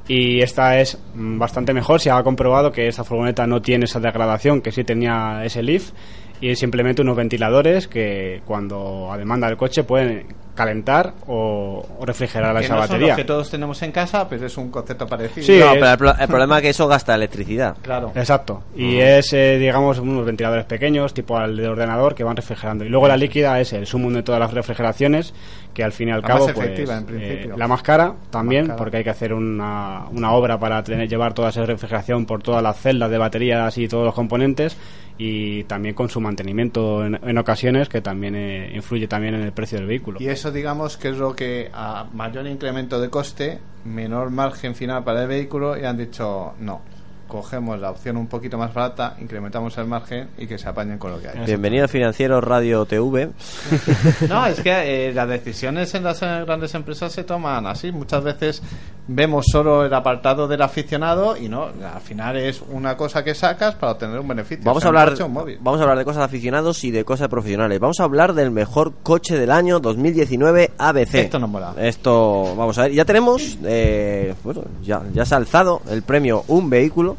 Y 0.09 0.41
esta 0.43 0.79
es 0.81 0.99
mm, 1.15 1.39
bastante 1.39 1.73
mejor. 1.73 2.01
Se 2.01 2.11
ha 2.11 2.23
comprobado 2.23 2.73
que 2.73 2.89
esta 2.89 3.05
furgoneta 3.05 3.47
no 3.47 3.63
tiene 3.63 3.85
esa 3.87 4.01
degradación 4.01 4.61
que 4.61 4.73
sí 4.73 4.83
tenía 4.85 5.43
ese 5.45 5.63
Leaf. 5.63 5.93
Y 6.41 6.51
es 6.51 6.59
simplemente 6.59 7.01
unos 7.01 7.17
ventiladores 7.17 7.87
que 7.89 8.43
cuando 8.45 9.11
a 9.11 9.17
demanda 9.17 9.47
del 9.47 9.57
coche 9.57 9.85
pueden 9.85 10.27
calentar 10.55 11.13
o, 11.27 11.85
o 11.99 12.07
refrigerar 12.07 12.57
Que 12.57 12.65
esa 12.65 12.75
no 12.75 12.81
son 12.83 12.89
batería. 12.89 13.09
los 13.09 13.17
que 13.17 13.25
todos 13.25 13.51
tenemos 13.51 13.83
en 13.83 13.93
casa, 13.93 14.29
pero 14.29 14.47
es 14.47 14.57
un 14.57 14.71
concepto 14.71 15.07
parecido. 15.07 15.47
Sí, 15.47 15.59
No, 15.59 15.73
es- 15.73 15.79
pero 15.81 15.91
el, 15.91 15.99
pro- 15.99 16.15
el 16.21 16.29
problema 16.29 16.57
es 16.59 16.63
que 16.63 16.69
eso 16.71 16.87
gasta 16.89 17.15
electricidad. 17.15 17.77
Claro. 17.83 18.13
Exacto. 18.15 18.63
Y 18.77 18.99
es, 18.99 19.33
eh, 19.33 19.59
digamos, 19.59 19.99
unos 19.99 20.25
ventiladores 20.25 20.65
pequeños, 20.65 21.13
tipo 21.15 21.37
al 21.37 21.57
de 21.57 21.69
ordenador, 21.69 22.15
que 22.15 22.25
van 22.25 22.37
refrigerando. 22.37 22.85
Y 22.85 22.89
luego 22.89 23.09
la 23.09 23.17
líquida 23.17 23.61
es 23.61 23.73
el 23.73 23.87
sumum 23.87 24.13
de 24.15 24.23
todas 24.23 24.41
las 24.41 24.53
refrigeraciones, 24.55 25.35
que 25.75 25.83
al 25.83 25.93
fin 25.93 26.09
y 26.09 26.13
al 26.13 26.23
La 26.23 26.29
cabo, 26.29 26.45
más 26.47 26.55
pues, 26.55 26.67
efectiva, 26.69 26.99
en 26.99 27.07
eh, 27.11 27.51
la 27.57 27.67
más 27.69 27.83
cara 27.83 28.15
también, 28.31 28.63
La 28.63 28.69
más 28.69 28.75
cara. 28.75 28.79
porque 28.79 28.97
hay 28.99 29.05
que 29.05 29.11
hacer 29.11 29.33
una, 29.35 30.05
una 30.13 30.33
obra 30.33 30.59
para 30.59 30.83
tener, 30.85 31.09
llevar 31.09 31.35
toda 31.35 31.49
esa 31.49 31.65
refrigeración 31.67 32.27
por 32.27 32.43
todas 32.43 32.63
las 32.63 32.79
celdas 32.81 33.11
de 33.11 33.19
baterías 33.19 33.77
y 33.77 33.89
todos 33.89 34.05
los 34.05 34.15
componentes, 34.15 34.77
y 35.19 35.63
también 35.65 35.95
con 35.95 36.09
su 36.09 36.21
mantenimiento 36.21 37.05
en, 37.07 37.19
en 37.23 37.39
ocasiones, 37.39 37.89
que 37.89 38.01
también 38.01 38.35
eh, 38.37 38.73
influye 38.75 39.07
también 39.07 39.35
en 39.35 39.43
el 39.43 39.53
precio 39.53 39.79
del 39.79 39.87
vehículo. 39.87 40.19
Y 40.21 40.29
eso, 40.45 40.53
digamos, 40.53 40.99
que 40.99 41.09
es 41.09 41.17
lo 41.17 41.35
que 41.35 41.71
a 41.73 42.05
mayor 42.13 42.47
incremento 42.47 43.01
de 43.01 43.09
coste, 43.09 43.61
menor 43.87 44.29
margen 44.29 44.75
final 44.75 45.03
para 45.03 45.23
el 45.23 45.29
vehículo, 45.29 45.75
y 45.79 45.87
han 45.87 45.97
dicho 45.97 46.53
no. 46.59 46.83
Cogemos 47.29 47.81
la 47.81 47.91
opción 47.91 48.17
un 48.17 48.27
poquito 48.27 48.59
más 48.59 48.73
barata, 48.73 49.17
incrementamos 49.21 49.77
el 49.79 49.87
margen 49.87 50.29
y 50.39 50.47
que 50.47 50.59
se 50.59 50.69
apañen 50.69 50.99
con 50.99 51.11
lo 51.11 51.21
que 51.21 51.29
hay. 51.29 51.45
Bienvenido 51.47 51.87
a 51.87 51.89
Financiero 51.89 52.41
Radio 52.41 52.85
TV. 52.87 53.31
No, 54.29 54.47
es 54.47 54.61
que 54.61 55.09
eh, 55.09 55.13
las 55.13 55.29
decisiones 55.29 55.95
en 55.95 56.05
las 56.05 56.21
grandes 56.21 56.75
empresas 56.75 57.13
se 57.13 57.25
toman 57.25 57.67
así. 57.67 57.93
Muchas 57.93 58.23
veces 58.23 58.63
vemos 59.07 59.47
solo 59.51 59.85
el 59.85 59.93
apartado 59.93 60.49
del 60.49 60.63
aficionado 60.63 61.37
y 61.37 61.49
no, 61.49 61.65
al 61.65 62.01
final 62.01 62.37
es 62.37 62.63
una 62.71 62.97
cosa 62.97 63.23
que 63.25 63.35
sacas 63.35 63.75
para 63.75 63.93
obtener 63.93 64.19
un 64.19 64.29
beneficio. 64.29 64.65
Vamos 64.65 64.85
O 64.85 64.89
a 64.89 64.91
sea, 64.93 65.01
hablar 65.01 65.19
vamos 65.61 65.81
a 65.81 65.83
hablar 65.83 65.99
de 65.99 66.05
cosas 66.05 66.21
de 66.21 66.25
aficionados 66.25 66.85
y 66.85 66.91
de 66.91 67.05
cosas 67.05 67.29
profesionales. 67.29 67.81
Vamos 67.81 68.01
a 68.01 68.05
hablar 68.05 68.35
del 68.35 68.51
mejor 68.51 68.93
coche 69.03 69.37
del 69.37 69.51
año 69.51 69.81
2019 69.81 70.73
ABC. 70.79 71.15
Esto 71.15 71.39
nos 71.39 71.51
mola. 71.51 71.75
Esto, 71.79 72.55
vamos 72.57 72.79
a 72.79 72.83
ver, 72.83 72.93
ya 72.93 73.05
tenemos, 73.05 73.59
eh, 73.65 74.35
bueno, 74.43 74.63
ya, 74.83 75.03
ya 75.13 75.25
se 75.25 75.35
ha 75.35 75.39
alzado 75.39 75.83
el 75.91 76.03
premio 76.03 76.45
Un 76.49 76.71
Vehículo 76.71 77.17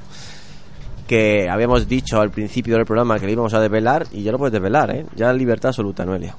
que 1.07 1.49
habíamos 1.49 1.88
dicho 1.88 2.19
al 2.19 2.32
principio 2.32 2.76
del 2.76 2.86
programa 2.86 3.19
que 3.19 3.26
le 3.26 3.34
íbamos 3.34 3.53
a 3.53 3.60
desvelar 3.60 4.07
y 4.11 4.23
ya 4.23 4.32
lo 4.32 4.38
puedes 4.38 4.53
desvelar, 4.53 4.95
¿eh? 4.95 5.06
Ya 5.15 5.32
libertad 5.34 5.69
absoluta, 5.69 6.06
Noelia. 6.06 6.36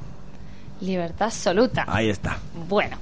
Libertad 0.81 1.27
absoluta. 1.27 1.85
Ahí 1.89 2.11
está. 2.11 2.39
Bueno, 2.69 2.99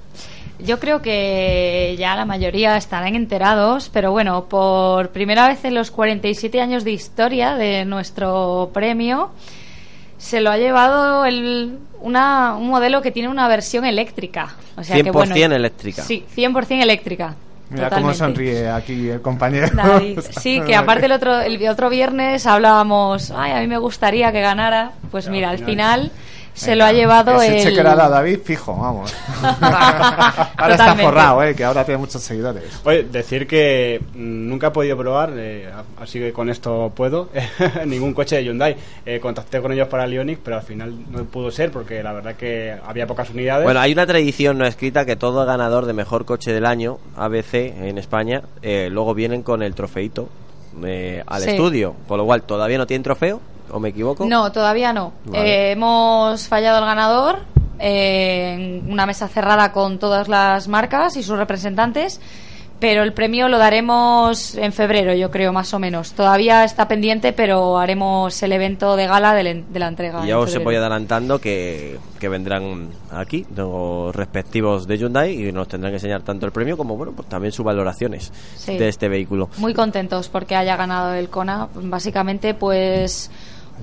yo 0.59 0.79
creo 0.79 1.03
que 1.03 1.97
ya 1.99 2.15
la 2.15 2.25
mayoría 2.25 2.77
estarán 2.77 3.17
enterados, 3.17 3.91
pero 3.93 4.13
bueno, 4.13 4.45
por 4.45 5.11
primera 5.11 5.49
vez 5.49 5.65
en 5.65 5.75
los 5.75 5.91
47 5.91 6.61
años 6.61 6.85
de 6.85 6.93
historia 6.93 7.57
de 7.57 7.85
nuestro 7.85 8.71
premio, 8.73 9.31
se 10.19 10.41
lo 10.41 10.51
ha 10.51 10.57
llevado 10.57 11.25
el, 11.25 11.79
una, 12.01 12.55
un 12.57 12.69
modelo 12.69 13.03
que 13.03 13.11
tiene 13.11 13.29
una 13.29 13.49
versión 13.49 13.85
eléctrica. 13.85 14.55
O 14.77 14.85
sea 14.85 14.97
que, 14.97 15.11
100% 15.11 15.13
bueno, 15.13 15.35
eléctrica. 15.35 16.03
Sí, 16.03 16.25
100% 16.37 16.83
eléctrica. 16.83 17.35
Mira 17.71 17.89
cómo 17.91 18.13
totalmente. 18.13 18.19
sonríe 18.19 18.69
aquí 18.71 19.09
el 19.09 19.21
compañero. 19.21 19.69
David. 19.73 20.21
Sí, 20.41 20.61
que 20.61 20.77
aparte 20.77 21.07
el 21.07 21.13
otro, 21.13 21.41
el 21.41 21.67
otro 21.69 21.89
viernes 21.89 22.47
hablábamos, 22.47 23.31
ay, 23.31 23.53
a 23.53 23.61
mí 23.61 23.67
me 23.67 23.79
gustaría 23.79 24.31
que 24.33 24.41
ganara. 24.41 24.93
Pues 25.11 25.29
mira, 25.29 25.51
al 25.51 25.59
final 25.59 26.11
se 26.55 26.75
lo 26.77 26.85
ha 26.85 26.93
llevado 26.93 27.41
Ese 27.43 27.59
el... 27.59 27.63
cheque 27.65 27.81
era 27.81 27.93
a 27.93 28.09
David 28.09 28.39
fijo, 28.45 28.75
vamos. 28.77 29.13
ahora 29.43 30.75
está 30.75 30.95
forrado, 30.97 31.43
eh, 31.43 31.55
que 31.55 31.65
ahora 31.65 31.85
tiene 31.85 31.99
muchos 31.99 32.23
seguidores. 32.23 32.65
Oye, 32.85 33.05
decir 33.05 33.47
que 33.47 34.01
mm, 34.15 34.49
nunca 34.49 34.69
he 34.69 34.71
podido 34.71 34.97
probar, 34.97 35.33
eh, 35.37 35.69
así 36.01 36.19
que 36.19 36.33
con 36.33 36.49
esto 36.49 36.93
puedo, 36.95 37.29
ningún 37.87 38.15
coche 38.15 38.37
de 38.37 38.45
Hyundai. 38.45 38.77
Eh, 39.05 39.21
contacté 39.21 39.61
con 39.61 39.73
ellos 39.73 39.89
para 39.89 40.05
el 40.05 40.13
Ioniq, 40.13 40.39
pero 40.43 40.57
al 40.57 40.63
final 40.63 40.95
no 41.11 41.25
pudo 41.25 41.51
ser 41.51 41.71
porque 41.71 42.03
la 42.03 42.13
verdad 42.13 42.37
que 42.37 42.75
había 42.87 43.07
pocas 43.07 43.31
unidades. 43.31 43.65
Bueno, 43.65 43.81
hay 43.81 43.93
una 43.93 44.07
tradición 44.07 44.57
no 44.59 44.67
escrita 44.67 45.05
que 45.05 45.17
todo 45.17 45.45
ganador 45.45 45.87
de 45.87 45.93
mejor 45.93 46.25
coche 46.25 46.53
del 46.53 46.67
año, 46.67 46.99
ABC, 47.17 47.55
en 47.55 47.99
España, 47.99 48.43
eh, 48.63 48.89
luego 48.91 49.15
vienen 49.15 49.43
con 49.43 49.63
el 49.63 49.75
trofeito 49.75 50.29
eh, 50.85 51.23
al 51.27 51.43
Sí. 51.43 51.51
estudio. 51.51 51.95
Con 52.09 52.19
lo 52.19 52.25
cual, 52.25 52.43
todavía 52.43 52.79
no 52.79 52.87
tienen 52.87 53.03
trofeo, 53.03 53.41
¿o 53.71 53.81
me 53.81 53.91
equivoco? 53.91 54.27
No, 54.27 54.53
todavía 54.53 54.93
no. 54.93 55.13
Vale. 55.27 55.69
Eh, 55.69 55.73
hemos 55.73 56.49
fallado 56.49 56.79
al 56.79 56.85
ganador 56.85 57.39
eh, 57.79 58.55
en 58.83 58.93
una 58.93 59.07
mesa 59.07 59.29
cerrada 59.29 59.73
con 59.73 59.99
todas 59.99 60.29
las 60.29 60.69
marcas 60.69 61.17
y 61.17 61.23
sus 61.23 61.37
representantes, 61.37 62.21
pero 62.85 63.03
el 63.03 63.15
premio 63.15 63.49
lo 63.49 63.57
daremos 63.57 64.57
en 64.57 64.71
febrero, 64.71 65.15
yo 65.15 65.31
creo, 65.31 65.55
más 65.55 65.73
o 65.73 65.79
menos. 65.79 66.13
Todavía 66.13 66.65
está 66.65 66.87
pendiente, 66.87 67.33
pero 67.33 67.79
haremos 67.79 68.43
el 68.43 68.53
evento 68.53 68.95
de 68.95 69.07
gala 69.07 69.33
de, 69.33 69.43
la- 69.43 69.55
de 69.55 69.79
la 69.79 69.89
entrega. 69.89 70.23
Y 70.23 70.29
ya 70.29 70.39
os 70.39 70.51
febrero. 70.51 70.65
voy 70.67 70.77
adelantando 70.77 71.39
que, 71.41 71.97
que 72.21 72.29
vendrán 72.29 72.91
aquí 73.11 73.47
los 73.57 74.15
respectivos 74.15 74.87
de 74.87 74.99
Hyundai 74.99 75.49
y 75.49 75.51
nos 75.51 75.67
tendrán 75.67 75.93
que 75.93 75.97
enseñar 75.97 76.21
tanto 76.21 76.45
el 76.45 76.53
premio 76.53 76.77
como 76.77 76.95
bueno 76.99 77.13
pues 77.13 77.27
también 77.27 77.53
sus 77.53 77.65
valoraciones 77.65 78.31
Sí. 78.57 78.77
de 78.77 78.87
este 78.89 79.09
vehículo. 79.09 79.49
Muy 79.57 79.73
contentos 79.73 80.29
porque 80.29 80.55
haya 80.55 80.77
ganado 80.77 81.15
el 81.15 81.31
Kona. 81.31 81.69
Básicamente, 81.75 82.53
pues 82.53 83.31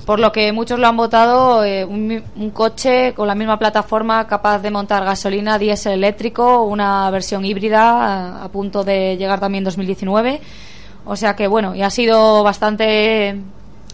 por 0.05 0.19
lo 0.19 0.31
que 0.31 0.51
muchos 0.51 0.80
lo 0.80 0.88
han 0.88 0.97
votado, 0.97 1.63
eh, 1.63 1.85
un, 1.85 2.23
un 2.35 2.49
coche 2.51 3.13
con 3.13 3.27
la 3.27 3.35
misma 3.35 3.59
plataforma 3.59 4.26
capaz 4.27 4.59
de 4.59 4.72
montar 4.72 5.03
gasolina, 5.05 5.57
diésel 5.57 5.93
eléctrico, 5.93 6.63
una 6.63 7.09
versión 7.11 7.45
híbrida 7.45 7.81
a, 7.81 8.43
a 8.43 8.49
punto 8.49 8.84
de 8.84 9.18
llegar 9.18 9.39
también 9.39 9.61
en 9.61 9.65
2019. 9.65 10.41
O 11.05 11.15
sea 11.15 11.35
que 11.35 11.47
bueno, 11.47 11.76
y 11.76 11.81
ha 11.81 11.89
sido 11.89 12.43
bastante 12.43 13.35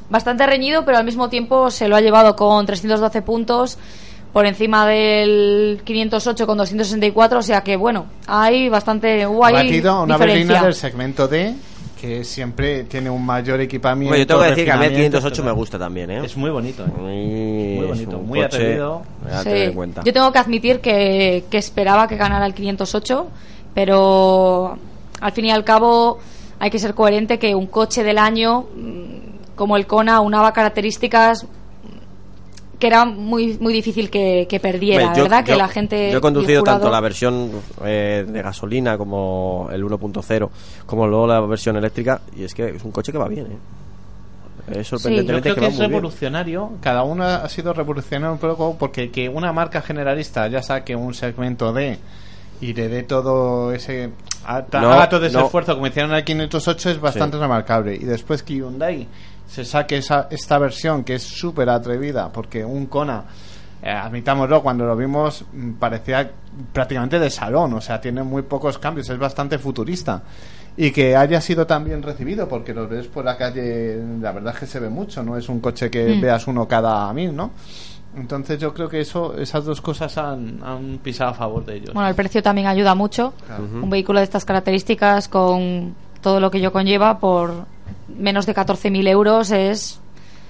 bastante 0.09 0.45
reñido, 0.45 0.85
pero 0.85 0.97
al 0.97 1.03
mismo 1.03 1.29
tiempo 1.29 1.69
se 1.71 1.87
lo 1.87 1.95
ha 1.95 2.01
llevado 2.01 2.35
con 2.35 2.65
312 2.65 3.21
puntos 3.21 3.77
por 4.33 4.45
encima 4.45 4.85
del 4.85 5.81
508 5.83 6.45
con 6.45 6.57
264, 6.57 7.39
o 7.39 7.41
sea 7.41 7.61
que 7.61 7.75
bueno, 7.75 8.05
hay 8.27 8.69
bastante 8.69 9.23
ahí 9.23 9.25
batido 9.25 10.03
una 10.03 10.15
diferencia. 10.15 10.43
berlina 10.43 10.63
del 10.63 10.75
segmento 10.75 11.27
D 11.27 11.55
que 11.99 12.23
siempre 12.23 12.83
tiene 12.83 13.09
un 13.09 13.25
mayor 13.25 13.59
equipamiento. 13.61 14.11
Bueno, 14.11 14.23
yo 14.23 14.27
tengo 14.27 14.41
que 14.41 14.49
decir 14.49 14.65
que 14.65 14.71
a 14.71 14.77
mí 14.77 14.85
el 14.85 14.91
refinamiento, 14.91 15.17
508 15.17 15.43
me 15.43 15.51
gusta 15.51 15.79
también, 15.79 16.11
¿eh? 16.11 16.21
Es 16.23 16.37
muy 16.37 16.49
bonito, 16.49 16.85
¿eh? 16.85 16.91
Muy, 16.97 17.77
Muy 17.77 17.87
bonito, 17.87 18.17
muy 18.19 18.41
coche 18.41 18.57
atrevido. 18.57 19.01
Sí. 19.43 20.01
Yo 20.05 20.13
tengo 20.13 20.31
que 20.31 20.39
admitir 20.39 20.79
que, 20.79 21.45
que 21.49 21.57
esperaba 21.57 22.07
que 22.07 22.15
ganara 22.15 22.45
el 22.45 22.53
508, 22.53 23.27
pero 23.73 24.77
al 25.19 25.31
fin 25.31 25.45
y 25.45 25.51
al 25.51 25.63
cabo 25.63 26.19
hay 26.59 26.69
que 26.69 26.79
ser 26.79 26.93
coherente 26.93 27.39
que 27.39 27.55
un 27.55 27.67
coche 27.67 28.03
del 28.03 28.17
año 28.17 28.61
mm, 28.75 29.55
como 29.55 29.75
el 29.77 29.87
Kona 29.87 30.21
unaba 30.21 30.53
características 30.53 31.45
que 32.79 32.87
era 32.87 33.05
muy 33.05 33.57
muy 33.59 33.73
difícil 33.73 34.09
que, 34.09 34.45
que 34.49 34.59
perdiera, 34.59 35.13
yo- 35.15 35.23
¿verdad? 35.23 35.43
que 35.43 35.51
yo- 35.53 35.57
la 35.57 35.67
gente 35.67 36.11
Yo 36.11 36.19
he 36.19 36.21
conducido 36.21 36.59
jurado- 36.61 36.77
tanto 36.79 36.91
la 36.91 37.01
versión 37.01 37.51
eh, 37.83 38.25
de 38.27 38.41
gasolina 38.41 38.97
como 38.97 39.67
el 39.71 39.83
1.0, 39.83 40.49
como 40.85 41.07
luego 41.07 41.25
la 41.27 41.39
versión 41.41 41.75
eléctrica, 41.77 42.21
y 42.35 42.43
es 42.43 42.53
que 42.53 42.69
es 42.75 42.83
un 42.83 42.91
coche 42.91 43.11
que 43.11 43.17
va 43.17 43.27
bien, 43.27 43.45
¿eh? 43.47 43.57
Es 44.79 44.89
Yo 44.89 44.97
sorprendentemente 44.97 45.43
creo 45.43 45.55
que 45.55 45.61
que 45.61 45.65
va 45.67 45.71
es 45.71 45.79
bien. 45.79 45.89
revolucionario. 45.91 46.71
Cada 46.81 47.03
uno 47.03 47.23
ha 47.23 47.47
sido 47.47 47.71
revolucionario 47.73 48.33
un 48.33 48.39
poco 48.39 48.75
porque 48.77 49.09
que 49.11 49.29
una 49.29 49.53
marca 49.53 49.81
generalista 49.81 50.47
ya 50.49 50.61
saque 50.61 50.93
un 50.95 51.13
segmento 51.13 51.71
de 51.71 51.97
y 52.59 52.73
le 52.73 52.89
dé 52.89 53.03
todo 53.03 53.71
ese 53.71 54.09
haga 54.45 54.81
No, 54.81 54.91
haga 54.91 55.07
todo 55.09 55.25
ese 55.25 55.37
no. 55.37 55.45
esfuerzo 55.45 55.73
como 55.75 55.87
hicieron 55.87 56.11
en 56.11 56.17
el 56.17 56.23
508 56.25 56.89
es 56.89 56.99
bastante 56.99 57.37
Sí. 57.37 57.41
remarcable 57.41 57.95
y 57.95 57.99
después 57.99 58.43
que 58.43 58.55
Hyundai 58.55 59.07
se 59.47 59.65
saque 59.65 59.97
esa, 59.97 60.27
esta 60.29 60.57
versión 60.59 61.03
que 61.03 61.15
es 61.15 61.23
súper 61.23 61.69
atrevida 61.69 62.31
porque 62.31 62.63
un 62.65 62.85
Kona 62.87 63.23
eh, 63.81 63.89
admitámoslo, 63.91 64.61
cuando 64.63 64.85
lo 64.85 64.95
vimos 64.95 65.45
mm, 65.53 65.73
parecía 65.73 66.29
prácticamente 66.73 67.19
de 67.19 67.29
salón, 67.29 67.73
o 67.73 67.81
sea, 67.81 68.01
tiene 68.01 68.23
muy 68.23 68.41
pocos 68.41 68.77
cambios, 68.79 69.07
es 69.09 69.17
bastante 69.19 69.59
futurista. 69.59 70.23
Y 70.75 70.91
que 70.91 71.15
haya 71.15 71.39
sido 71.41 71.65
tan 71.65 71.85
bien 71.85 72.03
recibido, 72.03 72.47
porque 72.47 72.73
lo 72.73 72.87
ves 72.87 73.07
por 73.07 73.23
la 73.25 73.35
calle, 73.37 73.97
la 74.19 74.31
verdad 74.31 74.53
es 74.53 74.59
que 74.59 74.65
se 74.67 74.79
ve 74.79 74.89
mucho, 74.89 75.23
no 75.23 75.37
es 75.37 75.47
un 75.49 75.59
coche 75.59 75.89
que 75.89 76.15
Mm. 76.15 76.21
veas 76.21 76.47
uno 76.47 76.67
cada 76.67 77.11
mil, 77.13 77.35
¿no? 77.35 77.51
Entonces 78.15 78.59
yo 78.59 78.73
creo 78.73 78.89
que 78.89 78.99
eso, 79.01 79.35
esas 79.37 79.63
dos 79.65 79.79
cosas 79.81 80.17
han, 80.17 80.59
han 80.63 80.97
pisado 81.03 81.31
a 81.31 81.33
favor 81.35 81.63
de 81.65 81.75
ellos. 81.77 81.93
Bueno, 81.93 82.09
el 82.09 82.15
precio 82.15 82.41
también 82.41 82.65
ayuda 82.67 82.95
mucho. 82.95 83.33
Claro. 83.45 83.63
Un 83.63 83.89
vehículo 83.89 84.19
de 84.19 84.23
estas 84.23 84.43
características 84.45 85.27
con 85.27 85.93
todo 86.21 86.39
lo 86.39 86.49
que 86.49 86.57
ello 86.57 86.71
conlleva 86.71 87.19
por 87.19 87.65
menos 88.17 88.45
de 88.45 88.55
14.000 88.55 89.07
euros 89.07 89.51
es, 89.51 89.99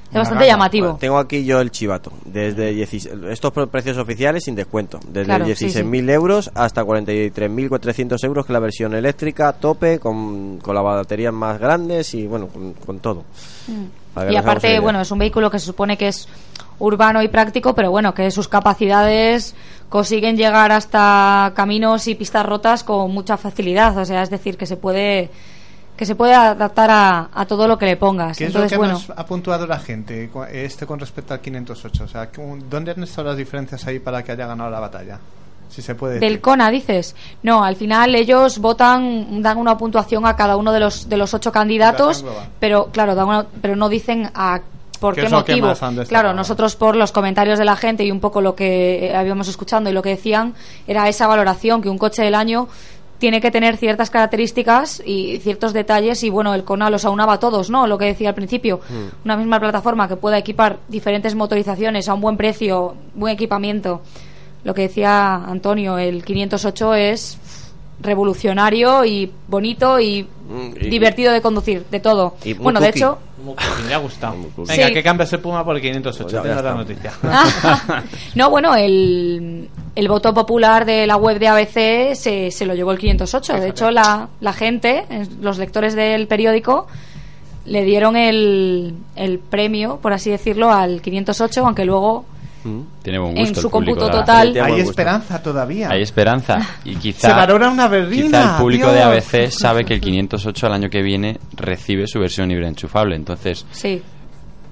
es 0.09 0.13
bastante 0.13 0.45
llamativo. 0.47 0.87
Bueno, 0.87 0.99
tengo 0.99 1.17
aquí 1.17 1.43
yo 1.43 1.59
el 1.59 1.71
chivato. 1.71 2.11
Desde 2.25 2.71
16 2.73 3.15
estos 3.29 3.51
pre- 3.51 3.67
precios 3.67 3.97
oficiales 3.97 4.43
sin 4.45 4.55
descuento. 4.55 4.99
Desde 5.07 5.25
Claro, 5.25 5.45
sí, 5.55 5.65
16.000 5.67 6.09
euros 6.11 6.51
hasta 6.55 6.83
43.400 6.83 8.23
euros, 8.23 8.45
que 8.45 8.51
es 8.51 8.53
la 8.53 8.59
versión 8.59 8.93
eléctrica, 8.93 9.53
tope, 9.53 9.99
con, 9.99 10.57
con 10.59 10.75
las 10.75 10.83
baterías 10.83 11.33
más 11.33 11.59
grandes 11.59 12.13
y 12.13 12.27
bueno, 12.27 12.47
con, 12.47 12.73
con 12.73 12.99
todo. 12.99 13.23
Que 14.15 14.33
Y 14.33 14.35
aparte, 14.35 14.79
bueno, 14.79 15.01
es 15.01 15.11
un 15.11 15.19
vehículo 15.19 15.51
que 15.51 15.59
se 15.59 15.65
supone 15.65 15.97
que 15.97 16.07
es 16.07 16.27
urbano 16.79 17.21
y 17.21 17.27
práctico, 17.27 17.73
pero 17.75 17.91
bueno, 17.91 18.13
que 18.13 18.29
sus 18.31 18.47
capacidades 18.47 19.55
consiguen 19.89 20.37
llegar 20.37 20.71
hasta 20.71 21.51
caminos 21.55 22.07
y 22.07 22.15
pistas 22.15 22.45
rotas 22.45 22.83
con 22.83 23.11
mucha 23.11 23.37
facilidad. 23.37 23.97
O 23.97 24.05
sea, 24.05 24.21
es 24.23 24.29
decir, 24.29 24.57
que 24.57 24.65
se 24.65 24.77
puede 24.77 25.29
que 25.97 26.05
se 26.05 26.15
puede 26.15 26.33
adaptar 26.33 26.89
a, 26.91 27.29
a 27.33 27.45
todo 27.45 27.67
lo 27.67 27.77
que 27.77 27.85
le 27.87 27.97
pongas. 27.97 28.37
¿Qué 28.37 28.45
es 28.45 28.49
Entonces, 28.49 28.71
lo 28.71 28.75
que 28.75 28.77
bueno, 28.77 28.93
nos 28.93 29.09
ha 29.09 29.25
puntuado 29.25 29.65
la 29.67 29.79
gente 29.79 30.29
este 30.51 30.85
con 30.85 30.99
respecto 30.99 31.33
al 31.33 31.41
508? 31.41 32.03
O 32.03 32.07
sea, 32.07 32.29
¿cómo- 32.29 32.57
¿dónde 32.69 32.91
han 32.91 33.03
estado 33.03 33.29
las 33.29 33.37
diferencias 33.37 33.85
ahí 33.87 33.99
para 33.99 34.23
que 34.23 34.31
haya 34.31 34.45
ganado 34.47 34.69
la 34.69 34.79
batalla? 34.79 35.19
Si 35.69 35.81
se 35.81 35.95
puede 35.95 36.19
del. 36.19 36.39
CONA 36.39 36.69
dices. 36.71 37.13
No, 37.43 37.63
al 37.63 37.75
final 37.75 38.15
ellos 38.15 38.59
votan, 38.59 39.41
dan 39.41 39.57
una 39.57 39.77
puntuación 39.77 40.25
a 40.25 40.35
cada 40.35 40.55
uno 40.55 40.71
de 40.71 40.79
los 40.79 41.09
de 41.09 41.17
los 41.17 41.33
ocho 41.33 41.51
candidatos, 41.51 42.23
pero 42.59 42.85
claro, 42.91 43.15
dan 43.15 43.27
una- 43.27 43.45
pero 43.61 43.75
no 43.75 43.89
dicen 43.89 44.29
a 44.33 44.61
por 44.99 45.13
¿Qué 45.13 45.21
qué 45.23 45.29
motivo. 45.29 45.71
Claro, 46.07 46.33
nosotros 46.33 46.75
por 46.75 46.95
los 46.95 47.11
comentarios 47.11 47.59
de 47.59 47.65
la 47.65 47.75
gente 47.75 48.03
y 48.03 48.09
un 48.11 48.19
poco 48.19 48.41
lo 48.41 48.55
que 48.55 49.07
eh, 49.11 49.15
habíamos 49.15 49.47
escuchando 49.47 49.89
y 49.89 49.93
lo 49.93 50.01
que 50.01 50.09
decían 50.09 50.55
era 50.87 51.07
esa 51.09 51.27
valoración 51.27 51.81
que 51.83 51.89
un 51.89 51.99
coche 51.99 52.23
del 52.23 52.33
año 52.33 52.67
tiene 53.19 53.41
que 53.41 53.49
tener 53.51 53.77
ciertas 53.77 54.09
características 54.09 55.01
y 55.05 55.37
ciertos 55.39 55.73
detalles 55.73 56.23
y 56.23 56.29
bueno, 56.29 56.53
el 56.53 56.63
Kona 56.63 56.89
los 56.89 57.03
aunaba 57.05 57.33
a 57.33 57.39
todos, 57.39 57.69
¿no? 57.69 57.87
Lo 57.87 57.97
que 57.97 58.05
decía 58.05 58.29
al 58.29 58.35
principio, 58.35 58.79
Mm. 58.89 59.25
una 59.25 59.37
misma 59.37 59.59
plataforma 59.59 60.07
que 60.07 60.15
pueda 60.15 60.37
equipar 60.37 60.77
diferentes 60.87 61.33
motorizaciones 61.35 62.07
a 62.09 62.13
un 62.13 62.21
buen 62.21 62.37
precio, 62.37 62.95
buen 63.15 63.33
equipamiento. 63.33 64.01
Lo 64.63 64.73
que 64.73 64.83
decía 64.83 65.35
Antonio, 65.35 65.97
el 65.97 66.23
508 66.23 66.93
es 66.93 67.37
revolucionario 67.99 69.05
y 69.05 69.31
bonito 69.47 69.99
y, 69.99 70.27
y- 70.79 70.89
divertido 70.89 71.33
de 71.33 71.41
conducir, 71.41 71.85
de 71.89 71.99
todo. 71.99 72.35
Bueno, 72.59 72.79
de 72.79 72.89
hecho, 72.89 73.17
me 73.87 73.93
ha 73.93 73.97
gustado. 73.97 74.35
Venga, 74.57 74.87
Sí. 74.87 74.93
que 74.93 75.03
cambias 75.03 75.31
el 75.33 75.39
Puma 75.39 75.63
por 75.63 75.75
el 75.75 75.81
508. 75.81 76.23
Pues 76.23 76.33
ya- 76.33 76.41
tengo 76.41 76.55
ya 76.55 76.61
la 76.61 76.69
está. 76.69 76.73
noticia. 76.75 78.03
no, 78.35 78.49
bueno, 78.49 78.75
el, 78.75 79.69
el 79.95 80.07
voto 80.07 80.33
popular 80.33 80.85
de 80.85 81.05
la 81.07 81.17
web 81.17 81.39
de 81.39 81.47
ABC 81.47 82.15
se, 82.15 82.51
se 82.51 82.65
lo 82.65 82.73
llevó 82.73 82.91
el 82.91 82.97
508. 82.97 83.53
De 83.59 83.69
hecho, 83.69 83.91
la, 83.91 84.29
la 84.39 84.53
gente, 84.53 85.05
eh, 85.09 85.27
los 85.41 85.57
lectores 85.57 85.95
del 85.95 86.27
periódico, 86.27 86.87
le 87.65 87.83
dieron 87.83 88.15
el, 88.15 88.95
el 89.15 89.39
premio, 89.39 89.97
por 90.01 90.13
así 90.13 90.29
decirlo, 90.29 90.71
al 90.71 91.01
508, 91.01 91.65
aunque 91.65 91.85
luego 91.85 92.25
Tiene 93.01 93.19
buen 93.19 93.37
En 93.37 93.43
gusto. 93.45 93.61
su 93.61 93.67
el 93.67 93.71
público 93.71 93.99
cómputo 93.99 94.19
total-. 94.19 94.57
Hay 94.61 94.79
esperanza 94.81 95.41
todavía. 95.41 95.89
Hay 95.89 96.01
esperanza. 96.01 96.59
Y 96.85 96.95
quizá, 96.95 97.27
Se 97.29 97.33
valora 97.33 97.69
una 97.69 97.87
berlina, 97.87 98.25
quizá 98.39 98.51
el 98.55 98.61
público 98.61 98.91
de. 98.91 99.01
ABC 99.03 99.49
sabe 99.51 99.85
que 99.85 99.93
el 99.95 100.01
508 100.01 100.67
el 100.67 100.73
año 100.73 100.89
que 100.89 101.01
viene 101.01 101.39
recibe 101.55 102.07
su 102.07 102.19
versión 102.19 102.49
híbrida 102.51 102.67
enchufable. 102.69 103.15
Entonces, 103.15 103.65
sí. 103.71 104.01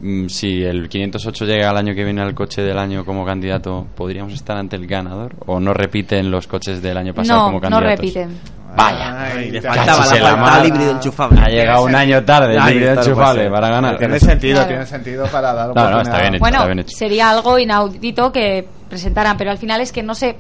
mm, 0.02 0.28
si 0.28 0.64
el 0.64 0.90
508 0.90 1.46
llega 1.46 1.70
al 1.70 1.78
año 1.78 1.94
que 1.96 2.04
viene 2.04 2.22
al 2.22 2.34
coche 2.36 2.62
del 2.62 2.78
año 2.78 3.06
como 3.06 3.26
candidato, 3.26 3.88
¿podríamos 3.96 4.34
estar 4.34 4.58
ante 4.58 4.76
el 4.76 4.88
ganador? 4.88 5.34
¿O 5.46 5.60
no 5.60 5.74
repiten 5.74 6.32
los 6.32 6.48
coches 6.48 6.82
del 6.82 6.98
año 6.98 7.14
pasado 7.14 7.40
No, 7.40 7.46
como 7.46 7.58
no 7.60 7.62
candidatos? 7.62 8.00
repiten. 8.00 8.55
Vaya, 8.76 9.32
Ay, 9.36 9.52
le 9.52 9.62
faltaba 9.62 10.06
la 10.06 10.38
falta. 10.38 10.68
híbrido 10.68 10.92
enchufable. 10.92 11.40
Ha 11.42 11.48
llegado 11.50 11.84
un 11.84 11.96
año 11.96 12.24
tarde 12.26 12.56
el 12.56 12.70
híbrido 12.74 12.94
enchufable 13.02 13.50
para 13.50 13.70
ganar. 13.70 13.98
Tiene 13.98 14.20
sentido, 14.20 14.56
Claro. 14.56 14.68
tiene 14.70 14.86
sentido 14.86 15.26
para 15.28 15.54
dar 15.54 15.76
No, 15.76 15.90
no, 15.90 16.02
está 16.02 16.20
bien 16.20 16.36
hecho, 16.36 16.40
Bueno, 16.42 16.58
está 16.58 16.66
bien 16.68 16.80
hecho. 16.80 16.98
sería 16.98 17.30
algo 17.30 17.58
inaudito 17.60 18.32
que 18.32 18.68
presentaran, 18.90 19.38
pero 19.38 19.52
al 19.52 19.58
final 19.58 19.82
es 19.82 19.92
que 19.92 20.04
no 20.04 20.14
sé. 20.16 20.36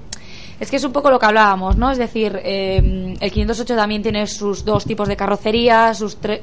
Es 0.59 0.69
que 0.71 0.77
es 0.77 0.83
un 0.85 0.93
poco 0.93 1.09
lo 1.11 1.19
que 1.19 1.25
hablábamos, 1.25 1.75
¿no? 1.75 1.91
Es 1.91 1.97
decir, 1.97 2.39
eh, 2.43 3.15
el 3.19 3.31
508 3.31 3.75
también 3.75 4.01
tiene 4.01 4.25
sus 4.27 4.63
dos 4.63 4.85
tipos 4.85 5.07
de 5.09 5.17
carrocería, 5.17 5.93
sus 5.93 6.21
tre- 6.21 6.41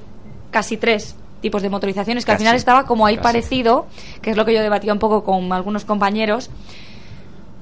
casi 0.51 0.77
tres 0.77 1.17
tipos 1.41 1.63
de 1.63 1.71
motorizaciones, 1.71 2.25
que 2.25 2.33
al 2.33 2.39
final 2.39 2.55
estaba 2.55 2.85
como 2.85 3.07
ahí 3.07 3.17
casi. 3.17 3.25
parecido, 3.25 3.87
que 4.21 4.31
es 4.31 4.37
lo 4.37 4.45
que 4.45 4.55
yo 4.55 4.61
debatía 4.61 4.93
un 4.93 4.99
poco 4.99 5.25
con 5.25 5.51
algunos 5.53 5.85
compañeros. 5.87 6.51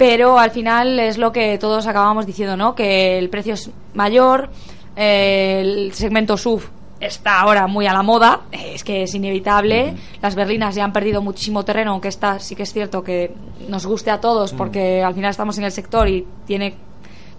Pero 0.01 0.39
al 0.39 0.51
final 0.51 0.99
es 0.99 1.19
lo 1.19 1.31
que 1.31 1.59
todos 1.59 1.87
acabamos 1.87 2.25
diciendo, 2.25 2.57
¿no? 2.57 2.75
Que 2.75 3.19
el 3.19 3.29
precio 3.29 3.53
es 3.53 3.71
mayor, 3.93 4.49
eh, 4.97 5.61
el 5.61 5.93
segmento 5.93 6.39
SUV 6.39 6.63
está 7.01 7.41
ahora 7.41 7.67
muy 7.67 7.87
a 7.87 7.93
la 7.93 8.03
moda, 8.03 8.41
es 8.51 8.83
que 8.83 9.03
es 9.03 9.15
inevitable. 9.15 9.95
Las 10.23 10.37
berlinas 10.37 10.75
ya 10.75 10.85
han 10.85 10.95
perdido 10.95 11.21
muchísimo 11.21 11.67
terreno, 11.67 11.91
aunque 11.91 12.09
esta 12.09 12.39
sí 12.39 12.57
que 12.57 12.63
es 12.63 12.73
cierto 12.73 13.05
que 13.05 13.35
nos 13.69 13.85
guste 13.85 14.11
a 14.11 14.23
todos, 14.23 14.55
porque 14.55 15.03
al 15.03 15.13
final 15.13 15.33
estamos 15.33 15.59
en 15.59 15.65
el 15.65 15.73
sector 15.73 16.09
y 16.09 16.27
tiene 16.47 16.77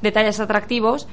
detalles 0.03 0.39
atractivos. 0.39 1.07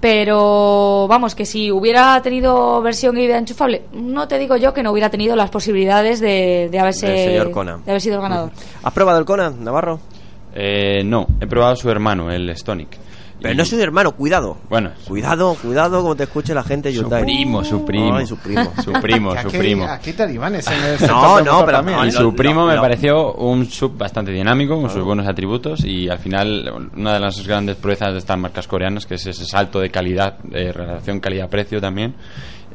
Pero 0.00 1.06
vamos, 1.06 1.34
que 1.34 1.44
si 1.44 1.70
hubiera 1.70 2.18
tenido 2.22 2.80
versión 2.80 3.14
híbrida 3.18 3.36
enchufable, 3.36 3.82
no 3.92 4.26
te 4.26 4.38
digo 4.38 4.56
yo 4.56 4.72
que 4.72 4.82
no 4.82 4.90
hubiera 4.90 5.10
tenido 5.10 5.36
las 5.36 5.50
posibilidades 5.50 6.18
de, 6.20 6.70
de 6.72 6.78
haberse 6.78 7.46
Kona. 7.52 7.78
de 7.84 7.90
haber 7.90 8.00
sido 8.00 8.16
el 8.16 8.22
ganador. 8.22 8.52
¿Has 8.82 8.92
probado 8.94 9.18
el 9.18 9.26
Conan, 9.26 9.62
Navarro? 9.62 10.00
Eh, 10.54 11.02
no, 11.04 11.26
he 11.40 11.46
probado 11.46 11.76
su 11.76 11.90
hermano, 11.90 12.30
el 12.30 12.56
Stonic. 12.56 12.96
Pero 13.42 13.52
Y- 13.52 13.56
no 13.58 13.64
soy 13.66 13.76
de 13.78 13.84
hermano, 13.84 14.12
cuidado. 14.12 14.56
Bueno, 14.70 14.92
Cuidado, 15.06 15.54
cuidado 15.60 16.00
como 16.00 16.14
te 16.16 16.22
escuche 16.22 16.54
la 16.54 16.62
gente 16.62 16.90
de 16.90 16.94
su 16.98 17.10
primo, 17.10 17.62
su 17.64 17.84
primo. 17.84 18.16
Ay, 18.16 18.26
su 18.28 18.36
primo. 18.38 18.72
Su 18.82 18.92
primo, 18.92 19.34
su 19.42 19.48
primo. 19.48 19.84
Aquí 19.86 20.12
talibanes 20.14 20.66
en 20.68 20.82
el 20.84 21.06
No, 21.08 21.40
no, 21.42 21.66
pero- 21.66 21.78
también. 21.78 21.98
Y 22.06 22.12
su 22.12 22.34
primo 22.34 22.66
me 22.66 22.76
pareció 22.76 23.34
un 23.34 23.66
sub 23.66 23.98
bastante 23.98 24.30
dinámico, 24.30 24.80
con 24.80 24.88
sus 24.88 25.02
buenos 25.02 25.26
atributos 25.26 25.84
y 25.84 26.08
al 26.08 26.18
final 26.20 26.88
una 26.96 27.14
de 27.14 27.20
las 27.20 27.46
grandes 27.46 27.76
proezas 27.76 28.12
de 28.12 28.18
estas 28.18 28.38
marcas 28.38 28.66
coreanas 28.68 29.04
que 29.04 29.16
es 29.16 29.26
ese 29.26 29.44
salto 29.44 29.80
de 29.80 29.90
calidad, 29.90 30.38
de 30.38 30.72
relación 30.72 31.20
calidad-precio 31.20 31.80
también. 31.80 32.14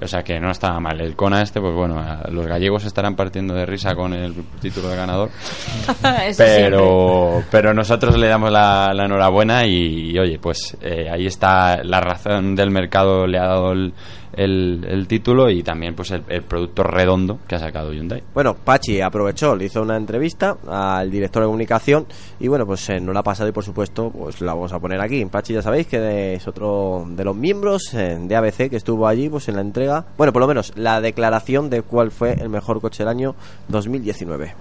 O 0.02 0.08
sea 0.08 0.24
que 0.24 0.40
no 0.40 0.52
estaba 0.52 0.80
mal. 0.80 1.00
El 1.02 1.16
Kona 1.16 1.42
este, 1.42 1.60
pues 1.60 1.74
bueno, 1.74 2.02
los 2.32 2.48
gallegos 2.48 2.86
estarán 2.86 3.16
partiendo 3.16 3.54
de 3.54 3.66
risa 3.66 3.96
con 3.96 4.14
el 4.14 4.34
título 4.62 4.90
de 4.90 4.96
ganador. 4.96 5.30
Pero 6.38 7.44
pero 7.52 7.74
nosotros 7.74 8.18
le 8.18 8.28
damos 8.28 8.52
la, 8.52 8.94
la 8.94 9.06
enhorabuena 9.06 9.66
y, 9.66 10.12
y, 10.12 10.20
oye 10.20 10.40
pues 10.40 10.78
eh, 10.82 11.10
ahí 11.12 11.26
está 11.26 11.84
la 11.84 12.00
razón 12.00 12.56
del 12.56 12.72
mercado 12.72 13.28
le 13.28 13.38
ha 13.38 13.46
dado 13.48 13.72
el, 13.72 13.94
el- 14.34 14.86
el 14.88 15.08
título 15.08 15.50
y 15.50 15.64
también 15.64 15.96
pues 15.96 16.12
el, 16.12 16.24
el 16.30 16.44
producto 16.44 16.84
redondo 16.84 17.40
que 17.48 17.56
ha 17.56 17.60
sacado 17.60 17.92
Hyundai 17.92 18.24
Bueno, 18.34 18.56
Pachi 18.56 19.02
aprovechó, 19.02 19.56
le 19.56 19.66
hizo 19.66 19.82
una 19.82 19.98
entrevista 19.98 20.58
al 20.70 21.10
director 21.10 21.42
de 21.44 21.48
comunicación 21.48 22.06
y 22.40 22.48
bueno, 22.48 22.66
pues 22.66 22.88
eh, 22.90 23.00
no 23.00 23.12
la 23.14 23.22
ha 23.22 23.24
pasado 23.24 23.50
y 23.50 23.52
por 23.52 23.64
supuesto 23.64 24.10
pues 24.12 24.42
la 24.42 24.54
vamos 24.54 24.72
a 24.74 24.80
poner 24.80 25.02
aquí. 25.02 25.26
Pachi 25.26 25.54
ya 25.54 25.62
sabéis 25.62 25.88
que 25.88 26.34
es 26.36 26.48
otro 26.48 27.06
de 27.10 27.24
los 27.24 27.36
miembros 27.36 27.94
eh, 27.94 28.18
de 28.22 28.36
ABC 28.36 28.70
que 28.70 28.76
estuvo 28.78 29.08
allí 29.08 29.30
pues 29.30 29.48
en 29.50 29.56
la 29.56 29.62
entrega, 29.62 30.06
bueno, 30.18 30.32
por 30.34 30.42
lo 30.42 30.48
menos 30.48 30.72
la 30.76 31.02
declaración 31.02 31.70
de 31.70 31.82
cuál 31.82 32.12
fue 32.12 32.34
el 32.34 32.50
mejor 32.50 32.80
coche 32.82 33.04
del 33.04 33.10
año 33.10 33.36
2019. 33.68 34.54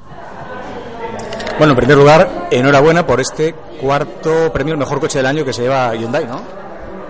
Bueno, 1.58 1.72
en 1.72 1.76
primer 1.76 1.96
lugar, 1.96 2.48
enhorabuena 2.52 3.04
por 3.06 3.20
este 3.20 3.52
cuarto 3.80 4.52
premio 4.52 4.74
al 4.74 4.78
mejor 4.78 5.00
coche 5.00 5.18
del 5.18 5.26
año 5.26 5.44
que 5.44 5.52
se 5.52 5.62
lleva 5.62 5.92
Hyundai, 5.94 6.24
¿no? 6.26 6.40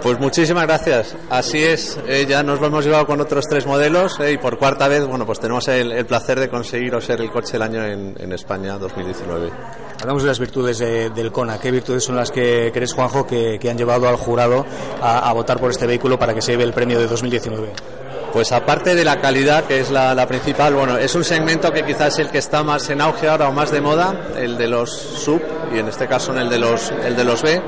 Pues 0.03 0.19
muchísimas 0.21 0.65
gracias. 0.67 1.17
Así 1.29 1.63
es, 1.63 1.99
eh, 2.07 2.25
ya 2.29 2.43
nos 2.45 2.61
lo 2.61 2.69
hemos 2.69 2.85
llevado 2.85 3.05
con 3.07 3.21
otros 3.21 3.45
tres 3.51 3.67
modelos 3.67 4.19
eh, 4.21 4.33
y 4.33 4.39
por 4.39 4.57
cuarta 4.57 4.87
vez, 4.87 5.05
bueno, 5.07 5.27
pues 5.27 5.41
tenemos 5.41 5.67
el, 5.69 5.91
el 5.91 6.07
placer 6.07 6.39
de 6.39 6.49
conseguir 6.49 6.95
ser 7.03 7.21
el 7.21 7.31
coche 7.33 7.53
del 7.55 7.63
año 7.63 7.85
en, 7.85 8.15
en 8.19 8.33
España 8.33 8.79
2019. 8.79 9.51
Hablamos 10.01 10.23
de 10.23 10.29
las 10.29 10.39
virtudes 10.39 10.79
de- 10.79 11.11
del 11.11 11.33
Kona. 11.33 11.59
¿Qué 11.59 11.73
virtudes 11.73 12.05
son 12.05 12.15
las 12.15 12.31
que 12.31 12.71
crees, 12.73 12.93
Juanjo, 12.95 13.27
que, 13.27 13.59
que 13.61 13.69
han 13.69 13.77
llevado 13.77 14.09
al 14.09 14.17
jurado 14.17 14.65
a, 15.03 15.29
a 15.29 15.33
votar 15.33 15.59
por 15.59 15.71
este 15.73 15.87
vehículo 15.87 16.17
para 16.17 16.33
que 16.33 16.43
se 16.43 16.53
lleve 16.53 16.63
el 16.65 16.73
premio 16.73 17.01
de 17.01 17.09
2019? 17.09 17.73
Pues 18.33 18.53
aparte 18.53 18.95
de 18.95 19.05
la 19.05 19.21
calidad, 19.21 19.65
que 19.65 19.81
es 19.81 19.91
la, 19.91 20.15
la 20.15 20.29
principal, 20.29 20.75
bueno, 20.75 20.97
es 20.97 21.13
un 21.17 21.25
segmento 21.25 21.73
que 21.73 21.83
quizás 21.85 22.13
es 22.15 22.19
el 22.27 22.31
que 22.31 22.39
está 22.39 22.63
más 22.63 22.89
en 22.91 23.01
auge 23.01 23.27
ahora 23.27 23.49
o 23.49 23.53
más 23.53 23.73
de 23.73 23.81
moda, 23.81 24.29
el 24.39 24.57
de 24.57 24.69
los 24.69 24.91
sub 24.93 25.41
y 25.75 25.79
en 25.79 25.89
este 25.89 26.07
caso 26.07 26.33
el 26.39 26.49
de 26.49 26.59
los, 26.59 26.93
el 27.05 27.17
de 27.17 27.25
los 27.25 27.43
B. 27.43 27.61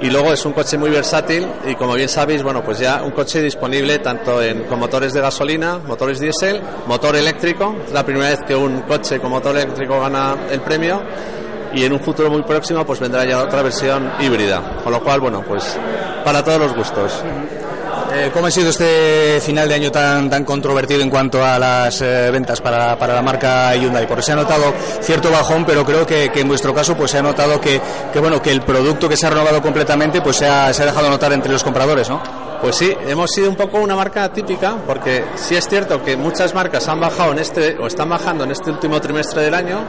Y 0.00 0.10
luego 0.10 0.32
es 0.32 0.44
un 0.44 0.52
coche 0.52 0.76
muy 0.76 0.90
versátil 0.90 1.46
y 1.66 1.74
como 1.74 1.94
bien 1.94 2.08
sabéis, 2.08 2.42
bueno, 2.42 2.62
pues 2.62 2.78
ya 2.78 3.02
un 3.02 3.12
coche 3.12 3.40
disponible 3.40 3.98
tanto 3.98 4.42
en, 4.42 4.64
con 4.64 4.78
motores 4.78 5.12
de 5.14 5.20
gasolina, 5.20 5.78
motores 5.78 6.20
diésel, 6.20 6.60
motor 6.86 7.16
eléctrico. 7.16 7.74
Es 7.86 7.92
la 7.92 8.04
primera 8.04 8.28
vez 8.28 8.40
que 8.46 8.54
un 8.54 8.82
coche 8.82 9.18
con 9.18 9.30
motor 9.30 9.56
eléctrico 9.56 9.98
gana 10.00 10.36
el 10.50 10.60
premio 10.60 11.02
y 11.74 11.84
en 11.84 11.92
un 11.92 12.00
futuro 12.00 12.30
muy 12.30 12.42
próximo 12.42 12.84
pues 12.84 13.00
vendrá 13.00 13.24
ya 13.24 13.42
otra 13.42 13.62
versión 13.62 14.12
híbrida. 14.20 14.80
Con 14.84 14.92
lo 14.92 15.02
cual, 15.02 15.20
bueno, 15.20 15.42
pues 15.46 15.78
para 16.24 16.44
todos 16.44 16.60
los 16.60 16.74
gustos. 16.74 17.22
Eh, 18.18 18.30
¿Cómo 18.32 18.46
ha 18.46 18.50
sido 18.50 18.70
este 18.70 19.42
final 19.42 19.68
de 19.68 19.74
año 19.74 19.92
tan, 19.92 20.30
tan 20.30 20.42
controvertido 20.42 21.02
en 21.02 21.10
cuanto 21.10 21.44
a 21.44 21.58
las 21.58 22.00
eh, 22.00 22.30
ventas 22.30 22.62
para, 22.62 22.98
para 22.98 23.12
la 23.12 23.20
marca 23.20 23.76
Hyundai? 23.76 24.06
Porque 24.06 24.22
se 24.22 24.32
ha 24.32 24.36
notado 24.36 24.72
cierto 25.02 25.30
bajón, 25.30 25.66
pero 25.66 25.84
creo 25.84 26.06
que, 26.06 26.30
en 26.34 26.48
vuestro 26.48 26.72
caso 26.72 26.96
pues 26.96 27.10
se 27.10 27.18
ha 27.18 27.22
notado 27.22 27.60
que, 27.60 27.78
que, 28.14 28.18
bueno, 28.18 28.40
que 28.40 28.52
el 28.52 28.62
producto 28.62 29.06
que 29.06 29.18
se 29.18 29.26
ha 29.26 29.30
renovado 29.30 29.60
completamente 29.60 30.22
pues 30.22 30.36
se 30.36 30.46
ha, 30.46 30.72
se 30.72 30.82
ha 30.82 30.86
dejado 30.86 31.10
notar 31.10 31.30
entre 31.34 31.52
los 31.52 31.62
compradores, 31.62 32.08
¿no? 32.08 32.45
Pues 32.60 32.76
sí, 32.76 32.92
hemos 33.06 33.30
sido 33.30 33.50
un 33.50 33.56
poco 33.56 33.78
una 33.78 33.94
marca 33.94 34.32
típica, 34.32 34.76
porque 34.86 35.24
sí 35.36 35.54
es 35.54 35.68
cierto 35.68 36.02
que 36.02 36.16
muchas 36.16 36.54
marcas 36.54 36.88
han 36.88 37.00
bajado 37.00 37.32
en 37.32 37.38
este, 37.38 37.76
o 37.78 37.86
están 37.86 38.08
bajando 38.08 38.44
en 38.44 38.50
este 38.50 38.70
último 38.70 39.00
trimestre 39.00 39.42
del 39.42 39.54
año, 39.54 39.84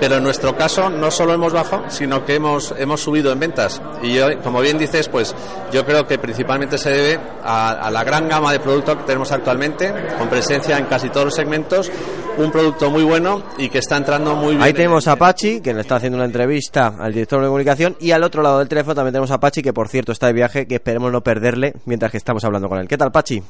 pero 0.00 0.16
en 0.16 0.22
nuestro 0.22 0.56
caso 0.56 0.90
no 0.90 1.10
solo 1.10 1.32
hemos 1.32 1.52
bajado, 1.52 1.88
sino 1.88 2.24
que 2.24 2.34
hemos, 2.34 2.74
hemos 2.78 3.00
subido 3.00 3.32
en 3.32 3.40
ventas. 3.40 3.80
Y 4.02 4.14
yo, 4.14 4.26
como 4.42 4.60
bien 4.60 4.76
dices, 4.76 5.08
pues 5.08 5.34
yo 5.72 5.84
creo 5.84 6.06
que 6.06 6.18
principalmente 6.18 6.78
se 6.78 6.90
debe 6.90 7.20
a, 7.42 7.70
a, 7.70 7.90
la 7.90 8.04
gran 8.04 8.28
gama 8.28 8.52
de 8.52 8.60
productos 8.60 8.96
que 8.96 9.02
tenemos 9.04 9.32
actualmente, 9.32 9.92
con 10.18 10.28
presencia 10.28 10.78
en 10.78 10.86
casi 10.86 11.08
todos 11.08 11.26
los 11.26 11.34
segmentos, 11.34 11.90
un 12.36 12.50
producto 12.50 12.90
muy 12.90 13.04
bueno 13.04 13.42
y 13.58 13.68
que 13.68 13.78
está 13.78 13.96
entrando 13.96 14.34
muy 14.34 14.50
bien. 14.50 14.62
Ahí 14.62 14.72
tenemos 14.72 15.06
a 15.08 15.16
Pachi, 15.16 15.60
que 15.60 15.72
le 15.72 15.80
está 15.80 15.96
haciendo 15.96 16.16
una 16.16 16.26
entrevista 16.26 16.94
al 16.98 17.12
director 17.12 17.40
de 17.40 17.46
comunicación, 17.46 17.96
y 18.00 18.10
al 18.10 18.22
otro 18.24 18.42
lado 18.42 18.58
del 18.58 18.68
teléfono 18.68 18.94
también 18.94 19.12
tenemos 19.12 19.30
a 19.30 19.38
Pachi, 19.38 19.62
que 19.62 19.72
por 19.72 19.88
cierto 19.88 20.12
está 20.12 20.26
de 20.26 20.32
viaje, 20.32 20.66
que 20.66 20.76
esperemos 20.76 21.12
no 21.12 21.22
perderle 21.22 21.74
mientras 21.94 22.10
que 22.10 22.18
estamos 22.18 22.44
hablando 22.44 22.68
con 22.68 22.78
él. 22.78 22.88
¿Qué 22.88 22.98
tal, 22.98 23.12
Pachi? 23.12 23.40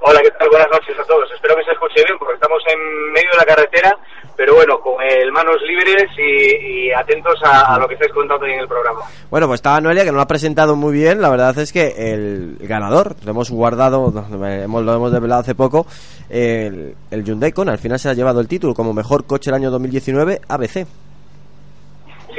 Hola, 0.00 0.20
¿qué 0.22 0.30
tal? 0.38 0.48
Buenas 0.50 0.68
noches 0.70 0.96
a 0.96 1.04
todos. 1.04 1.28
Espero 1.34 1.56
que 1.56 1.64
se 1.64 1.72
escuche 1.72 2.04
bien 2.06 2.16
porque 2.16 2.34
estamos 2.34 2.62
en 2.72 3.12
medio 3.12 3.30
de 3.32 3.36
la 3.38 3.44
carretera, 3.44 3.98
pero 4.36 4.54
bueno, 4.54 4.78
con 4.78 5.02
el 5.02 5.32
manos 5.32 5.56
libres 5.66 6.06
y, 6.16 6.86
y 6.86 6.92
atentos 6.92 7.34
a, 7.42 7.74
a, 7.74 7.78
lo 7.80 7.88
que 7.88 7.94
estáis 7.94 8.12
contando 8.12 8.46
en 8.46 8.60
el 8.60 8.68
programa. 8.68 9.00
Bueno, 9.30 9.48
pues 9.48 9.58
estaba 9.58 9.80
Noelia 9.80 10.04
que 10.04 10.10
nos 10.10 10.18
lo 10.18 10.22
ha 10.22 10.28
presentado 10.28 10.76
muy 10.76 10.92
bien. 10.92 11.20
La 11.20 11.28
verdad 11.28 11.58
es 11.58 11.72
que 11.72 12.12
el 12.12 12.56
ganador, 12.60 13.16
lo 13.24 13.32
hemos 13.32 13.50
guardado, 13.50 14.14
hemos, 14.30 14.84
lo 14.84 14.94
hemos 14.94 15.10
desvelado 15.10 15.40
hace 15.40 15.56
poco, 15.56 15.86
el, 16.30 16.94
el 17.10 17.24
Hyundai 17.24 17.50
Kona 17.50 17.72
al 17.72 17.78
final 17.78 17.98
se 17.98 18.10
ha 18.10 18.14
llevado 18.14 18.40
el 18.40 18.46
título 18.46 18.74
como 18.74 18.94
mejor 18.94 19.26
coche 19.26 19.50
del 19.50 19.56
año 19.56 19.72
2019 19.72 20.40
ABC. 20.48 20.86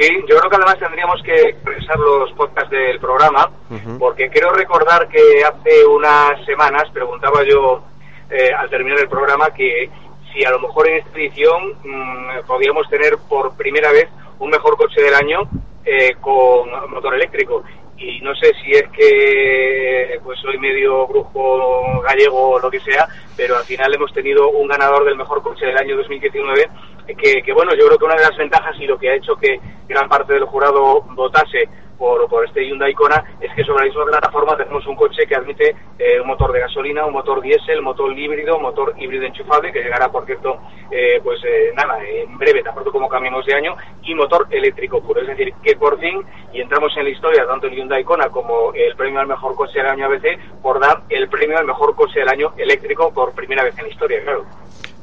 Sí, 0.00 0.08
yo 0.26 0.38
creo 0.38 0.48
que 0.48 0.56
además 0.56 0.78
tendríamos 0.78 1.22
que 1.22 1.54
revisar 1.62 1.98
los 1.98 2.32
podcasts 2.32 2.70
del 2.70 2.98
programa, 2.98 3.50
uh 3.68 3.74
-huh. 3.74 3.98
porque 3.98 4.30
quiero 4.30 4.50
recordar 4.50 5.06
que 5.08 5.44
hace 5.44 5.84
unas 5.84 6.42
semanas 6.46 6.84
preguntaba 6.90 7.42
yo 7.44 7.82
eh, 8.30 8.50
al 8.56 8.70
terminar 8.70 8.98
el 8.98 9.10
programa 9.10 9.50
que 9.50 9.90
si 10.32 10.42
a 10.42 10.50
lo 10.52 10.58
mejor 10.60 10.88
en 10.88 10.96
esta 11.00 11.18
edición 11.18 11.74
mmm, 11.84 12.46
podíamos 12.46 12.88
tener 12.88 13.18
por 13.28 13.54
primera 13.58 13.92
vez 13.92 14.08
un 14.38 14.48
mejor 14.48 14.78
coche 14.78 15.02
del 15.02 15.12
año 15.14 15.40
eh, 15.84 16.14
con 16.18 16.70
motor 16.90 17.14
eléctrico. 17.14 17.62
Y 18.00 18.20
no 18.22 18.34
sé 18.34 18.52
si 18.64 18.72
es 18.72 18.88
que 18.90 20.18
pues 20.24 20.38
soy 20.40 20.58
medio 20.58 21.06
brujo 21.06 22.00
gallego 22.00 22.52
o 22.52 22.58
lo 22.58 22.70
que 22.70 22.80
sea, 22.80 23.06
pero 23.36 23.56
al 23.56 23.64
final 23.64 23.94
hemos 23.94 24.12
tenido 24.12 24.50
un 24.50 24.66
ganador 24.68 25.04
del 25.04 25.16
mejor 25.16 25.42
coche 25.42 25.66
del 25.66 25.76
año 25.76 25.96
2019 25.98 26.68
que, 27.16 27.42
que, 27.42 27.52
bueno, 27.52 27.72
yo 27.74 27.86
creo 27.86 27.98
que 27.98 28.04
una 28.04 28.14
de 28.14 28.22
las 28.22 28.36
ventajas 28.36 28.74
y 28.78 28.86
lo 28.86 28.98
que 28.98 29.10
ha 29.10 29.16
hecho 29.16 29.34
que 29.36 29.60
gran 29.88 30.08
parte 30.08 30.32
del 30.32 30.44
jurado 30.44 31.02
votase 31.14 31.68
por, 32.00 32.26
por 32.28 32.46
este 32.46 32.66
Hyundai 32.66 32.94
Kona 32.94 33.22
es 33.38 33.52
que 33.54 33.62
sobre 33.62 33.80
la 33.80 33.88
misma 33.88 34.06
plataforma 34.06 34.56
tenemos 34.56 34.86
un 34.86 34.96
coche 34.96 35.26
que 35.26 35.36
admite 35.36 35.76
eh, 35.98 36.18
un 36.18 36.26
motor 36.26 36.50
de 36.50 36.60
gasolina, 36.60 37.04
un 37.04 37.12
motor 37.12 37.42
diésel, 37.42 37.82
motor 37.82 38.18
híbrido, 38.18 38.58
motor 38.58 38.94
híbrido 38.98 39.26
enchufable, 39.26 39.70
que 39.70 39.82
llegará, 39.82 40.08
por 40.08 40.24
cierto, 40.24 40.58
eh, 40.90 41.20
pues 41.22 41.38
eh, 41.44 41.72
nada, 41.76 41.98
en 42.02 42.38
breve, 42.38 42.62
tan 42.62 42.72
pronto 42.72 42.90
como 42.90 43.06
cambiemos 43.06 43.44
de 43.44 43.54
año, 43.54 43.76
y 44.02 44.14
motor 44.14 44.46
eléctrico 44.50 45.02
puro. 45.02 45.20
Es 45.20 45.28
decir, 45.28 45.52
que 45.62 45.76
por 45.76 46.00
fin, 46.00 46.24
y 46.54 46.62
entramos 46.62 46.96
en 46.96 47.04
la 47.04 47.10
historia, 47.10 47.46
tanto 47.46 47.66
el 47.66 47.74
Hyundai 47.74 48.02
Kona 48.02 48.30
como 48.30 48.72
el 48.72 48.96
premio 48.96 49.20
al 49.20 49.26
mejor 49.26 49.54
coche 49.54 49.80
del 49.80 49.88
año 49.88 50.06
ABC, 50.06 50.38
por 50.62 50.80
dar 50.80 51.02
el 51.10 51.28
premio 51.28 51.58
al 51.58 51.66
mejor 51.66 51.94
coche 51.94 52.20
del 52.20 52.30
año 52.30 52.54
eléctrico 52.56 53.12
por 53.12 53.34
primera 53.34 53.62
vez 53.62 53.76
en 53.76 53.84
la 53.84 53.90
historia, 53.90 54.22
claro. 54.22 54.46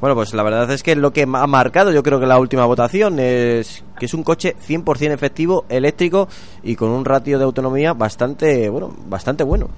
Bueno, 0.00 0.14
pues 0.14 0.32
la 0.32 0.44
verdad 0.44 0.70
es 0.70 0.82
que 0.82 0.94
lo 0.94 1.12
que 1.12 1.22
ha 1.22 1.46
marcado, 1.46 1.90
yo 1.90 2.02
creo 2.04 2.20
que 2.20 2.26
la 2.26 2.38
última 2.38 2.64
votación 2.66 3.18
es 3.18 3.84
que 3.98 4.06
es 4.06 4.14
un 4.14 4.22
coche 4.22 4.54
100% 4.56 5.12
efectivo, 5.12 5.64
eléctrico 5.68 6.28
y 6.62 6.76
con 6.76 6.90
un 6.90 7.04
ratio 7.04 7.36
de 7.38 7.44
autonomía 7.44 7.94
bastante, 7.94 8.68
bueno, 8.68 8.90
bastante 9.06 9.42
bueno. 9.42 9.68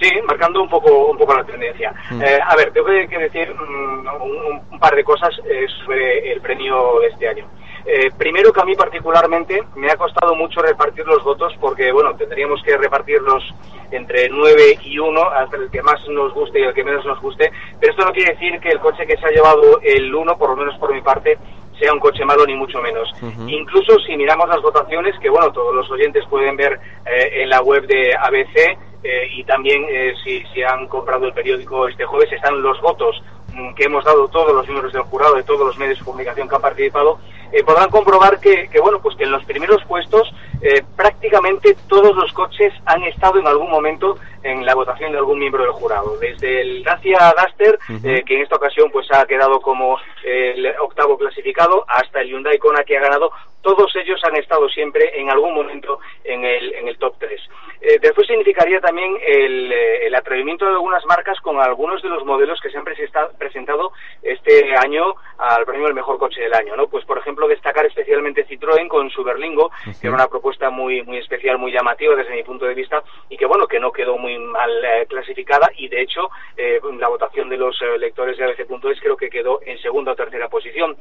Sí, 0.00 0.10
marcando 0.26 0.62
un 0.62 0.68
poco 0.68 1.12
un 1.12 1.16
poco 1.16 1.34
la 1.34 1.44
tendencia. 1.44 1.94
Mm. 2.10 2.22
Eh, 2.22 2.38
a 2.44 2.56
ver, 2.56 2.72
tengo 2.72 2.86
que 2.86 3.18
decir 3.18 3.54
mm, 3.54 4.22
un, 4.22 4.60
un, 4.72 4.78
par 4.78 4.94
de 4.94 5.04
cosas 5.04 5.30
eh, 5.48 5.66
sobre 5.82 6.32
el 6.32 6.40
premio 6.42 7.00
de 7.00 7.06
este 7.08 7.28
año. 7.28 7.46
Eh, 7.86 8.10
primero 8.16 8.50
que 8.52 8.60
a 8.60 8.64
mí 8.64 8.74
particularmente 8.74 9.62
me 9.76 9.90
ha 9.90 9.96
costado 9.96 10.34
mucho 10.34 10.62
repartir 10.62 11.06
los 11.06 11.22
votos 11.22 11.52
porque, 11.60 11.92
bueno, 11.92 12.14
tendríamos 12.16 12.62
que 12.62 12.76
repartirlos 12.78 13.44
entre 13.90 14.28
9 14.30 14.78
y 14.84 14.98
1, 14.98 15.20
hasta 15.22 15.56
el 15.56 15.70
que 15.70 15.82
más 15.82 16.00
nos 16.08 16.32
guste 16.32 16.60
y 16.60 16.62
el 16.62 16.72
que 16.72 16.82
menos 16.82 17.04
nos 17.04 17.20
guste, 17.20 17.52
pero 17.78 17.92
esto 17.92 18.04
no 18.04 18.12
quiere 18.12 18.32
decir 18.32 18.58
que 18.60 18.70
el 18.70 18.80
coche 18.80 19.06
que 19.06 19.16
se 19.18 19.26
ha 19.26 19.30
llevado 19.30 19.80
el 19.82 20.14
1, 20.14 20.38
por 20.38 20.50
lo 20.50 20.56
menos 20.56 20.78
por 20.78 20.94
mi 20.94 21.02
parte, 21.02 21.38
sea 21.78 21.92
un 21.92 22.00
coche 22.00 22.24
malo 22.24 22.46
ni 22.46 22.54
mucho 22.54 22.80
menos. 22.80 23.12
Uh 23.20 23.26
-huh. 23.26 23.50
Incluso 23.50 23.98
si 24.00 24.16
miramos 24.16 24.48
las 24.48 24.62
votaciones, 24.62 25.18
que 25.20 25.28
bueno, 25.28 25.52
todos 25.52 25.74
los 25.74 25.90
oyentes 25.90 26.24
pueden 26.30 26.56
ver 26.56 26.80
eh, 27.04 27.42
en 27.42 27.50
la 27.50 27.60
web 27.60 27.86
de 27.86 28.14
ABC 28.14 28.78
eh, 29.02 29.28
y 29.36 29.44
también 29.44 29.84
eh, 29.90 30.14
si, 30.24 30.42
si 30.54 30.62
han 30.62 30.86
comprado 30.88 31.26
el 31.26 31.32
periódico 31.34 31.86
este 31.88 32.04
jueves, 32.04 32.32
están 32.32 32.62
los 32.62 32.80
votos 32.80 33.22
mm, 33.52 33.74
que 33.74 33.84
hemos 33.84 34.04
dado 34.04 34.28
todos 34.28 34.54
los 34.54 34.66
miembros 34.66 34.92
del 34.92 35.02
jurado 35.02 35.34
de 35.34 35.42
todos 35.42 35.66
los 35.66 35.76
medios 35.76 35.98
de 35.98 36.04
comunicación 36.04 36.48
que 36.48 36.54
han 36.54 36.62
participado 36.62 37.18
eh, 37.54 37.62
podrán 37.62 37.88
comprobar 37.88 38.40
que, 38.40 38.68
que, 38.68 38.80
bueno, 38.80 39.00
pues 39.00 39.16
que 39.16 39.24
en 39.24 39.30
los 39.30 39.44
primeros 39.44 39.82
puestos 39.84 40.28
eh, 40.64 40.82
prácticamente 40.96 41.76
todos 41.88 42.16
los 42.16 42.32
coches 42.32 42.72
han 42.86 43.02
estado 43.02 43.38
en 43.38 43.46
algún 43.46 43.70
momento 43.70 44.16
en 44.42 44.64
la 44.64 44.74
votación 44.74 45.12
de 45.12 45.18
algún 45.18 45.38
miembro 45.38 45.62
del 45.62 45.72
jurado. 45.72 46.16
Desde 46.16 46.62
el 46.62 46.82
Dacia 46.82 47.34
Duster, 47.36 47.78
uh 47.86 47.92
-huh. 47.92 48.18
eh, 48.18 48.22
que 48.24 48.36
en 48.36 48.42
esta 48.42 48.56
ocasión 48.56 48.90
pues 48.90 49.06
ha 49.12 49.26
quedado 49.26 49.60
como 49.60 49.98
el 50.24 50.66
octavo 50.80 51.18
clasificado, 51.18 51.84
hasta 51.86 52.22
el 52.22 52.28
Hyundai 52.28 52.56
Kona 52.58 52.82
que 52.82 52.96
ha 52.96 53.00
ganado, 53.00 53.30
todos 53.64 53.94
ellos 53.96 54.20
han 54.24 54.36
estado 54.36 54.68
siempre 54.68 55.18
en 55.18 55.30
algún 55.30 55.54
momento 55.54 55.98
en 56.22 56.44
el, 56.44 56.74
en 56.74 56.86
el 56.86 56.98
top 56.98 57.14
3. 57.18 57.40
Eh, 57.80 57.98
después 58.00 58.26
significaría 58.26 58.80
también 58.80 59.16
el, 59.26 59.72
eh, 59.72 60.06
el, 60.06 60.14
atrevimiento 60.14 60.64
de 60.64 60.72
algunas 60.72 61.04
marcas 61.06 61.38
con 61.40 61.58
algunos 61.58 62.00
de 62.02 62.08
los 62.08 62.24
modelos 62.24 62.60
que 62.60 62.70
se 62.70 62.78
han 62.78 62.84
presentado 62.84 63.92
este 64.22 64.74
año 64.76 65.14
al 65.38 65.64
premio 65.64 65.86
del 65.86 65.94
mejor 65.94 66.18
coche 66.18 66.42
del 66.42 66.54
año, 66.54 66.76
¿no? 66.76 66.88
Pues 66.88 67.04
por 67.04 67.18
ejemplo 67.18 67.48
destacar 67.48 67.84
especialmente 67.86 68.46
Citroën 68.46 68.86
con 68.88 69.10
su 69.10 69.24
Berlingo, 69.24 69.66
uh 69.66 69.70
-huh. 69.90 70.00
que 70.00 70.06
era 70.06 70.16
una 70.16 70.28
propuesta 70.28 70.53
muy 70.70 71.02
muy 71.02 71.18
especial, 71.18 71.58
muy 71.58 71.72
llamativa 71.72 72.14
desde 72.14 72.34
mi 72.34 72.42
punto 72.42 72.64
de 72.64 72.74
vista 72.74 73.02
y 73.28 73.36
que 73.36 73.46
bueno, 73.46 73.66
que 73.66 73.80
no 73.80 73.92
quedó 73.92 74.16
muy 74.18 74.38
mal 74.38 74.70
eh, 74.84 75.06
clasificada 75.08 75.70
y 75.76 75.88
de 75.88 76.02
hecho 76.02 76.30
eh, 76.56 76.80
la 76.98 77.08
votación 77.08 77.48
de 77.48 77.56
los 77.56 77.80
eh, 77.82 77.98
lectores 77.98 78.36
de 78.38 78.44
ABC.es 78.44 79.00
creo 79.00 79.16
que 79.16 79.28
quedó 79.28 79.60
en 79.64 79.78
segunda 79.78 80.12
o 80.12 80.16
tercera 80.16 80.48
posición, 80.48 80.96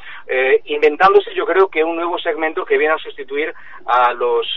inventándose 0.66 1.34
yo 1.34 1.46
creo 1.46 1.68
que 1.68 1.84
un 1.84 1.96
nuevo 1.96 2.18
segmento 2.18 2.66
que 2.66 2.78
viene 2.78 2.94
a 2.94 2.98
sustituir 2.98 3.54
a 3.86 4.14
los 4.14 4.48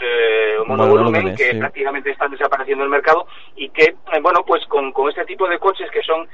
monovolumen 0.66 1.34
que 1.34 1.50
sí. 1.50 1.58
prácticamente 1.58 2.10
están 2.10 2.30
desapareciendo 2.30 2.84
del 2.84 2.90
mercado 2.90 3.26
y 3.56 3.68
que 3.70 3.94
bueno 4.20 4.44
pues 4.46 4.64
con, 4.66 4.92
con, 4.92 5.08
este 5.08 5.24
tipo 5.24 5.48
de 5.48 5.58
coches 5.58 5.90
que 5.90 6.02
son 6.02 6.28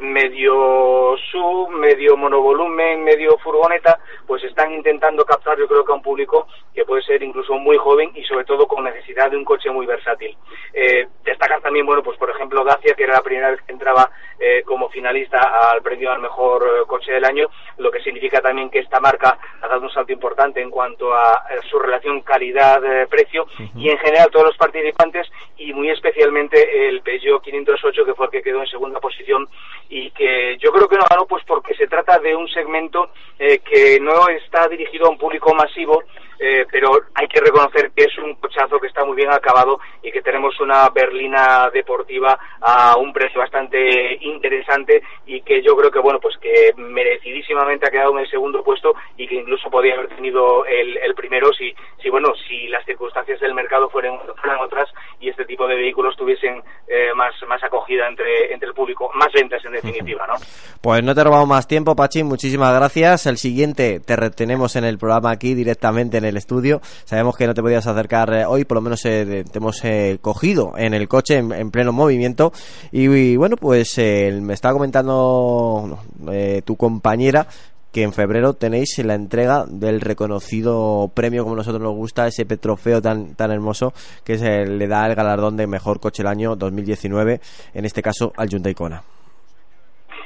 medio 0.00 1.16
sub, 1.30 1.70
medio 1.70 2.16
monovolumen, 2.16 3.04
medio 3.04 3.36
furgoneta, 3.38 3.98
pues 4.26 4.42
están 4.44 4.72
intentando 4.72 5.24
captar 5.24 5.58
yo 5.58 5.68
creo 5.68 5.84
que 5.84 5.92
a 5.92 5.96
un 5.96 6.02
público 6.02 6.46
que 6.74 6.84
puede 6.84 7.02
ser 7.02 7.22
incluso 7.22 7.54
muy 7.64 7.76
joven 7.78 8.10
y 8.14 8.22
sobre 8.24 8.44
todo 8.44 8.68
con 8.68 8.84
necesidad 8.84 9.30
de 9.30 9.36
un 9.36 9.44
coche 9.44 9.70
muy 9.70 9.86
versátil. 9.86 10.36
Eh, 10.72 11.08
destacar 11.24 11.60
también, 11.62 11.86
bueno, 11.86 12.02
pues 12.02 12.18
por 12.18 12.30
ejemplo 12.30 12.62
Dacia, 12.62 12.94
que 12.94 13.04
era 13.04 13.14
la 13.14 13.22
primera 13.22 13.50
vez 13.50 13.60
que 13.62 13.72
entraba 13.72 14.10
eh, 14.38 14.62
como 14.64 14.88
finalista 14.90 15.70
al 15.72 15.82
premio 15.82 16.12
al 16.12 16.20
mejor 16.20 16.62
eh, 16.62 16.86
coche 16.86 17.12
del 17.12 17.24
año, 17.24 17.48
lo 17.78 17.90
que 17.90 18.02
significa 18.02 18.40
también 18.40 18.70
que 18.70 18.80
esta 18.80 19.00
marca 19.00 19.38
ha 19.62 19.68
dado 19.68 19.82
un 19.82 19.90
salto 19.90 20.12
importante 20.12 20.60
en 20.60 20.70
cuanto 20.70 21.14
a, 21.14 21.44
eh, 21.50 21.58
su 21.70 21.78
relación 21.78 22.20
calidad-precio 22.20 23.46
y 23.76 23.88
en 23.88 23.98
general 23.98 24.30
todos 24.30 24.46
los 24.46 24.56
participantes 24.56 25.26
y 25.56 25.72
muy 25.72 25.90
especialmente 25.90 26.88
el 26.88 27.00
Peugeot 27.00 27.42
508 27.42 28.04
que 28.04 28.14
fue 28.14 28.26
el 28.26 28.32
que 28.32 28.42
quedó 28.42 28.60
en 28.60 28.66
segunda 28.66 29.00
posición 29.00 29.48
y 29.88 30.10
que 30.10 30.56
yo 30.58 30.72
creo 30.72 30.88
que 30.88 30.96
no 30.96 31.04
ganó 31.08 31.26
pues 31.26 31.44
porque 31.44 31.74
se 31.74 31.86
trata 31.86 32.18
de 32.18 32.34
un 32.34 32.48
segmento 32.48 33.10
eh, 33.38 33.58
que 33.58 33.98
no 34.00 34.28
está 34.28 34.68
dirigido 34.68 35.06
a 35.06 35.10
un 35.10 35.18
público 35.18 35.54
masivo 35.54 36.02
eh, 36.38 36.66
pero 36.70 36.90
hay 37.14 37.28
que 37.28 37.40
reconocer 37.40 37.92
que 37.92 38.04
es 38.04 38.18
un 38.18 38.34
cochazo 38.36 38.78
que 38.78 38.88
está 38.88 39.04
muy 39.04 39.16
bien 39.16 39.30
acabado 39.30 39.78
y 40.02 40.10
que 40.10 40.22
tenemos 40.22 40.58
una 40.60 40.88
berlina 40.90 41.70
deportiva 41.72 42.38
a 42.60 42.96
un 42.96 43.12
precio 43.12 43.40
bastante 43.40 44.18
interesante 44.20 45.02
y 45.26 45.40
que 45.42 45.62
yo 45.62 45.76
creo 45.76 45.90
que 45.90 45.98
bueno 45.98 46.20
pues 46.20 46.36
que 46.38 46.72
merecidísimamente 46.76 47.86
ha 47.86 47.90
quedado 47.90 48.12
en 48.12 48.24
el 48.24 48.30
segundo 48.30 48.62
puesto 48.62 48.94
y 49.16 49.26
que 49.26 49.36
incluso 49.36 49.70
podría 49.70 49.94
haber 49.94 50.08
tenido 50.08 50.64
el, 50.66 50.96
el 50.98 51.14
primero 51.14 51.52
si 51.52 51.74
si 52.02 52.10
bueno 52.10 52.32
si 52.48 52.68
las 52.68 52.84
circunstancias 52.84 53.40
del 53.40 53.54
mercado 53.54 53.88
fueran, 53.88 54.18
fueran 54.40 54.60
otras 54.60 54.88
y 55.20 55.28
este 55.28 55.44
tipo 55.44 55.66
de 55.66 55.76
vehículos 55.76 56.16
tuviesen 56.16 56.62
eh, 56.88 57.10
más 57.14 57.34
más 57.48 57.62
acogida 57.62 58.08
entre 58.08 58.52
entre 58.52 58.68
el 58.68 58.74
público 58.74 59.10
más 59.14 59.32
ventas 59.32 59.64
en 59.64 59.72
definitiva 59.72 60.26
no 60.26 60.34
Pues 60.84 61.02
no 61.02 61.14
te 61.14 61.24
robamos 61.24 61.48
más 61.48 61.66
tiempo, 61.66 61.96
Pachi. 61.96 62.22
Muchísimas 62.24 62.74
gracias. 62.74 63.24
El 63.24 63.38
siguiente 63.38 64.00
te 64.00 64.16
retenemos 64.16 64.76
en 64.76 64.84
el 64.84 64.98
programa 64.98 65.30
aquí 65.30 65.54
directamente 65.54 66.18
en 66.18 66.23
el 66.24 66.36
estudio. 66.36 66.80
Sabemos 67.04 67.36
que 67.36 67.46
no 67.46 67.54
te 67.54 67.62
podías 67.62 67.86
acercar 67.86 68.32
eh, 68.34 68.44
hoy, 68.46 68.64
por 68.64 68.76
lo 68.76 68.82
menos 68.82 69.04
eh, 69.04 69.44
te 69.50 69.58
hemos 69.58 69.84
eh, 69.84 70.18
cogido 70.20 70.74
en 70.76 70.94
el 70.94 71.08
coche 71.08 71.38
en, 71.38 71.52
en 71.52 71.70
pleno 71.70 71.92
movimiento. 71.92 72.52
Y, 72.92 73.36
bueno, 73.36 73.56
pues 73.56 73.96
eh, 73.98 74.38
me 74.42 74.54
estaba 74.54 74.74
comentando 74.74 75.98
eh, 76.30 76.62
tu 76.64 76.76
compañera 76.76 77.46
que 77.92 78.02
en 78.02 78.12
febrero 78.12 78.54
tenéis 78.54 78.98
la 79.04 79.14
entrega 79.14 79.66
del 79.68 80.00
reconocido 80.00 81.12
premio 81.14 81.44
como 81.44 81.54
nosotros 81.54 81.80
nos 81.80 81.94
gusta, 81.94 82.26
ese 82.26 82.44
petrofeo 82.44 83.00
tan, 83.00 83.36
tan 83.36 83.52
hermoso 83.52 83.92
que 84.24 84.36
se 84.36 84.66
le 84.66 84.88
da 84.88 85.06
el 85.06 85.14
galardón 85.14 85.56
de 85.56 85.68
mejor 85.68 86.00
coche 86.00 86.24
del 86.24 86.32
año 86.32 86.56
2019, 86.56 87.40
en 87.72 87.84
este 87.84 88.02
caso 88.02 88.32
al 88.36 88.48
Hyundai 88.48 88.74
Kona. 88.74 89.13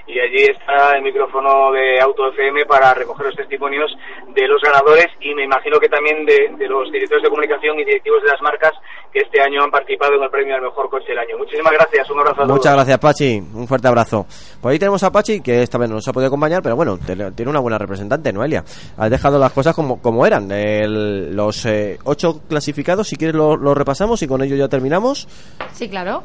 Y 0.08 0.18
allí 0.18 0.42
está 0.50 0.96
el 0.96 1.02
micrófono 1.02 1.70
de 1.72 2.00
Auto 2.00 2.28
FM 2.32 2.64
para 2.66 2.94
recoger 2.94 3.26
los 3.26 3.36
testimonios 3.36 3.90
de 4.34 4.48
los 4.48 4.60
ganadores 4.62 5.06
y 5.20 5.34
me 5.34 5.44
imagino 5.44 5.78
que 5.78 5.88
también 5.88 6.24
de, 6.24 6.50
de 6.58 6.66
los 6.68 6.90
directores 6.90 7.22
de 7.22 7.28
comunicación 7.28 7.78
y 7.78 7.84
directivos 7.84 8.22
de 8.22 8.28
las 8.32 8.40
marcas 8.40 8.72
que 9.12 9.20
este 9.20 9.40
año 9.40 9.62
han 9.62 9.70
participado 9.70 10.14
en 10.14 10.22
el 10.22 10.30
premio 10.30 10.54
al 10.54 10.62
mejor 10.62 10.88
coche 10.90 11.08
del 11.08 11.18
año. 11.18 11.36
Muchísimas 11.38 11.72
gracias, 11.72 12.10
un 12.10 12.18
abrazo 12.20 12.42
a 12.42 12.44
todos. 12.44 12.56
Muchas 12.58 12.74
gracias, 12.74 12.98
Pachi. 12.98 13.38
Un 13.54 13.66
fuerte 13.68 13.88
abrazo. 13.88 14.26
Pues 14.60 14.72
ahí 14.72 14.78
tenemos 14.78 15.02
a 15.02 15.10
Pachi, 15.12 15.40
que 15.40 15.62
esta 15.62 15.78
vez 15.78 15.88
no 15.88 15.96
nos 15.96 16.08
ha 16.08 16.12
podido 16.12 16.28
acompañar, 16.28 16.62
pero 16.62 16.76
bueno, 16.76 16.98
tiene 16.98 17.50
una 17.50 17.60
buena 17.60 17.78
representante, 17.78 18.32
Noelia. 18.32 18.64
Has 18.96 19.10
dejado 19.10 19.38
las 19.38 19.52
cosas 19.52 19.74
como, 19.74 20.00
como 20.02 20.26
eran. 20.26 20.50
El- 20.50 21.34
los 21.36 21.64
eh, 21.66 21.98
ocho 22.04 22.40
clasificados, 22.48 23.08
si 23.08 23.16
quieres, 23.16 23.34
lo, 23.36 23.56
lo 23.56 23.74
repasamos 23.74 24.22
y 24.22 24.28
con 24.28 24.42
ello 24.42 24.56
ya 24.56 24.68
terminamos. 24.68 25.26
Sí, 25.72 25.88
claro. 25.88 26.22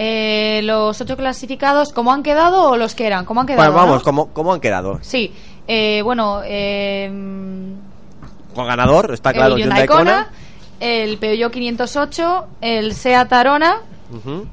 Eh, 0.00 0.60
los 0.62 1.00
ocho 1.00 1.16
clasificados, 1.16 1.92
¿cómo 1.92 2.12
han 2.12 2.22
quedado 2.22 2.70
o 2.70 2.76
los 2.76 2.94
que 2.94 3.04
eran? 3.06 3.24
¿Cómo 3.24 3.40
han 3.40 3.48
quedado? 3.48 3.72
Vamos, 3.72 3.96
no? 3.98 4.02
¿cómo, 4.04 4.28
¿cómo 4.28 4.52
han 4.54 4.60
quedado? 4.60 5.00
Sí, 5.02 5.34
eh, 5.66 6.00
bueno, 6.04 6.40
eh, 6.44 7.10
Con 8.54 8.66
ganador, 8.66 9.12
está 9.12 9.32
claro, 9.32 9.56
el 9.56 9.62
Hyundai 9.62 9.86
Kona. 9.88 10.28
El 10.80 11.18
Peugeot 11.18 11.50
508, 11.52 12.46
el 12.60 12.94
Seat 12.94 13.32
Arona. 13.32 13.78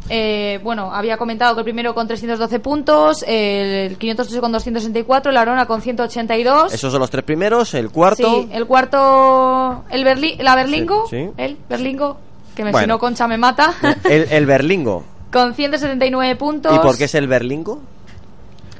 Eh, 0.10 0.60
bueno, 0.64 0.92
había 0.92 1.16
comentado 1.18 1.54
que 1.54 1.60
el 1.62 1.64
primero 1.64 1.94
con 1.94 2.08
312 2.08 2.60
puntos, 2.60 3.24
el 3.28 3.98
508 3.98 4.42
con 4.42 4.52
264, 4.52 5.30
el 5.32 5.38
Arona 5.38 5.68
con 5.68 5.82
182. 5.82 6.74
Esos 6.74 6.92
son 6.92 7.00
los 7.00 7.12
tres 7.12 7.24
primeros. 7.24 7.76
El 7.76 7.92
cuarto. 7.92 8.42
Sí, 8.42 8.50
el 8.52 8.66
cuarto, 8.66 9.84
el 9.92 10.04
Berli- 10.04 10.42
la 10.42 10.56
Berlingo, 10.56 11.06
Sí, 11.08 11.18
sí. 11.26 11.30
el 11.38 11.58
Berlingo, 11.70 12.18
que 12.56 12.64
me, 12.64 12.72
si 12.72 12.74
Bueno. 12.74 12.96
no 12.96 13.00
Concha 13.00 13.28
me 13.28 13.38
mata, 13.38 13.76
El, 14.06 14.24
el 14.32 14.46
Berlingo. 14.48 15.04
Con 15.36 15.54
179 15.54 16.38
puntos. 16.38 16.74
¿Y 16.74 16.80
por 16.80 16.98
qué 16.98 17.04
es 17.04 17.16
el 17.16 17.28
Berlingo? 17.28 17.82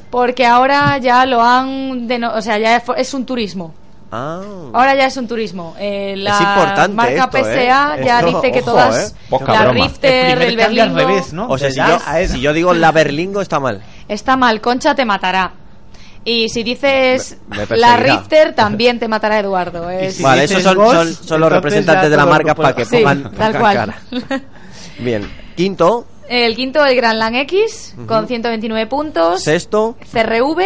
Porque 0.10 0.46
ahora 0.46 0.98
ya 1.00 1.26
lo 1.26 1.42
han, 1.44 2.08
deno- 2.08 2.32
o 2.34 2.42
sea, 2.42 2.58
ya 2.58 2.82
es, 2.96 3.14
un 3.14 3.26
turismo. 3.26 3.74
Ah. 4.10 4.42
Ahora 4.72 4.96
ya 4.96 5.08
es 5.08 5.18
un 5.18 5.28
turismo. 5.28 5.76
Eh, 5.78 6.14
la 6.16 6.36
Es 6.36 6.40
importante 6.42 6.96
marca 6.96 7.26
esto, 7.26 7.38
PSA 7.44 7.96
¿eh? 7.98 8.06
ya 8.06 8.20
Esto, 8.22 8.32
dice 8.42 8.52
que 8.54 8.60
ojo, 8.62 8.72
todas, 8.72 9.12
¿eh? 9.12 9.16
La 9.46 9.62
broma. 9.64 9.74
Rifter, 9.74 10.42
el, 10.44 10.56
Berlingo, 10.56 11.48
O 11.50 11.58
sea, 11.58 11.70
si 11.72 11.78
yo, 11.78 12.00
si 12.30 12.40
yo 12.40 12.54
digo 12.54 12.74
la 12.74 12.94
Berlingo 12.94 13.42
está 13.42 13.60
mal. 13.60 13.82
está 14.08 14.38
mal, 14.38 14.62
Concha 14.62 14.96
te 14.96 15.04
matará. 15.04 15.52
Y 16.24 16.48
si 16.48 16.64
dices 16.64 17.38
Me- 17.50 17.66
me 17.70 17.76
la. 17.78 17.98
Rifter, 17.98 18.56
también 18.56 18.98
te 18.98 19.10
matará 19.10 19.40
Eduardo. 19.40 19.90
Es- 19.90 20.22
vale, 20.22 20.46
esos 20.46 20.64
son, 20.64 20.78
son, 20.78 21.14
son 21.14 21.42
los 21.42 21.52
representantes 21.52 22.10
de 22.10 22.16
la 22.16 22.26
marca 22.26 22.56
para 22.56 22.74
que 22.74 22.86
Sí, 22.86 23.00
pongan, 23.00 23.24
tal 23.24 23.32
pongan 23.54 23.60
cual. 23.60 23.76
cara. 23.76 23.96
Bien. 25.00 25.30
Quinto, 25.58 26.06
El 26.30 26.56
quinto, 26.56 26.84
el 26.86 26.96
Grand 26.96 27.20
Lang 27.20 27.36
X, 27.36 27.96
con 28.08 28.28
129 28.28 28.88
puntos. 28.88 29.44
sexto, 29.44 29.96
CRV, 30.12 30.62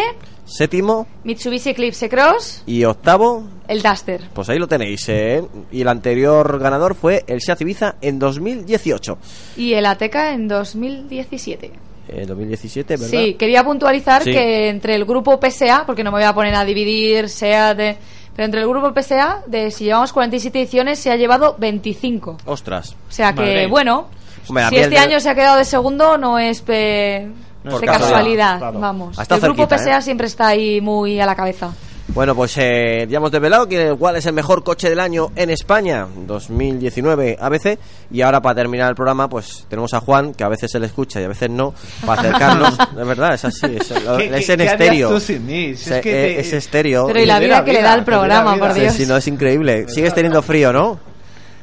séptimo 0.46 1.06
Mitsubishi 1.24 1.70
Eclipse 1.72 2.10
Cross, 2.10 2.64
y 2.66 2.84
octavo. 2.86 3.44
el 3.68 3.82
Duster. 3.82 4.22
Pues 4.34 4.50
ahí 4.50 4.58
lo 4.58 4.68
tenéis, 4.68 5.08
¿eh? 5.10 5.44
Y 5.72 5.82
el 5.82 5.88
anterior 5.90 6.60
ganador 6.60 6.96
fue 6.96 7.24
el 7.28 7.42
Seat 7.42 7.62
Ibiza 7.62 7.96
en 8.02 8.20
2018. 8.20 9.18
Y 9.58 9.74
el 9.74 9.86
Ateca 9.86 10.34
en 10.34 10.48
2017. 10.48 11.72
En 12.08 12.26
2017, 12.28 12.96
¿verdad? 12.98 13.08
Sí, 13.10 13.34
quería 13.36 13.64
puntualizar 13.64 14.24
Sí. 14.24 14.32
que 14.32 14.70
entre 14.70 14.96
el 14.96 15.06
grupo 15.06 15.40
PSA, 15.40 15.84
porque 15.86 16.04
no 16.04 16.12
me 16.12 16.18
voy 16.18 16.24
a 16.26 16.34
poner 16.34 16.56
a 16.56 16.66
dividir 16.66 17.30
SEA 17.30 17.76
de... 17.76 17.98
Pero 18.36 18.46
entre 18.46 18.62
el 18.62 18.68
grupo 18.70 18.94
PSA, 19.00 19.44
de 19.48 19.70
si 19.70 19.84
llevamos 19.84 20.14
47 20.14 20.60
ediciones, 20.62 20.98
se 20.98 21.12
ha 21.12 21.18
llevado 21.18 21.56
25. 21.60 22.38
Ostras. 22.46 22.96
O 23.10 23.12
sea 23.12 23.34
que, 23.34 23.42
Madre. 23.42 23.68
bueno, 23.68 24.08
Hombre, 24.48 24.70
si 24.70 24.78
este 24.78 24.98
año 24.98 25.20
se 25.20 25.30
ha 25.30 25.36
quedado 25.36 25.58
de 25.58 25.66
segundo, 25.66 26.18
no 26.18 26.40
es 26.40 26.62
pe- 26.62 27.28
No 27.64 27.76
es 27.76 27.82
de 27.82 27.86
casualidad, 27.88 28.10
casualidad. 28.16 28.58
claro. 28.60 28.80
Vamos. 28.80 29.20
Ha 29.20 29.24
estado 29.24 29.46
el 29.48 29.54
grupo 29.54 29.68
PSA 29.78 29.98
¿eh? 29.98 30.02
siempre 30.02 30.28
está 30.28 30.48
ahí 30.48 30.80
muy 30.82 31.20
a 31.20 31.26
la 31.26 31.36
cabeza. 31.36 31.72
Bueno, 32.12 32.34
pues 32.34 32.56
eh, 32.58 33.06
ya 33.08 33.18
hemos 33.18 33.32
desvelado 33.32 33.68
que 33.68 33.94
cuál 34.00 34.16
es 34.16 34.26
el 34.26 34.34
mejor 34.34 34.64
coche 34.64 34.90
del 34.90 35.00
año 35.00 35.30
en 35.36 35.52
España, 35.52 36.08
2019 36.26 37.38
ABC. 37.40 37.78
Y 38.12 38.22
ahora 38.22 38.42
para 38.42 38.56
terminar 38.56 38.90
el 38.90 38.96
programa, 38.96 39.30
pues 39.30 39.66
tenemos 39.70 39.94
a 39.94 40.00
Juan, 40.00 40.34
que 40.34 40.44
a 40.44 40.48
veces 40.50 40.72
se 40.72 40.80
le 40.80 40.88
escucha 40.88 41.22
y 41.22 41.26
a 41.26 41.28
veces 41.28 41.52
no, 41.52 41.72
para 42.08 42.22
acercarnos. 42.22 42.76
de 42.96 43.04
verdad, 43.04 43.36
es 43.36 43.46
así, 43.46 43.66
es, 43.80 44.04
lo- 44.04 44.18
¿Qué- 44.18 44.26
es 44.38 44.46
qué- 44.48 44.54
en 44.54 44.58
qué 44.60 44.66
estéreo. 44.66 45.10
tú 45.10 45.20
sin 45.20 45.46
mí? 45.46 45.66
Si 45.68 45.72
es 45.74 45.80
Se- 45.82 46.02
que 46.02 46.10
eh, 46.32 46.34
te- 46.36 46.40
es 46.40 46.54
estéreo. 46.54 47.06
Pero 47.06 47.20
y 47.22 47.26
la 47.28 47.40
vida 47.40 47.64
que 47.64 47.74
le 47.74 47.82
da 47.84 47.94
el 47.94 48.04
programa, 48.04 48.58
por 48.58 48.74
Sí, 48.74 48.80
Dios. 48.82 48.94
sí, 48.94 49.06
no, 49.06 49.16
es 49.16 49.28
increíble. 49.28 49.88
Sigues 49.88 50.14
teniendo 50.16 50.42
frío, 50.42 50.74
¿no? 50.74 51.00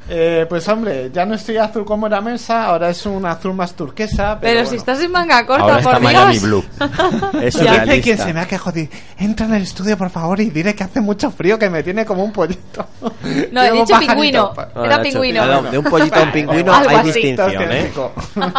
Eh, 0.08 0.46
pues 0.48 0.68
hombre, 0.68 1.10
ya 1.12 1.26
no 1.26 1.34
estoy 1.34 1.56
azul 1.56 1.84
como 1.84 2.08
la 2.08 2.20
mesa, 2.20 2.66
ahora 2.66 2.90
es 2.90 3.04
un 3.06 3.26
azul 3.26 3.54
más 3.54 3.74
turquesa. 3.74 4.38
Pero, 4.38 4.40
Pero, 4.40 4.54
bueno. 4.60 4.70
si 4.70 4.76
estás 4.76 5.00
en 5.02 5.10
manga 5.10 5.44
corta, 5.44 5.62
Ahora 5.64 5.74
por 5.82 5.94
está 5.94 5.98
Dios. 5.98 6.12
Miami 6.12 6.38
Blue. 6.38 6.64
Es 7.42 7.54
sé 7.54 8.00
quién 8.02 8.16
se 8.18 8.32
me 8.32 8.40
ha 8.40 8.46
quejado. 8.46 8.80
Entra 9.18 9.46
en 9.46 9.54
el 9.54 9.62
estudio, 9.62 9.96
por 9.98 10.10
favor, 10.10 10.38
y 10.40 10.50
diré 10.50 10.74
que 10.74 10.84
hace 10.84 11.00
mucho 11.00 11.30
frío, 11.30 11.58
que 11.58 11.68
me 11.70 11.82
tiene 11.82 12.04
como 12.04 12.22
un 12.24 12.32
pollito. 12.32 12.86
No, 13.52 13.62
he 13.62 13.72
dicho 13.72 13.98
pingüino. 13.98 14.52
No, 14.74 14.84
Era 14.84 15.02
pingüino. 15.02 15.40
perdón, 15.42 15.70
de 15.70 15.78
un 15.78 15.84
pollito 15.84 16.16
a 16.16 16.22
un 16.22 16.32
pingüino 16.32 16.72
hay 16.72 16.86
así. 16.96 17.06
distinción, 17.12 17.72
¿eh? 17.72 17.92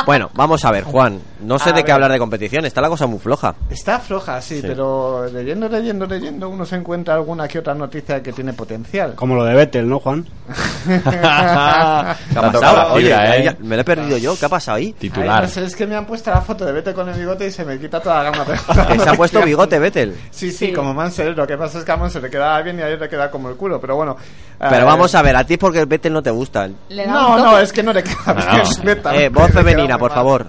Bueno, 0.06 0.30
vamos 0.34 0.64
a 0.66 0.72
ver, 0.72 0.84
Juan. 0.84 1.20
No 1.42 1.58
sé 1.60 1.70
A 1.70 1.74
de 1.74 1.80
qué 1.82 1.86
ver. 1.88 1.94
hablar 1.94 2.12
de 2.12 2.20
competición. 2.20 2.66
Está 2.66 2.82
la 2.82 2.90
cosa 2.90 3.06
muy 3.08 3.20
floja. 3.20 3.56
Está 3.70 4.00
floja, 4.00 4.42
sí, 4.42 4.56
Sí. 4.62 4.62
pero 4.68 5.28
leyendo, 5.32 5.70
leyendo, 5.70 6.06
leyendo, 6.06 6.50
uno 6.50 6.66
se 6.66 6.76
encuentra 6.76 7.14
alguna 7.16 7.48
que 7.48 7.60
otra 7.60 7.74
noticia 7.76 8.22
que 8.22 8.34
tiene 8.34 8.54
potencial. 8.54 9.14
Como 9.16 9.36
lo 9.36 9.44
de 9.46 9.54
Vettel, 9.56 9.88
¿no, 9.88 10.00
Juan? 10.00 10.26
¿Qué 10.88 11.20
ha 11.20 12.16
pasado? 12.52 12.94
Oye, 12.94 13.14
¿eh? 13.14 13.56
me 13.60 13.76
lo 13.76 13.82
he 13.82 13.86
perdido 13.86 14.18
yo. 14.18 14.38
¿Qué 14.40 14.46
ha 14.46 14.50
pasado 14.50 14.78
ahí? 14.78 14.96
Ay, 15.02 15.12
no 15.42 15.48
sé, 15.48 15.66
es 15.66 15.76
que 15.76 15.86
me 15.86 15.96
han 15.96 16.06
puesto 16.06 16.30
la 16.32 16.42
foto 16.42 16.66
de 16.66 16.72
Vete 16.72 16.94
con 16.94 17.08
el 17.10 17.18
bigote 17.20 17.48
y 17.48 17.52
se 17.52 17.66
me 17.66 17.78
quita 17.80 18.00
toda 18.00 18.24
la 18.24 18.32
gama. 18.32 18.46
de- 18.46 18.88
Que 18.98 19.00
se 19.00 19.10
ha 19.10 19.14
puesto 19.14 19.42
bigote, 19.46 19.78
Vettel. 19.80 20.16
Sí, 20.32 20.52
sí, 20.52 20.72
como 20.72 20.94
Mansell. 20.94 21.36
Lo 21.36 21.46
que 21.46 21.58
pasa 21.58 21.80
es 21.80 21.84
que 21.86 21.92
a 21.92 21.98
Mansell 21.98 22.22
le 22.24 22.30
quedaba 22.30 22.62
bien 22.62 22.80
y 22.80 22.82
a 22.82 22.88
él 22.90 23.00
le 23.00 23.10
queda 23.10 23.30
como 23.30 23.50
el 23.50 23.56
culo, 23.56 23.80
pero 23.82 23.96
bueno. 23.96 24.16
Pero 24.60 24.76
eh, 24.82 24.84
vamos 24.86 25.14
a 25.16 25.22
ver, 25.22 25.36
a 25.36 25.44
ti 25.44 25.54
es 25.56 25.60
porque 25.60 25.80
el 25.80 25.86
Vettel 25.86 26.14
no 26.14 26.24
te 26.24 26.32
gusta. 26.32 26.68
Le 26.90 27.06
da 27.06 27.12
No, 27.12 27.38
no, 27.38 27.60
es 27.60 27.72
que 27.74 27.84
no 27.84 27.94
le 27.94 28.04
queda 28.04 28.16
No, 28.28 28.34
bien. 28.36 28.64
no. 28.78 28.84
neta, 28.84 29.16
Eh, 29.16 29.30
voz 29.30 29.48
queda 29.52 29.60
femenina, 29.64 29.98
por 29.98 30.10
mal. 30.12 30.16
favor. 30.18 30.48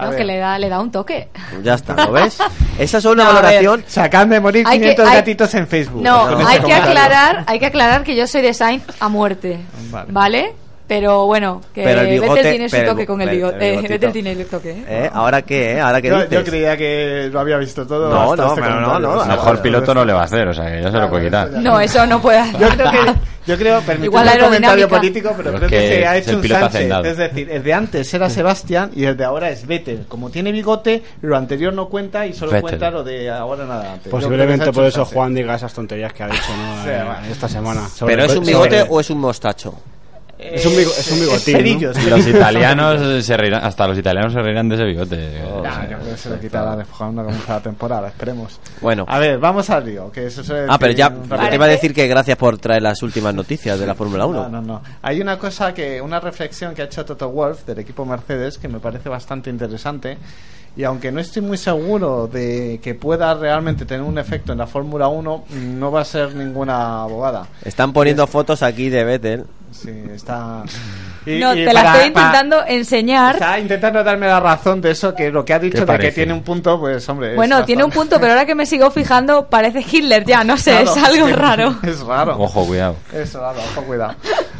A 0.00 0.04
No, 0.04 0.10
ver. 0.10 0.18
que 0.18 0.24
le 0.24 0.38
da, 0.38 0.58
le 0.58 0.68
da 0.68 0.80
un 0.80 0.90
toque. 0.90 1.28
Ya 1.62 1.74
está, 1.74 1.94
¿lo 1.94 2.12
ves? 2.12 2.38
Esa 2.78 2.98
es 2.98 3.04
una 3.04 3.24
No, 3.24 3.34
valoración. 3.34 3.84
Se 3.86 4.00
acaban 4.00 4.30
de 4.30 4.40
morir 4.40 4.64
Hay 4.66 4.78
que- 4.78 4.84
500 4.94 5.08
hay- 5.08 5.14
gatitos 5.14 5.54
en 5.54 5.66
Facebook. 5.68 6.02
No, 6.02 6.38
hay 6.46 6.58
que 6.60 6.72
aclarar, 6.74 7.44
hay 7.46 7.58
que 7.58 7.66
aclarar 7.66 8.02
que 8.02 8.16
yo 8.16 8.26
soy 8.26 8.40
de 8.42 8.54
Sainz 8.54 8.82
a 8.98 9.08
muerte, 9.08 9.60
Vale. 9.90 10.06
¿vale? 10.10 10.54
Pero 10.90 11.24
bueno, 11.26 11.60
que 11.72 11.84
Pero 11.84 12.00
el 12.00 12.08
bigote- 12.08 12.34
Vettel 12.34 12.50
tiene 12.50 12.68
su 12.68 12.74
pero 12.74 12.82
el 12.82 12.90
toque 12.96 13.06
con 13.06 13.20
el 13.20 13.28
el- 13.28 13.36
bigote. 13.36 13.56
el 13.58 13.62
Eh, 13.62 13.70
bigotito. 13.76 13.92
Vettel 13.92 14.12
tiene 14.12 14.32
el 14.32 14.46
toque. 14.46 14.70
¿eh? 14.72 14.84
¿Eh? 14.88 15.10
¿Ahora 15.12 15.42
qué? 15.42 15.72
¿eh? 15.74 15.80
¿Ahora 15.80 16.02
qué 16.02 16.08
Yo, 16.08 16.14
dices? 16.16 16.30
yo 16.32 16.44
creía 16.44 16.76
que 16.76 17.30
lo 17.32 17.38
había 17.38 17.56
visto 17.58 17.86
todo. 17.86 18.10
No, 18.10 18.32
hasta 18.32 18.42
no, 18.42 18.48
este 18.48 18.60
pero 18.60 18.80
no, 18.80 18.98
no, 18.98 19.10
O 19.12 19.24
sea, 19.24 19.32
Mejor 19.36 19.62
piloto 19.62 19.84
esto- 19.84 19.94
no 19.94 20.04
le 20.04 20.12
va 20.12 20.22
a 20.22 20.24
hacer, 20.24 20.48
o 20.48 20.52
sea, 20.52 20.64
que 20.68 20.82
ya 20.82 20.90
se 20.90 20.98
lo 20.98 21.08
puede 21.08 21.24
quitar. 21.26 21.48
No, 21.52 21.78
eso 21.80 22.04
no 22.06 22.20
puede 22.20 22.42
Yo 22.58 22.68
creo 22.70 22.90
que, 22.90 22.98
yo 23.46 23.56
creo, 23.56 23.82
Igual 24.02 24.28
el 24.30 24.40
comentario 24.40 24.88
político, 24.88 25.32
pero 25.36 25.52
Pero 25.52 25.66
creo 25.68 25.68
es 25.68 25.70
que, 25.70 25.78
que 25.90 26.00
se 26.00 26.06
ha 26.08 26.16
hecho 26.16 26.30
el 26.30 26.36
un 26.36 26.42
piloto 26.42 26.60
Sánchez. 26.62 26.76
hacendado. 26.80 27.04
Es 27.04 27.16
decir, 27.16 27.50
el 27.52 27.62
de 27.62 27.72
antes 27.72 28.12
era 28.14 28.28
Sebastián 28.28 28.90
y 28.92 29.04
el 29.04 29.16
de 29.16 29.24
ahora 29.24 29.50
es 29.50 29.64
Vettel. 29.68 30.06
Como 30.08 30.28
tiene 30.30 30.50
bigote, 30.50 31.04
lo 31.22 31.36
anterior 31.36 31.72
no 31.72 31.88
cuenta 31.88 32.26
y 32.26 32.32
solo 32.32 32.50
Vettel. 32.50 32.62
cuenta 32.62 32.90
lo 32.90 33.04
de 33.04 33.30
ahora 33.30 33.64
se 33.64 34.08
ha 34.08 34.10
Posiblemente 34.10 34.72
por 34.72 34.82
un 34.82 34.88
eso. 34.88 35.04
Juan 35.04 35.34
diga 35.36 35.54
esas 35.54 35.72
tonterías 35.72 36.12
que 36.12 36.24
ha 36.24 36.26
dicho 36.26 36.50
¿no? 36.56 36.82
Sí, 36.82 36.90
Eh, 36.90 37.30
esta 37.30 37.48
semana. 37.48 37.88
Sobre- 37.88 38.14
¿Pero 38.16 38.26
es 38.26 38.30
un 38.36 38.44
sobre- 38.44 38.48
bigote 38.48 38.86
o 38.90 38.98
es 38.98 39.08
un 39.10 39.20
mostacho? 39.20 39.74
Es 40.42 40.66
un, 40.66 40.72
bigo- 40.72 40.92
es 40.98 41.12
un 41.12 41.20
bigotín. 41.20 41.54
Cerillos. 41.56 41.96
¿no? 41.96 42.16
Los 42.16 42.26
italianos 42.28 43.24
se 43.24 43.36
reirán, 43.36 43.64
hasta 43.64 43.86
los 43.86 43.98
italianos 43.98 44.32
se 44.32 44.40
reirán 44.40 44.68
de 44.68 44.74
ese 44.76 44.84
bigote. 44.84 45.32
Ya, 45.62 45.88
yo 45.90 45.98
creo 45.98 46.10
que 46.10 46.16
se 46.16 46.30
lo 46.30 46.40
quitará 46.40 46.76
de 46.76 46.84
cuando 46.84 47.22
comienza 47.24 47.54
la 47.54 47.60
temporada, 47.60 48.08
esperemos. 48.08 48.58
Bueno. 48.80 49.04
A 49.08 49.18
ver, 49.18 49.38
vamos 49.38 49.68
al 49.70 49.84
lío. 49.86 50.10
Que 50.10 50.26
eso 50.26 50.40
es 50.40 50.50
Ah, 50.68 50.78
pero 50.78 50.92
ya 50.92 51.10
te 51.10 51.54
iba 51.54 51.64
a 51.64 51.68
decir 51.68 51.92
que 51.94 52.06
gracias 52.08 52.36
por 52.36 52.58
traer 52.58 52.82
las 52.82 53.02
últimas 53.02 53.34
noticias 53.34 53.78
de 53.78 53.86
la 53.86 53.94
Fórmula 53.94 54.26
1. 54.26 54.42
No, 54.42 54.48
no, 54.48 54.62
no. 54.62 54.82
Hay 55.02 55.20
una 55.20 55.38
cosa 55.38 55.74
que, 55.74 56.00
una 56.00 56.20
reflexión 56.20 56.74
que 56.74 56.82
ha 56.82 56.84
hecho 56.86 57.04
Toto 57.04 57.28
Wolf 57.30 57.64
del 57.66 57.78
equipo 57.80 58.04
Mercedes 58.04 58.58
que 58.58 58.68
me 58.68 58.80
parece 58.80 59.08
bastante 59.08 59.50
interesante. 59.50 60.18
Y 60.76 60.84
aunque 60.84 61.10
no 61.10 61.18
estoy 61.20 61.42
muy 61.42 61.58
seguro 61.58 62.28
de 62.32 62.78
que 62.80 62.94
pueda 62.94 63.34
realmente 63.34 63.84
tener 63.84 64.02
un 64.04 64.18
efecto 64.18 64.52
en 64.52 64.58
la 64.58 64.68
Fórmula 64.68 65.08
1, 65.08 65.44
no 65.76 65.90
va 65.90 66.02
a 66.02 66.04
ser 66.04 66.34
ninguna 66.36 67.04
bobada. 67.06 67.46
Están 67.64 67.92
poniendo 67.92 68.24
fotos 68.28 68.62
aquí 68.62 68.88
de 68.88 69.02
Vettel. 69.02 69.44
Sí, 69.70 69.90
está. 70.12 70.62
No, 71.26 71.54
te 71.54 71.72
la 71.72 71.82
estoy 71.82 72.08
intentando 72.08 72.64
enseñar. 72.66 73.34
Está 73.34 73.58
intentando 73.58 74.02
darme 74.02 74.26
la 74.26 74.40
razón 74.40 74.80
de 74.80 74.90
eso, 74.90 75.14
que 75.14 75.30
lo 75.30 75.44
que 75.44 75.54
ha 75.54 75.58
dicho 75.58 75.86
de 75.86 75.98
que 75.98 76.12
tiene 76.12 76.32
un 76.32 76.42
punto, 76.42 76.78
pues 76.80 77.08
hombre. 77.08 77.30
es 77.30 77.36
Bueno, 77.36 77.64
tiene 77.64 77.84
un 77.84 77.90
punto, 77.90 78.18
pero 78.18 78.32
ahora 78.32 78.46
que 78.46 78.54
me 78.54 78.66
sigo 78.66 78.90
fijando, 78.90 79.46
parece 79.48 79.84
Hitler 79.88 80.24
ya, 80.24 80.44
no 80.44 80.56
sé, 80.56 80.72
Claro, 80.82 80.90
es 80.90 81.04
algo 81.04 81.26
sí, 81.26 81.32
raro. 81.34 81.74
Es 81.82 82.00
raro. 82.00 82.36
Ojo, 82.38 82.66
cuidado. 82.66 82.96
Es 83.12 83.34
raro, 83.34 83.58
ojo, 83.72 83.82
cuidado. 83.82 84.14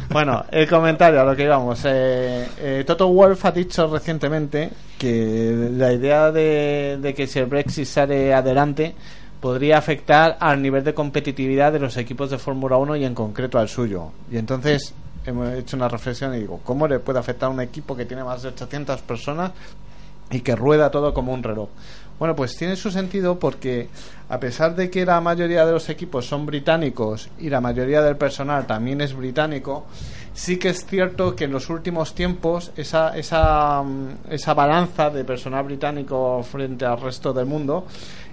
Bueno, 0.09 0.45
el 0.51 0.67
comentario 0.67 1.21
a 1.21 1.23
lo 1.23 1.35
que 1.35 1.43
íbamos. 1.43 1.81
Eh, 1.85 2.47
eh, 2.59 2.83
Toto 2.85 3.07
Wolf 3.07 3.45
ha 3.45 3.51
dicho 3.51 3.87
recientemente 3.87 4.69
que 4.97 5.69
la 5.71 5.93
idea 5.93 6.31
de, 6.31 6.97
de 7.01 7.13
que 7.13 7.27
si 7.27 7.39
el 7.39 7.45
Brexit 7.45 7.85
sale 7.85 8.33
adelante 8.33 8.93
podría 9.41 9.79
afectar 9.79 10.37
al 10.39 10.61
nivel 10.61 10.83
de 10.83 10.93
competitividad 10.93 11.73
de 11.73 11.79
los 11.79 11.97
equipos 11.97 12.29
de 12.29 12.37
Fórmula 12.37 12.77
1 12.77 12.95
y 12.95 13.05
en 13.05 13.15
concreto 13.15 13.57
al 13.57 13.67
suyo. 13.67 14.11
Y 14.31 14.37
entonces 14.37 14.93
hemos 15.25 15.51
hecho 15.53 15.75
una 15.75 15.89
reflexión 15.89 16.33
y 16.35 16.39
digo, 16.39 16.61
¿cómo 16.63 16.87
le 16.87 16.99
puede 16.99 17.19
afectar 17.19 17.47
a 17.47 17.51
un 17.51 17.59
equipo 17.59 17.95
que 17.97 18.05
tiene 18.05 18.23
más 18.23 18.43
de 18.43 18.49
800 18.49 19.01
personas 19.01 19.51
y 20.29 20.41
que 20.41 20.55
rueda 20.55 20.91
todo 20.91 21.13
como 21.13 21.33
un 21.33 21.41
reloj? 21.41 21.69
Bueno, 22.19 22.35
pues 22.35 22.55
tiene 22.55 22.75
su 22.75 22.91
sentido 22.91 23.39
porque 23.39 23.89
a 24.29 24.39
pesar 24.39 24.75
de 24.75 24.91
que 24.91 25.07
la 25.07 25.19
mayoría 25.21 25.65
de 25.65 25.71
los 25.71 25.89
equipos 25.89 26.27
son 26.27 26.45
británicos 26.45 27.29
y 27.39 27.49
la 27.49 27.61
mayoría 27.61 28.03
del 28.03 28.15
personal 28.15 28.67
también 28.67 29.01
es 29.01 29.15
británico, 29.15 29.87
sí 30.31 30.57
que 30.57 30.69
es 30.69 30.85
cierto 30.85 31.35
que 31.35 31.45
en 31.45 31.51
los 31.51 31.67
últimos 31.71 32.13
tiempos 32.13 32.71
esa, 32.77 33.17
esa, 33.17 33.81
mm, 33.81 34.09
esa 34.29 34.53
balanza 34.53 35.09
de 35.09 35.25
personal 35.25 35.63
británico 35.63 36.43
frente 36.43 36.85
al 36.85 37.01
resto 37.01 37.33
del 37.33 37.47
mundo 37.47 37.87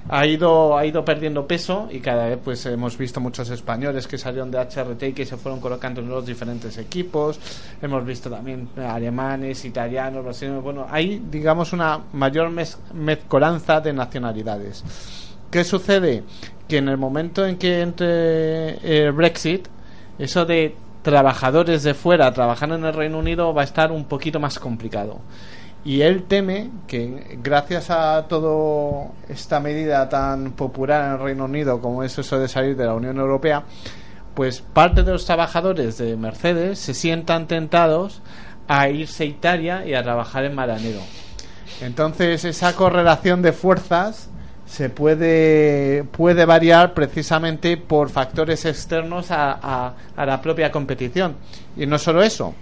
ha 0.09 0.27
ido, 0.27 0.77
ha 0.77 0.87
ido 0.87 1.05
perdiendo 1.05 1.47
peso 1.47 1.89
y 1.91 2.01
cada 2.01 2.27
vez 2.27 2.39
pues 2.43 2.65
hemos 2.67 2.97
visto 2.97 3.21
muchos 3.21 3.51
españoles 3.51 4.07
que 4.07 4.17
salieron 4.19 4.51
de 4.51 4.59
HRT 4.59 5.03
y 5.05 5.13
que 5.13 5.27
se 5.27 5.37
fueron 5.37 5.61
colocando 5.61 6.01
en 6.01 6.09
los 6.09 6.25
diferentes 6.25 6.79
equipos. 6.79 7.39
Hemos 7.83 8.05
visto 8.07 8.31
también 8.31 8.69
eh, 8.77 8.81
alemanes, 8.81 9.65
italianos, 9.65 10.25
brasileños. 10.25 10.63
Bueno, 10.63 10.87
hay 10.91 11.23
digamos 11.31 11.73
una 11.73 12.01
mayor 12.13 12.51
mez- 12.51 12.79
mezcolanza 12.95 13.81
de 13.81 13.93
nacionalidades. 13.93 14.85
¿Qué 15.51 15.65
sucede? 15.65 16.25
Que 16.67 16.79
en 16.79 16.89
el 16.89 16.99
momento 16.99 17.47
en 17.47 17.57
que 17.57 17.81
entre 17.81 19.05
el 19.07 19.13
Brexit, 19.13 19.69
eso 20.19 20.45
de 20.45 20.75
trabajadores 21.03 21.83
de 21.85 21.95
fuera 21.95 22.33
trabajando 22.33 22.75
en 22.77 22.85
el 22.85 22.93
Reino 22.93 23.19
Unido 23.19 23.55
va 23.55 23.63
a 23.63 23.65
estar 23.65 23.93
un 23.93 24.05
poquito 24.05 24.41
más 24.41 24.59
complicado. 24.59 25.21
Y 25.85 26.03
él 26.03 26.25
teme 26.25 26.71
que 26.87 27.39
gracias 27.43 27.89
a 27.91 28.27
toda 28.29 29.09
esta 29.29 29.61
medida 29.61 30.09
tan 30.09 30.53
popular 30.53 31.07
en 31.07 31.13
el 31.13 31.19
Reino 31.21 31.45
Unido 31.45 31.81
como 31.81 32.03
es 32.03 32.19
eso 32.19 32.39
de 32.39 32.49
salir 32.49 32.77
de 32.77 32.85
la 32.85 32.95
Unión 32.95 33.17
Europea, 33.19 33.63
pues 34.35 34.61
parte 34.61 35.03
de 35.03 35.13
los 35.13 35.25
trabajadores 35.25 35.97
de 35.99 36.17
Mercedes 36.17 36.79
se 36.79 36.95
sientan 36.95 37.47
tentados 37.47 38.21
a 38.67 38.89
irse 38.91 39.23
a 39.25 39.27
Italia 39.27 39.87
y 39.87 39.95
a 39.95 40.03
trabajar 40.03 40.45
en 40.45 40.55
Maranero. 40.55 41.01
Entonces 41.81 42.45
esa 42.45 42.75
correlación 42.75 43.41
de 43.41 43.53
fuerzas 43.53 44.29
se 44.67 44.91
puede, 44.91 46.05
puede 46.05 46.45
variar 46.45 46.93
precisamente 46.93 47.77
por 47.79 48.11
factores 48.11 48.65
externos 48.67 49.31
a, 49.31 49.53
a- 49.53 49.95
a 50.17 50.27
la 50.27 50.43
propia 50.43 50.71
competición. 50.71 51.37
Y 51.77 51.87
no 51.87 51.97
solo 51.99 52.23
eso, 52.23 52.53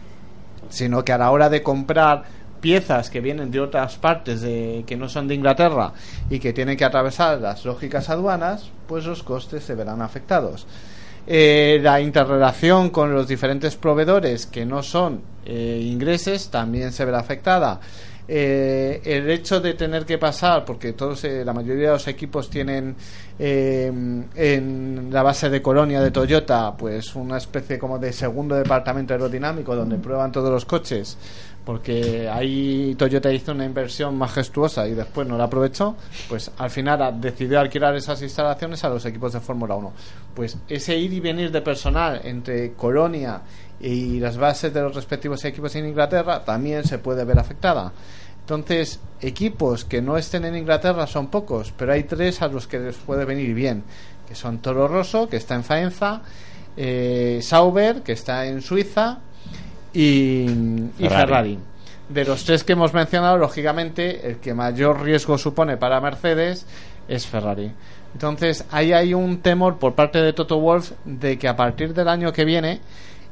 sino 0.68 1.04
que 1.04 1.12
a 1.12 1.18
la 1.18 1.30
hora 1.32 1.48
de 1.48 1.62
comprar 1.62 2.22
piezas 2.66 3.10
que 3.10 3.20
vienen 3.20 3.52
de 3.52 3.60
otras 3.60 3.94
partes 3.94 4.40
de, 4.40 4.82
que 4.88 4.96
no 4.96 5.08
son 5.08 5.28
de 5.28 5.36
Inglaterra 5.36 5.92
y 6.28 6.40
que 6.40 6.52
tienen 6.52 6.76
que 6.76 6.84
atravesar 6.84 7.40
las 7.40 7.64
lógicas 7.64 8.10
aduanas, 8.10 8.72
pues 8.88 9.04
los 9.04 9.22
costes 9.22 9.62
se 9.62 9.76
verán 9.76 10.02
afectados. 10.02 10.66
Eh, 11.28 11.78
la 11.80 12.00
interrelación 12.00 12.90
con 12.90 13.14
los 13.14 13.28
diferentes 13.28 13.76
proveedores 13.76 14.46
que 14.46 14.66
no 14.66 14.82
son 14.82 15.20
eh, 15.44 15.80
ingleses 15.80 16.48
también 16.48 16.90
se 16.90 17.04
verá 17.04 17.20
afectada. 17.20 17.78
Eh, 18.28 19.00
el 19.04 19.30
hecho 19.30 19.60
de 19.60 19.74
tener 19.74 20.04
que 20.04 20.18
pasar, 20.18 20.64
porque 20.64 20.92
todos, 20.94 21.22
eh, 21.24 21.44
la 21.44 21.52
mayoría 21.52 21.86
de 21.86 21.92
los 21.92 22.08
equipos 22.08 22.50
tienen 22.50 22.96
eh, 23.38 23.86
en 24.34 25.08
la 25.12 25.22
base 25.22 25.48
de 25.48 25.62
Colonia 25.62 26.00
de 26.00 26.10
Toyota, 26.10 26.76
pues 26.76 27.14
una 27.14 27.36
especie 27.36 27.78
como 27.78 27.98
de 27.98 28.12
segundo 28.12 28.56
departamento 28.56 29.14
aerodinámico 29.14 29.76
donde 29.76 29.96
prueban 29.96 30.32
todos 30.32 30.50
los 30.50 30.64
coches, 30.64 31.16
porque 31.64 32.28
ahí 32.28 32.96
Toyota 32.96 33.32
hizo 33.32 33.52
una 33.52 33.64
inversión 33.64 34.16
majestuosa 34.16 34.88
y 34.88 34.94
después 34.94 35.28
no 35.28 35.38
la 35.38 35.44
aprovechó, 35.44 35.96
pues 36.28 36.50
al 36.58 36.70
final 36.70 37.20
decidió 37.20 37.60
alquilar 37.60 37.94
esas 37.94 38.22
instalaciones 38.22 38.82
a 38.82 38.88
los 38.88 39.04
equipos 39.04 39.34
de 39.34 39.40
Fórmula 39.40 39.76
1. 39.76 39.92
Pues 40.34 40.58
ese 40.68 40.96
ir 40.96 41.12
y 41.12 41.20
venir 41.20 41.50
de 41.52 41.60
personal 41.62 42.20
entre 42.24 42.72
Colonia 42.72 43.40
las 43.80 44.36
bases 44.36 44.72
de 44.72 44.80
los 44.80 44.94
respectivos 44.94 45.44
equipos 45.44 45.74
en 45.76 45.86
Inglaterra 45.86 46.44
también 46.44 46.84
se 46.84 46.98
puede 46.98 47.24
ver 47.24 47.38
afectada. 47.38 47.92
Entonces, 48.40 49.00
equipos 49.20 49.84
que 49.84 50.00
no 50.00 50.16
estén 50.16 50.44
en 50.44 50.56
Inglaterra 50.56 51.06
son 51.06 51.28
pocos, 51.28 51.72
pero 51.76 51.92
hay 51.92 52.04
tres 52.04 52.42
a 52.42 52.48
los 52.48 52.66
que 52.66 52.78
les 52.78 52.96
puede 52.96 53.24
venir 53.24 53.52
bien, 53.54 53.82
que 54.28 54.34
son 54.34 54.58
Toro 54.58 54.86
Rosso, 54.86 55.28
que 55.28 55.36
está 55.36 55.56
en 55.56 55.64
Faenza, 55.64 56.22
eh, 56.76 57.40
Sauber, 57.42 58.02
que 58.02 58.12
está 58.12 58.46
en 58.46 58.62
Suiza, 58.62 59.18
y, 59.92 60.46
y 60.98 61.08
Ferrari. 61.08 61.26
Ferrari. 61.26 61.58
De 62.08 62.24
los 62.24 62.44
tres 62.44 62.62
que 62.62 62.74
hemos 62.74 62.94
mencionado, 62.94 63.36
lógicamente, 63.36 64.28
el 64.28 64.36
que 64.36 64.54
mayor 64.54 65.02
riesgo 65.02 65.38
supone 65.38 65.76
para 65.76 66.00
Mercedes 66.00 66.66
es 67.08 67.26
Ferrari. 67.26 67.72
Entonces, 68.12 68.64
ahí 68.70 68.92
hay 68.92 69.12
un 69.12 69.38
temor 69.38 69.78
por 69.78 69.94
parte 69.94 70.22
de 70.22 70.32
Toto 70.32 70.60
Wolf 70.60 70.92
de 71.04 71.38
que 71.38 71.48
a 71.48 71.56
partir 71.56 71.94
del 71.94 72.08
año 72.08 72.32
que 72.32 72.44
viene, 72.44 72.80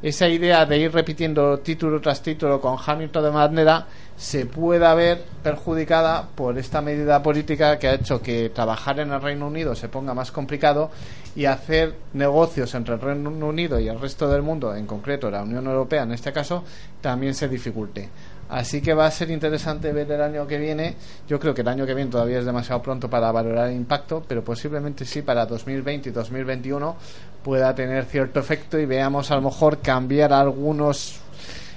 esa 0.04 0.28
idea 0.28 0.66
de 0.66 0.76
ir 0.76 0.92
repitiendo 0.92 1.60
título 1.60 1.98
tras 1.98 2.20
título 2.20 2.60
con 2.60 2.76
Hamilton 2.78 3.24
de 3.24 3.30
manera 3.30 3.86
se 4.18 4.44
pueda 4.44 4.92
ver 4.92 5.24
perjudicada 5.42 6.28
por 6.34 6.58
esta 6.58 6.82
medida 6.82 7.22
política 7.22 7.78
que 7.78 7.88
ha 7.88 7.94
hecho 7.94 8.20
que 8.20 8.50
trabajar 8.50 9.00
en 9.00 9.12
el 9.12 9.22
Reino 9.22 9.46
Unido 9.46 9.74
se 9.74 9.88
ponga 9.88 10.12
más 10.12 10.30
complicado 10.30 10.90
y 11.34 11.46
hacer 11.46 11.94
negocios 12.12 12.74
entre 12.74 12.96
el 12.96 13.00
Reino 13.00 13.30
Unido 13.30 13.80
y 13.80 13.88
el 13.88 13.98
resto 13.98 14.28
del 14.28 14.42
mundo, 14.42 14.74
en 14.74 14.86
concreto 14.86 15.30
la 15.30 15.42
Unión 15.42 15.66
Europea 15.66 16.02
en 16.02 16.12
este 16.12 16.34
caso, 16.34 16.64
también 17.00 17.34
se 17.34 17.48
dificulte. 17.48 18.10
Así 18.48 18.80
que 18.80 18.94
va 18.94 19.06
a 19.06 19.10
ser 19.10 19.30
interesante 19.30 19.92
ver 19.92 20.10
el 20.10 20.20
año 20.20 20.46
que 20.46 20.58
viene. 20.58 20.94
Yo 21.26 21.40
creo 21.40 21.54
que 21.54 21.62
el 21.62 21.68
año 21.68 21.86
que 21.86 21.94
viene 21.94 22.10
todavía 22.10 22.38
es 22.38 22.44
demasiado 22.44 22.82
pronto 22.82 23.08
para 23.08 23.32
valorar 23.32 23.68
el 23.68 23.76
impacto, 23.76 24.22
pero 24.26 24.44
posiblemente 24.44 25.04
sí 25.04 25.22
para 25.22 25.46
2020 25.46 26.10
y 26.10 26.12
2021 26.12 26.96
pueda 27.42 27.74
tener 27.74 28.04
cierto 28.04 28.40
efecto 28.40 28.78
y 28.78 28.86
veamos 28.86 29.30
a 29.30 29.36
lo 29.36 29.42
mejor 29.42 29.78
cambiar 29.78 30.32
a 30.32 30.40
algunos 30.40 31.20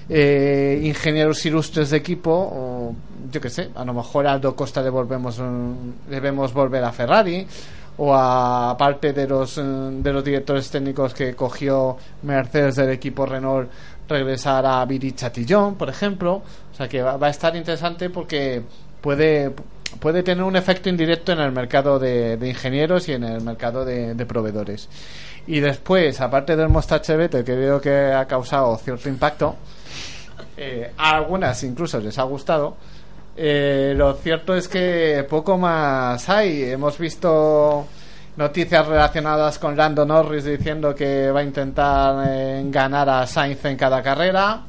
eh, 0.10 0.80
ingenieros 0.84 1.46
ilustres 1.46 1.90
de 1.90 1.98
equipo 1.98 2.32
o 2.32 2.96
yo 3.30 3.42
que 3.42 3.50
sé, 3.50 3.70
a 3.76 3.84
lo 3.84 3.94
mejor 3.94 4.26
Aldo 4.26 4.56
Costa 4.56 4.82
le 4.82 4.90
volvemos 4.90 5.42
debemos 6.10 6.54
volver 6.54 6.82
a 6.86 6.94
Ferrari 6.94 7.46
o 7.98 8.14
a 8.16 8.76
parte 8.78 9.12
de 9.12 9.28
los 9.28 9.58
mm, 9.58 10.02
de 10.02 10.14
los 10.14 10.24
directores 10.24 10.70
técnicos 10.70 11.14
que 11.14 11.36
cogió 11.36 11.98
Mercedes 12.24 12.78
del 12.78 12.92
equipo 12.92 13.26
Renault 13.26 13.70
regresar 14.08 14.66
a 14.66 14.86
Viri 14.86 15.14
Chatillon, 15.14 15.76
por 15.76 15.90
ejemplo, 15.90 16.42
o 16.72 16.76
sea 16.76 16.88
que 16.88 17.02
va, 17.02 17.18
a 17.20 17.30
estar 17.30 17.56
interesante 17.56 18.10
porque 18.10 18.62
puede 19.02 19.54
puede 20.00 20.22
tener 20.22 20.44
un 20.44 20.56
efecto 20.56 20.90
indirecto 20.90 21.32
en 21.32 21.40
el 21.40 21.52
mercado 21.52 21.98
de, 21.98 22.38
ingenieros 22.42 23.08
y 23.10 23.14
en 23.14 23.24
el 23.24 23.42
mercado 23.42 23.86
de, 23.86 24.26
proveedores. 24.26 24.90
Y 25.48 25.60
después, 25.60 26.20
aparte 26.20 26.56
del 26.56 26.70
mostache 26.70 27.16
Vettel, 27.16 27.44
que 27.44 27.56
veo 27.56 27.80
que 27.80 28.12
ha 28.12 28.26
causado 28.26 28.76
cierto 28.78 29.08
impacto, 29.08 29.56
eh, 30.58 30.92
a 30.98 31.16
algunas 31.16 31.64
incluso 31.64 32.00
les 32.00 32.18
ha 32.20 32.24
gustado. 32.24 32.76
Eh, 33.36 33.94
lo 33.96 34.14
cierto 34.16 34.56
es 34.56 34.68
que 34.68 35.26
poco 35.30 35.58
más 35.58 36.28
hay. 36.28 36.64
Hemos 36.64 36.98
visto 36.98 37.88
noticias 38.38 38.88
relacionadas 38.88 39.60
con 39.60 39.76
Lando 39.76 40.06
Norris 40.06 40.46
diciendo 40.46 40.96
que 40.96 41.32
va 41.32 41.42
a 41.42 41.44
intentar 41.44 42.26
eh, 42.30 42.64
ganar 42.68 43.10
a 43.10 43.26
Sainz 43.28 43.66
en 43.66 43.76
cada 43.76 44.02
carrera. 44.02 44.62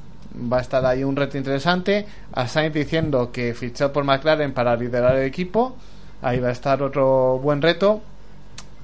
Va 0.53 0.59
a 0.59 0.61
estar 0.61 0.85
ahí 0.85 1.05
un 1.05 1.15
reto 1.15 1.37
interesante. 1.37 2.07
A 2.33 2.49
Sainz 2.49 2.73
diciendo 2.75 3.31
que 3.31 3.55
fichó 3.55 3.93
por 3.93 4.05
McLaren 4.05 4.53
para 4.53 4.75
liderar 4.77 5.17
el 5.17 5.25
equipo. 5.27 5.77
Ahí 6.23 6.41
va 6.41 6.49
a 6.49 6.53
estar 6.53 6.83
otro 6.83 7.39
buen 7.39 7.63
reto. 7.63 8.01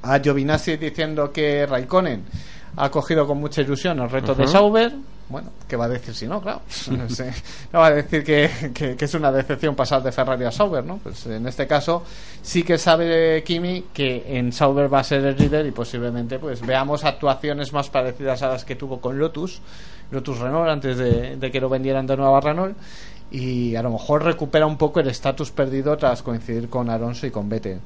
A 0.03 0.19
Giovinazzi 0.19 0.77
diciendo 0.77 1.33
que 1.33 1.67
Raikkonen 1.67 2.25
ha 2.77 2.91
cogido 2.91 3.27
con 3.27 3.39
mucha 3.39 3.63
ilusión 3.63 4.01
el 4.01 4.11
reto 4.11 4.35
de 4.35 4.45
Ujú. 4.45 4.53
Sauber. 4.53 4.93
Bueno, 5.29 5.51
¿qué 5.67 5.77
va 5.77 5.87
a 5.87 5.89
decir 5.89 6.15
si 6.15 6.27
no? 6.27 6.41
Claro. 6.43 6.61
No. 6.91 7.05
No 7.73 7.79
va 7.81 7.87
a 7.87 7.91
decir 7.93 8.23
que, 8.23 8.51
que- 8.75 8.95
que 8.97 9.05
es 9.05 9.15
una 9.15 9.33
decepción 9.33 9.75
pasar 9.75 10.03
de 10.03 10.13
Ferrari 10.13 10.45
a 10.45 10.53
Sauber, 10.53 10.85
¿no? 10.85 10.99
Pues 10.99 11.25
en 11.27 11.47
este 11.47 11.67
caso 11.67 12.03
sí 12.43 12.63
que 12.63 12.77
sabe 12.79 13.43
Kimi 13.45 13.87
que 13.95 14.25
en 14.39 14.53
Sauber 14.53 14.93
va 14.93 15.01
a 15.01 15.05
ser 15.05 15.25
el 15.25 15.37
líder 15.37 15.65
y 15.67 15.71
posiblemente 15.71 16.39
pues 16.39 16.61
veamos 16.61 17.05
actuaciones 17.05 17.73
más 17.73 17.89
parecidas 17.89 18.43
a 18.43 18.49
las 18.49 18.65
que 18.65 18.77
tuvo 18.77 19.01
con 19.01 19.19
Lotus, 19.19 19.61
Lotus 20.11 20.39
Renault 20.39 20.69
antes 20.69 20.99
de, 20.99 21.37
de 21.37 21.51
que 21.51 21.61
lo 21.61 21.69
vendieran 21.71 22.07
de 22.07 22.17
nuevo 22.17 22.37
a 22.37 22.41
Renault 22.41 22.77
y 23.31 23.75
a 23.77 23.83
lo 23.83 23.91
mejor 23.91 24.23
recupera 24.23 24.67
un 24.67 24.77
poco 24.77 25.01
el 25.01 25.09
estatus 25.09 25.51
perdido 25.51 25.97
tras 25.97 26.23
coincidir 26.23 26.69
con 26.69 26.91
Alonso 26.91 27.27
y 27.27 27.31
con 27.31 27.49
Vettel. 27.49 27.81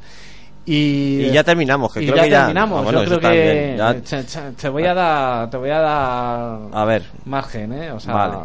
Y, 0.71 1.27
Y 1.29 1.31
ya 1.33 1.43
terminamos, 1.43 1.91
que 1.95 2.03
y 2.03 2.07
creo 2.07 2.17
ya 2.17 2.23
que 2.25 2.31
ya- 2.31 2.39
terminamos. 2.41 2.81
ah, 2.81 2.83
bueno, 2.83 3.03
Yo 3.05 3.19
creo 3.19 3.21
que 3.33 3.75
ya- 3.79 4.53
Te, 4.55 4.69
voy 4.69 4.85
a 4.85 4.93
dar, 4.93 5.49
te 5.49 5.57
voy 5.57 5.71
a 5.71 5.79
dar 5.79 6.59
A 6.73 6.85
ver. 6.85 7.05
margen, 7.25 7.73
¿eh? 7.73 7.91
O 7.93 7.99
sea, 7.99 8.13
Vale. 8.13 8.37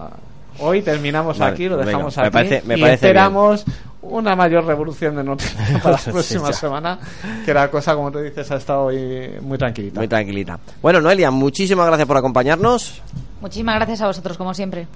hoy 0.60 0.82
terminamos 0.82 1.38
Vale, 1.38 1.52
aquí, 1.52 1.66
lo 1.68 1.76
venga, 1.76 1.88
dejamos 1.88 2.16
me 2.16 2.24
aquí 2.24 2.32
parece- 2.32 2.62
me 2.66 2.78
y 2.78 2.82
parece 2.82 2.94
esperamos 3.08 3.66
una 4.04 4.38
mayor 4.38 4.66
revolución 4.66 5.18
de 5.18 5.24
noticias 5.26 5.54
para 5.84 5.92
la 5.92 5.98
Sí, 5.98 6.12
próxima 6.12 6.48
ya. 6.48 6.54
semana, 6.54 7.00
que 7.46 7.54
la 7.54 7.70
cosa, 7.70 7.94
como 7.94 8.10
tú 8.10 8.20
dices, 8.20 8.50
ha 8.52 8.56
estado 8.56 8.86
hoy 8.86 9.32
muy 9.42 9.58
tranquilita. 9.58 10.00
Muy 10.00 10.08
tranquilita. 10.08 10.58
Bueno, 10.82 11.02
Noelia, 11.02 11.30
muchísimas 11.30 11.88
gracias 11.88 12.08
por 12.08 12.16
acompañarnos. 12.16 13.02
Muchísimas 13.42 13.76
gracias 13.76 14.00
a 14.00 14.08
vosotros, 14.08 14.38
como 14.38 14.54
siempre. 14.54 14.88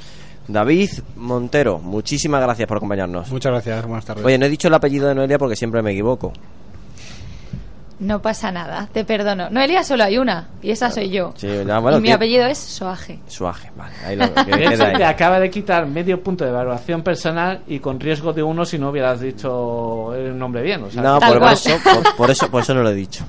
David 0.47 0.89
Montero, 1.17 1.79
muchísimas 1.79 2.41
gracias 2.41 2.65
por 2.69 2.77
acompañarnos. 2.77 3.29
Muchas 3.31 3.51
gracias, 3.51 3.85
buenas 3.85 4.05
tardes. 4.05 4.23
Oye, 4.23 4.37
no 4.37 4.45
he 4.45 4.49
dicho 4.49 4.69
el 4.69 4.73
apellido 4.75 5.09
de 5.09 5.15
Noelia 5.15 5.37
porque 5.37 5.57
siempre 5.57 5.81
me 5.81 5.91
equivoco. 5.91 6.31
No 7.99 8.21
pasa 8.21 8.51
nada, 8.51 8.87
te 8.93 9.03
perdono. 9.03 9.49
Noelia 9.49 9.83
solo 9.83 10.03
hay 10.03 10.19
una, 10.19 10.49
y 10.61 10.69
esa 10.69 10.91
soy 10.91 11.09
yo. 11.09 11.33
Sí, 11.35 11.47
ya, 11.65 11.79
bueno, 11.79 11.97
y 11.97 12.01
mi 12.01 12.11
apellido 12.11 12.45
es 12.45 12.59
Soaje. 12.59 13.19
Suaje, 13.27 13.71
vale. 13.75 13.93
Ahí 14.05 14.15
lo, 14.15 14.31
que 14.45 14.51
De 14.51 14.61
hecho, 14.65 14.69
quede 14.69 14.85
ahí. 14.85 14.95
te 14.97 15.03
acaba 15.05 15.39
de 15.39 15.49
quitar 15.49 15.87
medio 15.87 16.21
punto 16.21 16.43
de 16.43 16.51
evaluación 16.51 17.01
personal 17.01 17.61
y 17.67 17.79
con 17.79 17.99
riesgo 17.99 18.33
de 18.33 18.43
uno 18.43 18.65
si 18.65 18.77
no 18.77 18.89
hubieras 18.91 19.19
dicho 19.19 20.13
el 20.13 20.37
nombre 20.37 20.61
bien. 20.61 20.83
O 20.83 20.91
sea, 20.91 21.01
No, 21.01 21.19
por, 21.19 21.39
por 21.39 21.51
eso, 21.51 21.69
por, 21.83 22.15
por 22.15 22.29
eso, 22.29 22.51
por 22.51 22.61
eso 22.61 22.73
no 22.75 22.83
lo 22.83 22.89
he 22.91 22.95
dicho. 22.95 23.25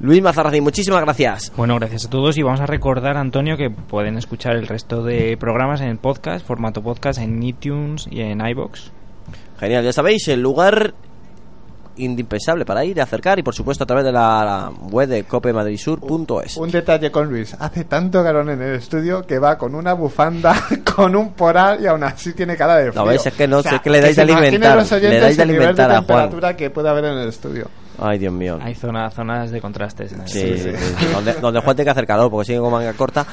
Luis 0.00 0.22
Mazarracín, 0.22 0.62
muchísimas 0.62 1.00
gracias. 1.00 1.50
Bueno, 1.56 1.76
gracias 1.76 2.04
a 2.04 2.10
todos 2.10 2.36
y 2.36 2.42
vamos 2.42 2.60
a 2.60 2.66
recordar, 2.66 3.16
Antonio, 3.16 3.56
que 3.56 3.70
pueden 3.70 4.18
escuchar 4.18 4.56
el 4.56 4.66
resto 4.66 5.02
de 5.02 5.38
programas 5.38 5.80
en 5.80 5.96
podcast, 5.96 6.46
formato 6.46 6.82
podcast, 6.82 7.18
en 7.18 7.42
iTunes 7.42 8.06
y 8.10 8.20
en 8.20 8.46
iBox. 8.46 8.92
Genial, 9.58 9.84
ya 9.84 9.92
sabéis, 9.94 10.28
el 10.28 10.42
lugar 10.42 10.92
indispensable 11.98 12.64
para 12.64 12.84
ir, 12.84 13.00
acercar 13.00 13.38
y 13.38 13.42
por 13.42 13.54
supuesto 13.54 13.84
a 13.84 13.86
través 13.86 14.04
de 14.04 14.12
la, 14.12 14.70
web 14.90 15.08
de 15.08 15.24
copemadrisur.es. 15.24 16.56
Un 16.56 16.70
detalle 16.70 17.10
con 17.10 17.28
Luis. 17.28 17.54
Hace 17.58 17.84
tanto 17.84 18.22
calor 18.22 18.48
en 18.50 18.62
el 18.62 18.74
estudio 18.76 19.26
que 19.26 19.38
va 19.38 19.56
con 19.58 19.74
una 19.74 19.92
bufanda, 19.94 20.54
con 20.96 21.14
un 21.16 21.32
polar 21.32 21.80
y 21.80 21.86
aún 21.86 22.02
así 22.04 22.32
tiene 22.32 22.56
cara 22.56 22.76
de 22.76 22.92
frío. 22.92 23.04
No, 23.04 23.10
es 23.10 23.22
que 23.36 23.48
no, 23.48 23.58
O 23.58 23.62
sea, 23.62 23.76
es 23.76 23.80
que 23.82 23.90
le 23.90 24.00
dais 24.00 24.16
de 24.16 24.22
alimentar, 24.22 24.76
le 25.00 25.20
dais 25.20 25.36
de 25.36 25.42
alimentar 25.42 25.90
a 25.90 25.94
Juan. 25.94 26.06
temperatura 26.06 26.56
que 26.56 26.70
puede 26.70 26.88
haber 26.88 27.04
en 27.06 27.18
el 27.18 27.28
estudio. 27.28 27.68
Ay, 27.98 28.18
Dios 28.18 28.32
mío. 28.32 28.58
Hay 28.60 28.74
zona, 28.74 29.08
zonas 29.10 29.50
de 29.50 29.58
contrastes. 29.60 30.12
en 30.12 30.20
el 30.20 30.28
Sí, 30.28 30.40
estudio. 30.40 30.78
sí, 30.78 30.94
sí. 30.98 31.06
Donde, 31.14 31.32
donde 31.34 31.60
Juan 31.60 31.76
tiene 31.76 31.86
que 31.86 31.90
hacer 31.92 32.06
calor 32.06 32.30
porque 32.30 32.46
sigue 32.48 32.58
con 32.58 32.70
manga 32.70 32.92
corta. 32.92 33.24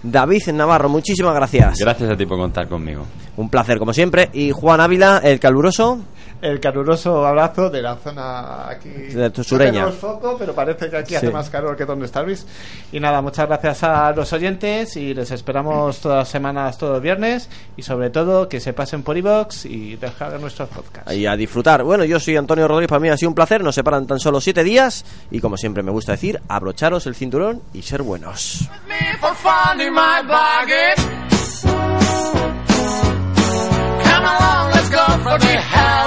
David 0.00 0.42
Navarro, 0.52 0.88
muchísimas 0.88 1.34
gracias. 1.34 1.76
Gracias 1.78 2.08
a 2.08 2.16
ti 2.16 2.24
por 2.24 2.38
contar 2.38 2.68
conmigo. 2.68 3.04
Un 3.36 3.48
placer, 3.48 3.78
como 3.80 3.92
siempre. 3.92 4.30
Y 4.32 4.52
Juan 4.52 4.80
Ávila, 4.80 5.20
el 5.24 5.40
caluroso. 5.40 5.98
El 6.42 6.58
caluroso 6.58 7.24
abrazo 7.24 7.70
de 7.70 7.80
la 7.80 7.94
zona 7.94 8.68
aquí. 8.68 8.88
De 8.88 9.30
tu 9.30 9.42
No 9.42 9.44
sureña. 9.44 9.72
tenemos 9.72 9.94
foco, 9.94 10.34
pero 10.36 10.52
parece 10.52 10.90
que 10.90 10.96
aquí 10.96 11.10
Sí. 11.10 11.14
hace 11.14 11.30
más 11.30 11.48
calor 11.48 11.76
que 11.76 11.84
donde 11.84 12.06
está 12.06 12.20
Luis. 12.24 12.44
Y 12.90 12.98
nada, 12.98 13.22
muchas 13.22 13.46
gracias 13.46 13.84
a 13.84 14.10
los 14.10 14.32
oyentes 14.32 14.96
y 14.96 15.14
les 15.14 15.30
esperamos 15.30 16.00
todas 16.00 16.18
las 16.18 16.28
semanas, 16.28 16.76
todos 16.78 16.94
los 16.94 17.02
viernes. 17.02 17.48
Y 17.76 17.82
sobre 17.84 18.10
todo, 18.10 18.48
que 18.48 18.58
se 18.58 18.72
pasen 18.72 19.04
por 19.04 19.16
iBox 19.16 19.66
y 19.66 19.94
descarguen 19.94 20.40
nuestros 20.40 20.68
podcasts. 20.70 21.12
Y 21.14 21.26
a 21.26 21.36
disfrutar. 21.36 21.84
Bueno, 21.84 22.04
yo 22.04 22.18
soy 22.18 22.36
Antonio 22.36 22.66
Rodríguez, 22.66 22.88
para 22.88 22.98
mí 22.98 23.08
ha 23.08 23.16
sido 23.16 23.28
un 23.28 23.36
placer. 23.36 23.62
Nos 23.62 23.76
separan 23.76 24.08
tan 24.08 24.18
solo 24.18 24.40
siete 24.40 24.64
días. 24.64 25.04
Y 25.30 25.38
como 25.38 25.56
siempre 25.56 25.84
me 25.84 25.92
gusta 25.92 26.10
decir, 26.10 26.40
abrocharos 26.48 27.06
el 27.06 27.14
cinturón 27.14 27.62
y 27.72 27.82
ser 27.82 28.02
buenos. 28.02 28.68
Come 34.04 34.26
along, 34.26 34.70
let's 34.72 34.90
go 34.90 35.04
for 35.22 35.38
the 35.38 35.56
hell 35.56 36.01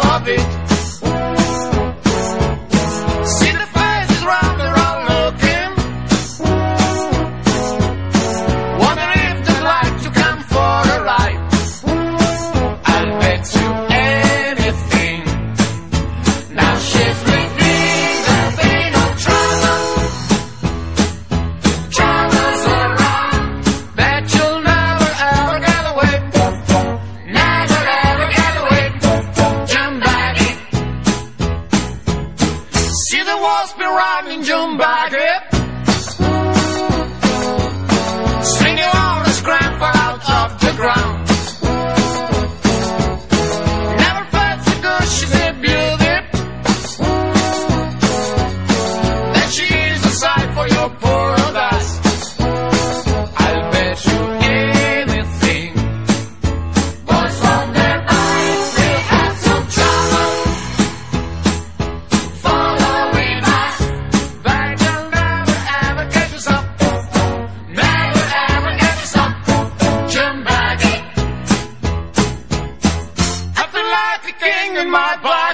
my 74.96 75.18
pocket. 75.22 75.45